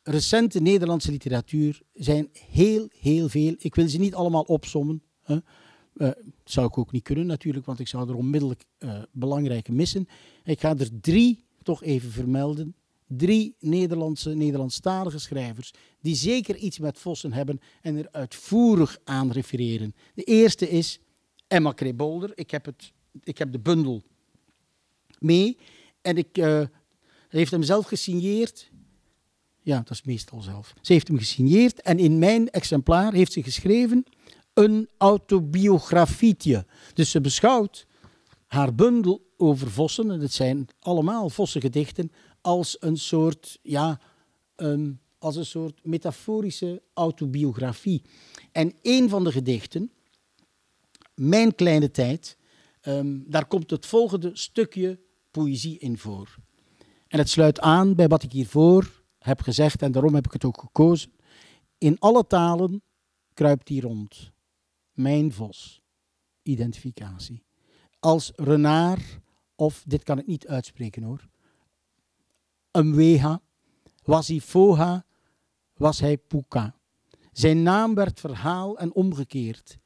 recente 0.10 0.62
Nederlandse 0.62 1.12
literatuur 1.12 1.82
zijn 1.94 2.30
heel, 2.50 2.88
heel 3.00 3.30
veel. 3.30 3.56
Ik 3.58 3.76
wil 3.76 3.90
ze 3.90 3.98
niet 3.98 4.14
allemaal 4.14 4.42
opsommen. 4.42 5.02
Hè. 5.22 5.38
Uh, 5.96 6.10
zou 6.44 6.68
ik 6.68 6.78
ook 6.78 6.92
niet 6.92 7.04
kunnen 7.04 7.26
natuurlijk, 7.26 7.66
want 7.66 7.80
ik 7.80 7.88
zou 7.88 8.10
er 8.10 8.16
onmiddellijk 8.16 8.66
uh, 8.80 9.02
belangrijke 9.12 9.72
missen. 9.72 10.08
Ik 10.44 10.60
ga 10.60 10.78
er 10.78 10.90
drie 11.02 11.44
toch 11.64 11.84
even 11.84 12.12
vermelden. 12.12 12.76
Drie 13.08 13.56
Nederlandse, 13.60 14.30
Nederlandstalige 14.30 15.20
schrijvers 15.20 15.74
die 16.02 16.16
zeker 16.16 16.56
iets 16.56 16.80
met 16.80 16.98
vossen 16.98 17.34
hebben 17.34 17.60
en 17.82 17.98
er 17.98 18.08
uitvoerig 18.12 19.00
aan 19.04 19.32
refereren. 19.32 19.96
De 20.14 20.24
eerste 20.24 20.70
is 20.70 21.00
Emma 21.48 21.72
Krebolder. 21.72 22.32
Ik 22.36 22.52
heb, 22.52 22.66
het, 22.66 22.92
ik 23.24 23.38
heb 23.38 23.52
de 23.52 23.60
bundel 23.60 24.04
mee 25.20 25.58
en 26.02 26.18
ik 26.18 26.38
uh, 26.38 26.62
heeft 27.30 27.52
hem 27.52 27.64
zelf 27.64 27.86
gesigneerd. 27.86 28.72
Ja, 29.70 29.78
dat 29.78 29.90
is 29.90 30.04
meestal 30.04 30.42
zelf. 30.42 30.74
Ze 30.82 30.94
heeft 30.94 31.08
hem 31.08 31.18
gesigneerd 31.18 31.82
en 31.82 32.00
in 32.00 32.20
mijn 32.20 32.50
exemplaar 32.50 33.14
heeft 33.14 33.32
ze 33.32 33.44
geschreven 33.44 34.04
een 34.54 34.90
autobiografietje. 34.98 36.66
Dus 36.94 37.12
ze 37.12 37.22
beschouwt 37.22 37.88
haar 38.48 38.76
bundel 38.76 39.34
over 39.38 39.72
vossen, 39.72 40.12
en 40.12 40.20
het 40.20 40.34
zijn 40.34 40.68
allemaal 40.80 41.30
vossengedichten, 41.30 42.12
als 42.42 42.78
een 42.80 42.98
soort, 42.98 43.60
ja, 43.62 44.00
um, 44.56 45.00
als 45.18 45.36
een 45.36 45.46
soort 45.46 45.86
metaforische 45.86 46.82
autobiografie. 46.94 48.02
En 48.52 48.74
een 48.82 49.10
van 49.10 49.24
de 49.24 49.32
gedichten, 49.32 49.92
Mijn 51.16 51.56
kleine 51.56 51.92
tijd, 51.92 52.38
um, 52.82 53.24
daar 53.28 53.46
komt 53.46 53.70
het 53.70 53.86
volgende 53.86 54.30
stukje 54.34 55.00
poëzie 55.32 55.78
in 55.78 55.98
voor. 55.98 56.36
En 57.08 57.20
het 57.20 57.30
sluit 57.30 57.60
aan 57.60 57.96
bij 57.96 58.08
wat 58.08 58.24
ik 58.24 58.32
hiervoor 58.32 58.99
heb 59.30 59.42
gezegd, 59.42 59.82
en 59.82 59.92
daarom 59.92 60.16
heb 60.16 60.26
ik 60.26 60.34
het 60.34 60.46
ook 60.46 60.60
gekozen. 60.60 61.12
In 61.78 62.00
alle 62.00 62.28
talen 62.28 62.82
kruipt 63.34 63.68
die 63.68 63.82
rond. 63.82 64.32
Mijn 64.94 65.34
vos. 65.34 65.82
Identificatie. 66.44 67.44
Als 68.00 68.32
renard, 68.36 69.20
of 69.56 69.84
dit 69.88 70.04
kan 70.04 70.20
ik 70.20 70.28
niet 70.28 70.48
uitspreken 70.48 71.04
hoor. 71.04 71.28
Umweha, 72.72 73.42
was 74.04 74.28
hij 74.28 74.40
Foha, 74.40 75.06
was 75.74 76.00
hij 76.00 76.18
Puka. 76.18 76.76
Zijn 77.32 77.64
naam 77.64 77.96
werd 77.96 78.20
verhaal 78.20 78.78
en 78.78 78.94
omgekeerd. 78.94 79.78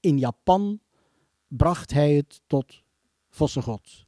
In 0.00 0.18
Japan 0.18 0.80
bracht 1.48 1.92
hij 1.92 2.14
het 2.14 2.40
tot 2.46 2.82
vossengod. 3.28 4.06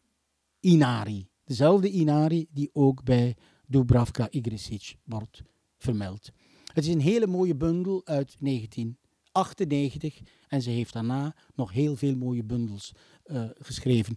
Inari. 0.61 1.29
Dezelfde 1.45 1.91
Inari 1.91 2.47
die 2.51 2.71
ook 2.73 3.05
bij 3.05 3.37
Dubravka 3.71 4.31
Igresic 4.31 4.97
wordt 5.05 5.43
vermeld. 5.77 6.31
Het 6.73 6.87
is 6.87 6.95
een 6.95 7.01
hele 7.01 7.27
mooie 7.27 7.55
bundel 7.55 8.01
uit 8.05 8.37
1998 8.41 10.21
en 10.49 10.63
ze 10.63 10.71
heeft 10.71 10.93
daarna 10.93 11.35
nog 11.55 11.73
heel 11.73 11.97
veel 11.97 12.17
mooie 12.17 12.45
bundels 12.45 12.93
uh, 13.27 13.45
geschreven. 13.59 14.17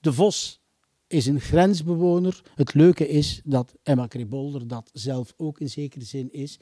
De 0.00 0.12
Vos 0.12 0.60
is 1.06 1.26
een 1.26 1.40
grensbewoner. 1.40 2.42
Het 2.54 2.74
leuke 2.74 3.08
is 3.08 3.40
dat 3.44 3.74
Emma 3.82 4.06
Kribolder 4.06 4.68
dat 4.68 4.90
zelf 4.92 5.34
ook 5.36 5.60
in 5.60 5.70
zekere 5.70 6.04
zin 6.04 6.32
is. 6.32 6.58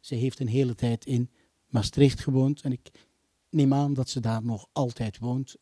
Ze 0.00 0.14
heeft 0.14 0.40
een 0.40 0.48
hele 0.48 0.74
tijd 0.74 1.06
in 1.06 1.30
Maastricht 1.66 2.20
gewoond 2.20 2.60
en 2.60 2.72
ik 2.72 2.90
neem 3.50 3.74
aan 3.74 3.94
dat 3.94 4.08
ze 4.08 4.20
daar 4.20 4.44
nog 4.44 4.66
altijd 4.72 5.18
woont. 5.18 5.56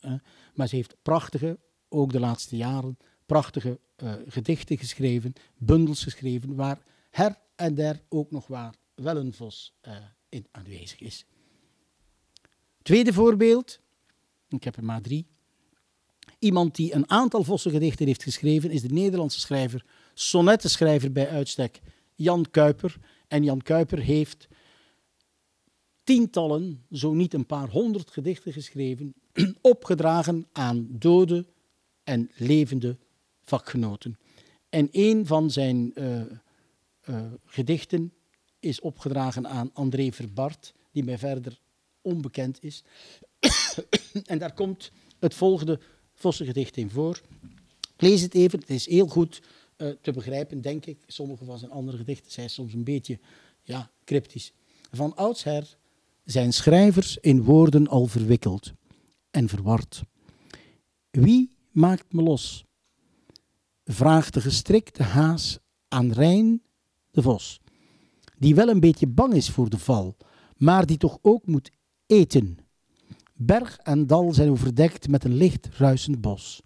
Maar 0.55 0.69
ze 0.69 0.77
heeft 0.77 0.97
prachtige, 1.03 1.59
ook 1.89 2.13
de 2.13 2.21
laatste 2.21 2.57
jaren, 2.57 2.97
prachtige 3.29 3.79
uh, 4.03 4.15
gedichten 4.29 4.79
geschreven, 4.79 5.33
bundels 5.57 6.03
geschreven, 6.03 6.55
waar 6.55 6.79
her 7.11 7.39
en 7.57 7.75
der 7.75 8.01
ook 8.09 8.31
nog 8.31 8.47
waar 8.47 8.75
wel 8.95 9.17
een 9.17 9.33
vos 9.33 9.75
uh, 9.89 9.97
in 10.29 10.47
aanwezig 10.51 11.01
is. 11.01 11.25
Tweede 12.83 13.13
voorbeeld, 13.13 13.81
ik 14.49 14.65
heb 14.65 14.77
er 14.77 14.85
maar 14.85 15.01
drie. 15.01 15.27
Iemand 16.39 16.77
die 16.77 16.95
een 16.95 17.11
aantal 17.11 17.45
vossengedichten 17.45 18.07
heeft 18.07 18.23
geschreven 18.23 18.71
is 18.71 18.83
de 18.83 18.93
Nederlandse 18.93 19.41
schrijver, 19.41 19.85
sonnettenschrijver 20.15 21.13
bij 21.13 21.29
uitstek, 21.29 21.81
Jan 22.15 22.47
Kuiper. 22.51 22.97
En 23.29 23.45
Jan 23.45 23.63
Kuiper 23.63 23.99
heeft 23.99 24.49
tientallen, 26.05 26.85
zo 26.91 27.15
niet 27.15 27.35
een 27.35 27.47
paar 27.47 27.69
honderd 27.69 28.11
gedichten 28.11 28.53
geschreven, 28.53 29.15
opgedragen 29.61 30.47
aan 30.53 30.87
dode 30.91 31.47
en 32.05 32.31
levende 32.35 32.99
vakgenoten. 33.49 34.19
En 34.69 34.89
een 34.93 35.27
van 35.27 35.51
zijn 35.51 35.93
uh, 35.95 36.21
uh, 37.05 37.21
gedichten 37.47 38.13
is 38.61 38.81
opgedragen 38.81 39.49
aan 39.49 39.71
André 39.73 40.13
Verbart, 40.13 40.75
die 40.93 41.05
mij 41.05 41.19
verder 41.19 41.61
onbekend 42.03 42.63
is. 42.63 42.85
en 44.25 44.39
daar 44.39 44.55
komt 44.55 44.93
het 45.19 45.35
volgende 45.35 45.81
Vossengedicht 46.15 46.77
in 46.77 46.91
voor. 46.91 47.21
Ik 47.95 48.03
lees 48.03 48.21
het 48.21 48.35
even, 48.35 48.59
het 48.59 48.71
is 48.71 48.87
heel 48.87 49.07
goed 49.07 49.43
uh, 49.77 49.91
te 50.01 50.13
begrijpen, 50.13 50.61
denk 50.61 50.87
ik. 50.87 50.99
Sommige 51.07 51.45
van 51.45 51.59
zijn 51.59 51.71
andere 51.71 51.97
gedichten 51.97 52.33
zijn 52.33 52.51
soms 52.51 52.73
een 52.73 52.85
beetje 52.85 53.19
ja, 53.63 53.91
cryptisch. 54.05 54.53
Van 54.91 55.17
oudsher 55.17 55.77
zijn 56.25 56.53
schrijvers 56.53 57.19
in 57.19 57.43
woorden 57.43 57.89
al 57.89 58.07
verwikkeld 58.07 58.73
en 59.31 59.49
verward. 59.49 60.03
Wie 61.11 61.57
maakt 61.71 62.13
me 62.13 62.23
los? 62.23 62.68
Vraagt 63.91 64.35
de 64.35 64.41
gestrikte 64.41 65.03
haas 65.03 65.59
aan 65.89 66.13
Rijn 66.13 66.63
de 67.11 67.23
Vos, 67.23 67.61
die 68.39 68.55
wel 68.55 68.69
een 68.69 68.81
beetje 68.81 69.07
bang 69.07 69.35
is 69.35 69.51
voor 69.51 69.71
de 69.71 69.79
val, 69.79 70.17
maar 70.57 70.87
die 70.87 70.97
toch 70.97 71.19
ook 71.23 71.47
moet 71.47 71.71
eten. 72.07 72.59
Berg 73.35 73.79
en 73.79 74.07
dal 74.07 74.33
zijn 74.33 74.51
overdekt 74.51 75.09
met 75.09 75.25
een 75.25 75.35
licht 75.35 75.69
ruisend 75.77 76.21
bos. 76.21 76.63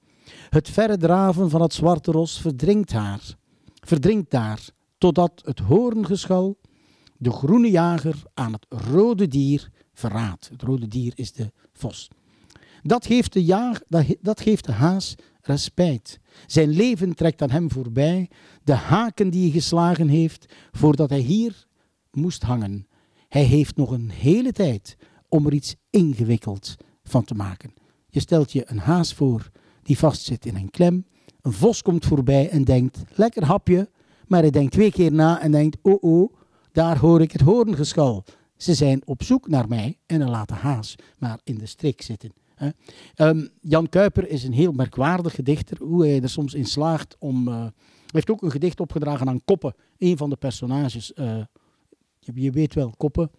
Het 0.50 0.70
verre 0.70 0.96
draven 0.96 1.50
van 1.50 1.62
het 1.62 1.74
zwarte 1.74 2.10
ros 2.10 2.40
verdrinkt 2.40 2.92
haar, 2.92 3.36
verdrinkt 3.80 4.30
daar, 4.30 4.68
totdat 4.98 5.42
het 5.44 5.58
hoorngeschal 5.58 6.58
de 7.18 7.30
groene 7.30 7.70
jager 7.70 8.22
aan 8.34 8.52
het 8.52 8.66
rode 8.68 9.28
dier 9.28 9.70
verraadt. 9.94 10.48
Het 10.48 10.62
rode 10.62 10.88
dier 10.88 11.12
is 11.14 11.32
de 11.32 11.52
vos. 11.72 12.08
Dat 12.82 13.06
geeft 13.06 13.32
de, 13.32 13.44
jaag, 13.44 13.80
dat 14.20 14.40
geeft 14.40 14.64
de 14.64 14.72
haas 14.72 15.14
respijt. 15.42 16.20
Zijn 16.46 16.68
leven 16.68 17.14
trekt 17.14 17.42
aan 17.42 17.50
hem 17.50 17.70
voorbij, 17.70 18.30
de 18.64 18.74
haken 18.74 19.30
die 19.30 19.42
hij 19.42 19.50
geslagen 19.50 20.08
heeft 20.08 20.54
voordat 20.72 21.10
hij 21.10 21.18
hier 21.18 21.66
moest 22.10 22.42
hangen. 22.42 22.86
Hij 23.28 23.44
heeft 23.44 23.76
nog 23.76 23.90
een 23.90 24.10
hele 24.10 24.52
tijd 24.52 24.96
om 25.28 25.46
er 25.46 25.52
iets 25.52 25.74
ingewikkeld 25.90 26.76
van 27.04 27.24
te 27.24 27.34
maken. 27.34 27.74
Je 28.08 28.20
stelt 28.20 28.52
je 28.52 28.64
een 28.66 28.78
haas 28.78 29.14
voor 29.14 29.50
die 29.82 29.98
vastzit 29.98 30.46
in 30.46 30.56
een 30.56 30.70
klem. 30.70 31.06
Een 31.40 31.52
vos 31.52 31.82
komt 31.82 32.04
voorbij 32.04 32.48
en 32.48 32.64
denkt, 32.64 33.02
lekker 33.14 33.44
hapje. 33.44 33.90
Maar 34.26 34.40
hij 34.40 34.50
denkt 34.50 34.72
twee 34.72 34.92
keer 34.92 35.12
na 35.12 35.40
en 35.40 35.50
denkt, 35.50 35.76
oh 35.82 36.02
oh, 36.02 36.34
daar 36.72 36.98
hoor 36.98 37.20
ik 37.20 37.32
het 37.32 37.40
hoorngeschal. 37.40 38.24
Ze 38.56 38.74
zijn 38.74 39.02
op 39.04 39.22
zoek 39.22 39.48
naar 39.48 39.68
mij 39.68 39.98
en 40.06 40.28
laat 40.28 40.48
de 40.48 40.54
haas 40.54 40.94
maar 41.18 41.40
in 41.44 41.58
de 41.58 41.66
strik 41.66 42.02
zitten. 42.02 42.41
Um, 43.16 43.48
Jan 43.60 43.88
Kuiper 43.88 44.28
is 44.28 44.44
een 44.44 44.52
heel 44.52 44.72
merkwaardig 44.72 45.34
gedichter. 45.34 45.78
Hoe 45.78 46.06
hij 46.06 46.22
er 46.22 46.28
soms 46.28 46.54
in 46.54 46.64
slaagt 46.64 47.16
om. 47.18 47.48
Uh, 47.48 47.54
hij 47.54 48.20
heeft 48.20 48.30
ook 48.30 48.42
een 48.42 48.50
gedicht 48.50 48.80
opgedragen 48.80 49.28
aan 49.28 49.44
Koppen, 49.44 49.74
een 49.98 50.16
van 50.16 50.30
de 50.30 50.36
personages. 50.36 51.12
Uh, 51.14 51.44
je 52.18 52.50
weet 52.50 52.74
wel, 52.74 52.94
Koppen. 52.96 53.30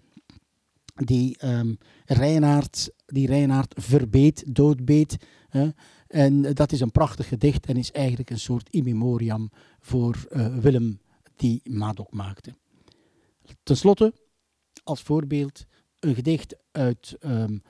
Die 0.94 1.46
um, 1.46 1.78
Reinaard, 2.06 2.92
die 3.06 3.28
Reinaard 3.28 3.74
verbeet, 3.82 4.56
doodbeet. 4.56 5.18
Hè? 5.50 5.70
En 6.08 6.42
dat 6.42 6.72
is 6.72 6.80
een 6.80 6.92
prachtig 6.92 7.28
gedicht 7.28 7.66
en 7.66 7.78
is 7.78 7.92
eigenlijk 7.92 8.30
een 8.30 8.40
soort 8.40 8.70
immemoriam 8.70 9.52
voor 9.80 10.28
uh, 10.30 10.58
Willem 10.58 11.00
die 11.36 11.62
Madok 11.64 12.14
maakte. 12.14 12.56
Ten 13.64 13.78
slotte, 13.78 14.14
als 14.84 15.02
voorbeeld, 15.02 15.66
een 16.00 16.16
gedicht 16.16 16.56
uit 16.72 17.18
um, 17.20 17.62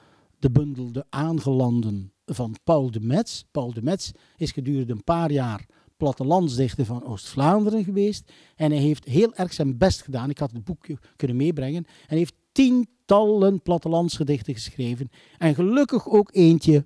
de 0.43 0.51
bundel 0.51 0.91
De 0.91 1.05
Aangelanden 1.09 2.11
van 2.25 2.55
Paul 2.63 2.91
de 2.91 2.99
Metz. 2.99 3.43
Paul 3.51 3.73
de 3.73 3.81
Metz 3.81 4.11
is 4.37 4.51
gedurende 4.51 4.93
een 4.93 5.03
paar 5.03 5.31
jaar 5.31 5.65
plattelandsdichter 5.97 6.85
van 6.85 7.05
Oost-Vlaanderen 7.05 7.83
geweest. 7.83 8.31
En 8.55 8.71
hij 8.71 8.79
heeft 8.79 9.05
heel 9.05 9.33
erg 9.33 9.53
zijn 9.53 9.77
best 9.77 10.01
gedaan. 10.01 10.29
Ik 10.29 10.37
had 10.37 10.51
het 10.51 10.63
boekje 10.63 10.97
kunnen 11.15 11.37
meebrengen. 11.37 11.85
En 12.07 12.17
heeft 12.17 12.33
tientallen 12.51 13.61
plattelandsgedichten 13.61 14.53
geschreven. 14.53 15.09
En 15.37 15.55
gelukkig 15.55 16.09
ook 16.09 16.29
eentje, 16.33 16.83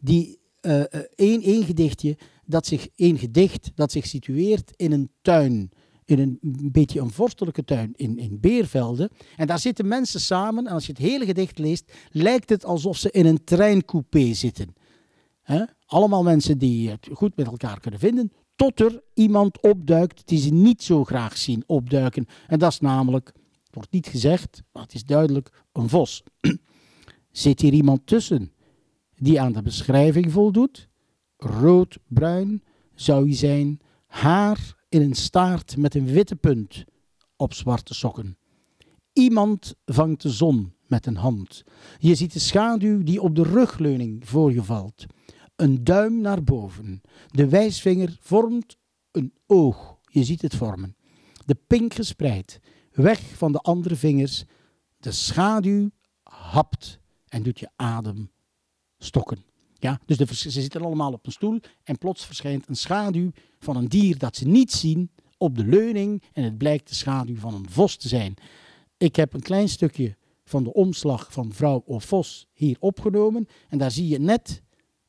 die, 0.00 0.38
uh, 0.62 0.80
één, 1.14 1.42
één 1.42 1.64
gedichtje, 1.64 2.16
dat 2.44 2.66
zich, 2.66 2.88
één 2.94 3.18
gedicht 3.18 3.70
dat 3.74 3.92
zich 3.92 4.06
situeert 4.06 4.72
in 4.76 4.92
een 4.92 5.10
tuin 5.22 5.70
in 6.08 6.18
een, 6.18 6.70
beetje 6.72 7.00
een 7.00 7.10
vorstelijke 7.10 7.64
tuin 7.64 7.92
in, 7.96 8.18
in 8.18 8.40
Beervelde. 8.40 9.10
En 9.36 9.46
daar 9.46 9.58
zitten 9.58 9.88
mensen 9.88 10.20
samen. 10.20 10.66
En 10.66 10.72
als 10.72 10.86
je 10.86 10.92
het 10.92 11.00
hele 11.00 11.24
gedicht 11.24 11.58
leest, 11.58 11.92
lijkt 12.10 12.50
het 12.50 12.64
alsof 12.64 12.96
ze 12.96 13.10
in 13.10 13.26
een 13.26 13.44
treincoupé 13.44 14.34
zitten. 14.34 14.74
Allemaal 15.86 16.22
mensen 16.22 16.58
die 16.58 16.90
het 16.90 17.08
goed 17.12 17.36
met 17.36 17.46
elkaar 17.46 17.80
kunnen 17.80 18.00
vinden. 18.00 18.32
Tot 18.56 18.80
er 18.80 19.02
iemand 19.14 19.62
opduikt 19.62 20.26
die 20.26 20.38
ze 20.38 20.50
niet 20.50 20.82
zo 20.82 21.04
graag 21.04 21.36
zien 21.36 21.64
opduiken. 21.66 22.26
En 22.46 22.58
dat 22.58 22.72
is 22.72 22.80
namelijk, 22.80 23.26
het 23.64 23.74
wordt 23.74 23.92
niet 23.92 24.06
gezegd, 24.06 24.62
maar 24.72 24.82
het 24.82 24.94
is 24.94 25.04
duidelijk, 25.04 25.64
een 25.72 25.88
vos. 25.88 26.22
Zit 27.30 27.60
hier 27.60 27.72
iemand 27.72 28.06
tussen 28.06 28.52
die 29.16 29.40
aan 29.40 29.52
de 29.52 29.62
beschrijving 29.62 30.32
voldoet? 30.32 30.88
Rood, 31.36 31.98
bruin 32.06 32.62
zou 32.94 33.24
hij 33.24 33.36
zijn, 33.36 33.80
haar 34.06 34.76
in 34.88 35.02
een 35.02 35.14
staart 35.14 35.76
met 35.76 35.94
een 35.94 36.06
witte 36.06 36.36
punt 36.36 36.84
op 37.36 37.54
zwarte 37.54 37.94
sokken. 37.94 38.38
Iemand 39.12 39.74
vangt 39.84 40.22
de 40.22 40.30
zon 40.30 40.74
met 40.86 41.06
een 41.06 41.16
hand. 41.16 41.64
Je 41.98 42.14
ziet 42.14 42.32
de 42.32 42.38
schaduw 42.38 43.02
die 43.02 43.22
op 43.22 43.34
de 43.34 43.42
rugleuning 43.42 44.28
voor 44.28 44.52
je 44.52 44.62
valt. 44.62 45.06
Een 45.56 45.84
duim 45.84 46.20
naar 46.20 46.42
boven. 46.42 47.00
De 47.26 47.48
wijsvinger 47.48 48.16
vormt 48.20 48.76
een 49.10 49.32
oog. 49.46 49.98
Je 50.02 50.24
ziet 50.24 50.42
het 50.42 50.54
vormen. 50.54 50.96
De 51.46 51.54
pink 51.54 51.94
gespreid. 51.94 52.60
Weg 52.92 53.20
van 53.20 53.52
de 53.52 53.58
andere 53.58 53.96
vingers. 53.96 54.44
De 54.98 55.12
schaduw 55.12 55.90
hapt 56.22 56.98
en 57.28 57.42
doet 57.42 57.58
je 57.58 57.70
adem 57.76 58.30
stokken. 58.98 59.44
Ja, 59.80 60.00
dus 60.06 60.40
ze 60.40 60.50
zitten 60.50 60.82
allemaal 60.82 61.12
op 61.12 61.26
een 61.26 61.32
stoel 61.32 61.60
en 61.84 61.98
plots 61.98 62.26
verschijnt 62.26 62.68
een 62.68 62.76
schaduw 62.76 63.30
van 63.58 63.76
een 63.76 63.88
dier 63.88 64.18
dat 64.18 64.36
ze 64.36 64.46
niet 64.46 64.72
zien 64.72 65.10
op 65.36 65.56
de 65.56 65.64
leuning 65.64 66.22
en 66.32 66.44
het 66.44 66.58
blijkt 66.58 66.88
de 66.88 66.94
schaduw 66.94 67.36
van 67.36 67.54
een 67.54 67.70
vos 67.70 67.96
te 67.96 68.08
zijn. 68.08 68.34
Ik 68.96 69.16
heb 69.16 69.32
een 69.32 69.42
klein 69.42 69.68
stukje 69.68 70.16
van 70.44 70.64
de 70.64 70.72
omslag 70.72 71.32
van 71.32 71.52
vrouw 71.52 71.82
of 71.86 72.04
vos 72.04 72.48
hier 72.52 72.76
opgenomen 72.80 73.48
en 73.68 73.78
daar 73.78 73.90
zie 73.90 74.08
je 74.08 74.18
net 74.18 74.62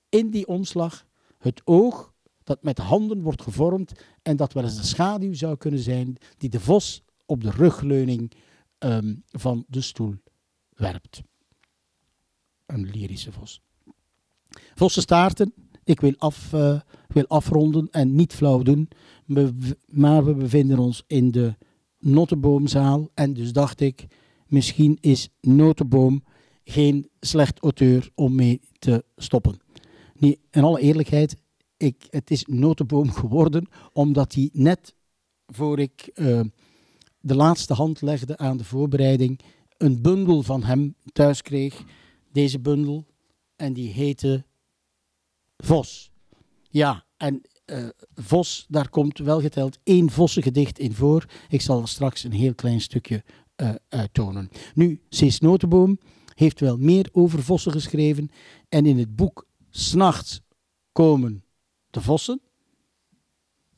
in 0.10 0.30
die 0.30 0.48
omslag 0.48 1.08
het 1.38 1.62
oog 1.64 2.14
dat 2.44 2.64
met 2.64 2.78
handen 2.78 3.22
wordt 3.22 3.42
gevormd 3.42 3.92
en 4.22 4.36
dat 4.36 4.54
wel 4.54 4.64
eens 4.64 4.78
de 4.78 4.84
schaduw 4.84 5.34
zou 5.34 5.58
kunnen 5.58 5.80
zijn 5.80 6.18
die 6.38 6.50
de 6.50 6.60
vos 6.60 7.04
op 7.26 7.44
de 7.44 7.52
rugleuning 7.52 8.32
um, 8.80 9.24
van 9.28 9.66
de 9.68 9.82
stoel 9.82 10.16
werpt. 10.70 11.22
Een 12.66 12.90
lyrische 12.90 13.32
vos. 13.32 13.62
Vossenstaarten, 14.76 15.54
ik 15.84 16.00
wil, 16.00 16.14
af, 16.18 16.54
uh, 16.54 16.80
wil 17.08 17.28
afronden 17.28 17.88
en 17.92 18.16
niet 18.16 18.34
flauw 18.34 18.62
doen, 18.62 18.90
maar 19.86 20.26
we 20.26 20.34
bevinden 20.34 20.80
ons 20.80 21.04
in 21.08 21.32
de 21.32 21.56
Notenboomzaal 22.00 23.10
en 23.14 23.34
dus 23.34 23.54
dacht 23.54 23.80
ik, 23.80 24.06
misschien 24.48 24.98
is 25.02 25.30
Notenboom 25.42 26.24
geen 26.64 27.10
slecht 27.20 27.60
auteur 27.60 28.10
om 28.16 28.36
mee 28.36 28.62
te 28.80 29.04
stoppen. 29.16 29.60
Nee, 30.18 30.40
in 30.52 30.64
alle 30.64 30.80
eerlijkheid, 30.80 31.36
ik, 31.78 32.08
het 32.10 32.32
is 32.32 32.46
Notenboom 32.46 33.12
geworden 33.12 33.68
omdat 33.94 34.34
hij 34.34 34.50
net 34.54 34.96
voor 35.46 35.80
ik 35.80 36.12
uh, 36.16 36.42
de 37.20 37.36
laatste 37.36 37.74
hand 37.74 38.02
legde 38.02 38.38
aan 38.38 38.58
de 38.58 38.64
voorbereiding, 38.64 39.40
een 39.78 40.02
bundel 40.02 40.44
van 40.44 40.64
hem 40.64 40.96
thuis 41.14 41.42
kreeg. 41.42 41.84
Deze 42.32 42.60
bundel, 42.60 43.06
en 43.60 43.74
die 43.74 43.92
heette 43.92 44.46
Vos. 45.58 46.12
Ja, 46.70 47.06
en 47.18 47.42
uh, 47.66 47.90
Vos, 48.16 48.66
daar 48.70 48.90
komt 48.90 49.18
wel 49.18 49.42
geteld 49.42 49.80
één 49.84 50.10
vossengedicht 50.10 50.80
in 50.80 50.94
voor. 50.94 51.26
Ik 51.50 51.62
zal 51.62 51.88
straks 51.88 52.24
een 52.24 52.32
heel 52.32 52.56
klein 52.56 52.82
stukje 52.82 53.24
uh, 53.56 53.76
uittonen. 53.90 54.50
Nu, 54.74 55.02
Cees 55.10 55.40
Notenboom 55.40 56.00
heeft 56.34 56.60
wel 56.60 56.78
meer 56.78 57.10
over 57.12 57.44
vossen 57.44 57.72
geschreven. 57.72 58.30
En 58.70 58.86
in 58.86 58.98
het 58.98 59.16
boek 59.16 59.48
S'nachts 59.70 60.42
komen 60.92 61.44
de 61.90 62.02
vossen. 62.02 62.42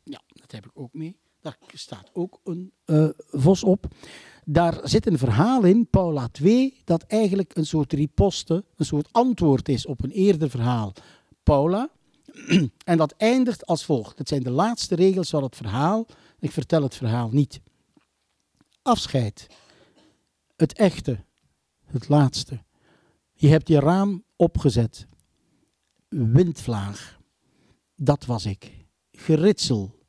Ja, 0.03 0.21
dat 0.27 0.51
heb 0.51 0.65
ik 0.65 0.71
ook 0.73 0.93
mee. 0.93 1.20
Daar 1.41 1.57
staat 1.73 2.09
ook 2.13 2.39
een 2.43 2.73
uh, 2.85 3.09
vos 3.17 3.63
op. 3.63 3.87
Daar 4.45 4.79
zit 4.83 5.05
een 5.05 5.17
verhaal 5.17 5.63
in, 5.63 5.87
Paula 5.89 6.27
2, 6.27 6.81
dat 6.83 7.03
eigenlijk 7.03 7.55
een 7.55 7.65
soort 7.65 7.93
riposte, 7.93 8.65
een 8.75 8.85
soort 8.85 9.07
antwoord 9.11 9.69
is 9.69 9.85
op 9.85 10.03
een 10.03 10.11
eerder 10.11 10.49
verhaal. 10.49 10.93
Paula. 11.43 11.89
En 12.83 12.97
dat 12.97 13.13
eindigt 13.17 13.65
als 13.65 13.85
volgt. 13.85 14.17
Het 14.17 14.27
zijn 14.27 14.43
de 14.43 14.49
laatste 14.51 14.95
regels 14.95 15.29
van 15.29 15.43
het 15.43 15.55
verhaal. 15.55 16.05
Ik 16.39 16.51
vertel 16.51 16.81
het 16.81 16.95
verhaal 16.95 17.29
niet. 17.29 17.61
Afscheid. 18.81 19.47
Het 20.55 20.73
echte. 20.73 21.23
Het 21.85 22.09
laatste. 22.09 22.63
Je 23.33 23.47
hebt 23.47 23.67
je 23.67 23.79
raam 23.79 24.23
opgezet. 24.35 25.07
Windvlaag. 26.09 27.19
Dat 27.95 28.25
was 28.25 28.45
ik. 28.45 28.85
Geritsel. 29.11 30.00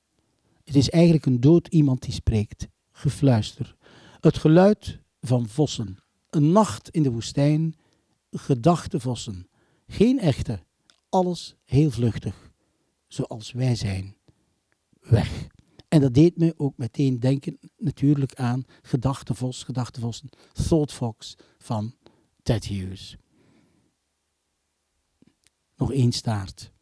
Het 0.64 0.76
is 0.76 0.90
eigenlijk 0.90 1.26
een 1.26 1.40
dood 1.40 1.68
iemand 1.68 2.02
die 2.02 2.12
spreekt. 2.12 2.68
Gefluister. 2.90 3.76
Het 4.20 4.38
geluid 4.38 4.98
van 5.20 5.48
vossen. 5.48 5.98
Een 6.30 6.52
nacht 6.52 6.88
in 6.88 7.02
de 7.02 7.10
woestijn. 7.10 7.76
Gedachte 8.30 9.00
vossen. 9.00 9.48
Geen 9.86 10.18
echte. 10.18 10.60
Alles 11.08 11.56
heel 11.64 11.90
vluchtig. 11.90 12.52
Zoals 13.06 13.52
wij 13.52 13.74
zijn. 13.74 14.16
Weg. 15.00 15.50
En 15.88 16.00
dat 16.00 16.14
deed 16.14 16.36
me 16.36 16.54
ook 16.56 16.76
meteen 16.76 17.20
denken 17.20 17.58
natuurlijk 17.76 18.34
aan 18.34 18.64
Gedachtevos, 18.82 19.62
Gedachtevossen, 19.62 20.28
Thought 20.52 20.92
Fox 20.92 21.36
van 21.58 21.94
Ted 22.42 22.64
Hughes. 22.64 23.16
Nog 25.76 25.92
één 25.92 26.12
staart. 26.12 26.72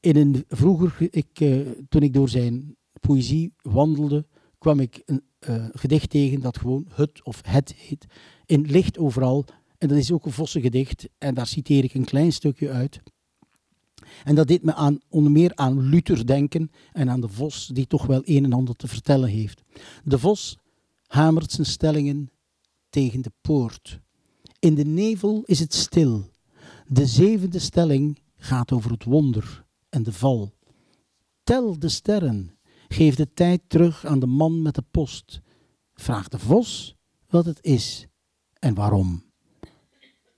In 0.00 0.16
een, 0.16 0.44
vroeger, 0.48 1.08
ik, 1.10 1.40
uh, 1.40 1.68
toen 1.88 2.02
ik 2.02 2.12
door 2.12 2.28
zijn 2.28 2.76
poëzie 3.00 3.52
wandelde, 3.62 4.26
kwam 4.58 4.80
ik 4.80 5.02
een 5.04 5.22
uh, 5.48 5.64
gedicht 5.72 6.10
tegen 6.10 6.40
dat 6.40 6.58
gewoon 6.58 6.86
het 6.94 7.24
of 7.24 7.40
het 7.46 7.74
heet. 7.74 8.06
In 8.46 8.60
licht 8.60 8.98
overal. 8.98 9.44
En 9.78 9.88
dat 9.88 9.98
is 9.98 10.12
ook 10.12 10.26
een 10.26 10.32
vossengedicht. 10.32 11.08
En 11.18 11.34
daar 11.34 11.46
citeer 11.46 11.84
ik 11.84 11.94
een 11.94 12.04
klein 12.04 12.32
stukje 12.32 12.70
uit. 12.70 13.00
En 14.24 14.34
dat 14.34 14.48
deed 14.48 14.62
me 14.62 14.74
aan, 14.74 14.98
onder 15.08 15.32
meer 15.32 15.52
aan 15.54 15.80
Luther 15.80 16.26
denken 16.26 16.70
en 16.92 17.10
aan 17.10 17.20
de 17.20 17.28
vos, 17.28 17.66
die 17.66 17.86
toch 17.86 18.06
wel 18.06 18.22
een 18.24 18.44
en 18.44 18.52
ander 18.52 18.76
te 18.76 18.88
vertellen 18.88 19.28
heeft. 19.28 19.62
De 20.04 20.18
vos 20.18 20.58
hamert 21.06 21.52
zijn 21.52 21.66
stellingen 21.66 22.30
tegen 22.88 23.22
de 23.22 23.32
poort. 23.40 24.00
In 24.58 24.74
de 24.74 24.84
nevel 24.84 25.42
is 25.44 25.58
het 25.58 25.74
stil. 25.74 26.28
De 26.86 27.06
zevende 27.06 27.58
stelling 27.58 28.18
gaat 28.36 28.72
over 28.72 28.90
het 28.90 29.04
wonder 29.04 29.64
en 29.88 30.02
de 30.02 30.12
val. 30.12 30.52
Tel 31.42 31.78
de 31.78 31.88
sterren, 31.88 32.58
geef 32.92 33.14
de 33.14 33.32
tijd 33.32 33.62
terug 33.66 34.06
aan 34.06 34.18
de 34.18 34.26
man 34.26 34.62
met 34.62 34.74
de 34.74 34.84
post. 34.90 35.40
Vraag 35.94 36.28
de 36.28 36.38
vos 36.38 36.96
wat 37.26 37.44
het 37.44 37.64
is 37.64 38.06
en 38.58 38.74
waarom. 38.74 39.24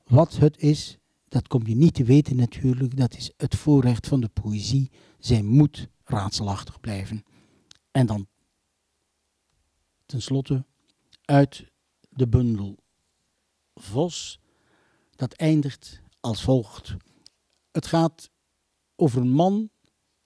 Wat 0.04 0.36
het 0.36 0.58
is, 0.58 0.98
dat 1.28 1.48
kom 1.48 1.66
je 1.66 1.74
niet 1.74 1.94
te 1.94 2.04
weten 2.04 2.36
natuurlijk. 2.36 2.96
Dat 2.96 3.16
is 3.16 3.32
het 3.36 3.56
voorrecht 3.56 4.06
van 4.06 4.20
de 4.20 4.28
poëzie. 4.28 4.90
Zij 5.18 5.42
moet 5.42 5.88
raadselachtig 6.04 6.80
blijven. 6.80 7.22
En 7.90 8.06
dan 8.06 8.26
tenslotte 10.06 10.64
uit 11.24 11.66
de 12.08 12.28
bundel 12.28 12.82
Vos. 13.74 14.40
Dat 15.10 15.32
eindigt 15.32 16.02
als 16.20 16.42
volgt. 16.42 16.96
Het 17.70 17.86
gaat 17.86 18.30
over 18.96 19.20
een 19.20 19.32
man 19.32 19.70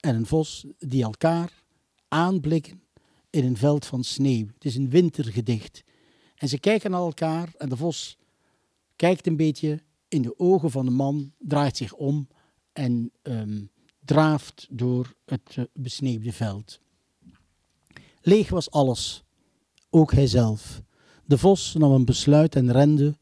en 0.01 0.15
een 0.15 0.27
vos 0.27 0.67
die 0.79 1.03
elkaar 1.03 1.56
aanblikken 2.09 2.83
in 3.31 3.45
een 3.45 3.57
veld 3.57 3.87
van 3.87 4.05
sneeuw. 4.05 4.47
Het 4.47 4.65
is 4.65 4.77
een 4.77 4.91
wintergedicht. 4.91 5.85
En 6.35 6.49
ze 6.49 6.59
kijken 6.59 6.91
naar 6.91 7.01
elkaar 7.01 7.55
en 7.57 7.69
de 7.69 7.77
vos 7.77 8.19
kijkt 8.97 9.27
een 9.27 9.37
beetje 9.37 9.83
in 10.09 10.23
de 10.23 10.39
ogen 10.39 10.71
van 10.71 10.85
de 10.85 10.91
man, 10.91 11.33
draait 11.39 11.77
zich 11.77 11.95
om 11.95 12.29
en 12.73 13.13
um, 13.23 13.71
draaft 14.05 14.67
door 14.71 15.15
het 15.25 15.57
uh, 15.59 15.65
besneeuwde 15.73 16.33
veld. 16.33 16.81
Leeg 18.21 18.49
was 18.49 18.71
alles, 18.71 19.25
ook 19.91 20.13
hijzelf. 20.13 20.83
De 21.25 21.39
vos 21.39 21.75
nam 21.75 21.93
een 21.93 22.05
besluit 22.05 22.55
en 22.55 22.73
rende 22.73 23.17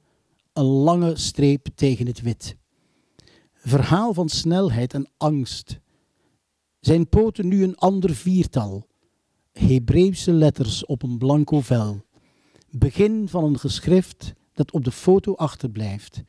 een 0.52 0.65
lange 0.65 1.16
streep 1.16 1.66
tegen 1.74 2.06
het 2.06 2.20
wit. 2.20 2.56
Verhaal 3.52 4.15
van 4.15 4.28
snelheid 4.28 4.94
en 4.94 5.11
angst. 5.16 5.78
Zijn 6.85 7.09
poten 7.09 7.48
nu 7.48 7.62
een 7.62 7.77
ander 7.77 8.15
viertal. 8.15 8.86
Hebreeuwse 9.52 10.32
letters 10.32 10.86
op 10.86 11.02
een 11.02 11.19
blanco 11.19 11.61
vel. 11.61 12.05
Begin 12.70 13.28
van 13.28 13.44
een 13.44 13.59
geschrift 13.59 14.32
dat 14.52 14.73
op 14.73 14.85
de 14.85 14.93
foto 14.93 15.35
achterblijft. 15.35 16.23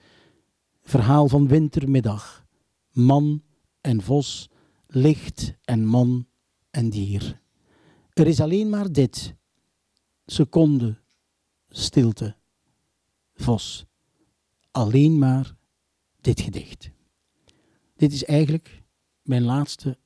Verhaal 0.82 1.28
van 1.28 1.48
wintermiddag. 1.48 2.46
Man 2.92 3.44
en 3.82 4.02
vos, 4.02 4.50
licht 4.88 5.54
en 5.64 5.86
man 5.86 6.28
en 6.70 6.90
dier. 6.90 7.42
Er 8.14 8.28
is 8.28 8.40
alleen 8.40 8.70
maar 8.70 8.92
dit. 8.92 9.36
Seconde, 10.26 10.98
stilte, 11.70 12.36
vos. 13.34 13.86
Alleen 14.72 15.18
maar 15.18 15.56
dit 16.22 16.42
gedicht. 16.42 16.92
Dit 17.96 18.14
is 18.14 18.24
eigenlijk 18.24 18.84
mijn 19.22 19.44
laatste 19.44 19.98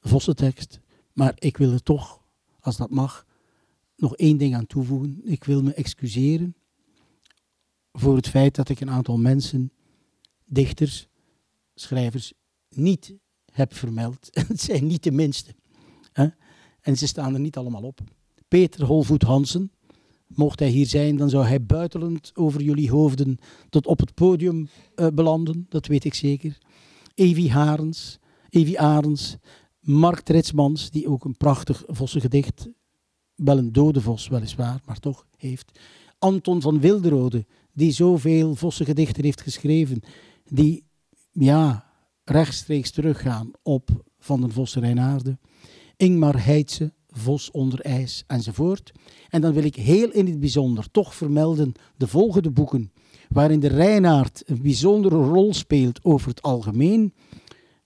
vossentekst, 0.00 0.80
maar 1.12 1.32
ik 1.38 1.56
wil 1.56 1.72
er 1.72 1.82
toch, 1.82 2.22
als 2.60 2.76
dat 2.76 2.90
mag, 2.90 3.26
nog 3.96 4.16
één 4.16 4.36
ding 4.36 4.54
aan 4.54 4.66
toevoegen. 4.66 5.20
Ik 5.24 5.44
wil 5.44 5.62
me 5.62 5.74
excuseren 5.74 6.54
voor 7.92 8.16
het 8.16 8.28
feit 8.28 8.54
dat 8.54 8.68
ik 8.68 8.80
een 8.80 8.90
aantal 8.90 9.18
mensen 9.18 9.72
dichters, 10.44 11.08
schrijvers 11.74 12.32
niet 12.68 13.14
heb 13.52 13.74
vermeld. 13.74 14.28
het 14.48 14.60
zijn 14.60 14.86
niet 14.86 15.02
de 15.02 15.12
minste. 15.12 15.54
En 16.80 16.96
ze 16.96 17.06
staan 17.06 17.34
er 17.34 17.40
niet 17.40 17.56
allemaal 17.56 17.82
op. 17.82 18.00
Peter 18.48 18.84
Holvoet 18.84 19.22
Hansen, 19.22 19.72
mocht 20.26 20.58
hij 20.58 20.68
hier 20.68 20.86
zijn, 20.86 21.16
dan 21.16 21.30
zou 21.30 21.44
hij 21.44 21.64
buitelend 21.64 22.30
over 22.34 22.62
jullie 22.62 22.90
hoofden 22.90 23.38
tot 23.68 23.86
op 23.86 23.98
het 23.98 24.14
podium 24.14 24.68
uh, 24.96 25.06
belanden, 25.14 25.66
dat 25.68 25.86
weet 25.86 26.04
ik 26.04 26.14
zeker. 26.14 26.58
Evi 27.14 27.50
Harens, 27.50 28.18
Evi 28.48 28.76
Arens, 28.76 29.36
Mark 29.80 30.20
Tritsmans, 30.20 30.90
die 30.90 31.08
ook 31.08 31.24
een 31.24 31.36
prachtig 31.36 31.84
vossengedicht, 31.86 32.68
wel 33.34 33.58
een 33.58 33.72
dode 33.72 34.00
vos 34.00 34.28
weliswaar, 34.28 34.80
maar 34.84 34.98
toch 34.98 35.26
heeft. 35.36 35.78
Anton 36.18 36.60
van 36.60 36.80
Wilderode, 36.80 37.46
die 37.72 37.92
zoveel 37.92 38.54
vossengedichten 38.54 39.24
heeft 39.24 39.40
geschreven 39.40 40.02
die 40.44 40.84
ja, 41.32 41.92
rechtstreeks 42.24 42.90
teruggaan 42.90 43.50
op 43.62 44.04
Van 44.18 44.40
den 44.40 44.52
Vos 44.52 44.74
Reinaarde, 44.74 45.38
Ingmar 45.96 46.44
Heitse, 46.44 46.92
Vos 47.12 47.50
onder 47.50 47.80
ijs 47.80 48.24
enzovoort. 48.26 48.92
En 49.28 49.40
dan 49.40 49.52
wil 49.52 49.64
ik 49.64 49.76
heel 49.76 50.10
in 50.10 50.26
het 50.26 50.40
bijzonder 50.40 50.90
toch 50.90 51.14
vermelden 51.14 51.72
de 51.96 52.06
volgende 52.06 52.50
boeken, 52.50 52.92
waarin 53.28 53.60
de 53.60 53.68
Reinaard 53.68 54.42
een 54.46 54.62
bijzondere 54.62 55.16
rol 55.16 55.54
speelt 55.54 56.04
over 56.04 56.28
het 56.28 56.42
algemeen. 56.42 57.14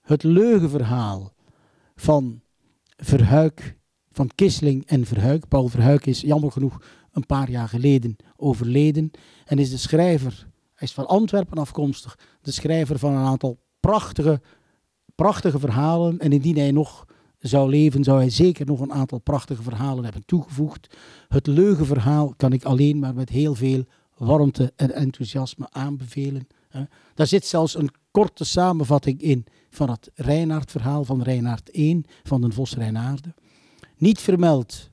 Het 0.00 0.22
leugenverhaal 0.22 1.33
van 1.94 2.42
Verhuik, 2.96 3.78
van 4.12 4.30
Kisling 4.34 4.86
en 4.86 5.06
Verhuik. 5.06 5.48
Paul 5.48 5.68
Verhuik 5.68 6.06
is 6.06 6.20
jammer 6.20 6.52
genoeg 6.52 6.82
een 7.12 7.26
paar 7.26 7.50
jaar 7.50 7.68
geleden 7.68 8.16
overleden 8.36 9.10
en 9.44 9.58
is 9.58 9.70
de 9.70 9.76
schrijver 9.76 10.46
hij 10.74 10.88
is 10.88 10.94
van 10.94 11.06
Antwerpen 11.06 11.58
afkomstig, 11.58 12.18
de 12.40 12.50
schrijver 12.50 12.98
van 12.98 13.12
een 13.12 13.26
aantal 13.26 13.58
prachtige, 13.80 14.40
prachtige 15.14 15.58
verhalen. 15.58 16.18
En 16.18 16.32
indien 16.32 16.56
hij 16.56 16.70
nog 16.70 17.06
zou 17.38 17.70
leven, 17.70 18.04
zou 18.04 18.18
hij 18.18 18.30
zeker 18.30 18.66
nog 18.66 18.80
een 18.80 18.92
aantal 18.92 19.18
prachtige 19.18 19.62
verhalen 19.62 20.04
hebben 20.04 20.24
toegevoegd. 20.26 20.96
Het 21.28 21.46
leugenverhaal 21.46 22.34
kan 22.36 22.52
ik 22.52 22.64
alleen 22.64 22.98
maar 22.98 23.14
met 23.14 23.28
heel 23.28 23.54
veel 23.54 23.84
warmte 24.16 24.72
en 24.76 24.94
enthousiasme 24.94 25.66
aanbevelen. 25.70 26.46
Daar 27.14 27.26
zit 27.26 27.46
zelfs 27.46 27.76
een 27.76 27.90
korte 28.14 28.44
samenvatting 28.44 29.20
in 29.20 29.44
van 29.70 29.90
het 29.90 30.10
Reinaard-verhaal 30.14 31.04
van 31.04 31.22
Reinaard 31.22 31.76
I, 31.76 32.02
van 32.22 32.40
de 32.40 32.52
Vos 32.52 32.74
Reinaarde. 32.74 33.34
Niet 33.96 34.20
vermeld, 34.20 34.90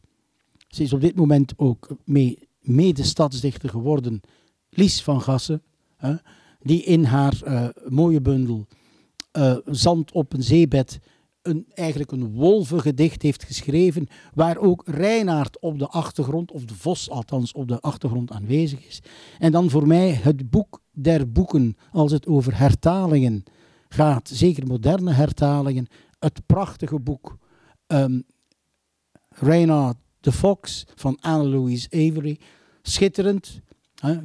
ze 0.68 0.84
is 0.84 0.93
op 0.93 1.02
dit 1.02 1.15
moment 1.15 1.53
ook 1.56 1.88
mee, 2.06 2.48
mede 2.61 3.03
stadsdichter 3.03 3.69
geworden, 3.69 4.22
Lies 4.69 5.03
van 5.03 5.22
Gassen, 5.22 5.64
die 6.60 6.84
in 6.84 7.03
haar 7.03 7.41
uh, 7.48 7.68
mooie 7.88 8.22
bundel 8.22 8.68
uh, 9.38 9.57
Zand 9.65 10.11
op 10.11 10.34
een 10.34 10.43
zeebed 10.43 10.99
een, 11.41 11.65
eigenlijk 11.73 12.11
een 12.11 12.31
wolvengedicht 12.31 13.22
heeft 13.22 13.43
geschreven, 13.43 14.07
waar 14.34 14.57
ook 14.57 14.84
Reinaard 14.85 15.60
op 15.60 15.80
de 15.80 15.88
achtergrond, 15.88 16.52
of 16.52 16.65
de 16.65 16.76
Vos 16.76 17.10
althans 17.10 17.52
op 17.52 17.68
de 17.68 17.80
achtergrond 17.80 18.31
aanwezig 18.31 18.88
is. 18.88 19.02
En 19.39 19.52
dan 19.52 19.69
voor 19.69 19.88
mij 19.88 20.10
het 20.10 20.49
boek 20.49 20.81
der 20.92 21.32
boeken, 21.32 21.78
als 21.92 22.12
het 22.12 22.28
over 22.28 22.58
hertalingen 22.58 23.44
gaat, 23.90 24.30
zeker 24.34 24.68
moderne 24.68 25.12
hertalingen, 25.12 25.88
het 26.20 26.46
prachtige 26.46 27.00
boek 27.00 27.38
um, 27.88 28.24
Reynard 29.30 29.98
de 30.20 30.32
Fox 30.32 30.86
van 30.96 31.18
Anne-Louise 31.20 31.88
Avery. 31.90 32.40
Schitterend. 32.82 33.62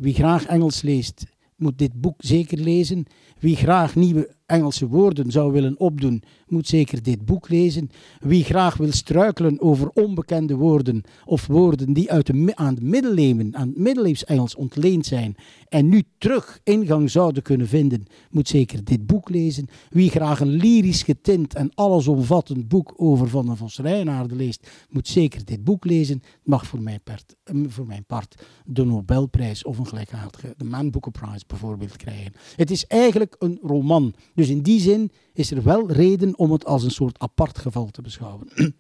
Wie 0.01 0.15
graag 0.15 0.47
Engels 0.47 0.83
leest, 0.83 1.27
moet 1.57 1.79
dit 1.79 2.01
boek 2.01 2.15
zeker 2.19 2.59
lezen. 2.59 3.07
Wie 3.39 3.57
graag 3.57 3.95
nieuwe 3.95 4.36
Engelse 4.47 4.89
woorden 4.89 5.31
zou 5.31 5.53
willen 5.53 5.79
opdoen, 5.79 6.23
moet 6.47 6.67
zeker 6.67 7.03
dit 7.03 7.25
boek 7.25 7.49
lezen. 7.49 7.91
Wie 8.21 8.45
graag 8.45 8.77
wil 8.77 8.93
struikelen 8.93 9.61
over 9.61 9.89
onbekende 9.89 10.55
woorden 10.55 11.03
of 11.25 11.47
woorden 11.47 11.93
die 11.93 12.13
uit 12.13 12.55
aan 12.55 12.75
de 12.75 12.85
middeleeuwen, 12.85 13.57
aan 13.57 13.69
het 13.69 13.79
middeleeuws 13.79 14.25
Engels 14.25 14.55
ontleend 14.55 15.07
zijn 15.07 15.37
en 15.69 15.89
nu 15.89 16.03
terug 16.19 16.61
ingang 16.65 17.11
zouden 17.11 17.43
kunnen 17.43 17.69
vinden, 17.69 18.07
moet 18.31 18.49
zeker 18.49 18.85
dit 18.85 19.07
boek 19.07 19.29
lezen. 19.29 19.69
Wie 19.89 20.11
graag 20.11 20.41
een 20.41 20.49
lyrisch 20.49 21.03
getint 21.03 21.55
en 21.55 21.71
allesomvattend 21.75 22.69
boek 22.69 22.95
over 22.97 23.29
Van 23.29 23.47
den 23.47 23.57
Vos 23.57 23.79
Rijnaarden 23.79 24.37
leest, 24.37 24.71
moet 24.91 25.09
zeker 25.09 25.45
dit 25.45 25.65
boek 25.65 25.85
lezen. 25.85 26.23
Mag 26.43 26.67
voor 26.67 26.83
mijn, 26.83 27.01
part, 27.05 27.37
eh, 27.45 27.55
voor 27.69 27.87
mijn 27.87 28.05
part 28.05 28.35
de 28.65 28.85
Nobelprijs 28.85 29.65
of 29.65 29.79
een 29.79 29.87
gelijkaardige, 29.87 30.55
de 30.57 30.65
Man 30.65 30.91
Booker 30.91 31.13
Prize 31.13 31.45
bijvoorbeeld 31.47 31.97
krijgen. 31.97 32.33
Het 32.57 32.71
is 32.71 32.87
eigenlijk 32.87 33.37
een 33.39 33.59
roman. 33.63 34.15
Dus 34.37 34.49
in 34.49 34.63
die 34.63 34.81
zin 34.81 35.11
is 35.33 35.51
er 35.51 35.63
wel 35.63 35.91
reden 35.91 36.39
om 36.39 36.53
het 36.53 36.65
als 36.65 36.83
een 36.83 36.91
soort 36.91 37.19
apart 37.19 37.59
geval 37.59 37.91
te 37.91 38.03
beschouwen. 38.03 38.49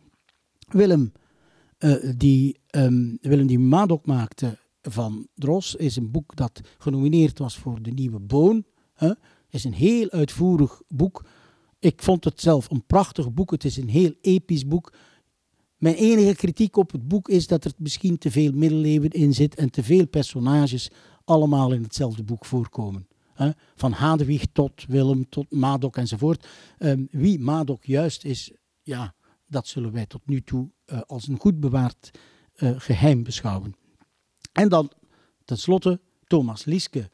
Willem, 0.68 1.12
uh, 1.78 2.12
die, 2.16 2.60
um, 2.70 3.18
Willem 3.20 3.46
die 3.46 3.58
Madok 3.58 4.06
maakte 4.06 4.58
van 4.82 5.28
Dros 5.34 5.74
is 5.74 5.96
een 5.96 6.10
boek 6.10 6.36
dat 6.36 6.60
genomineerd 6.78 7.38
was 7.38 7.56
voor 7.56 7.82
de 7.82 7.90
Nieuwe 7.90 8.20
Boon. 8.20 8.64
Het 8.94 9.16
is 9.50 9.64
een 9.64 9.74
heel 9.74 10.10
uitvoerig 10.10 10.82
boek. 10.88 11.24
Ik 11.78 12.02
vond 12.02 12.24
het 12.24 12.40
zelf 12.40 12.70
een 12.70 12.86
prachtig 12.86 13.32
boek. 13.32 13.50
Het 13.50 13.64
is 13.64 13.76
een 13.76 13.88
heel 13.88 14.12
episch 14.20 14.66
boek. 14.66 14.92
Mijn 15.76 15.94
enige 15.94 16.34
kritiek 16.34 16.76
op 16.76 16.92
het 16.92 17.08
boek 17.08 17.28
is 17.28 17.46
dat 17.46 17.64
er 17.64 17.72
misschien 17.76 18.18
te 18.18 18.30
veel 18.30 18.52
middeleeuwen 18.52 19.10
in 19.10 19.34
zit 19.34 19.54
en 19.54 19.70
te 19.70 19.82
veel 19.82 20.06
personages 20.06 20.90
allemaal 21.24 21.72
in 21.72 21.82
hetzelfde 21.82 22.22
boek 22.22 22.44
voorkomen. 22.44 23.06
Van 23.74 23.92
Hadewig 23.92 24.44
tot 24.52 24.84
Willem, 24.88 25.28
tot 25.28 25.52
Madok 25.52 25.96
enzovoort. 25.96 26.46
Ehm, 26.78 27.04
wie 27.10 27.38
Madok 27.38 27.84
juist 27.84 28.24
is, 28.24 28.52
ja, 28.82 29.14
dat 29.46 29.66
zullen 29.66 29.92
wij 29.92 30.06
tot 30.06 30.26
nu 30.26 30.42
toe 30.42 30.70
uh, 30.86 31.00
als 31.06 31.28
een 31.28 31.40
goed 31.40 31.60
bewaard 31.60 32.10
uh, 32.56 32.70
geheim 32.76 33.22
beschouwen. 33.22 33.74
En 34.52 34.68
dan 34.68 34.90
tenslotte 35.44 36.00
Thomas 36.26 36.64
Lieske, 36.64 37.10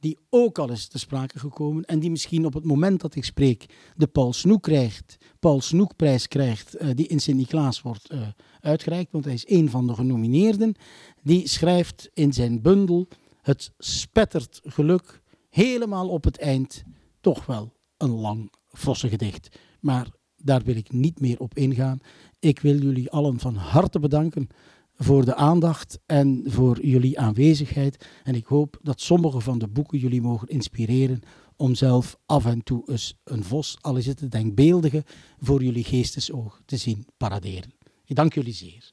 die 0.00 0.18
ook 0.30 0.58
al 0.58 0.70
is 0.70 0.88
te 0.88 0.98
sprake 0.98 1.38
gekomen 1.38 1.84
en 1.84 1.98
die 1.98 2.10
misschien 2.10 2.46
op 2.46 2.54
het 2.54 2.64
moment 2.64 3.00
dat 3.00 3.14
ik 3.14 3.24
spreek 3.24 3.66
de 3.96 4.06
Paul 4.06 4.32
Snoek 4.32 4.62
krijgt, 4.62 5.16
Paul 5.40 5.60
Snoekprijs 5.60 6.28
krijgt, 6.28 6.82
uh, 6.82 6.90
die 6.94 7.06
in 7.06 7.20
Sint-Niklaas 7.20 7.82
wordt 7.82 8.14
uitgereikt, 8.60 9.12
want 9.12 9.24
hij 9.24 9.34
is 9.34 9.48
een 9.48 9.70
van 9.70 9.86
de 9.86 9.94
genomineerden. 9.94 10.74
Die 11.22 11.48
schrijft 11.48 12.10
in 12.14 12.32
zijn 12.32 12.62
bundel 12.62 13.08
Het 13.42 13.72
spettert 13.78 14.60
geluk 14.64 15.22
helemaal 15.54 16.08
op 16.08 16.24
het 16.24 16.38
eind 16.38 16.82
toch 17.20 17.46
wel 17.46 17.72
een 17.96 18.10
lang 18.10 18.52
vossengedicht. 18.68 19.58
Maar 19.80 20.08
daar 20.36 20.62
wil 20.62 20.76
ik 20.76 20.92
niet 20.92 21.20
meer 21.20 21.38
op 21.38 21.54
ingaan. 21.54 21.98
Ik 22.38 22.60
wil 22.60 22.76
jullie 22.76 23.10
allen 23.10 23.38
van 23.38 23.54
harte 23.54 23.98
bedanken 23.98 24.48
voor 24.94 25.24
de 25.24 25.34
aandacht 25.34 25.98
en 26.06 26.42
voor 26.46 26.86
jullie 26.86 27.18
aanwezigheid. 27.18 28.06
En 28.22 28.34
ik 28.34 28.46
hoop 28.46 28.78
dat 28.82 29.00
sommige 29.00 29.40
van 29.40 29.58
de 29.58 29.68
boeken 29.68 29.98
jullie 29.98 30.22
mogen 30.22 30.48
inspireren 30.48 31.20
om 31.56 31.74
zelf 31.74 32.16
af 32.26 32.46
en 32.46 32.62
toe 32.62 32.82
eens 32.86 33.14
een 33.24 33.44
vos, 33.44 33.76
al 33.80 33.96
is 33.96 34.06
het 34.06 34.20
een 34.20 34.28
denkbeeldige, 34.28 35.04
voor 35.38 35.62
jullie 35.62 35.84
geestesoog 35.84 36.60
te 36.64 36.76
zien 36.76 37.06
paraderen. 37.16 37.74
Ik 38.04 38.16
dank 38.16 38.34
jullie 38.34 38.54
zeer. 38.54 38.92